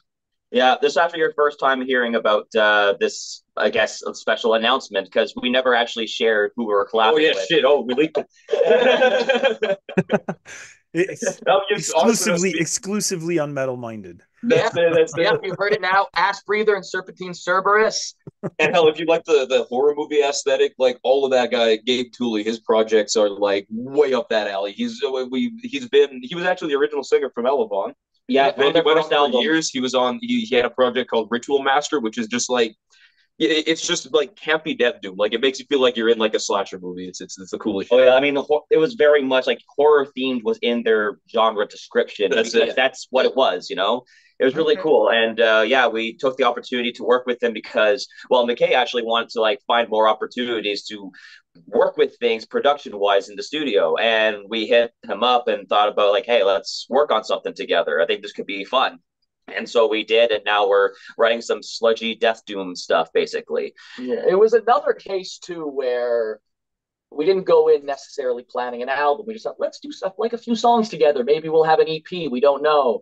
Yeah, 0.52 0.76
this 0.82 0.92
is 0.94 0.98
after 0.98 1.18
your 1.18 1.34
first 1.34 1.60
time 1.60 1.86
hearing 1.86 2.16
about 2.16 2.48
uh, 2.56 2.94
this, 3.00 3.44
I 3.58 3.70
guess, 3.70 4.02
a 4.04 4.16
special 4.16 4.54
announcement 4.54 5.06
because 5.08 5.34
we 5.36 5.50
never 5.50 5.76
actually 5.76 6.08
shared 6.08 6.52
who 6.56 6.64
we 6.66 6.74
were 6.74 6.88
Oh 6.94 7.18
yeah, 7.18 7.32
with. 7.36 7.46
shit. 7.48 7.66
Oh, 7.66 7.82
we 7.82 7.94
leaked 7.96 8.18
it. 8.18 9.78
It's 10.94 11.42
No, 11.46 11.62
you- 11.70 11.76
honestly, 11.96 12.52
exclusively 12.52 12.54
exclusively 12.60 13.40
on 13.40 13.54
metal 13.54 13.76
minded. 13.76 14.24
That's 14.42 14.76
it. 14.78 14.94
That's 14.96 15.14
Yeah, 15.18 15.36
you've 15.44 15.58
heard 15.58 15.74
it 15.74 15.82
now. 15.82 16.08
Ashbreather 16.16 16.76
and 16.76 16.86
Serpentine 16.86 17.34
Cerberus. 17.34 18.14
And 18.60 18.74
hell, 18.74 18.88
if 18.88 18.98
you 19.00 19.06
like 19.06 19.24
the 19.26 19.46
the 19.48 19.64
horror 19.64 19.94
movie 19.96 20.22
aesthetic, 20.24 20.74
like 20.80 20.98
all 21.04 21.26
of 21.26 21.32
that 21.32 21.52
guy, 21.52 21.76
Gabe 21.78 22.12
Tooley, 22.14 22.44
his 22.44 22.60
projects 22.60 23.16
are 23.18 23.30
like 23.30 23.68
way 23.70 24.14
up 24.14 24.30
that 24.30 24.48
alley. 24.48 24.72
He's 24.72 25.02
uh, 25.04 25.26
we 25.30 25.52
he's 25.62 25.90
been 25.90 26.22
he 26.24 26.36
was 26.36 26.46
actually 26.46 26.70
the 26.70 26.80
original 26.80 27.04
singer 27.04 27.30
from 27.36 27.46
Elevon. 27.46 27.94
Yeah, 28.28 28.52
Then 28.52 28.60
on 28.60 28.66
he 28.68 28.74
their 28.74 28.84
went 28.84 28.98
on 28.98 29.04
first 29.10 29.32
for 29.32 29.42
years. 29.42 29.70
He 29.70 29.80
was 29.80 29.96
on. 29.96 30.20
He, 30.22 30.42
he 30.42 30.56
had 30.56 30.66
a 30.66 30.70
project 30.70 31.10
called 31.10 31.28
Ritual 31.32 31.62
Master, 31.64 32.00
which 32.00 32.18
is 32.18 32.28
just 32.28 32.50
like 32.50 32.76
it- 33.40 33.68
it's 33.68 33.86
just 33.86 34.12
like 34.14 34.36
campy 34.36 34.78
death 34.78 34.96
doom. 35.02 35.16
Like 35.18 35.34
it 35.34 35.42
makes 35.42 35.60
you 35.60 35.66
feel 35.70 35.80
like 35.80 35.96
you're 35.96 36.10
in 36.10 36.18
like 36.18 36.34
a 36.34 36.40
slasher 36.40 36.80
movie. 36.80 37.08
It's 37.08 37.22
it's, 37.22 37.40
it's 37.40 37.52
the 37.52 37.58
coolest. 37.60 37.90
Oh 37.92 38.04
yeah, 38.04 38.16
I 38.16 38.20
mean, 38.20 38.34
the 38.34 38.42
hor- 38.42 38.64
it 38.70 38.78
was 38.78 38.96
very 38.96 39.24
much 39.24 39.48
like 39.48 39.62
horror 39.76 40.08
themed 40.18 40.44
was 40.44 40.58
in 40.62 40.84
their 40.84 41.20
genre 41.32 41.68
description. 41.68 42.32
That's 42.32 42.54
it. 42.56 42.76
That's 42.76 43.08
what 43.12 43.26
it 43.26 43.36
was, 43.36 43.70
you 43.70 43.76
know. 43.76 44.04
It 44.40 44.46
was 44.46 44.56
really 44.56 44.76
Okay. 44.76 44.84
cool, 44.84 45.10
and 45.10 45.40
uh, 45.40 45.64
yeah, 45.66 45.88
we 45.88 46.16
took 46.16 46.38
the 46.38 46.44
opportunity 46.44 46.92
to 46.94 47.04
work 47.04 47.26
with 47.26 47.40
them 47.40 47.54
because, 47.54 48.08
well, 48.30 48.46
McKay 48.48 48.74
actually 48.74 49.04
wanted 49.04 49.30
to 49.30 49.42
like 49.42 49.60
find 49.66 49.90
more 49.90 50.08
opportunities 50.08 50.86
to 50.88 51.12
work 51.66 51.98
with 51.98 52.16
things 52.20 52.46
production 52.46 53.00
wise 53.00 53.30
in 53.30 53.36
the 53.36 53.42
studio, 53.44 53.96
and 53.98 54.38
we 54.48 54.68
hit 54.68 54.94
him 55.04 55.24
up 55.24 55.48
and 55.48 55.68
thought 55.68 55.90
about 55.90 56.12
like, 56.12 56.26
hey, 56.26 56.44
let's 56.44 56.86
work 56.90 57.12
on 57.12 57.24
something 57.24 57.54
together. 57.54 58.00
I 58.00 58.06
think 58.06 58.22
this 58.22 58.34
could 58.34 58.46
be 58.46 58.64
fun. 58.64 59.00
And 59.48 59.68
so 59.68 59.88
we 59.88 60.04
did, 60.04 60.32
and 60.32 60.44
now 60.46 60.68
we're 60.68 60.92
writing 61.18 61.42
some 61.42 61.64
sludgy 61.64 62.16
death 62.16 62.44
doom 62.46 62.76
stuff, 62.76 63.08
basically. 63.14 63.74
Yeah, 63.98 64.24
it 64.30 64.38
was 64.38 64.54
another 64.54 64.94
case 64.94 65.40
too 65.40 65.66
where 65.66 66.42
we 67.10 67.26
didn't 67.26 67.46
go 67.46 67.70
in 67.70 67.86
necessarily 67.86 68.44
planning 68.44 68.82
an 68.84 68.90
album. 68.90 69.26
We 69.26 69.34
just 69.34 69.46
thought, 69.46 69.56
let's 69.60 69.80
do 69.80 69.92
stuff 69.92 70.14
like 70.18 70.34
a 70.34 70.38
few 70.38 70.56
songs 70.56 70.90
together. 70.90 71.24
Maybe 71.24 71.48
we'll 71.50 71.64
have 71.64 71.80
an 71.80 71.88
EP. 71.88 72.30
We 72.30 72.42
don't 72.42 72.62
know. 72.62 73.02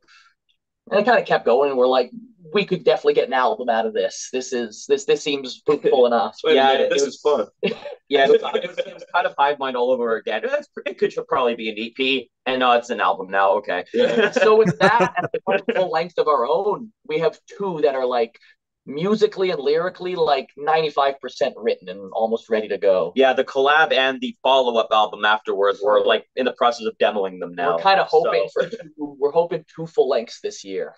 And 0.92 1.00
it 1.00 1.06
kind 1.06 1.20
of 1.20 1.26
kept 1.26 1.46
going, 1.46 1.70
and 1.70 1.78
we're 1.80 1.88
like, 1.88 2.12
we 2.54 2.64
could 2.64 2.84
definitely 2.84 3.16
get 3.16 3.28
an 3.28 3.34
album 3.34 3.70
out 3.70 3.86
of 3.88 3.94
this. 3.94 4.30
This 4.32 4.54
is 4.54 4.86
this 4.88 5.06
this 5.06 5.22
seems 5.24 5.62
fruitful 5.66 6.06
enough. 6.12 6.38
Wait 6.44 6.54
a 6.54 6.56
Yeah, 6.56 6.68
minute, 6.74 6.82
it 6.82 6.90
this 6.92 7.06
was- 7.06 7.16
is 7.16 7.22
fun. 7.22 7.48
Yeah, 8.08 8.26
it 8.26 8.40
was, 8.40 8.42
it 8.54 8.68
was, 8.68 8.78
it 8.78 8.94
was 8.94 9.04
kind 9.12 9.26
of 9.26 9.34
Hive 9.36 9.58
Mind 9.58 9.76
all 9.76 9.90
over 9.90 10.18
again. 10.18 10.44
That's, 10.46 10.68
it 10.86 11.00
could 11.00 11.12
probably 11.28 11.56
be 11.56 11.70
an 11.72 11.76
EP, 11.80 12.28
and 12.46 12.60
no, 12.60 12.74
it's 12.74 12.92
an 12.92 13.02
album 13.02 13.32
now. 13.32 13.54
Okay. 13.54 13.84
Yeah. 13.96 14.30
so 14.30 14.56
with 14.56 14.78
that 14.78 15.12
and 15.18 15.28
the 15.34 15.74
full 15.74 15.90
length 15.90 16.20
of 16.20 16.28
our 16.28 16.46
own, 16.48 16.94
we 17.08 17.18
have 17.18 17.40
two 17.58 17.80
that 17.82 17.96
are 17.96 18.06
like 18.06 18.38
musically 18.86 19.50
and 19.52 19.60
lyrically 19.60 20.16
like 20.16 20.50
95% 20.58 21.16
written 21.58 21.90
and 21.90 22.12
almost 22.14 22.50
ready 22.50 22.68
to 22.68 22.78
go. 22.78 23.12
Yeah, 23.16 23.34
the 23.34 23.44
collab 23.44 23.92
and 23.92 24.22
the 24.22 24.36
follow 24.44 24.80
up 24.80 24.90
album 24.92 25.26
afterwards 25.26 25.80
were 25.84 26.04
like 26.06 26.26
in 26.36 26.46
the 26.46 26.54
process 26.54 26.86
of 26.86 26.98
demoing 26.98 27.40
them 27.40 27.56
now. 27.56 27.76
We're 27.76 27.82
kind 27.84 28.00
of 28.00 28.08
hoping 28.10 28.48
So- 28.50 28.64
for 28.64 28.70
two, 28.70 29.18
we're 29.20 29.32
hoping 29.32 29.66
two 29.76 29.88
full 29.88 30.10
lengths 30.10 30.40
this 30.42 30.64
year. 30.64 30.94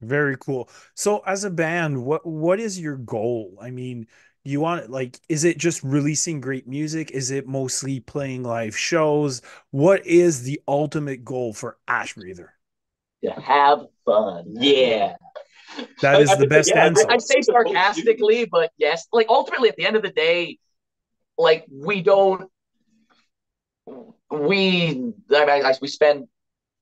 Very 0.00 0.36
cool. 0.38 0.70
So 0.94 1.18
as 1.26 1.44
a 1.44 1.50
band, 1.50 2.04
what 2.04 2.24
what 2.24 2.60
is 2.60 2.78
your 2.80 2.96
goal? 2.96 3.58
I 3.60 3.70
mean, 3.72 4.06
you 4.44 4.60
want 4.60 4.88
like 4.90 5.18
is 5.28 5.42
it 5.44 5.58
just 5.58 5.82
releasing 5.82 6.40
great 6.40 6.68
music? 6.68 7.10
Is 7.10 7.30
it 7.32 7.48
mostly 7.48 7.98
playing 8.00 8.44
live 8.44 8.78
shows? 8.78 9.42
What 9.72 10.06
is 10.06 10.44
the 10.44 10.60
ultimate 10.68 11.24
goal 11.24 11.52
for 11.52 11.78
Ashbreather? 11.88 12.46
To 13.24 13.30
have 13.32 13.80
fun. 14.06 14.44
Yeah. 14.50 15.16
That 16.00 16.16
I- 16.16 16.32
I 16.32 16.34
the 16.36 16.46
best 16.46 16.70
yeah, 16.70 16.84
answer. 16.84 17.06
I, 17.08 17.14
I 17.14 17.18
say 17.18 17.40
sarcastically, 17.42 18.46
but 18.46 18.70
yes, 18.78 19.06
like 19.12 19.26
ultimately 19.28 19.68
at 19.68 19.76
the 19.76 19.86
end 19.86 19.96
of 19.96 20.02
the 20.02 20.10
day, 20.10 20.58
like 21.36 21.66
we 21.70 22.02
don't, 22.02 22.50
we 24.30 25.12
I, 25.34 25.62
I, 25.64 25.74
we 25.80 25.88
spend, 25.88 26.26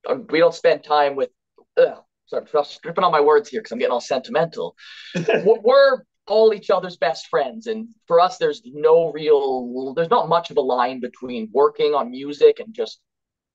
uh, 0.09 0.17
we 0.31 0.39
don't 0.39 0.55
spend 0.55 0.85
time 0.85 1.17
with. 1.17 1.31
Ugh, 1.79 1.99
sorry, 2.27 2.47
I'm 2.55 2.65
stripping 2.65 3.05
on 3.05 3.13
my 3.13 3.21
words 3.21 3.49
here 3.49 3.61
because 3.61 3.73
I'm 3.73 3.79
getting 3.79 3.93
all 3.93 4.01
sentimental. 4.01 4.77
We're- 5.15 5.61
We're 5.63 5.99
all 6.29 6.53
each 6.55 6.71
other's 6.71 6.97
best 6.97 7.29
friends, 7.29 7.67
and 7.69 7.89
for 8.09 8.19
us, 8.19 8.37
there's 8.39 8.61
no 8.65 9.13
real, 9.13 9.95
there's 9.95 10.11
not 10.11 10.29
much 10.29 10.51
of 10.51 10.57
a 10.57 10.61
line 10.61 10.99
between 11.01 11.49
working 11.53 11.95
on 11.95 12.11
music 12.11 12.59
and 12.59 12.75
just 12.75 13.01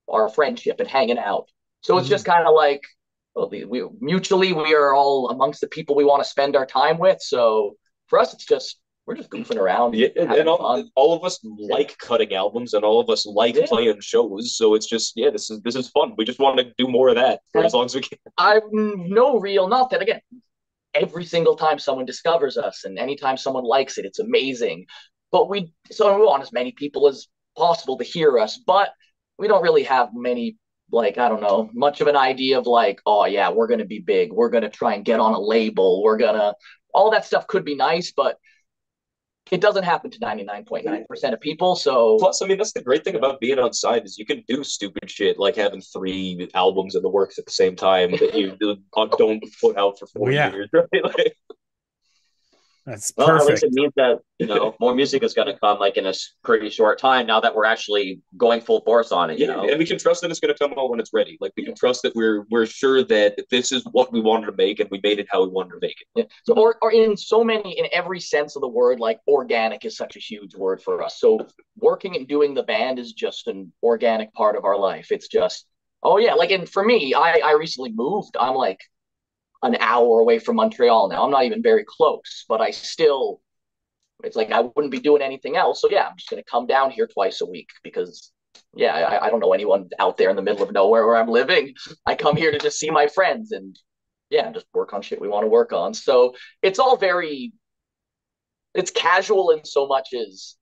our 0.08 0.30
friendship 0.30 0.80
and 0.80 0.88
hanging 0.88 1.18
out. 1.18 1.50
So 1.82 1.98
it's 1.98 2.08
Mhm. 2.08 2.12
just 2.12 2.26
kind 2.26 2.48
of 2.48 2.54
like 2.54 2.82
well, 2.82 3.01
we, 3.50 3.66
we 3.66 3.84
mutually 4.00 4.54
we 4.54 4.74
are 4.76 4.94
all 4.94 5.30
amongst 5.30 5.62
the 5.62 5.68
people 5.68 5.96
we 5.96 6.06
want 6.06 6.24
to 6.24 6.30
spend 6.30 6.56
our 6.56 6.66
time 6.66 6.98
with. 6.98 7.22
So 7.22 7.76
for 8.08 8.20
us, 8.20 8.34
it's 8.34 8.46
just 8.46 8.80
we're 9.06 9.16
just 9.16 9.30
goofing 9.30 9.58
around, 9.58 9.96
Yeah, 9.96 10.10
and, 10.16 10.48
all, 10.48 10.88
all 10.96 11.14
of 11.14 11.24
us 11.24 11.40
like 11.44 11.98
cutting 11.98 12.34
albums, 12.34 12.74
and 12.74 12.84
all 12.84 13.00
of 13.00 13.10
us 13.10 13.26
like 13.26 13.56
Yeah. 13.56 13.66
playing 13.66 14.00
shows. 14.00 14.56
So 14.56 14.76
it's 14.76 14.86
just 14.86 15.14
yeah, 15.16 15.32
this 15.32 15.50
is 15.50 15.62
this 15.62 15.76
is 15.76 15.90
fun. 15.90 16.14
We 16.18 16.26
just 16.26 16.40
want 16.40 16.60
to 16.60 16.72
do 16.78 16.88
more 16.88 17.10
of 17.10 17.16
that 17.16 17.42
for 17.52 17.64
as 17.64 17.74
long 17.74 17.86
as 17.86 17.96
we 17.96 18.02
can. 18.02 18.20
I'm 18.38 18.62
no 18.74 19.40
real, 19.40 19.68
not 19.68 19.90
that 19.92 20.02
again. 20.02 20.22
Every 20.94 21.26
single 21.26 21.56
time 21.56 21.80
someone 21.80 22.06
discovers 22.06 22.58
us, 22.58 22.84
and 22.84 23.00
anytime 23.00 23.38
someone 23.38 23.64
likes 23.64 23.98
it, 23.98 24.06
it's 24.06 24.20
amazing. 24.20 24.86
But 25.32 25.50
we 25.50 25.74
so 25.90 26.16
we 26.18 26.26
want 26.26 26.44
as 26.44 26.52
many 26.52 26.72
people 26.74 27.08
as 27.08 27.28
possible 27.58 27.98
to 27.98 28.04
hear 28.04 28.38
us, 28.38 28.58
but 28.58 28.92
we 29.38 29.48
don't 29.48 29.64
really 29.64 29.84
have 29.84 30.10
many 30.14 30.58
like 30.92 31.18
I 31.18 31.30
don't 31.30 31.42
know 31.42 31.70
much 31.74 32.02
of 32.02 32.08
an 32.08 32.16
idea 32.16 32.60
of 32.60 32.68
like 32.68 33.02
oh 33.06 33.26
yeah 33.26 33.50
we're 33.50 33.68
gonna 33.68 33.86
be 33.86 34.00
big, 34.00 34.32
we're 34.32 34.50
gonna 34.50 34.70
try 34.70 34.96
and 34.96 35.06
get 35.06 35.20
on 35.20 35.34
a 35.34 35.40
label, 35.40 36.04
we're 36.04 36.18
gonna 36.18 36.54
all 36.94 37.12
that 37.12 37.26
stuff 37.26 37.48
could 37.48 37.64
be 37.66 37.76
nice, 37.76 38.12
but 38.12 38.38
it 39.52 39.60
doesn't 39.60 39.84
happen 39.84 40.10
to 40.12 40.20
99.9% 40.20 41.34
of 41.34 41.42
people. 41.42 41.76
So 41.76 42.18
Plus, 42.20 42.42
I 42.42 42.48
mean, 42.48 42.58
that's 42.58 42.72
the 42.72 42.82
great 42.82 43.04
thing 43.04 43.16
about 43.16 43.42
being 43.42 43.60
on 43.60 43.74
side 43.74 44.06
is 44.06 44.18
you 44.18 44.26
can 44.26 44.44
do 44.48 44.64
stupid 44.64 45.10
shit 45.10 45.38
like 45.40 45.56
having 45.58 45.82
three 45.82 46.50
albums 46.54 46.96
in 46.96 47.02
the 47.02 47.10
works 47.10 47.38
at 47.38 47.46
the 47.46 47.52
same 47.52 47.76
time 47.76 48.12
that 48.12 48.34
you 48.34 48.56
don't 49.18 49.44
put 49.60 49.78
out 49.78 50.00
for 50.00 50.06
four 50.08 50.32
Yeah. 50.32 50.52
years. 50.54 50.70
Right? 50.74 51.04
Like, 51.04 51.36
That's 52.86 53.14
Well, 53.16 53.36
at 53.36 53.46
least 53.46 53.64
it 53.64 53.74
means 53.74 53.94
that 53.96 54.20
you 54.40 54.48
know 54.48 54.76
more 54.80 54.96
music 54.96 55.24
is 55.24 55.34
going 55.34 55.48
to 55.48 55.58
come 55.60 55.78
like 55.78 55.98
in 55.98 56.08
a 56.08 56.14
pretty 56.44 56.70
short 56.70 56.98
time 56.98 57.28
now 57.28 57.40
that 57.40 57.54
we're 57.54 57.66
actually 57.66 58.22
going 58.38 58.60
full 58.60 58.82
force 58.82 59.12
on 59.12 59.30
it. 59.30 59.38
You 59.38 59.48
yeah, 59.48 59.54
know, 59.54 59.70
and 59.70 59.78
we 59.78 59.86
can 59.86 60.00
trust 60.00 60.22
that 60.22 60.32
it's 60.32 60.40
going 60.40 60.54
to 60.54 60.58
come 60.58 60.74
out 60.78 60.90
when 60.90 61.00
it's 61.00 61.14
ready. 61.14 61.38
Like 61.40 61.54
we 61.56 61.64
can 61.64 61.76
trust 61.76 62.02
that 62.04 62.16
we're 62.16 62.46
we're 62.50 62.66
sure 62.66 63.04
that 63.04 63.38
this 63.52 63.72
is 63.72 63.84
what 63.92 64.12
we 64.12 64.20
wanted 64.20 64.48
to 64.48 64.54
make 64.54 64.80
and 64.80 64.90
we 64.90 65.00
made 65.04 65.20
it 65.20 65.28
how 65.30 65.44
we 65.44 65.50
wanted 65.50 65.72
to 65.72 65.80
make 65.82 65.96
it. 66.02 66.08
Yeah. 66.16 66.24
So, 66.46 66.56
or, 66.56 66.78
or 66.82 66.92
in 66.92 67.16
so 67.16 67.44
many, 67.44 67.78
in 67.78 67.86
every 67.92 68.20
sense 68.20 68.56
of 68.56 68.62
the 68.62 68.68
word, 68.68 69.00
like 69.00 69.20
organic 69.28 69.86
is 69.86 69.96
such 69.96 70.16
a 70.16 70.20
huge 70.20 70.56
word 70.56 70.82
for 70.82 71.04
us. 71.04 71.20
So, 71.20 71.48
working 71.78 72.16
and 72.16 72.28
doing 72.28 72.56
the 72.56 72.64
band 72.64 72.98
is 72.98 73.14
just 73.14 73.48
an 73.48 73.72
organic 73.84 74.34
part 74.34 74.56
of 74.56 74.66
our 74.66 74.78
life. 74.78 75.12
It's 75.12 75.28
just, 75.28 75.68
oh 76.02 76.18
yeah, 76.18 76.34
like, 76.34 76.50
and 76.50 76.68
for 76.68 76.84
me, 76.84 77.14
I 77.14 77.42
I 77.44 77.52
recently 77.54 77.92
moved. 77.92 78.36
I'm 78.40 78.56
like 78.56 78.80
an 79.64 79.78
hour 79.80 80.20
away 80.20 80.40
from 80.40 80.56
Montreal 80.56 81.10
now. 81.10 81.24
I'm 81.24 81.32
not 81.32 81.46
even 81.46 81.62
very 81.62 81.86
close, 81.88 82.46
but 82.50 82.62
I 82.62 82.72
still, 82.72 83.42
it's 84.24 84.36
like 84.36 84.52
I 84.52 84.62
wouldn't 84.62 84.92
be 84.92 85.00
doing 85.00 85.22
anything 85.22 85.56
else. 85.56 85.82
So 85.82 85.90
yeah, 85.90 86.08
I'm 86.08 86.18
just 86.18 86.30
gonna 86.30 86.44
come 86.44 86.68
down 86.68 86.92
here 86.92 87.08
twice 87.08 87.42
a 87.42 87.46
week 87.46 87.70
because. 87.84 88.32
Yeah, 88.74 88.94
I, 88.94 89.28
I 89.28 89.30
don't 89.30 89.42
know 89.42 89.54
anyone 89.54 89.90
out 90.00 90.18
there 90.18 90.30
in 90.30 90.36
the 90.38 90.42
middle 90.42 90.64
of 90.64 90.72
nowhere 90.72 91.06
where 91.06 91.18
I'm 91.18 91.28
living. 91.28 91.74
I 92.06 92.16
come 92.16 92.38
here 92.38 92.52
to 92.52 92.60
just 92.60 92.80
see 92.80 92.90
my 92.90 93.08
friends 93.08 93.52
and 93.52 93.78
yeah, 94.30 94.50
just 94.52 94.66
work 94.74 94.94
on 94.94 95.02
shit 95.02 95.22
we 95.22 95.28
want 95.28 95.44
to 95.44 95.50
work 95.50 95.74
on. 95.74 95.94
So 95.94 96.36
it's 96.62 96.80
all 96.80 96.98
very 96.98 97.54
it's 98.74 98.92
casual 98.92 99.52
in 99.52 99.66
so 99.66 99.88
much 99.88 100.14
as 100.14 100.56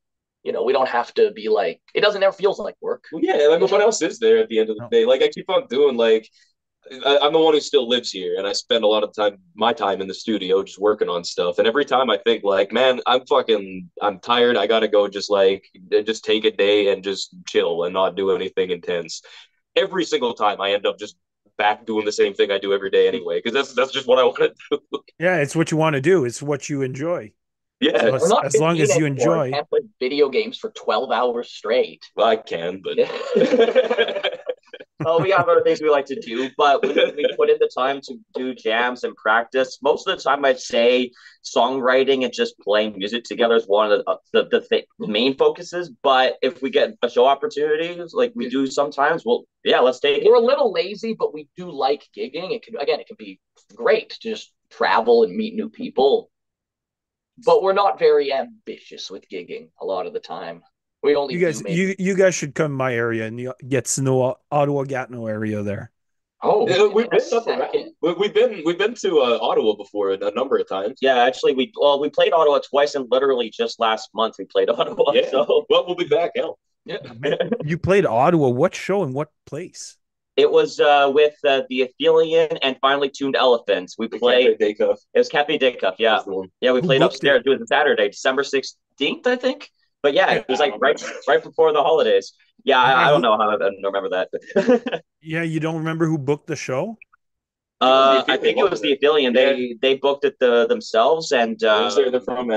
you 0.44 0.52
know 0.52 0.64
we 0.64 0.74
don't 0.74 0.88
have 0.88 1.14
to 1.14 1.32
be 1.32 1.50
like 1.50 1.82
it 1.94 2.02
doesn't 2.02 2.24
ever 2.24 2.32
feels 2.34 2.60
like 2.60 2.76
work 2.82 3.04
Well, 3.12 3.22
yeah, 3.24 3.50
I 3.52 3.58
mean, 3.58 3.70
what 3.70 3.82
else 3.82 4.02
is 4.02 4.20
there 4.20 4.38
at 4.40 4.50
the 4.50 4.60
end 4.60 4.70
of 4.70 4.78
the 4.78 4.88
day? 4.90 5.06
Like 5.06 5.22
I 5.22 5.28
keep 5.30 5.50
on 5.50 5.68
doing 5.68 5.98
like 5.98 6.28
I, 7.06 7.20
I'm 7.22 7.34
the 7.34 7.40
one 7.40 7.54
who 7.54 7.60
still 7.60 7.88
lives 7.88 8.12
here, 8.12 8.36
and 8.38 8.48
I 8.48 8.54
spend 8.54 8.84
a 8.84 8.88
lot 8.88 9.04
of 9.04 9.14
time, 9.14 9.38
my 9.56 9.74
time 9.74 10.02
in 10.02 10.08
the 10.08 10.14
studio, 10.14 10.64
just 10.64 10.80
working 10.80 11.10
on 11.10 11.24
stuff. 11.24 11.60
And 11.60 11.68
every 11.68 11.86
time 11.86 12.10
I 12.10 12.18
think, 12.18 12.44
like, 12.44 12.72
man, 12.72 13.00
I'm 13.06 13.26
fucking, 13.28 13.90
I'm 14.02 14.20
tired. 14.20 14.58
I 14.58 14.66
gotta 14.68 14.88
go, 14.88 15.08
just 15.08 15.30
like, 15.30 15.66
just 16.04 16.26
take 16.26 16.46
a 16.46 16.52
day 16.52 16.92
and 16.92 17.04
just 17.04 17.36
chill 17.48 17.84
and 17.84 17.94
not 17.94 18.16
do 18.16 18.32
anything 18.32 18.72
intense. 18.72 19.22
Every 19.76 20.04
single 20.04 20.34
time, 20.34 20.60
I 20.62 20.72
end 20.72 20.86
up 20.88 20.98
just 20.98 21.16
back 21.58 21.86
doing 21.86 22.06
the 22.06 22.12
same 22.12 22.34
thing 22.34 22.52
I 22.52 22.58
do 22.58 22.74
every 22.74 22.90
day 22.90 23.08
anyway, 23.08 23.38
because 23.40 23.54
that's 23.54 23.74
that's 23.74 23.92
just 23.92 24.08
what 24.08 24.18
I 24.18 24.24
want 24.26 24.38
to 24.38 24.54
do. 24.72 24.80
Yeah, 25.20 25.38
it's 25.38 25.56
what 25.56 25.72
you 25.72 25.78
want 25.78 25.94
to 25.96 26.02
do. 26.02 26.26
It's 26.26 26.42
what 26.42 26.70
you 26.70 26.82
enjoy. 26.82 27.34
yeah, 27.82 28.00
So 28.00 28.16
as- 28.16 28.34
as 28.44 28.58
long 28.58 28.80
as 28.80 28.98
you 28.98 29.06
anymore. 29.06 29.36
I 29.36 29.46
enjoy. 29.46 29.52
can't 29.52 29.70
play 29.70 29.82
video 30.00 30.30
games 30.30 30.58
for 30.58 30.72
12 30.72 31.12
hours 31.12 31.52
straight 31.52 32.04
I 32.18 32.38
can, 32.38 32.82
but 32.84 32.98
well, 35.00 35.22
we 35.22 35.32
have 35.32 35.48
other 35.48 35.62
things 35.64 35.82
we 35.82 35.90
like 35.90 36.06
to 36.08 36.20
do, 36.20 36.50
but 36.58 36.84
when 36.84 37.16
we 37.16 37.26
put 37.38 37.50
in 37.50 37.58
the 37.60 37.70
time 37.74 38.02
to 38.02 38.16
do 38.36 38.54
jams 38.54 39.04
and 39.04 39.16
practice, 39.16 39.80
most 39.82 40.08
of 40.08 40.18
the 40.18 40.24
time 40.24 40.44
I'd 40.44 40.60
say 40.60 41.12
songwriting 41.44 42.26
and 42.26 42.34
just 42.34 42.60
playing 42.60 42.98
music 42.98 43.24
together 43.24 43.56
is 43.56 43.66
one 43.66 43.92
of 43.92 44.00
the 44.00 44.10
uh, 44.10 44.18
the, 44.34 44.48
the, 44.50 44.62
th- 44.62 44.86
main 45.00 45.38
focuses. 45.38 45.90
But 46.04 46.38
if 46.42 46.62
we 46.62 46.70
get 46.70 46.96
a 47.02 47.10
show 47.10 47.26
opportunity, 47.26 48.02
like 48.14 48.34
we 48.36 48.50
do 48.50 48.68
sometimes, 48.68 49.24
well, 49.26 49.46
yeah, 49.64 49.80
let's 49.80 50.00
take 50.00 50.22
it. 50.22 50.26
We're 50.26 50.36
a 50.36 50.40
little 50.40 50.74
lazy, 50.74 51.16
but 51.18 51.34
we 51.34 51.48
do 51.56 51.72
like 51.72 52.06
gigging. 52.16 52.52
It 52.52 52.64
can 52.64 52.76
again, 52.78 53.00
it 53.00 53.08
can 53.08 53.18
be 53.18 53.40
great 53.76 54.10
to 54.12 54.30
just 54.30 54.52
travel 54.70 55.24
and 55.24 55.36
meet 55.36 55.56
new 55.56 55.70
people. 55.70 56.30
But 57.46 57.64
we're 57.64 57.74
not 57.74 58.00
very 58.00 58.34
ambitious 58.34 59.10
with 59.10 59.30
gigging 59.30 59.70
a 59.80 59.86
lot 59.86 60.06
of 60.08 60.14
the 60.14 60.20
time. 60.20 60.62
We 61.02 61.16
only 61.16 61.36
You 61.36 61.40
guys, 61.40 61.62
do 61.62 61.72
you 61.72 61.96
you 61.98 62.16
guys 62.16 62.36
should 62.36 62.56
come 62.56 62.74
my 62.74 62.94
area 62.94 63.26
and 63.26 63.54
get 63.68 63.86
to 63.86 64.02
know 64.02 64.36
Ottawa 64.52 64.84
Gatineau 64.84 65.28
area 65.28 65.64
there. 65.64 65.92
oh 66.44 66.68
Yeah, 66.68 66.88
we've 66.88 67.10
been 67.10 67.22
up 67.34 67.48
around. 67.48 67.60
second. 67.72 67.94
We- 68.02 68.14
We've 68.14 68.34
been 68.34 68.62
we've 68.66 68.78
been 68.78 68.96
to 68.96 69.20
uh, 69.20 69.40
Ottawa 69.42 69.76
before 69.76 70.12
a, 70.12 70.18
a 70.28 70.32
number 70.32 70.58
of 70.58 70.68
times. 70.68 71.00
Yeah, 71.02 71.24
actually, 71.24 71.54
we 71.56 71.72
well 71.80 72.00
we 72.02 72.10
played 72.10 72.34
Ottawa 72.34 72.60
twice, 72.60 72.96
and 72.96 73.06
literally 73.10 73.50
just 73.50 73.80
last 73.80 74.10
month 74.14 74.36
we 74.40 74.46
played 74.46 74.70
Ottawa. 74.70 75.12
Yeah. 75.14 75.30
So 75.32 75.66
Well, 75.70 75.86
we'll 75.88 75.96
be 75.96 76.06
back. 76.08 76.32
Hell, 76.36 76.60
Man, 76.86 77.38
you 77.64 77.78
played 77.78 78.06
Ottawa. 78.06 78.50
What 78.50 78.76
show 78.76 79.04
and 79.04 79.14
what 79.14 79.30
place? 79.46 79.96
it 80.38 80.50
was 80.50 80.80
uh, 80.80 81.12
with 81.14 81.36
uh, 81.46 81.64
the 81.70 81.82
Athelian 81.82 82.58
and 82.62 82.78
finally 82.80 83.10
tuned 83.10 83.36
elephants. 83.36 83.96
We 83.98 84.08
played. 84.08 84.58
Day. 84.58 84.74
It 84.80 84.98
was 85.14 85.28
Cafe 85.28 85.60
Dekcuf. 85.60 85.96
Yeah, 86.00 86.12
That's 86.14 86.24
the 86.26 86.34
one. 86.34 86.50
yeah, 86.62 86.72
we 86.72 86.80
Who 86.80 86.88
played 86.88 87.00
booked 87.02 87.16
upstairs. 87.16 87.44
It 87.46 87.50
was 87.50 87.62
a 87.62 87.68
Saturday, 87.68 88.08
December 88.10 88.44
sixteenth, 88.44 89.28
I 89.28 89.36
think. 89.36 89.70
But 90.02 90.14
yeah, 90.14 90.32
it 90.34 90.46
was 90.50 90.60
like 90.60 90.74
right 90.80 91.02
right 91.28 91.44
before 91.44 91.74
the 91.74 91.82
holidays. 91.82 92.34
Yeah, 92.64 92.82
I, 92.82 93.08
I 93.08 93.12
don't 93.12 93.22
know 93.22 93.38
how 93.38 93.50
I 93.50 93.58
don't 93.58 93.82
remember 93.84 94.10
that. 94.10 95.04
Yeah, 95.22 95.44
you 95.44 95.60
don't 95.60 95.78
remember 95.78 96.06
who 96.06 96.18
booked 96.18 96.48
the 96.48 96.56
show? 96.56 96.98
uh, 97.82 98.24
I 98.28 98.38
think 98.38 98.58
it 98.58 98.70
was 98.70 98.82
the 98.82 98.94
Athelian. 98.94 99.34
They 99.34 99.76
they 99.82 99.96
booked 99.96 100.26
it 100.26 100.38
the, 100.40 100.68
themselves, 100.68 101.32
and 101.32 101.62
I 101.64 101.82
was 101.82 101.96
there. 101.96 102.08
uh, 102.08 102.12
They're 102.12 102.22
from 102.22 102.48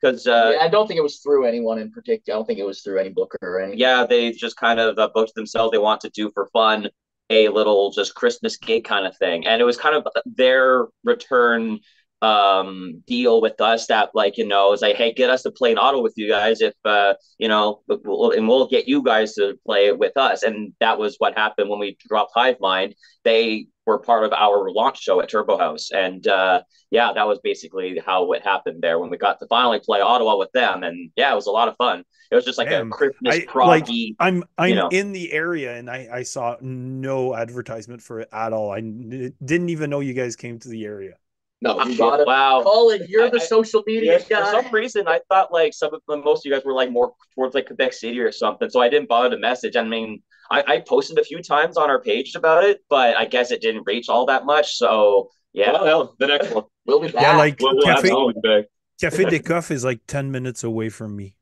because 0.00 0.26
uh, 0.26 0.52
Yeah, 0.54 0.64
I 0.64 0.68
don't 0.68 0.86
think 0.86 0.98
it 0.98 1.02
was 1.02 1.18
through 1.18 1.46
anyone 1.46 1.78
in 1.78 1.90
particular. 1.90 2.36
I 2.36 2.38
don't 2.38 2.46
think 2.46 2.58
it 2.58 2.66
was 2.66 2.82
through 2.82 2.98
any 2.98 3.10
booker 3.10 3.38
or 3.42 3.60
anything. 3.60 3.78
yeah, 3.80 4.04
they 4.06 4.32
just 4.32 4.56
kind 4.56 4.78
of 4.78 4.98
uh, 4.98 5.08
booked 5.14 5.34
themselves. 5.34 5.72
They 5.72 5.78
want 5.78 6.00
to 6.02 6.10
do 6.10 6.30
for 6.34 6.48
fun 6.52 6.88
a 7.30 7.48
little 7.48 7.90
just 7.90 8.14
Christmas 8.14 8.56
gig 8.56 8.84
kind 8.84 9.06
of 9.06 9.16
thing, 9.16 9.46
and 9.46 9.60
it 9.60 9.64
was 9.64 9.76
kind 9.76 9.96
of 9.96 10.06
their 10.26 10.86
return 11.04 11.80
um 12.26 13.02
deal 13.06 13.40
with 13.40 13.60
us 13.60 13.86
that 13.86 14.10
like 14.14 14.36
you 14.36 14.46
know 14.46 14.72
is 14.72 14.82
like 14.82 14.96
hey 14.96 15.12
get 15.12 15.30
us 15.30 15.42
to 15.42 15.50
play 15.50 15.70
an 15.72 15.78
auto 15.78 16.00
with 16.02 16.14
you 16.16 16.28
guys 16.28 16.60
if 16.60 16.74
uh 16.84 17.14
you 17.38 17.48
know 17.48 17.80
we'll, 17.88 18.32
and 18.32 18.48
we'll 18.48 18.66
get 18.68 18.88
you 18.88 19.02
guys 19.02 19.34
to 19.34 19.54
play 19.64 19.86
it 19.86 19.98
with 19.98 20.16
us 20.16 20.42
and 20.42 20.72
that 20.80 20.98
was 20.98 21.16
what 21.18 21.36
happened 21.36 21.68
when 21.70 21.78
we 21.78 21.96
dropped 22.08 22.32
hive 22.34 22.56
mind 22.60 22.94
they 23.24 23.66
were 23.86 23.98
part 24.00 24.24
of 24.24 24.32
our 24.32 24.70
launch 24.72 24.98
show 25.00 25.20
at 25.20 25.28
Turbo 25.28 25.56
Haüs 25.58 25.92
and 25.94 26.26
uh 26.26 26.60
yeah 26.90 27.12
that 27.12 27.26
was 27.28 27.38
basically 27.44 28.00
how 28.04 28.32
it 28.32 28.42
happened 28.42 28.82
there 28.82 28.98
when 28.98 29.10
we 29.10 29.16
got 29.16 29.38
to 29.40 29.46
finally 29.46 29.80
play 29.84 30.00
ottawa 30.00 30.36
with 30.36 30.50
them 30.52 30.82
and 30.82 31.10
yeah 31.16 31.30
it 31.32 31.36
was 31.36 31.46
a 31.46 31.52
lot 31.52 31.68
of 31.68 31.76
fun 31.76 32.02
it 32.32 32.34
was 32.34 32.44
just 32.44 32.58
like 32.58 32.68
Damn. 32.68 32.88
a 32.88 32.90
christmas 32.90 33.34
I- 33.34 33.38
like- 33.38 33.48
proggy 33.48 34.16
I'm 34.18 34.42
I'm 34.58 34.74
know. 34.74 34.88
in 34.88 35.12
the 35.12 35.32
area 35.32 35.76
and 35.76 35.88
I 35.88 36.08
I 36.12 36.22
saw 36.24 36.56
no 36.60 37.36
advertisement 37.36 38.02
for 38.02 38.20
it 38.20 38.28
at 38.32 38.52
all. 38.52 38.70
I 38.72 38.80
didn't 38.80 39.68
even 39.68 39.90
know 39.90 40.00
you 40.00 40.14
guys 40.14 40.34
came 40.34 40.58
to 40.60 40.68
the 40.68 40.84
area. 40.84 41.14
No, 41.62 41.82
You 41.82 41.96
got 41.96 42.20
it. 42.20 42.26
wow 42.26 42.62
Colin, 42.62 43.06
you're 43.08 43.30
the 43.30 43.38
I- 43.38 43.42
I- 43.42 43.46
social 43.46 43.82
media 43.86 44.20
Yeah, 44.30 44.44
for 44.52 44.62
some 44.62 44.74
reason, 44.74 45.08
I 45.08 45.20
thought 45.28 45.52
like 45.52 45.72
some 45.72 45.94
of 45.94 46.02
the 46.06 46.18
most 46.18 46.40
of 46.44 46.50
you 46.50 46.52
guys 46.56 46.64
were 46.64 46.74
like 46.74 46.90
more 46.90 47.14
towards 47.34 47.54
like 47.54 47.66
Quebec 47.66 47.92
City 47.94 48.20
or 48.20 48.30
something, 48.30 48.68
so 48.68 48.80
I 48.80 48.88
didn't 48.88 49.08
bother 49.08 49.30
to 49.30 49.38
message. 49.38 49.74
I 49.76 49.82
mean, 49.82 50.22
I, 50.50 50.62
I 50.66 50.78
posted 50.80 51.18
a 51.18 51.24
few 51.24 51.42
times 51.42 51.76
on 51.76 51.88
our 51.88 52.00
page 52.00 52.34
about 52.34 52.64
it, 52.64 52.80
but 52.90 53.16
I 53.16 53.24
guess 53.24 53.50
it 53.50 53.62
didn't 53.62 53.84
reach 53.86 54.08
all 54.08 54.26
that 54.26 54.44
much. 54.44 54.76
So 54.76 55.30
yeah, 55.52 55.72
Well, 55.72 55.84
hell, 55.86 56.14
the 56.18 56.26
next 56.26 56.52
one. 56.52 56.64
We'll 56.84 57.00
be 57.00 57.08
back. 57.08 57.22
Yeah, 57.22 57.36
like 57.38 57.58
We'll, 57.60 57.74
we'll 57.74 57.84
Cafe 57.86 58.08
absolutely 58.08 58.40
back. 58.42 58.64
Cafe 59.00 59.24
Dekcuf 59.24 59.70
is 59.70 59.84
like 59.84 60.00
ten 60.06 60.30
minutes 60.30 60.62
away 60.62 60.90
from 60.90 61.16
me. 61.16 61.34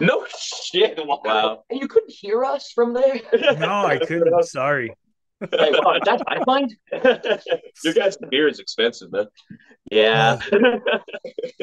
No 0.00 0.26
shit. 0.38 0.98
wow. 1.24 1.62
and 1.68 1.78
you 1.80 1.86
couldn't 1.88 2.10
hear 2.10 2.44
us 2.44 2.72
from 2.72 2.94
there. 2.94 3.20
No, 3.58 3.84
I 3.84 3.98
couldn't. 3.98 4.44
Sorry. 4.44 4.94
Like, 5.50 5.84
wow, 5.84 5.98
that's 6.04 6.22
I 6.28 6.42
find. 6.44 6.74
Your 7.84 7.94
guys' 7.94 8.16
beer 8.30 8.48
is 8.48 8.58
expensive, 8.60 9.10
man. 9.12 9.26
yeah. 9.90 10.38
Uh, 10.52 10.88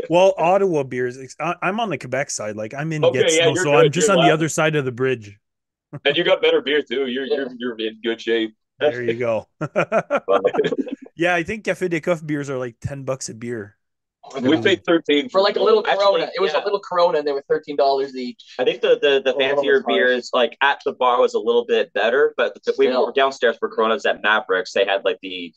well, 0.09 0.33
Ottawa 0.37 0.83
beers. 0.83 1.17
I- 1.39 1.55
I'm 1.61 1.79
on 1.79 1.89
the 1.89 1.97
Quebec 1.97 2.29
side. 2.31 2.55
Like 2.55 2.73
I'm 2.73 2.91
in 2.91 3.03
Okay, 3.05 3.21
Gatineau, 3.23 3.53
you're 3.53 3.63
so 3.63 3.71
good, 3.71 3.85
I'm 3.85 3.91
just 3.91 4.07
you're 4.07 4.17
on 4.17 4.25
the 4.25 4.33
other 4.33 4.49
side 4.49 4.75
of 4.75 4.85
the 4.85 4.91
bridge. 4.91 5.37
And 6.05 6.15
you 6.15 6.23
got 6.23 6.39
better 6.39 6.61
beer 6.61 6.83
too. 6.83 7.07
You're 7.07 7.25
you're 7.25 7.49
you're 7.57 7.75
in 7.79 7.99
good 8.03 8.21
shape. 8.21 8.55
There 8.79 9.01
you 9.01 9.15
go. 9.15 9.47
Yeah, 11.15 11.35
I 11.35 11.43
think 11.43 11.65
Cafe 11.65 11.89
Dekcuf 11.89 12.25
beers 12.25 12.49
are 12.49 12.57
like 12.57 12.75
ten 12.79 13.03
bucks 13.03 13.27
a 13.27 13.33
beer. 13.33 13.75
We 14.41 14.61
paid 14.61 14.83
thirteen 14.85 15.29
For 15.29 15.41
like 15.41 15.55
a 15.55 15.63
little 15.63 15.85
Actually, 15.87 16.05
Corona, 16.05 16.31
it 16.35 16.41
was 16.41 16.53
yeah. 16.53 16.61
a 16.61 16.63
little 16.63 16.79
Corona, 16.79 17.19
and 17.19 17.27
they 17.27 17.31
were 17.31 17.43
thirteen 17.49 17.75
dollars 17.75 18.15
each. 18.15 18.43
I 18.59 18.63
think 18.63 18.81
the 18.81 18.99
the, 19.01 19.21
the 19.23 19.37
fancier 19.37 19.83
beers 19.87 20.29
like 20.33 20.57
at 20.61 20.81
the 20.85 20.93
bar 20.93 21.19
was 21.19 21.33
a 21.33 21.39
little 21.39 21.65
bit 21.65 21.91
better, 21.93 22.33
but 22.37 22.53
the, 22.65 22.73
we 22.77 22.87
were 22.87 23.11
downstairs 23.13 23.57
for 23.57 23.69
Coronas 23.69 24.05
at 24.05 24.21
Mavericks. 24.21 24.73
They 24.73 24.85
had 24.85 25.03
like 25.05 25.19
the 25.21 25.53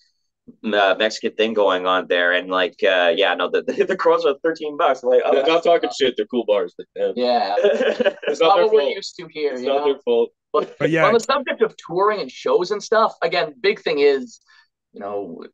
uh, 0.65 0.95
Mexican 0.99 1.35
thing 1.37 1.55
going 1.55 1.87
on 1.87 2.07
there, 2.09 2.33
and 2.33 2.49
like 2.49 2.77
uh, 2.83 3.13
yeah, 3.15 3.35
no, 3.35 3.51
the 3.51 3.63
the, 3.63 3.85
the 3.89 3.97
Coronas 3.97 4.25
were 4.25 4.37
thirteen 4.43 4.77
bucks. 4.77 5.03
I'm 5.03 5.11
like, 5.11 5.23
oh, 5.25 5.41
I'm 5.41 5.47
not 5.47 5.65
talking 5.65 5.91
shit. 5.99 6.15
They're 6.17 6.27
cool 6.27 6.45
bars, 6.47 6.75
but 6.77 6.87
yeah. 6.95 7.13
Yeah, 7.17 7.55
it's 7.63 8.41
not 8.41 8.49
not 8.49 8.57
their 8.57 8.65
what 8.67 8.75
we're 8.75 8.83
used 8.91 9.17
to 9.17 9.29
here. 9.31 9.53
It's 9.53 9.63
you 9.63 9.69
not 9.69 9.79
know? 9.79 9.93
their 9.93 10.03
fault. 10.05 10.31
But, 10.53 10.77
But 10.79 10.91
yeah, 10.91 11.07
on 11.07 11.15
the 11.15 11.21
subject 11.21 11.63
of 11.63 11.75
touring 11.77 12.21
and 12.21 12.31
shows 12.31 12.71
and 12.71 12.83
stuff, 12.83 13.15
again, 13.23 13.55
big 13.61 13.81
thing 13.81 14.01
is, 14.01 14.41
you 14.93 15.01
know, 15.01 15.45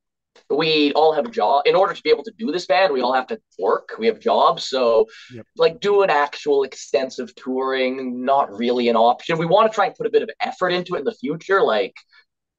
we 0.51 0.93
all 0.94 1.12
have 1.12 1.27
a 1.27 1.31
job. 1.31 1.62
In 1.66 1.74
order 1.74 1.94
to 1.94 2.02
be 2.02 2.10
able 2.10 2.24
to 2.24 2.32
do 2.39 2.51
this 2.52 2.66
band, 2.66 2.93
we 2.93 3.01
all 3.01 3.12
have 3.12 3.27
to 3.28 3.40
work. 3.59 3.94
We 3.98 4.06
have 4.06 4.20
jobs. 4.20 4.65
So, 4.65 5.06
Yep. 5.32 5.47
like, 5.56 5.85
an 5.85 6.10
actual 6.10 6.65
extensive 6.65 7.35
touring, 7.35 8.24
not 8.24 8.51
really 8.56 8.89
an 8.89 8.97
option. 8.97 9.39
We 9.39 9.47
want 9.47 9.70
to 9.70 9.74
try 9.74 9.86
and 9.86 9.94
put 9.94 10.06
a 10.06 10.10
bit 10.10 10.23
of 10.23 10.31
effort 10.40 10.70
into 10.70 10.94
it 10.94 11.01
in 11.01 11.05
the 11.05 11.15
future. 11.15 11.62
Like, 11.62 11.94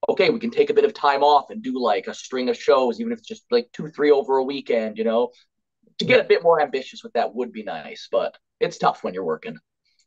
okay, 0.07 0.30
we 0.30 0.39
can 0.39 0.51
take 0.51 0.69
a 0.69 0.73
bit 0.73 0.85
of 0.85 0.93
time 0.93 1.23
off 1.23 1.49
and 1.49 1.61
do 1.61 1.80
like 1.80 2.07
a 2.07 2.14
string 2.14 2.49
of 2.49 2.57
shows, 2.57 2.99
even 2.99 3.11
if 3.11 3.19
it's 3.19 3.27
just 3.27 3.43
like 3.51 3.69
two, 3.73 3.89
three 3.89 4.11
over 4.11 4.38
a 4.38 4.43
weekend, 4.43 4.97
you 4.97 5.03
know? 5.03 5.30
To 5.99 6.06
get 6.06 6.22
a 6.22 6.23
bit 6.23 6.43
more 6.43 6.61
ambitious 6.61 7.03
with 7.03 7.11
that 7.14 7.35
would 7.35 7.51
be 7.51 7.64
nice, 7.64 8.07
but 8.10 8.38
it's 8.61 8.77
tough 8.77 9.03
when 9.03 9.14
you're 9.14 9.26
working. 9.26 9.57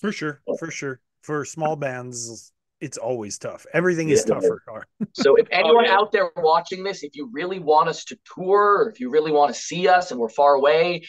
for 0.01 0.11
sure, 0.11 0.41
oh. 0.49 0.57
for 0.57 0.71
sure. 0.71 1.01
For 1.21 1.45
small 1.45 1.77
bands, 1.77 2.53
it's 2.83 2.99
always 2.99 3.39
tough. 3.39 3.65
Everything 3.73 4.11
is 4.11 4.25
Yeah. 4.27 4.35
tougher. 4.35 4.63
So 5.15 5.37
if 5.37 5.47
oh, 5.53 5.57
anyone 5.57 5.85
yeah. 5.85 5.97
out 5.97 6.11
there 6.13 6.31
watching 6.37 6.83
this, 6.85 7.03
if 7.03 7.17
you 7.17 7.31
really 7.33 7.59
want 7.59 7.89
us 7.89 8.05
to 8.07 8.19
tour, 8.35 8.83
or 8.85 8.91
if 8.91 8.99
you 9.01 9.11
really 9.11 9.31
want 9.33 9.55
to 9.55 9.61
see 9.61 9.89
us 9.89 10.11
and 10.11 10.19
we're 10.19 10.29
far 10.29 10.55
away, 10.55 11.03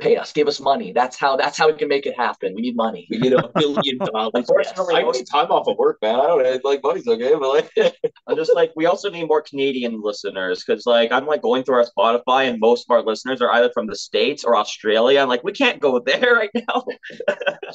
pay 0.00 0.16
us, 0.16 0.32
give 0.32 0.48
us 0.48 0.60
money. 0.60 0.92
That's 0.92 1.16
how 1.16 1.36
that's 1.36 1.58
how 1.58 1.68
we 1.68 1.74
can 1.74 1.88
make 1.88 2.06
it 2.06 2.16
happen. 2.16 2.54
We 2.54 2.62
need 2.62 2.76
money. 2.76 3.06
We 3.10 3.18
need 3.18 3.32
a 3.32 3.48
billion 3.54 3.98
dollars. 3.98 4.32
Unfortunately, 4.34 4.96
I 4.96 5.02
need 5.02 5.26
time 5.30 5.50
off 5.50 5.68
of 5.68 5.76
work, 5.76 5.98
man. 6.02 6.20
I 6.20 6.26
don't 6.26 6.64
like 6.64 6.82
money's 6.82 7.06
okay, 7.06 7.34
but 7.34 7.48
like 7.76 7.94
I'm 8.26 8.36
just 8.36 8.54
like 8.54 8.72
we 8.76 8.86
also 8.86 9.10
need 9.10 9.28
more 9.28 9.42
Canadian 9.42 10.00
listeners 10.02 10.64
because 10.64 10.86
like 10.86 11.12
I'm 11.12 11.26
like 11.26 11.42
going 11.42 11.64
through 11.64 11.76
our 11.76 11.86
Spotify 11.86 12.48
and 12.48 12.58
most 12.60 12.86
of 12.88 12.94
our 12.94 13.02
listeners 13.02 13.40
are 13.40 13.52
either 13.52 13.70
from 13.72 13.86
the 13.86 13.96
states 13.96 14.44
or 14.44 14.56
Australia. 14.56 15.20
I'm 15.20 15.28
like 15.28 15.44
we 15.44 15.52
can't 15.52 15.80
go 15.80 15.98
there 16.00 16.34
right 16.34 16.50
now. 16.54 16.84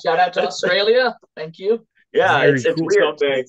Shout 0.03 0.19
out 0.19 0.34
to 0.34 0.47
Australia. 0.47 1.15
Thank 1.35 1.59
you. 1.59 1.85
Yeah, 2.14 2.44
it's, 2.44 2.65
it's 2.65 2.80
cool. 2.80 2.88
weird. 2.88 3.19
Someday. 3.19 3.44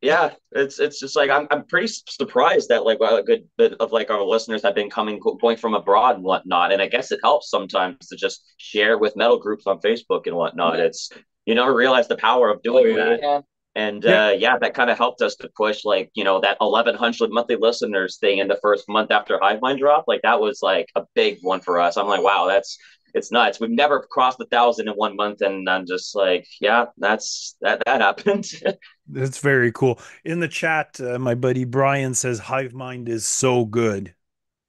Yeah, 0.00 0.30
it's 0.52 0.80
it's 0.80 0.98
just 0.98 1.14
like 1.16 1.30
I'm 1.30 1.46
I'm 1.50 1.64
pretty 1.66 1.86
surprised 2.08 2.68
that 2.68 2.84
like 2.84 2.98
a 3.00 3.22
good 3.22 3.44
bit 3.56 3.74
of 3.80 3.92
like 3.92 4.10
our 4.10 4.22
listeners 4.24 4.62
have 4.62 4.74
been 4.74 4.90
coming 4.90 5.20
going 5.40 5.56
from 5.56 5.74
abroad 5.74 6.16
and 6.16 6.24
whatnot, 6.24 6.72
and 6.72 6.82
I 6.82 6.88
guess 6.88 7.12
it 7.12 7.20
helps 7.22 7.48
sometimes 7.50 8.08
to 8.08 8.16
just 8.16 8.42
share 8.56 8.98
with 8.98 9.16
metal 9.16 9.38
groups 9.38 9.66
on 9.66 9.78
Facebook 9.80 10.26
and 10.26 10.36
whatnot. 10.36 10.80
It's 10.80 11.10
you 11.46 11.54
never 11.54 11.74
realize 11.74 12.08
the 12.08 12.16
power 12.16 12.50
of 12.50 12.62
doing 12.62 12.86
Oh, 12.86 12.96
yeah. 12.96 13.04
that. 13.16 13.20
And 13.22 13.44
And 13.76 14.04
Yeah. 14.04 14.26
uh, 14.28 14.30
yeah, 14.30 14.58
that 14.58 14.74
kind 14.74 14.90
of 14.90 14.98
helped 14.98 15.22
us 15.22 15.36
to 15.36 15.48
push 15.56 15.84
like 15.84 16.10
you 16.14 16.24
know 16.24 16.40
that 16.40 16.56
1,100 16.60 17.30
monthly 17.30 17.56
listeners 17.56 18.18
thing 18.18 18.38
in 18.38 18.48
the 18.48 18.58
first 18.62 18.88
month 18.88 19.10
after 19.12 19.38
Hive 19.40 19.60
Mind 19.60 19.78
dropped. 19.78 20.08
Like 20.08 20.22
that 20.22 20.40
was 20.40 20.58
like 20.62 20.88
a 20.96 21.04
big 21.14 21.38
one 21.42 21.60
for 21.60 21.78
us. 21.78 21.96
I'm 21.96 22.08
like, 22.08 22.22
wow, 22.22 22.46
that's 22.48 22.78
it's 23.14 23.30
nuts. 23.32 23.60
We've 23.60 23.70
never 23.70 24.00
crossed 24.00 24.40
a 24.40 24.44
thousand 24.46 24.88
in 24.88 24.94
one 24.94 25.16
month, 25.16 25.40
and 25.40 25.68
I'm 25.68 25.86
just 25.86 26.14
like, 26.14 26.46
yeah, 26.60 26.86
that's 26.98 27.56
that 27.60 27.82
that 27.86 28.00
happened. 28.00 28.46
That's 29.10 29.38
very 29.38 29.72
cool. 29.72 29.98
In 30.26 30.38
the 30.40 30.48
chat, 30.48 31.00
uh, 31.00 31.18
my 31.18 31.34
buddy 31.34 31.64
Brian 31.64 32.12
says 32.14 32.38
Hive 32.38 32.74
Mind 32.74 33.08
is 33.08 33.26
so 33.26 33.64
good. 33.64 34.14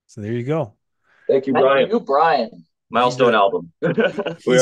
So 0.07 0.21
there 0.21 0.31
you 0.31 0.43
go. 0.43 0.75
Thank 1.27 1.45
you, 1.45 1.53
thank 1.53 1.63
Brian. 1.65 1.89
you, 1.89 1.99
Brian. 1.99 2.65
Milestone 2.91 3.35
album. 3.35 3.71
He's 3.81 3.91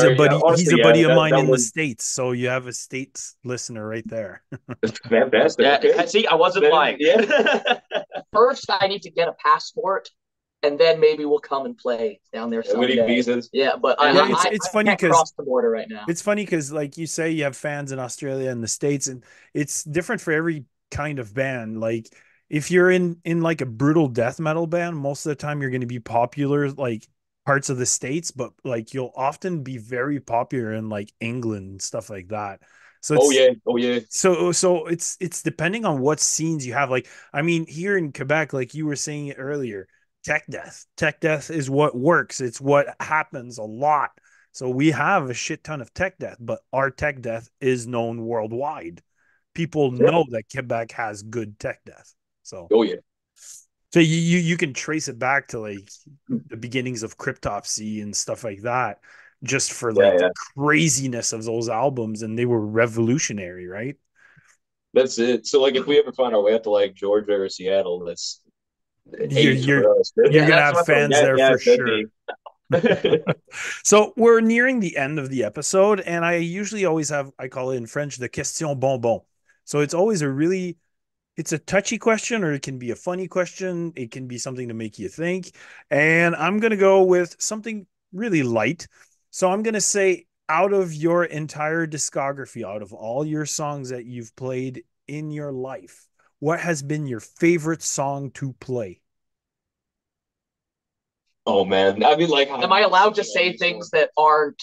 a 0.04 0.16
buddy. 0.16 0.36
yeah, 0.36 0.42
honestly, 0.44 0.64
he's 0.66 0.74
a 0.74 0.78
yeah, 0.78 0.84
buddy 0.84 1.04
of 1.04 1.16
mine 1.16 1.32
that 1.32 1.40
in 1.42 1.48
the 1.52 1.60
states. 1.60 2.04
So 2.06 2.34
you 2.34 2.50
have 2.50 2.68
a 2.68 2.74
states 2.74 3.38
listener 3.46 3.88
right 3.88 4.06
there. 4.06 4.44
fantastic. 5.10 5.64
yeah, 5.64 5.78
Okay. 5.92 6.08
see, 6.08 6.28
I 6.28 6.36
wasn't 6.36 6.64
Then- 6.64 6.72
lying. 6.74 6.98
yeah. 7.00 7.80
First, 8.34 8.66
I 8.70 8.88
need 8.88 9.04
to 9.04 9.12
get 9.12 9.28
a 9.30 9.34
passport. 9.34 10.10
And 10.64 10.80
then 10.80 11.00
maybe 11.00 11.26
we'll 11.26 11.40
come 11.40 11.66
and 11.66 11.78
play 11.78 12.20
down 12.34 12.50
there 12.50 12.64
someday. 12.64 12.98
Winning 12.98 13.08
visas. 13.08 13.50
Yeah, 13.54 13.76
but 13.76 14.00
I, 14.02 14.12
Yeah, 14.12 14.22
I, 14.22 14.26
it's- 14.26 14.46
I- 14.46 14.50
it's 14.50 14.68
I 14.68 14.72
funny 14.72 14.90
can't 14.90 15.00
'cause- 15.00 15.10
cross 15.12 15.32
the 15.34 15.44
border 15.44 15.70
right 15.70 15.88
now. 15.90 16.04
It's 16.08 16.22
funny 16.22 16.44
because, 16.44 16.72
like 16.72 16.98
you 16.98 17.06
say, 17.08 17.32
you 17.32 17.44
have 17.44 17.56
fans 17.56 17.92
in 17.92 18.00
Australia 18.00 18.50
and 18.50 18.64
the 18.64 18.68
States, 18.68 19.08
and 19.08 19.24
it's 19.54 19.84
different 19.84 20.22
for 20.22 20.32
every 20.34 20.66
kind 20.92 21.20
of 21.20 21.34
band. 21.34 21.80
Like 21.80 22.08
if 22.50 22.72
you're 22.72 22.90
in 22.92 23.18
in 23.26 23.42
like 23.42 23.62
a 23.62 23.66
brutal 23.66 24.08
death 24.08 24.40
metal 24.40 24.68
band, 24.68 24.96
most 24.98 25.26
of 25.26 25.30
the 25.30 25.36
time 25.36 25.62
you're 25.62 25.70
going 25.72 25.82
to 25.82 25.88
be 25.88 26.00
popular 26.00 26.70
like 26.72 27.08
parts 27.46 27.70
of 27.70 27.78
the 27.78 27.86
States, 27.86 28.32
but 28.32 28.52
like 28.64 28.94
you'll 28.94 29.14
often 29.16 29.64
be 29.64 29.78
very 29.78 30.20
popular 30.20 30.74
in 30.74 30.90
like 30.90 31.14
England 31.20 31.70
and 31.72 31.82
stuff 31.82 32.10
like 32.10 32.30
that. 32.30 32.62
So 33.02 33.16
Oh 33.20 33.30
it's, 33.30 33.36
yeah, 33.40 33.50
oh 33.66 33.78
yeah. 33.78 34.00
so 34.10 34.52
so 34.52 34.88
it's 34.88 35.18
it's 35.20 35.44
depending 35.44 35.86
on 35.86 36.00
what 36.00 36.20
scenes 36.20 36.66
you 36.66 36.74
have. 36.74 36.90
Like 36.90 37.08
I 37.34 37.42
mean, 37.42 37.66
here 37.68 37.96
in 37.98 38.12
Quebec, 38.12 38.54
like 38.54 38.74
you 38.74 38.86
were 38.86 38.96
saying 38.96 39.28
it 39.28 39.36
earlier, 39.40 39.88
tech 40.28 40.46
death. 40.50 40.86
Tech 40.98 41.22
death 41.22 41.50
is 41.52 41.70
what 41.72 41.98
works. 41.98 42.42
It's 42.42 42.62
what 42.62 42.88
happens 43.00 43.58
a 43.58 43.64
lot. 43.64 44.12
So 44.54 44.70
we 44.70 44.92
have 44.92 45.30
a 45.30 45.34
shit 45.36 45.64
ton 45.64 45.82
of 45.82 45.94
tech 45.94 46.20
death, 46.20 46.38
but 46.40 46.62
our 46.74 46.92
tech 46.92 47.22
death 47.22 47.50
is 47.62 47.88
known 47.88 48.26
worldwide. 48.26 49.02
People 49.56 49.92
know 49.92 50.26
that 50.32 50.44
Quebec 50.52 50.92
has 50.94 51.24
good 51.24 51.60
tech 51.60 51.86
death. 51.86 52.14
So 52.44 52.72
Oh 52.72 52.84
yeah. 52.84 52.98
so 53.94 54.00
you 54.00 54.18
you, 54.18 54.38
you 54.40 54.58
can 54.58 54.74
trace 54.74 55.08
it 55.08 55.18
back 55.20 55.48
to 55.50 55.60
like 55.60 55.90
the 56.50 56.58
beginnings 56.58 57.04
of 57.04 57.18
cryptopsy 57.18 58.02
and 58.02 58.16
stuff 58.16 58.44
like 58.44 58.62
that, 58.64 59.00
just 59.44 59.72
for 59.74 59.94
Yeah, 59.96 60.04
like 60.04 60.18
yeah. 60.20 60.28
the 60.28 60.32
craziness 60.56 61.34
of 61.34 61.44
those 61.46 61.70
albums, 61.70 62.22
and 62.22 62.38
they 62.38 62.46
were 62.46 62.66
revolutionary, 62.66 63.68
right? 63.68 63.96
That's 64.94 65.20
it. 65.20 65.46
So 65.46 65.62
like 65.62 65.76
if 65.76 65.86
we 65.86 66.00
ever 66.00 66.12
find 66.14 66.34
our 66.34 66.42
way 66.42 66.54
up 66.54 66.64
to 66.64 66.70
like 66.72 66.94
Georgia 66.96 67.34
or 67.34 67.50
Seattle, 67.50 68.06
that's 68.06 68.42
You're- 69.20 69.56
you're- 69.56 69.86
us. 70.00 70.12
You're 70.16 70.32
Yeah, 70.32 70.48
gonna 70.48 70.62
have 70.62 70.86
fans 70.86 71.12
yeah, 71.16 71.22
there 71.22 71.38
yeah, 71.38 71.52
for 71.52 71.60
sure. 71.60 72.02
So 73.84 74.14
we're 74.18 74.42
nearing 74.42 74.80
the 74.80 74.98
end 74.98 75.20
of 75.20 75.30
the 75.30 75.44
episode, 75.44 76.02
and 76.02 76.26
I 76.26 76.36
usually 76.36 76.86
always 76.86 77.10
have 77.10 77.32
I 77.40 77.48
call 77.48 77.72
it 77.72 77.78
in 77.78 77.88
French 77.88 78.18
the 78.18 78.28
question 78.30 78.76
bonbon. 78.76 79.22
So 79.64 79.80
it's 79.80 79.94
always 79.94 80.22
a 80.22 80.30
really 80.30 80.78
it's 81.38 81.52
a 81.54 81.60
touchy 81.60 81.98
question, 81.98 82.44
or 82.44 82.52
it 82.54 82.64
can 82.64 82.80
be 82.80 82.92
a 82.92 82.96
funny 82.96 83.28
question. 83.28 83.94
It 83.96 84.12
can 84.12 84.28
be 84.28 84.38
something 84.38 84.68
to 84.70 84.74
make 84.74 85.00
you 85.00 85.08
think. 85.10 85.52
And 85.92 86.36
I'm 86.36 86.60
gonna 86.60 86.78
go 86.78 87.04
with 87.04 87.36
something 87.40 87.86
really 88.12 88.44
light. 88.44 88.88
So 89.32 89.50
I'm 89.52 89.64
gonna 89.64 89.82
say 89.82 90.26
out 90.50 90.74
of 90.74 90.94
your 90.94 91.26
entire 91.26 91.86
discography, 91.88 92.66
out 92.66 92.82
of 92.82 92.94
all 92.94 93.26
your 93.26 93.46
songs 93.46 93.90
that 93.90 94.06
you've 94.06 94.36
played 94.36 94.84
in 95.08 95.32
your 95.32 95.52
life, 95.52 96.07
what 96.40 96.60
has 96.60 96.82
been 96.82 97.08
your 97.08 97.20
favorite 97.20 97.82
song 97.82 98.32
to 98.32 98.54
play? 98.54 99.02
Oh 101.46 101.64
man. 101.66 102.04
I 102.04 102.16
mean 102.16 102.30
like 102.30 102.50
Am 102.50 102.72
I 102.72 102.82
allowed 102.82 103.16
to 103.16 103.24
say 103.24 103.56
things 103.56 103.90
that 103.92 104.12
aren't? 104.18 104.62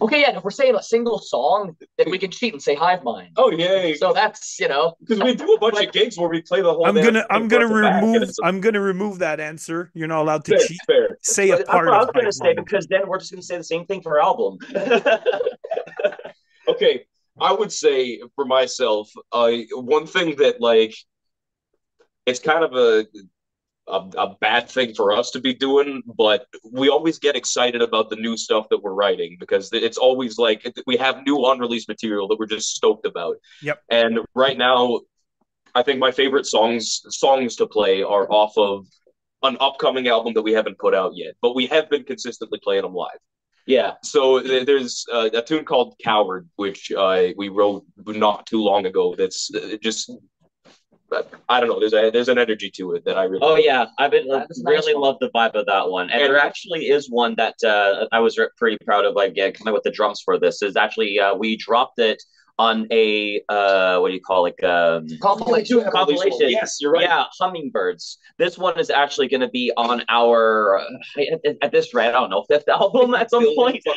Okay, 0.00 0.22
yeah. 0.22 0.36
If 0.36 0.42
we're 0.42 0.50
saying 0.50 0.74
a 0.74 0.82
single 0.82 1.20
song, 1.20 1.76
then 1.96 2.10
we 2.10 2.18
can 2.18 2.32
cheat 2.32 2.52
and 2.52 2.60
say 2.60 2.74
Hive 2.74 3.04
Mind. 3.04 3.30
Oh 3.36 3.52
yeah. 3.52 3.92
So 3.96 4.12
that's 4.12 4.58
you 4.58 4.66
know. 4.66 4.94
because 4.98 5.22
we 5.22 5.36
do 5.36 5.54
a 5.54 5.60
bunch 5.60 5.80
of 5.80 5.92
gigs 5.92 6.18
where 6.18 6.28
we 6.28 6.42
play 6.42 6.60
the 6.60 6.72
whole 6.74 6.86
I'm 6.86 6.96
gonna 6.96 7.24
I'm 7.30 7.46
gonna 7.46 7.68
front 7.68 7.84
to 7.84 7.88
back, 7.88 8.02
and 8.02 8.12
remove 8.12 8.28
it's 8.28 8.38
I'm 8.42 8.60
gonna 8.60 8.80
remove 8.80 9.20
that 9.20 9.38
answer. 9.38 9.92
You're 9.94 10.08
not 10.08 10.22
allowed 10.22 10.44
to 10.46 10.58
fair, 10.58 10.66
cheat. 10.66 10.78
fair. 10.88 11.18
Say 11.22 11.50
a 11.50 11.58
That's 11.58 11.68
part 11.70 11.86
what 11.86 11.94
I 11.94 12.00
of 12.00 12.06
was 12.08 12.12
gonna 12.14 12.26
Hive 12.26 12.34
say 12.34 12.54
because 12.54 12.86
then 12.88 13.06
we're 13.06 13.18
just 13.20 13.30
gonna 13.30 13.42
say 13.42 13.56
the 13.56 13.64
same 13.64 13.86
thing 13.86 14.02
for 14.02 14.18
our 14.18 14.26
album. 14.26 14.58
Okay, 16.68 17.06
I 17.40 17.52
would 17.52 17.72
say 17.72 18.20
for 18.34 18.44
myself, 18.44 19.10
uh, 19.32 19.52
one 19.72 20.06
thing 20.06 20.36
that 20.36 20.60
like 20.60 20.94
it's 22.24 22.40
kind 22.40 22.64
of 22.64 22.74
a, 22.74 23.06
a 23.88 24.10
a 24.18 24.36
bad 24.40 24.68
thing 24.68 24.94
for 24.94 25.12
us 25.12 25.30
to 25.32 25.40
be 25.40 25.54
doing, 25.54 26.02
but 26.06 26.46
we 26.70 26.88
always 26.88 27.18
get 27.18 27.36
excited 27.36 27.82
about 27.82 28.10
the 28.10 28.16
new 28.16 28.36
stuff 28.36 28.68
that 28.70 28.82
we're 28.82 28.94
writing 28.94 29.36
because 29.38 29.70
it's 29.72 29.98
always 29.98 30.38
like 30.38 30.66
we 30.86 30.96
have 30.96 31.24
new 31.26 31.44
unreleased 31.46 31.88
material 31.88 32.26
that 32.28 32.38
we're 32.38 32.46
just 32.46 32.74
stoked 32.74 33.06
about. 33.06 33.36
Yep. 33.62 33.82
And 33.90 34.18
right 34.34 34.56
now, 34.58 35.00
I 35.74 35.82
think 35.82 35.98
my 35.98 36.10
favorite 36.10 36.46
songs 36.46 37.02
songs 37.10 37.56
to 37.56 37.66
play 37.66 38.02
are 38.02 38.30
off 38.30 38.56
of 38.56 38.86
an 39.42 39.56
upcoming 39.60 40.08
album 40.08 40.34
that 40.34 40.42
we 40.42 40.52
haven't 40.52 40.78
put 40.78 40.94
out 40.94 41.12
yet, 41.14 41.34
but 41.42 41.54
we 41.54 41.66
have 41.66 41.90
been 41.90 42.02
consistently 42.02 42.58
playing 42.62 42.82
them 42.82 42.94
live. 42.94 43.18
Yeah, 43.66 43.92
So 44.02 44.40
th- 44.40 44.64
there's 44.66 45.04
uh, 45.12 45.28
a 45.32 45.42
tune 45.42 45.64
called 45.64 45.96
"Coward," 46.02 46.48
which 46.56 46.92
uh, 46.92 47.28
we 47.36 47.48
wrote 47.48 47.84
not 48.06 48.46
too 48.46 48.62
long 48.62 48.86
ago. 48.86 49.14
That's 49.16 49.50
uh, 49.54 49.76
just 49.82 50.10
I 51.48 51.60
don't 51.60 51.68
know. 51.68 51.78
There's 51.78 51.92
a 51.92 52.10
there's 52.10 52.28
an 52.28 52.38
energy 52.38 52.70
to 52.76 52.94
it 52.94 53.04
that 53.04 53.16
I 53.16 53.24
really. 53.24 53.42
Oh 53.42 53.56
yeah, 53.56 53.86
I've 53.98 54.10
been 54.10 54.26
That's 54.28 54.60
a 54.60 54.62
nice 54.64 54.86
really 54.86 54.94
love 54.94 55.16
the 55.20 55.30
vibe 55.30 55.54
of 55.54 55.66
that 55.66 55.88
one, 55.88 56.10
and, 56.10 56.20
And- 56.20 56.32
there 56.32 56.38
actually 56.38 56.88
is 56.88 57.08
one 57.10 57.34
that 57.36 57.54
uh, 57.64 58.06
I 58.12 58.20
was 58.20 58.38
re- 58.38 58.48
pretty 58.56 58.78
proud 58.84 59.04
of. 59.04 59.14
Like 59.14 59.32
yeah, 59.36 59.50
coming 59.50 59.68
up 59.68 59.74
with 59.74 59.84
the 59.84 59.90
drums 59.90 60.20
for 60.24 60.38
this 60.38 60.62
is 60.62 60.76
actually 60.76 61.18
uh, 61.18 61.34
we 61.34 61.56
dropped 61.56 61.98
it 61.98 62.22
on 62.58 62.86
a 62.90 63.42
uh, 63.48 63.98
what 63.98 64.08
do 64.08 64.14
you 64.14 64.20
call 64.20 64.42
like 64.42 64.62
um, 64.64 65.06
Compilation. 65.20 65.84
compilation. 65.90 66.50
Yes, 66.50 66.78
you're 66.80 66.92
right. 66.92 67.02
Yeah, 67.02 67.24
hummingbirds. 67.38 68.18
This 68.38 68.56
one 68.56 68.78
is 68.78 68.90
actually 68.90 69.28
going 69.28 69.42
to 69.42 69.48
be 69.48 69.72
on 69.76 70.02
our 70.08 70.78
uh, 70.78 71.20
at, 71.44 71.56
at 71.62 71.72
this 71.72 71.92
rate. 71.92 72.08
I 72.08 72.12
don't 72.12 72.30
know 72.30 72.44
fifth 72.48 72.68
album 72.68 73.14
at 73.14 73.30
some 73.30 73.44
point. 73.54 73.82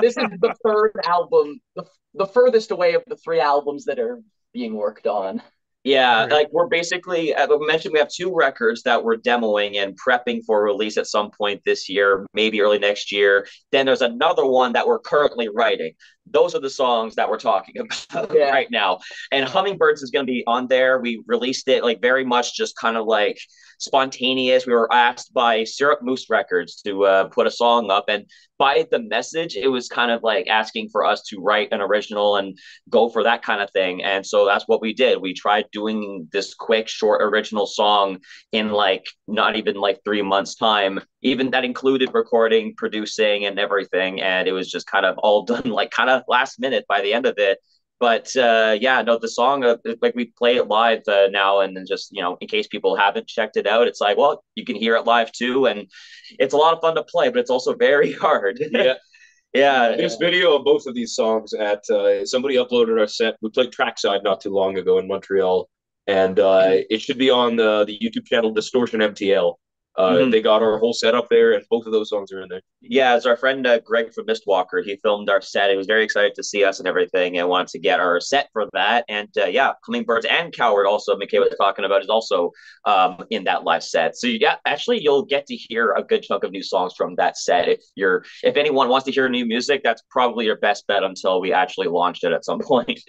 This 0.00 0.16
is 0.16 0.28
the 0.40 0.54
third 0.64 0.92
album, 1.04 1.60
the, 1.74 1.84
the 2.14 2.26
furthest 2.26 2.70
away 2.70 2.94
of 2.94 3.02
the 3.06 3.16
three 3.16 3.40
albums 3.40 3.84
that 3.86 3.98
are 3.98 4.20
being 4.52 4.74
worked 4.74 5.06
on. 5.06 5.42
Yeah, 5.84 6.14
Alright. 6.22 6.32
like 6.32 6.48
we're 6.50 6.66
basically, 6.66 7.34
as 7.34 7.50
I 7.52 7.56
mentioned, 7.58 7.92
we 7.92 7.98
have 7.98 8.08
two 8.08 8.34
records 8.34 8.82
that 8.84 9.04
we're 9.04 9.18
demoing 9.18 9.76
and 9.76 9.94
prepping 10.00 10.42
for 10.46 10.62
release 10.62 10.96
at 10.96 11.06
some 11.06 11.30
point 11.30 11.60
this 11.66 11.90
year, 11.90 12.26
maybe 12.32 12.62
early 12.62 12.78
next 12.78 13.12
year. 13.12 13.46
Then 13.70 13.84
there's 13.84 14.00
another 14.00 14.46
one 14.46 14.72
that 14.72 14.86
we're 14.86 14.98
currently 14.98 15.48
writing. 15.50 15.92
Those 16.26 16.54
are 16.54 16.60
the 16.60 16.70
songs 16.70 17.16
that 17.16 17.28
we're 17.28 17.38
talking 17.38 17.74
about 18.10 18.34
Yeah. 18.34 18.50
right 18.50 18.70
now. 18.70 19.00
And 19.30 19.46
Hummingbirds 19.46 20.02
is 20.02 20.10
going 20.10 20.24
to 20.26 20.32
be 20.32 20.42
on 20.46 20.68
there. 20.68 21.00
We 21.00 21.22
released 21.26 21.68
it 21.68 21.84
like 21.84 22.00
very 22.00 22.24
much 22.24 22.54
just 22.56 22.76
kind 22.76 22.96
of 22.96 23.04
like 23.06 23.38
spontaneous. 23.84 24.66
We 24.66 24.72
were 24.72 24.92
asked 24.92 25.32
by 25.32 25.64
Syrup 25.64 26.00
Moose 26.02 26.28
Records 26.30 26.82
to 26.82 27.04
uh, 27.04 27.24
put 27.28 27.46
a 27.46 27.50
song 27.50 27.90
up, 27.90 28.06
and 28.08 28.26
by 28.58 28.86
the 28.90 29.00
message, 29.00 29.56
it 29.56 29.68
was 29.68 29.88
kind 29.88 30.10
of 30.10 30.22
like 30.22 30.46
asking 30.48 30.88
for 30.90 31.04
us 31.04 31.22
to 31.22 31.40
write 31.40 31.72
an 31.72 31.80
original 31.80 32.36
and 32.36 32.56
go 32.88 33.08
for 33.08 33.22
that 33.24 33.42
kind 33.42 33.60
of 33.60 33.70
thing. 33.70 34.02
And 34.02 34.24
so 34.24 34.46
that's 34.46 34.66
what 34.68 34.80
we 34.80 34.94
did. 34.94 35.20
We 35.20 35.34
tried 35.34 35.66
doing 35.72 36.28
this 36.32 36.54
quick, 36.54 36.88
short, 36.88 37.20
original 37.22 37.66
song 37.66 38.18
in 38.52 38.70
like 38.70 39.06
not 39.26 39.56
even 39.56 39.76
like 39.76 40.00
three 40.04 40.22
months' 40.22 40.54
time. 40.54 41.00
Even 41.22 41.50
that 41.50 41.64
included 41.64 42.10
recording, 42.14 42.74
producing, 42.76 43.44
and 43.46 43.58
everything. 43.58 44.20
And 44.20 44.46
it 44.46 44.52
was 44.52 44.70
just 44.70 44.86
kind 44.86 45.06
of 45.06 45.18
all 45.18 45.44
done 45.44 45.70
like 45.70 45.90
kind 45.90 46.10
of 46.10 46.22
last 46.28 46.60
minute 46.60 46.84
by 46.88 47.00
the 47.02 47.12
end 47.12 47.26
of 47.26 47.34
it. 47.38 47.58
But 48.04 48.36
uh, 48.36 48.76
yeah, 48.78 49.00
no, 49.00 49.18
the 49.18 49.30
song, 49.30 49.64
uh, 49.64 49.78
like 50.02 50.14
we 50.14 50.26
play 50.26 50.56
it 50.56 50.68
live 50.68 51.00
uh, 51.08 51.28
now, 51.30 51.60
and 51.60 51.74
then 51.74 51.86
just 51.88 52.10
you 52.12 52.20
know, 52.20 52.36
in 52.42 52.48
case 52.48 52.66
people 52.66 52.94
haven't 52.94 53.26
checked 53.28 53.56
it 53.56 53.66
out, 53.66 53.88
it's 53.88 53.98
like, 53.98 54.18
well, 54.18 54.44
you 54.56 54.66
can 54.66 54.76
hear 54.76 54.94
it 54.96 55.06
live 55.06 55.32
too, 55.32 55.64
and 55.64 55.90
it's 56.38 56.52
a 56.52 56.58
lot 56.58 56.74
of 56.74 56.82
fun 56.82 56.96
to 56.96 57.02
play, 57.02 57.30
but 57.30 57.38
it's 57.38 57.48
also 57.48 57.74
very 57.88 58.12
hard. 58.12 58.58
Yeah. 58.60 58.96
yeah, 59.54 59.96
There's 59.96 60.16
video 60.16 60.54
of 60.54 60.66
both 60.66 60.84
of 60.84 60.94
these 60.94 61.14
songs 61.14 61.54
at 61.54 61.82
uh, 61.88 62.26
somebody 62.26 62.56
uploaded 62.56 63.00
our 63.00 63.06
set. 63.06 63.36
We 63.40 63.48
played 63.48 63.72
trackside 63.72 64.22
not 64.22 64.42
too 64.42 64.52
long 64.52 64.76
ago 64.76 64.98
in 64.98 65.08
Montreal, 65.08 65.66
and 66.06 66.38
uh, 66.38 66.80
it 66.90 67.00
should 67.00 67.16
be 67.16 67.30
on 67.30 67.56
the 67.56 67.86
the 67.86 67.98
YouTube 67.98 68.26
channel 68.26 68.52
Distortion 68.52 69.00
MTL. 69.00 69.54
Uh, 69.96 70.16
Mhm. 70.16 70.32
They 70.32 70.42
got 70.42 70.62
our 70.62 70.78
whole 70.78 70.92
set 70.92 71.14
up 71.14 71.28
there, 71.28 71.52
and 71.52 71.64
both 71.70 71.86
of 71.86 71.92
those 71.92 72.08
songs 72.08 72.32
are 72.32 72.42
in 72.42 72.48
there. 72.48 72.60
Yeah, 72.80 73.16
it's 73.16 73.26
our 73.26 73.36
friend 73.36 73.64
uh, 73.66 73.78
Greg 73.80 74.12
from 74.12 74.26
Mistwalker. 74.26 74.84
He 74.84 74.96
filmed 74.96 75.30
our 75.30 75.40
set. 75.40 75.70
He 75.70 75.76
was 75.76 75.86
very 75.86 76.02
excited 76.02 76.34
to 76.34 76.42
see 76.42 76.64
us 76.64 76.80
and 76.80 76.88
everything, 76.88 77.38
and 77.38 77.48
wanted 77.48 77.68
to 77.68 77.78
get 77.78 78.00
our 78.00 78.20
set 78.20 78.48
for 78.52 78.66
that. 78.72 79.04
And 79.08 79.28
uh, 79.38 79.44
yeah, 79.46 79.72
Hummingbirds 79.86 80.26
and 80.26 80.52
Coward, 80.52 80.86
also 80.86 81.16
McKay 81.16 81.38
was 81.38 81.54
talking 81.58 81.84
about, 81.84 82.02
is 82.02 82.08
also 82.08 82.50
um, 82.84 83.24
in 83.30 83.44
that 83.44 83.62
live 83.64 83.84
set. 83.84 84.16
So 84.16 84.26
yeah, 84.26 84.56
actually, 84.64 85.00
you'll 85.00 85.24
get 85.24 85.46
to 85.46 85.54
hear 85.54 85.92
a 85.92 86.02
good 86.02 86.22
chunk 86.22 86.42
of 86.44 86.50
new 86.50 86.62
songs 86.62 86.94
from 86.96 87.14
that 87.16 87.38
set. 87.38 87.68
If 87.68 87.80
you're, 87.94 88.24
if 88.42 88.56
anyone 88.56 88.88
wants 88.88 89.04
to 89.06 89.12
hear 89.12 89.28
new 89.28 89.46
music, 89.46 89.82
that's 89.84 90.02
probably 90.10 90.44
your 90.46 90.56
best 90.56 90.86
bet 90.88 91.04
until 91.04 91.40
we 91.40 91.52
actually 91.52 91.86
launched 91.86 92.24
it 92.24 92.32
at 92.32 92.44
some 92.44 92.58
point. 92.72 93.00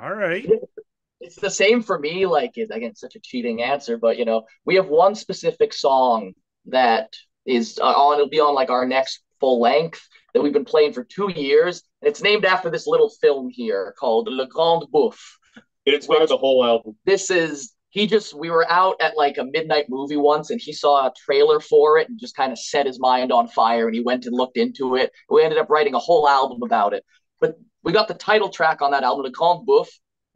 All 0.00 0.14
right. 0.14 0.48
It's 1.20 1.36
the 1.36 1.50
same 1.50 1.82
for 1.82 1.98
me. 1.98 2.26
Like, 2.26 2.52
it, 2.56 2.70
again, 2.72 2.94
such 2.94 3.16
a 3.16 3.20
cheating 3.20 3.62
answer, 3.62 3.96
but 3.98 4.18
you 4.18 4.24
know, 4.24 4.44
we 4.64 4.76
have 4.76 4.88
one 4.88 5.14
specific 5.14 5.72
song 5.72 6.32
that 6.66 7.14
is 7.46 7.78
uh, 7.80 7.84
on. 7.84 8.14
It'll 8.14 8.28
be 8.28 8.40
on 8.40 8.54
like 8.54 8.70
our 8.70 8.86
next 8.86 9.20
full 9.40 9.60
length 9.60 10.06
that 10.34 10.42
we've 10.42 10.52
been 10.52 10.64
playing 10.64 10.92
for 10.92 11.04
two 11.04 11.30
years, 11.30 11.82
and 12.02 12.08
it's 12.08 12.22
named 12.22 12.44
after 12.44 12.70
this 12.70 12.86
little 12.86 13.10
film 13.20 13.48
here 13.50 13.94
called 13.98 14.28
Le 14.30 14.46
Grand 14.46 14.84
Bouffe. 14.92 15.38
It 15.86 15.94
inspired 15.94 16.28
the 16.28 16.36
whole 16.36 16.64
album. 16.64 16.96
This 17.04 17.30
is 17.30 17.74
he 17.90 18.06
just 18.06 18.34
we 18.34 18.50
were 18.50 18.70
out 18.70 18.96
at 19.00 19.16
like 19.16 19.38
a 19.38 19.44
midnight 19.44 19.86
movie 19.88 20.16
once 20.16 20.50
and 20.50 20.60
he 20.60 20.72
saw 20.72 21.06
a 21.06 21.12
trailer 21.16 21.60
for 21.60 21.98
it 21.98 22.08
and 22.08 22.18
just 22.18 22.36
kind 22.36 22.52
of 22.52 22.58
set 22.58 22.86
his 22.86 23.00
mind 23.00 23.32
on 23.32 23.48
fire 23.48 23.86
and 23.86 23.94
he 23.94 24.02
went 24.02 24.26
and 24.26 24.36
looked 24.36 24.58
into 24.58 24.96
it. 24.96 25.10
We 25.30 25.42
ended 25.42 25.58
up 25.58 25.70
writing 25.70 25.94
a 25.94 25.98
whole 25.98 26.28
album 26.28 26.62
about 26.62 26.92
it. 26.92 27.04
But 27.40 27.58
we 27.82 27.92
got 27.92 28.08
the 28.08 28.14
title 28.14 28.50
track 28.50 28.82
on 28.82 28.90
that 28.90 29.04
album, 29.04 29.24
Le 29.24 29.30
Grand 29.30 29.66
Bouffe. 29.66 29.88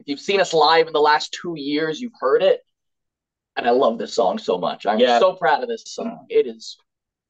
If 0.03 0.09
you've 0.09 0.19
seen 0.19 0.41
us 0.41 0.53
live 0.53 0.87
in 0.87 0.93
the 0.93 0.99
last 0.99 1.31
two 1.41 1.53
years, 1.57 2.01
you've 2.01 2.11
heard 2.19 2.43
it. 2.43 2.59
and 3.55 3.67
I 3.67 3.69
love 3.69 3.99
this 3.99 4.15
song 4.15 4.39
so 4.39 4.57
much. 4.57 4.87
I'm 4.87 4.97
Yeah. 4.97 5.19
so 5.19 5.33
proud 5.33 5.61
of 5.61 5.69
this 5.69 5.83
song. 5.85 6.25
It 6.27 6.47
is 6.47 6.75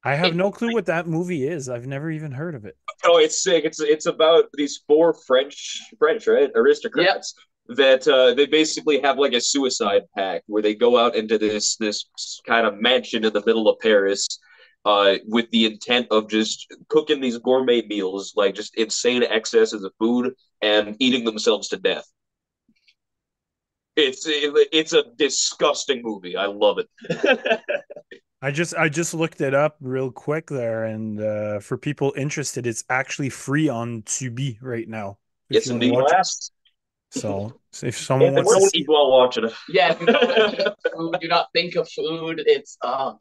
I 0.05 0.15
have 0.15 0.27
It- 0.29 0.35
no 0.35 0.51
clue 0.51 0.71
what 0.73 0.85
that 0.85 1.05
movie 1.05 1.45
is. 1.45 1.67
I've 1.67 1.85
never 1.85 2.09
even 2.09 2.31
heard 2.31 2.55
of 2.55 2.63
it. 2.65 2.77
Oh, 3.03 3.17
it's 3.17 3.43
sick. 3.43 3.65
It's 3.65 3.81
it's 3.81 4.05
about 4.05 4.45
these 4.53 4.81
four 4.87 5.13
French 5.13 5.81
French 5.99 6.25
right 6.27 6.49
aristocrats 6.55 7.33
that 7.67 8.07
uh, 8.07 8.33
they 8.35 8.45
basically 8.45 8.99
have 9.01 9.19
like 9.19 9.33
a 9.33 9.41
suicide 9.41 10.03
pact 10.15 10.45
where 10.47 10.61
they 10.61 10.73
go 10.75 10.97
out 10.97 11.13
into 11.15 11.37
this 11.37 11.75
this 11.75 12.05
kind 12.47 12.65
of 12.65 12.79
mansion 12.79 13.25
in 13.25 13.33
the 13.33 13.43
middle 13.45 13.67
of 13.69 13.77
Paris. 13.79 14.25
Uh, 14.85 15.17
with 15.27 15.49
the 15.51 15.65
intent 15.65 16.07
of 16.11 16.29
just 16.29 16.67
cooking 16.89 17.19
these 17.21 17.37
gourmet 17.37 17.81
meals, 17.83 18.33
like 18.37 18.53
just 18.55 18.75
insane 18.75 19.23
excesses 19.23 19.83
of 19.83 19.93
food, 19.99 20.33
and 20.61 20.95
eating 20.99 21.23
themselves 21.25 21.67
to 21.69 21.77
death. 21.77 22.05
It's 23.95 24.25
it, 24.27 24.69
it's 24.71 24.93
a 24.93 25.03
disgusting 25.17 26.01
movie. 26.01 26.35
I 26.35 26.47
love 26.47 26.79
it. 26.79 26.89
I 28.41 28.51
just 28.51 28.75
I 28.75 28.89
just 28.89 29.13
looked 29.13 29.39
it 29.39 29.53
up 29.53 29.77
real 29.79 30.11
quick 30.11 30.47
there, 30.47 30.83
and 30.85 31.19
uh, 31.21 31.59
for 31.59 31.77
people 31.77 32.13
interested, 32.17 32.67
it's 32.67 32.83
actually 32.89 33.29
free 33.29 33.69
on 33.69 34.01
Tubi 34.03 34.57
right 34.61 34.87
now. 34.87 35.17
Yes, 35.49 35.67
indeed. 35.67 35.93
Last, 35.93 36.51
So 37.11 37.53
so 37.71 37.87
if 37.87 37.97
someone 37.97 38.35
don't 38.35 38.45
wants 38.45 38.71
to 38.71 38.79
eat 38.79 38.87
while 38.87 39.11
watching 39.11 39.45
it. 39.45 39.53
yeah. 39.69 39.93
If 39.93 40.01
you 40.01 40.07
don't 40.07 40.27
think 40.35 40.59
of 40.65 40.75
food, 40.93 41.19
do 41.21 41.27
not 41.27 41.47
think 41.53 41.75
of 41.75 41.89
food. 41.89 42.43
It's 42.45 42.77
uh 42.81 43.13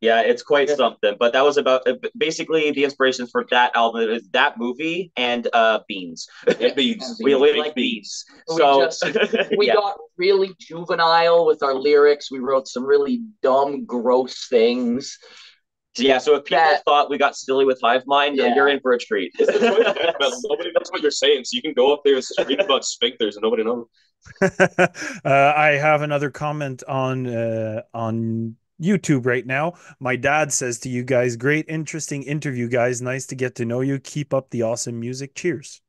Yeah, 0.00 0.20
it's 0.20 0.42
quite 0.42 0.68
Yeah. 0.68 0.76
something. 0.76 1.16
But 1.18 1.32
that 1.32 1.42
was 1.42 1.56
about 1.56 1.86
uh, 1.88 1.94
basically 2.16 2.70
the 2.70 2.84
inspirations 2.84 3.30
for 3.30 3.46
that 3.50 3.74
album 3.74 4.10
is 4.10 4.28
that 4.32 4.58
movie 4.58 5.10
and 5.16 5.48
uh 5.54 5.80
beans. 5.88 6.28
It 6.46 6.76
means 6.76 7.18
We, 7.24 7.34
we 7.34 7.58
like 7.58 7.74
beans. 7.74 8.24
beans. 8.26 8.44
We 8.50 8.56
So 8.56 8.84
just- 8.84 9.04
we 9.56 9.66
yeah. 9.68 9.74
got 9.74 9.96
really 10.18 10.54
juvenile 10.60 11.46
with 11.46 11.62
our 11.62 11.74
lyrics. 11.74 12.30
We 12.30 12.40
wrote 12.40 12.68
some 12.68 12.84
really 12.84 13.22
dumb, 13.42 13.84
gross 13.86 14.48
things. 14.48 15.18
yeah, 15.98 16.18
so 16.18 16.34
if 16.34 16.44
people 16.44 16.62
That- 16.62 16.84
thought 16.84 17.08
we 17.08 17.16
got 17.16 17.34
silly 17.36 17.64
with 17.64 17.80
Hive 17.82 18.02
Mind, 18.06 18.36
Yeah. 18.36 18.54
you're 18.54 18.68
in 18.68 18.80
for 18.80 18.92
a 18.92 18.98
treat. 18.98 19.32
nobody 19.38 20.70
knows 20.74 20.90
what 20.90 21.00
you're 21.00 21.10
saying, 21.10 21.44
so 21.44 21.56
you 21.56 21.62
can 21.62 21.72
go 21.72 21.94
up 21.94 22.02
there 22.04 22.16
and 22.16 22.24
scream 22.24 22.60
about 22.60 22.82
sphincters 22.82 23.36
and 23.36 23.42
nobody 23.42 23.64
knows. 23.64 23.86
uh, 24.42 24.88
I 25.56 25.78
have 25.80 26.02
another 26.02 26.30
comment 26.30 26.82
on 26.86 27.26
uh, 27.26 27.82
on 27.94 28.56
YouTube 28.80 29.26
right 29.26 29.46
now. 29.46 29.74
My 30.00 30.16
dad 30.16 30.52
says 30.52 30.78
to 30.80 30.88
you 30.88 31.02
guys, 31.02 31.36
"Great, 31.36 31.66
interesting 31.68 32.22
interview, 32.22 32.68
guys. 32.68 33.00
Nice 33.02 33.26
to 33.26 33.34
get 33.34 33.54
to 33.56 33.64
know 33.64 33.80
you. 33.80 33.98
Keep 33.98 34.34
up 34.34 34.50
the 34.50 34.62
awesome 34.62 34.98
music. 34.98 35.34
Cheers." 35.34 35.80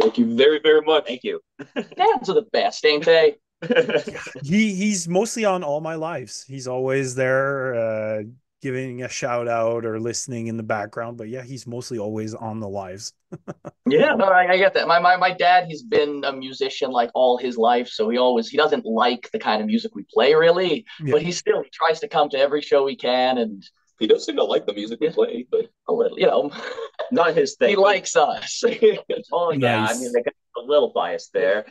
Thank 0.00 0.18
you 0.18 0.36
very, 0.36 0.60
very 0.60 0.82
much. 0.82 1.06
Thank 1.06 1.24
you. 1.24 1.40
Dads 1.74 2.28
are 2.28 2.34
the 2.34 2.46
best, 2.52 2.84
ain't 2.84 3.04
they? 3.04 3.36
He 4.42 4.74
he's 4.74 5.08
mostly 5.08 5.44
on 5.44 5.64
all 5.64 5.80
my 5.80 5.94
lives. 5.94 6.44
He's 6.46 6.68
always 6.68 7.14
there, 7.14 7.74
uh, 7.74 8.22
giving 8.62 9.02
a 9.02 9.08
shout 9.08 9.48
out 9.48 9.84
or 9.84 10.00
listening 10.00 10.46
in 10.48 10.56
the 10.56 10.62
background. 10.62 11.16
But 11.18 11.28
yeah, 11.28 11.42
he's 11.42 11.66
mostly 11.66 11.98
always 11.98 12.34
on 12.34 12.60
the 12.60 12.68
lives. 12.68 13.12
yeah. 13.88 14.14
No, 14.14 14.24
I, 14.26 14.52
I 14.52 14.56
get 14.56 14.74
that. 14.74 14.88
My, 14.88 14.98
my 14.98 15.16
my 15.16 15.30
dad, 15.32 15.66
he's 15.68 15.82
been 15.82 16.22
a 16.24 16.32
musician 16.32 16.90
like 16.90 17.10
all 17.14 17.36
his 17.38 17.56
life, 17.58 17.88
so 17.88 18.08
he 18.08 18.18
always 18.18 18.48
he 18.48 18.56
doesn't 18.56 18.84
like 18.86 19.28
the 19.32 19.38
kind 19.38 19.60
of 19.60 19.66
music 19.66 19.94
we 19.94 20.04
play 20.12 20.34
really, 20.34 20.84
Yeah. 21.00 21.12
but 21.12 21.22
he 21.22 21.32
still 21.32 21.62
he 21.62 21.70
tries 21.70 22.00
to 22.00 22.08
come 22.08 22.28
to 22.30 22.38
every 22.38 22.62
show 22.62 22.86
he 22.86 22.96
can 22.96 23.38
and 23.38 23.64
He 23.98 24.06
does 24.06 24.24
seem 24.26 24.36
to 24.36 24.44
like 24.44 24.66
the 24.66 24.74
music 24.74 25.00
we 25.00 25.10
play, 25.10 25.46
but 25.50 25.66
a 25.88 25.92
little, 25.92 26.18
you 26.18 26.26
know, 26.26 26.50
Not 27.12 27.34
his 27.36 27.56
thing. 27.56 27.70
he 27.70 27.76
likes 27.76 28.16
us. 28.16 28.62
Oh 29.32 29.52
yeah, 29.52 29.80
Nice. 29.86 29.96
I 29.96 30.00
mean, 30.00 30.12
they 30.12 30.22
got 30.22 30.34
a 30.56 30.62
little 30.62 30.92
bias 30.94 31.28
there. 31.32 31.66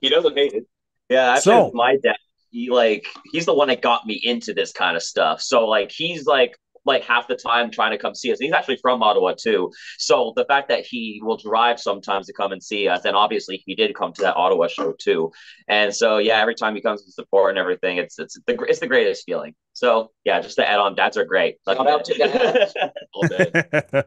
he 0.00 0.08
doesn't 0.10 0.36
hate 0.36 0.52
it. 0.52 0.64
yeah, 1.08 1.32
actually, 1.36 1.42
So- 1.42 1.70
my 1.74 1.96
dad, 2.02 2.16
he 2.54 2.70
like 2.70 3.06
he's 3.32 3.46
the 3.46 3.52
one 3.52 3.68
that 3.68 3.82
got 3.82 4.06
me 4.06 4.20
into 4.22 4.54
this 4.54 4.72
kind 4.72 4.96
of 4.96 5.02
stuff. 5.02 5.42
So 5.42 5.66
like 5.66 5.90
he's 5.90 6.24
like 6.24 6.56
like 6.86 7.02
half 7.02 7.26
the 7.28 7.34
time 7.34 7.70
trying 7.70 7.90
to 7.92 7.98
come 7.98 8.14
see 8.14 8.32
us. 8.32 8.38
He's 8.38 8.52
actually 8.52 8.76
from 8.76 9.02
Ottawa 9.02 9.34
too. 9.38 9.70
So 9.98 10.32
the 10.36 10.44
fact 10.44 10.68
that 10.68 10.84
he 10.84 11.20
will 11.22 11.36
drive 11.36 11.80
sometimes 11.80 12.26
to 12.26 12.32
come 12.32 12.52
and 12.52 12.62
see 12.62 12.88
us, 12.88 13.04
and 13.04 13.16
obviously 13.16 13.62
he 13.66 13.74
did 13.74 13.94
come 13.94 14.12
to 14.12 14.22
that 14.22 14.36
Ottawa 14.36 14.68
show 14.68 14.92
too. 14.98 15.32
And 15.66 15.94
so 15.94 16.18
yeah, 16.18 16.40
every 16.40 16.54
time 16.54 16.74
he 16.74 16.80
comes 16.80 17.04
to 17.04 17.10
support 17.10 17.50
and 17.50 17.58
everything, 17.58 17.96
it's 17.96 18.18
it's 18.18 18.38
the 18.46 18.54
it's 18.68 18.80
the 18.80 18.86
greatest 18.86 19.24
feeling. 19.26 19.54
So 19.72 20.12
yeah, 20.24 20.40
just 20.40 20.56
to 20.56 20.68
add 20.68 20.78
on, 20.78 20.94
dads 20.94 21.16
are 21.16 21.24
great. 21.24 21.56
Love 21.66 21.78
Shout 21.78 21.88
out 21.88 22.04
to 22.04 22.14
Dad. 22.14 22.72
All 23.14 23.26
day. 23.26 24.02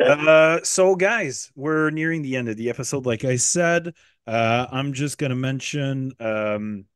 uh, 0.00 0.60
so 0.62 0.96
guys, 0.96 1.52
we're 1.54 1.90
nearing 1.90 2.22
the 2.22 2.36
end 2.36 2.48
of 2.48 2.56
the 2.56 2.70
episode. 2.70 3.04
Like 3.04 3.24
I 3.24 3.36
said, 3.36 3.92
uh, 4.26 4.66
I'm 4.70 4.94
just 4.94 5.18
gonna 5.18 5.36
mention 5.36 6.12
um, 6.20 6.86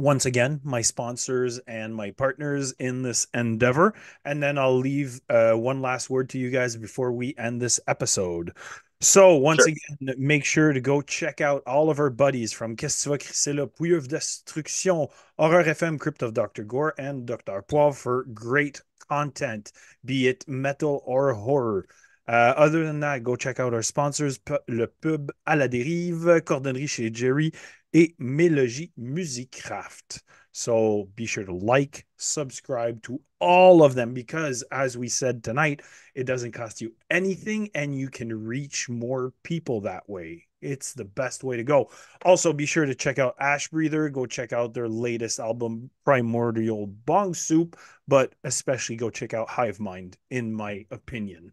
once 0.00 0.26
again 0.26 0.60
my 0.64 0.80
sponsors 0.82 1.58
and 1.66 1.94
my 1.94 2.10
partners 2.12 2.72
in 2.78 3.02
this 3.02 3.26
endeavor, 3.34 3.94
and 4.24 4.42
then 4.42 4.58
I'll 4.58 4.78
leave 4.78 5.20
uh, 5.28 5.52
one 5.52 5.82
last 5.82 6.10
word 6.10 6.28
to 6.30 6.38
you 6.38 6.50
guys 6.50 6.76
before 6.76 7.12
we 7.12 7.34
end 7.38 7.60
this 7.60 7.80
episode. 7.86 8.52
So 9.00 9.36
once 9.36 9.62
Sure. 9.62 9.68
again, 9.68 10.16
make 10.18 10.44
sure 10.44 10.72
to 10.72 10.80
go 10.80 11.00
check 11.02 11.40
out 11.40 11.62
all 11.66 11.88
of 11.88 12.00
our 12.00 12.10
buddies 12.10 12.52
from 12.52 12.74
Qu'est-ce 12.76 13.04
que 13.04 13.10
vas 13.16 13.18
crisser 13.18 13.96
of 13.96 14.08
Destruction, 14.08 15.06
Horror 15.38 15.64
FM, 15.64 15.98
Crypt 16.00 16.22
of 16.22 16.34
Dr. 16.34 16.64
Gore, 16.64 16.94
and 16.98 17.24
Dr. 17.24 17.62
Poivre 17.62 17.94
for 17.94 18.24
great 18.34 18.80
content, 19.08 19.70
be 20.04 20.26
it 20.28 20.44
metal 20.48 21.02
or 21.06 21.32
horror. 21.34 21.86
Uh, 22.26 22.52
other 22.58 22.84
than 22.84 23.00
that, 23.00 23.22
go 23.22 23.36
check 23.36 23.58
out 23.58 23.72
our 23.72 23.82
sponsors, 23.82 24.36
P- 24.38 24.56
le 24.68 24.86
pub 24.86 25.30
à 25.46 25.56
la 25.56 25.66
dérive, 25.66 26.42
Cordonnerie 26.44 26.86
chez 26.88 27.10
Gerry, 27.10 27.52
et 27.94 28.10
Melogy 28.18 28.90
Musicraft. 28.98 30.22
So 30.52 31.08
be 31.14 31.26
sure 31.26 31.44
to 31.44 31.54
like, 31.54 32.04
subscribe 32.16 33.02
to 33.04 33.20
all 33.38 33.84
of 33.84 33.94
them 33.94 34.12
because, 34.14 34.64
as 34.72 34.98
we 34.98 35.08
said 35.08 35.44
tonight, 35.44 35.82
it 36.14 36.24
doesn't 36.24 36.52
cost 36.52 36.80
you 36.80 36.92
anything 37.10 37.70
and 37.74 37.96
you 37.96 38.08
can 38.08 38.44
reach 38.44 38.88
more 38.88 39.32
people 39.44 39.82
that 39.82 40.08
way. 40.08 40.46
It's 40.60 40.92
the 40.92 41.04
best 41.04 41.44
way 41.44 41.56
to 41.56 41.62
go. 41.62 41.90
Also, 42.24 42.52
be 42.52 42.66
sure 42.66 42.84
to 42.84 42.94
check 42.94 43.20
out 43.20 43.38
Ashbreather. 43.38 44.10
Go 44.10 44.26
check 44.26 44.52
out 44.52 44.74
their 44.74 44.88
latest 44.88 45.38
album, 45.38 45.90
Primordial 46.04 46.88
Bong 46.88 47.34
Soup, 47.34 47.76
but 48.08 48.34
especially 48.42 48.96
go 48.96 49.10
check 49.10 49.34
out 49.34 49.48
Hive 49.48 49.78
Mind, 49.78 50.16
in 50.30 50.52
my 50.52 50.84
opinion. 50.90 51.52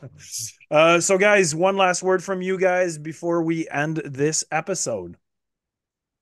uh, 0.70 1.00
so, 1.00 1.18
guys, 1.18 1.54
one 1.54 1.76
last 1.76 2.02
word 2.02 2.22
from 2.22 2.42
you 2.42 2.56
guys 2.56 2.98
before 2.98 3.42
we 3.42 3.68
end 3.68 4.00
this 4.04 4.44
episode. 4.52 5.16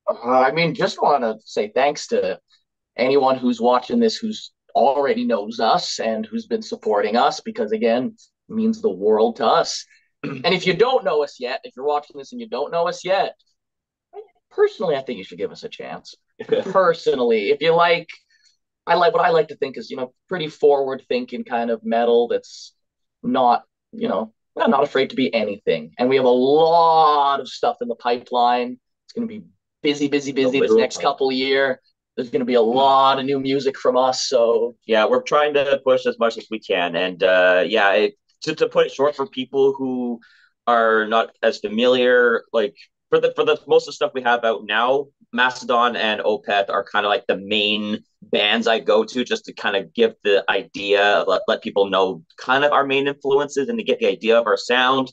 Uh, 0.09 0.41
I 0.41 0.53
mean, 0.53 0.75
just 0.75 1.01
want 1.01 1.23
to 1.23 1.37
say 1.45 1.71
thanks 1.75 2.09
to 2.09 2.39
anyone 2.97 3.39
who's 3.39 3.61
watching 3.61 4.01
this 4.01 4.17
who's 4.17 4.53
already 4.75 5.25
knows 5.25 5.61
us 5.61 5.99
and 6.01 6.27
who's 6.27 6.47
been 6.47 6.63
supporting 6.63 7.17
us 7.17 7.41
because 7.41 7.73
again, 7.73 8.17
it 8.49 8.55
means 8.55 8.81
the 8.81 8.91
world 8.91 9.37
to 9.37 9.47
us. 9.47 9.85
and 10.23 10.47
if 10.47 10.67
you 10.67 10.75
don't 10.75 11.05
know 11.05 11.23
us 11.23 11.39
yet, 11.39 11.61
if 11.65 11.75
you're 11.77 11.87
watching 11.87 12.17
this 12.19 12.33
and 12.33 12.41
you 12.41 12.49
don't 12.49 12.73
know 12.73 12.89
us 12.89 13.05
yet, 13.05 13.35
personally, 14.51 14.97
I 14.97 15.03
think 15.03 15.19
you 15.19 15.25
should 15.25 15.39
give 15.39 15.53
us 15.53 15.65
a 15.65 15.69
chance. 15.69 16.15
Personally, 16.49 17.51
if 17.51 17.61
you 17.61 17.73
like, 17.75 18.09
I 18.87 18.95
like 18.95 19.13
what 19.13 19.25
I 19.25 19.31
like 19.31 19.49
to 19.49 19.57
think 19.57 19.77
is, 19.77 19.91
you 19.91 19.97
know, 19.97 20.13
pretty 20.29 20.49
forward 20.49 21.05
thinking 21.09 21.45
kind 21.45 21.71
of 21.71 21.85
metal 21.85 22.29
that's 22.29 22.75
not, 23.23 23.63
you 23.93 24.09
know, 24.09 24.33
I'm 24.61 24.71
not 24.71 24.83
afraid 24.83 25.11
to 25.11 25.17
be 25.17 25.33
anything. 25.33 25.93
And 25.99 26.09
we 26.09 26.17
have 26.17 26.25
a 26.25 26.29
lot 26.29 27.41
of 27.41 27.49
stuff 27.49 27.77
in 27.81 27.89
the 27.89 27.95
pipeline. 27.95 28.79
It's 29.05 29.13
going 29.13 29.29
to 29.29 29.33
be 29.33 29.45
busy, 29.83 30.09
busy, 30.09 30.33
busy 30.33 30.61
this 30.61 30.73
next 30.73 31.01
couple 31.01 31.31
year. 31.33 31.81
There's 32.17 32.31
going 32.31 32.41
to 32.41 32.47
be 32.47 32.55
a 32.55 32.63
lot 32.63 33.19
of 33.19 33.25
new 33.25 33.41
music 33.41 33.79
from 33.79 33.97
us. 33.97 34.29
So 34.29 34.77
yeah, 34.87 35.07
we're 35.07 35.23
trying 35.23 35.55
to 35.55 35.81
push 35.85 36.07
as 36.07 36.19
much 36.19 36.37
as 36.37 36.47
we 36.51 36.61
can, 36.61 36.95
and 36.95 37.23
uh, 37.23 37.65
yeah, 37.67 37.93
it, 37.93 38.15
to 38.43 38.55
to 38.55 38.69
put 38.69 38.87
it 38.87 38.93
short 38.93 39.17
for 39.17 39.27
people 39.27 39.75
who 39.77 40.21
are 40.67 41.07
not 41.07 41.31
as 41.43 41.59
familiar, 41.59 42.45
like 42.53 42.75
for 43.09 43.19
the 43.19 43.33
for 43.35 43.45
the 43.45 43.59
most 43.67 43.85
of 43.85 43.87
the 43.87 43.93
stuff 43.93 44.13
we 44.15 44.23
have 44.23 44.45
out 44.45 44.65
now, 44.65 45.07
Mastodon 45.33 45.97
and 45.97 46.21
Opeth 46.21 46.69
are 46.71 46.85
kind 46.85 47.07
of 47.07 47.11
like 47.11 47.27
the 47.27 47.39
main 47.39 48.05
bands 48.31 48.67
I 48.67 48.79
go 48.79 49.05
to 49.05 49.25
just 49.25 49.45
to 49.47 49.53
kind 49.53 49.77
of 49.77 49.93
give 49.95 50.15
the 50.23 50.45
idea, 50.49 51.25
let, 51.27 51.43
let 51.49 51.63
people 51.63 51.89
know 51.89 52.23
kind 52.39 52.65
of 52.65 52.73
our 52.73 52.87
main 52.87 53.09
influences 53.09 53.69
and 53.69 53.79
to 53.79 53.85
get 53.85 53.99
the 53.99 54.07
idea 54.07 54.39
of 54.39 54.47
our 54.47 54.57
sound. 54.57 55.13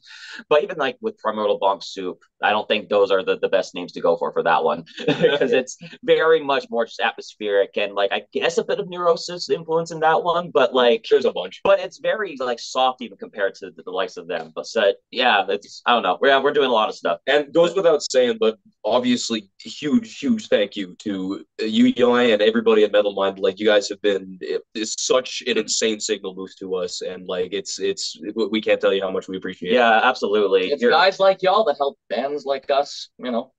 But 0.50 0.64
even 0.64 0.78
like 0.78 0.98
with 1.02 1.18
Primordial 1.18 1.60
Bonk 1.60 1.84
Soup, 1.84 2.20
I 2.42 2.52
don't 2.52 2.68
think 2.68 2.88
those 2.88 3.12
are 3.12 3.24
the, 3.24 3.38
the 3.38 3.50
best 3.50 3.76
names 3.76 3.92
to 3.94 4.02
go 4.02 4.16
for 4.16 4.32
for 4.32 4.44
that 4.44 4.64
one 4.64 4.86
because 5.06 5.52
it's 5.52 5.78
very 6.04 6.42
much 6.42 6.68
more 6.70 6.86
just 6.86 7.00
atmospheric 7.02 7.72
and 7.76 7.96
like 7.96 8.12
I 8.14 8.24
guess 8.32 8.58
a 8.58 8.64
bit 8.64 8.80
of 8.80 8.90
neurosis 8.90 9.50
influence 9.50 9.92
in 9.92 10.00
that 10.02 10.24
one, 10.24 10.52
but 10.52 10.74
like 10.74 11.06
There's 11.10 11.26
a 11.26 11.34
bunch. 11.34 11.62
but 11.64 11.80
it's 11.80 12.00
very 12.00 12.38
like 12.40 12.60
soft 12.60 13.02
even 13.02 13.18
compared 13.18 13.56
to 13.56 13.72
the, 13.72 13.84
the 13.84 13.92
likes 13.92 14.18
of 14.18 14.28
them. 14.28 14.52
But 14.56 14.68
so, 14.68 14.94
yeah, 15.12 15.46
it's 15.50 15.82
I 15.86 15.94
don't 15.94 16.04
know. 16.04 16.18
We're 16.22 16.42
we're 16.42 16.54
doing 16.54 16.70
a 16.70 16.74
lot 16.74 16.90
of 16.90 16.96
stuff. 16.96 17.20
And 17.28 17.54
goes 17.54 17.76
without 17.76 18.02
saying, 18.10 18.38
but 18.40 18.58
obviously, 18.86 19.50
huge, 19.60 20.20
huge 20.20 20.48
thank 20.48 20.76
you 20.76 20.96
to 21.00 21.46
uh, 21.62 21.66
you, 21.66 21.94
Eli, 21.98 22.24
and 22.24 22.42
everybody 22.42 22.84
at 22.84 22.92
Metal 23.00 23.14
Mind. 23.14 23.40
Like, 23.40 23.60
you 23.60 23.66
guys 23.66 23.88
have 23.90 24.02
been 24.02 24.38
it, 24.42 24.62
it's 24.74 24.96
such 25.02 25.42
an 25.48 25.58
insane 25.58 26.00
signal 26.00 26.34
boost 26.34 26.60
to 26.60 26.76
us, 26.76 27.02
and 27.02 27.26
like, 27.28 27.54
it's 27.54 27.80
it's 27.80 28.20
we 28.36 28.62
can't 28.62 28.80
tell 28.82 28.94
you 28.94 29.02
how 29.02 29.12
much 29.12 29.28
we 29.28 29.38
appreciate. 29.38 29.72
it. 29.72 29.76
Yeah, 29.76 30.02
absolutely. 30.04 30.70
it's 30.72 30.82
You're- 30.82 30.94
guys 30.94 31.20
like 31.20 31.42
y'all 31.42 31.64
that 31.66 31.78
help 31.78 31.98
bands 32.10 32.46
like 32.46 32.70
us, 32.70 33.10
you 33.18 33.32
know, 33.32 33.54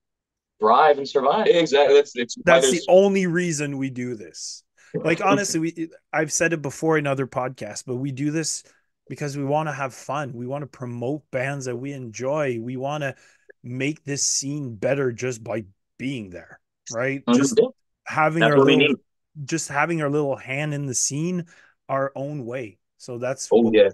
thrive 0.59 0.97
and 0.97 1.07
survive. 1.09 1.47
Exactly. 1.47 1.95
That's 1.95 2.15
it's 2.15 2.35
That's 2.45 2.71
the 2.71 2.81
only 2.87 3.25
reason 3.27 3.77
we 3.77 3.89
do 3.89 4.15
this. 4.15 4.63
Like 4.93 5.21
honestly, 5.25 5.59
we 5.59 5.89
I've 6.13 6.31
said 6.31 6.53
it 6.53 6.61
before 6.61 6.97
in 6.97 7.07
other 7.07 7.27
podcasts, 7.27 7.83
but 7.85 7.95
we 7.95 8.11
do 8.11 8.31
this 8.31 8.63
because 9.09 9.35
we 9.37 9.43
want 9.43 9.67
to 9.69 9.73
have 9.73 9.93
fun. 9.93 10.33
We 10.33 10.47
want 10.47 10.61
to 10.61 10.67
promote 10.67 11.23
bands 11.31 11.65
that 11.65 11.75
we 11.75 11.93
enjoy. 11.93 12.59
We 12.61 12.77
want 12.77 13.01
to 13.03 13.15
make 13.63 14.03
this 14.03 14.25
scene 14.25 14.75
better 14.75 15.11
just 15.11 15.43
by 15.43 15.65
being 15.97 16.29
there, 16.29 16.59
right? 16.91 17.23
Mhm. 17.25 17.35
Just 17.35 17.59
having 18.05 18.39
That's 18.41 18.53
our 18.53 18.59
little, 18.59 18.77
need. 18.77 18.95
Just 19.43 19.69
having 19.69 20.01
our 20.01 20.09
little 20.09 20.35
hand 20.35 20.73
in 20.73 20.85
the 20.85 20.95
scene 20.95 21.45
our 21.89 22.11
own 22.15 22.45
way. 22.45 22.77
So 22.97 23.17
that's 23.17 23.49
Oh, 23.51 23.61
what 23.61 23.73
yeah. 23.73 23.89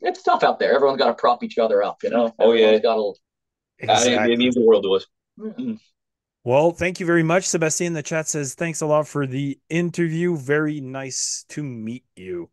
we're. 0.00 0.08
It's 0.10 0.22
tough 0.22 0.44
out 0.44 0.58
there. 0.60 0.72
Everyone's 0.72 0.98
got 0.98 1.08
to 1.08 1.14
prop 1.14 1.42
each 1.42 1.58
other 1.58 1.82
up, 1.82 2.02
you 2.04 2.10
know. 2.10 2.32
Oh, 2.38 2.52
yeah. 2.52 2.66
Everyone's 2.66 2.82
got 2.82 2.94
to 2.96 3.90
I- 3.90 3.94
Exactly. 4.02 4.32
it 4.34 4.38
means 4.38 4.54
the 4.54 4.60
world 4.64 4.84
to 4.84 4.94
us. 4.94 5.78
Well, 6.44 6.70
thank 6.70 7.00
you 7.00 7.06
very 7.06 7.22
much. 7.22 7.44
Sebastian 7.44 7.92
the 7.92 8.02
chat 8.02 8.26
says, 8.28 8.54
thanks 8.54 8.80
a 8.80 8.86
lot 8.86 9.06
for 9.06 9.26
the 9.26 9.58
interview. 9.68 10.36
Very 10.36 10.80
nice 10.80 11.44
to 11.50 11.62
meet 11.62 12.04
you. 12.16 12.48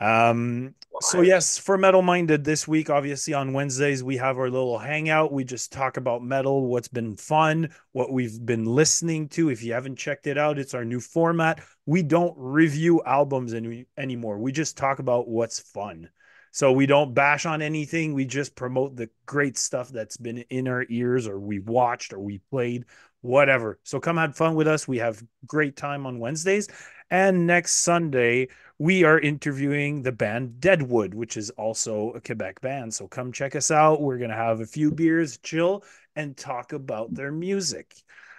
Um, 0.00 0.74
so 1.00 1.20
yes, 1.20 1.58
for 1.58 1.76
Metal 1.76 2.02
Minded 2.02 2.44
this 2.44 2.66
week, 2.66 2.90
obviously 2.90 3.34
on 3.34 3.52
Wednesdays, 3.52 4.02
we 4.02 4.16
have 4.18 4.38
our 4.38 4.50
little 4.50 4.78
hangout. 4.78 5.32
We 5.32 5.44
just 5.44 5.72
talk 5.72 5.96
about 5.96 6.22
metal, 6.22 6.66
what's 6.66 6.88
been 6.88 7.16
fun, 7.16 7.70
what 7.92 8.12
we've 8.12 8.44
been 8.44 8.64
listening 8.64 9.28
to. 9.30 9.50
If 9.50 9.62
you 9.62 9.72
haven't 9.72 9.96
checked 9.96 10.26
it 10.26 10.38
out, 10.38 10.58
it's 10.58 10.74
our 10.74 10.84
new 10.84 11.00
format. 11.00 11.60
We 11.86 12.02
don't 12.02 12.34
review 12.36 13.02
albums 13.04 13.52
any, 13.54 13.86
anymore. 13.96 14.38
We 14.38 14.52
just 14.52 14.76
talk 14.76 14.98
about 14.98 15.28
what's 15.28 15.60
fun. 15.60 16.08
So 16.52 16.70
we 16.70 16.86
don't 16.86 17.14
bash 17.14 17.46
on 17.46 17.62
anything. 17.62 18.12
We 18.12 18.26
just 18.26 18.54
promote 18.54 18.94
the 18.94 19.08
great 19.24 19.56
stuff 19.56 19.88
that's 19.88 20.18
been 20.18 20.38
in 20.50 20.68
our 20.68 20.84
ears 20.88 21.26
or 21.26 21.40
we 21.40 21.58
watched 21.58 22.12
or 22.12 22.20
we 22.20 22.38
played, 22.50 22.84
whatever. 23.22 23.78
So 23.84 23.98
come 23.98 24.18
have 24.18 24.36
fun 24.36 24.54
with 24.54 24.68
us. 24.68 24.86
We 24.86 24.98
have 24.98 25.22
great 25.46 25.76
time 25.76 26.06
on 26.06 26.18
Wednesdays. 26.18 26.68
And 27.10 27.46
next 27.46 27.76
Sunday, 27.76 28.48
we 28.82 29.04
are 29.04 29.20
interviewing 29.20 30.02
the 30.02 30.10
band 30.10 30.58
Deadwood, 30.60 31.14
which 31.14 31.36
is 31.36 31.50
also 31.50 32.10
a 32.14 32.20
Quebec 32.20 32.60
band. 32.62 32.92
So 32.92 33.06
come 33.06 33.30
check 33.30 33.54
us 33.54 33.70
out. 33.70 34.02
We're 34.02 34.18
going 34.18 34.30
to 34.30 34.36
have 34.36 34.58
a 34.58 34.66
few 34.66 34.90
beers, 34.90 35.38
chill, 35.38 35.84
and 36.16 36.36
talk 36.36 36.72
about 36.72 37.14
their 37.14 37.30
music. 37.30 37.94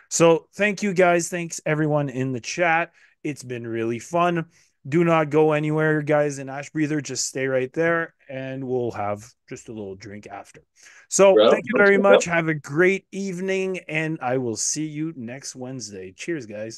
So 0.10 0.48
thank 0.54 0.84
you 0.84 0.94
guys. 0.94 1.30
Thanks 1.30 1.62
everyone 1.66 2.10
in 2.10 2.34
the 2.34 2.42
chat. 2.42 2.92
It's 3.24 3.42
been 3.42 3.66
really 3.66 4.00
fun. 4.00 4.48
Do 4.86 5.06
not 5.06 5.30
go 5.30 5.54
anywhere, 5.54 6.02
guys, 6.02 6.40
in 6.40 6.48
Ashbreather. 6.48 7.02
Just 7.02 7.26
stay 7.26 7.48
right 7.48 7.72
there 7.72 8.14
and 8.28 8.68
we'll 8.68 8.92
have 8.92 9.26
just 9.48 9.70
a 9.70 9.72
little 9.72 9.96
drink 9.96 10.28
after. 10.28 10.62
So 11.08 11.36
Well, 11.36 11.52
thank 11.52 11.64
you 11.68 11.78
very 11.78 11.98
much. 11.98 12.26
Have 12.26 12.50
a 12.50 12.54
great 12.54 13.06
evening 13.14 13.80
and 13.88 14.20
I 14.22 14.40
will 14.40 14.58
see 14.58 14.88
you 14.88 15.14
next 15.16 15.56
Wednesday. 15.56 16.12
Cheers, 16.12 16.48
guys. 16.48 16.72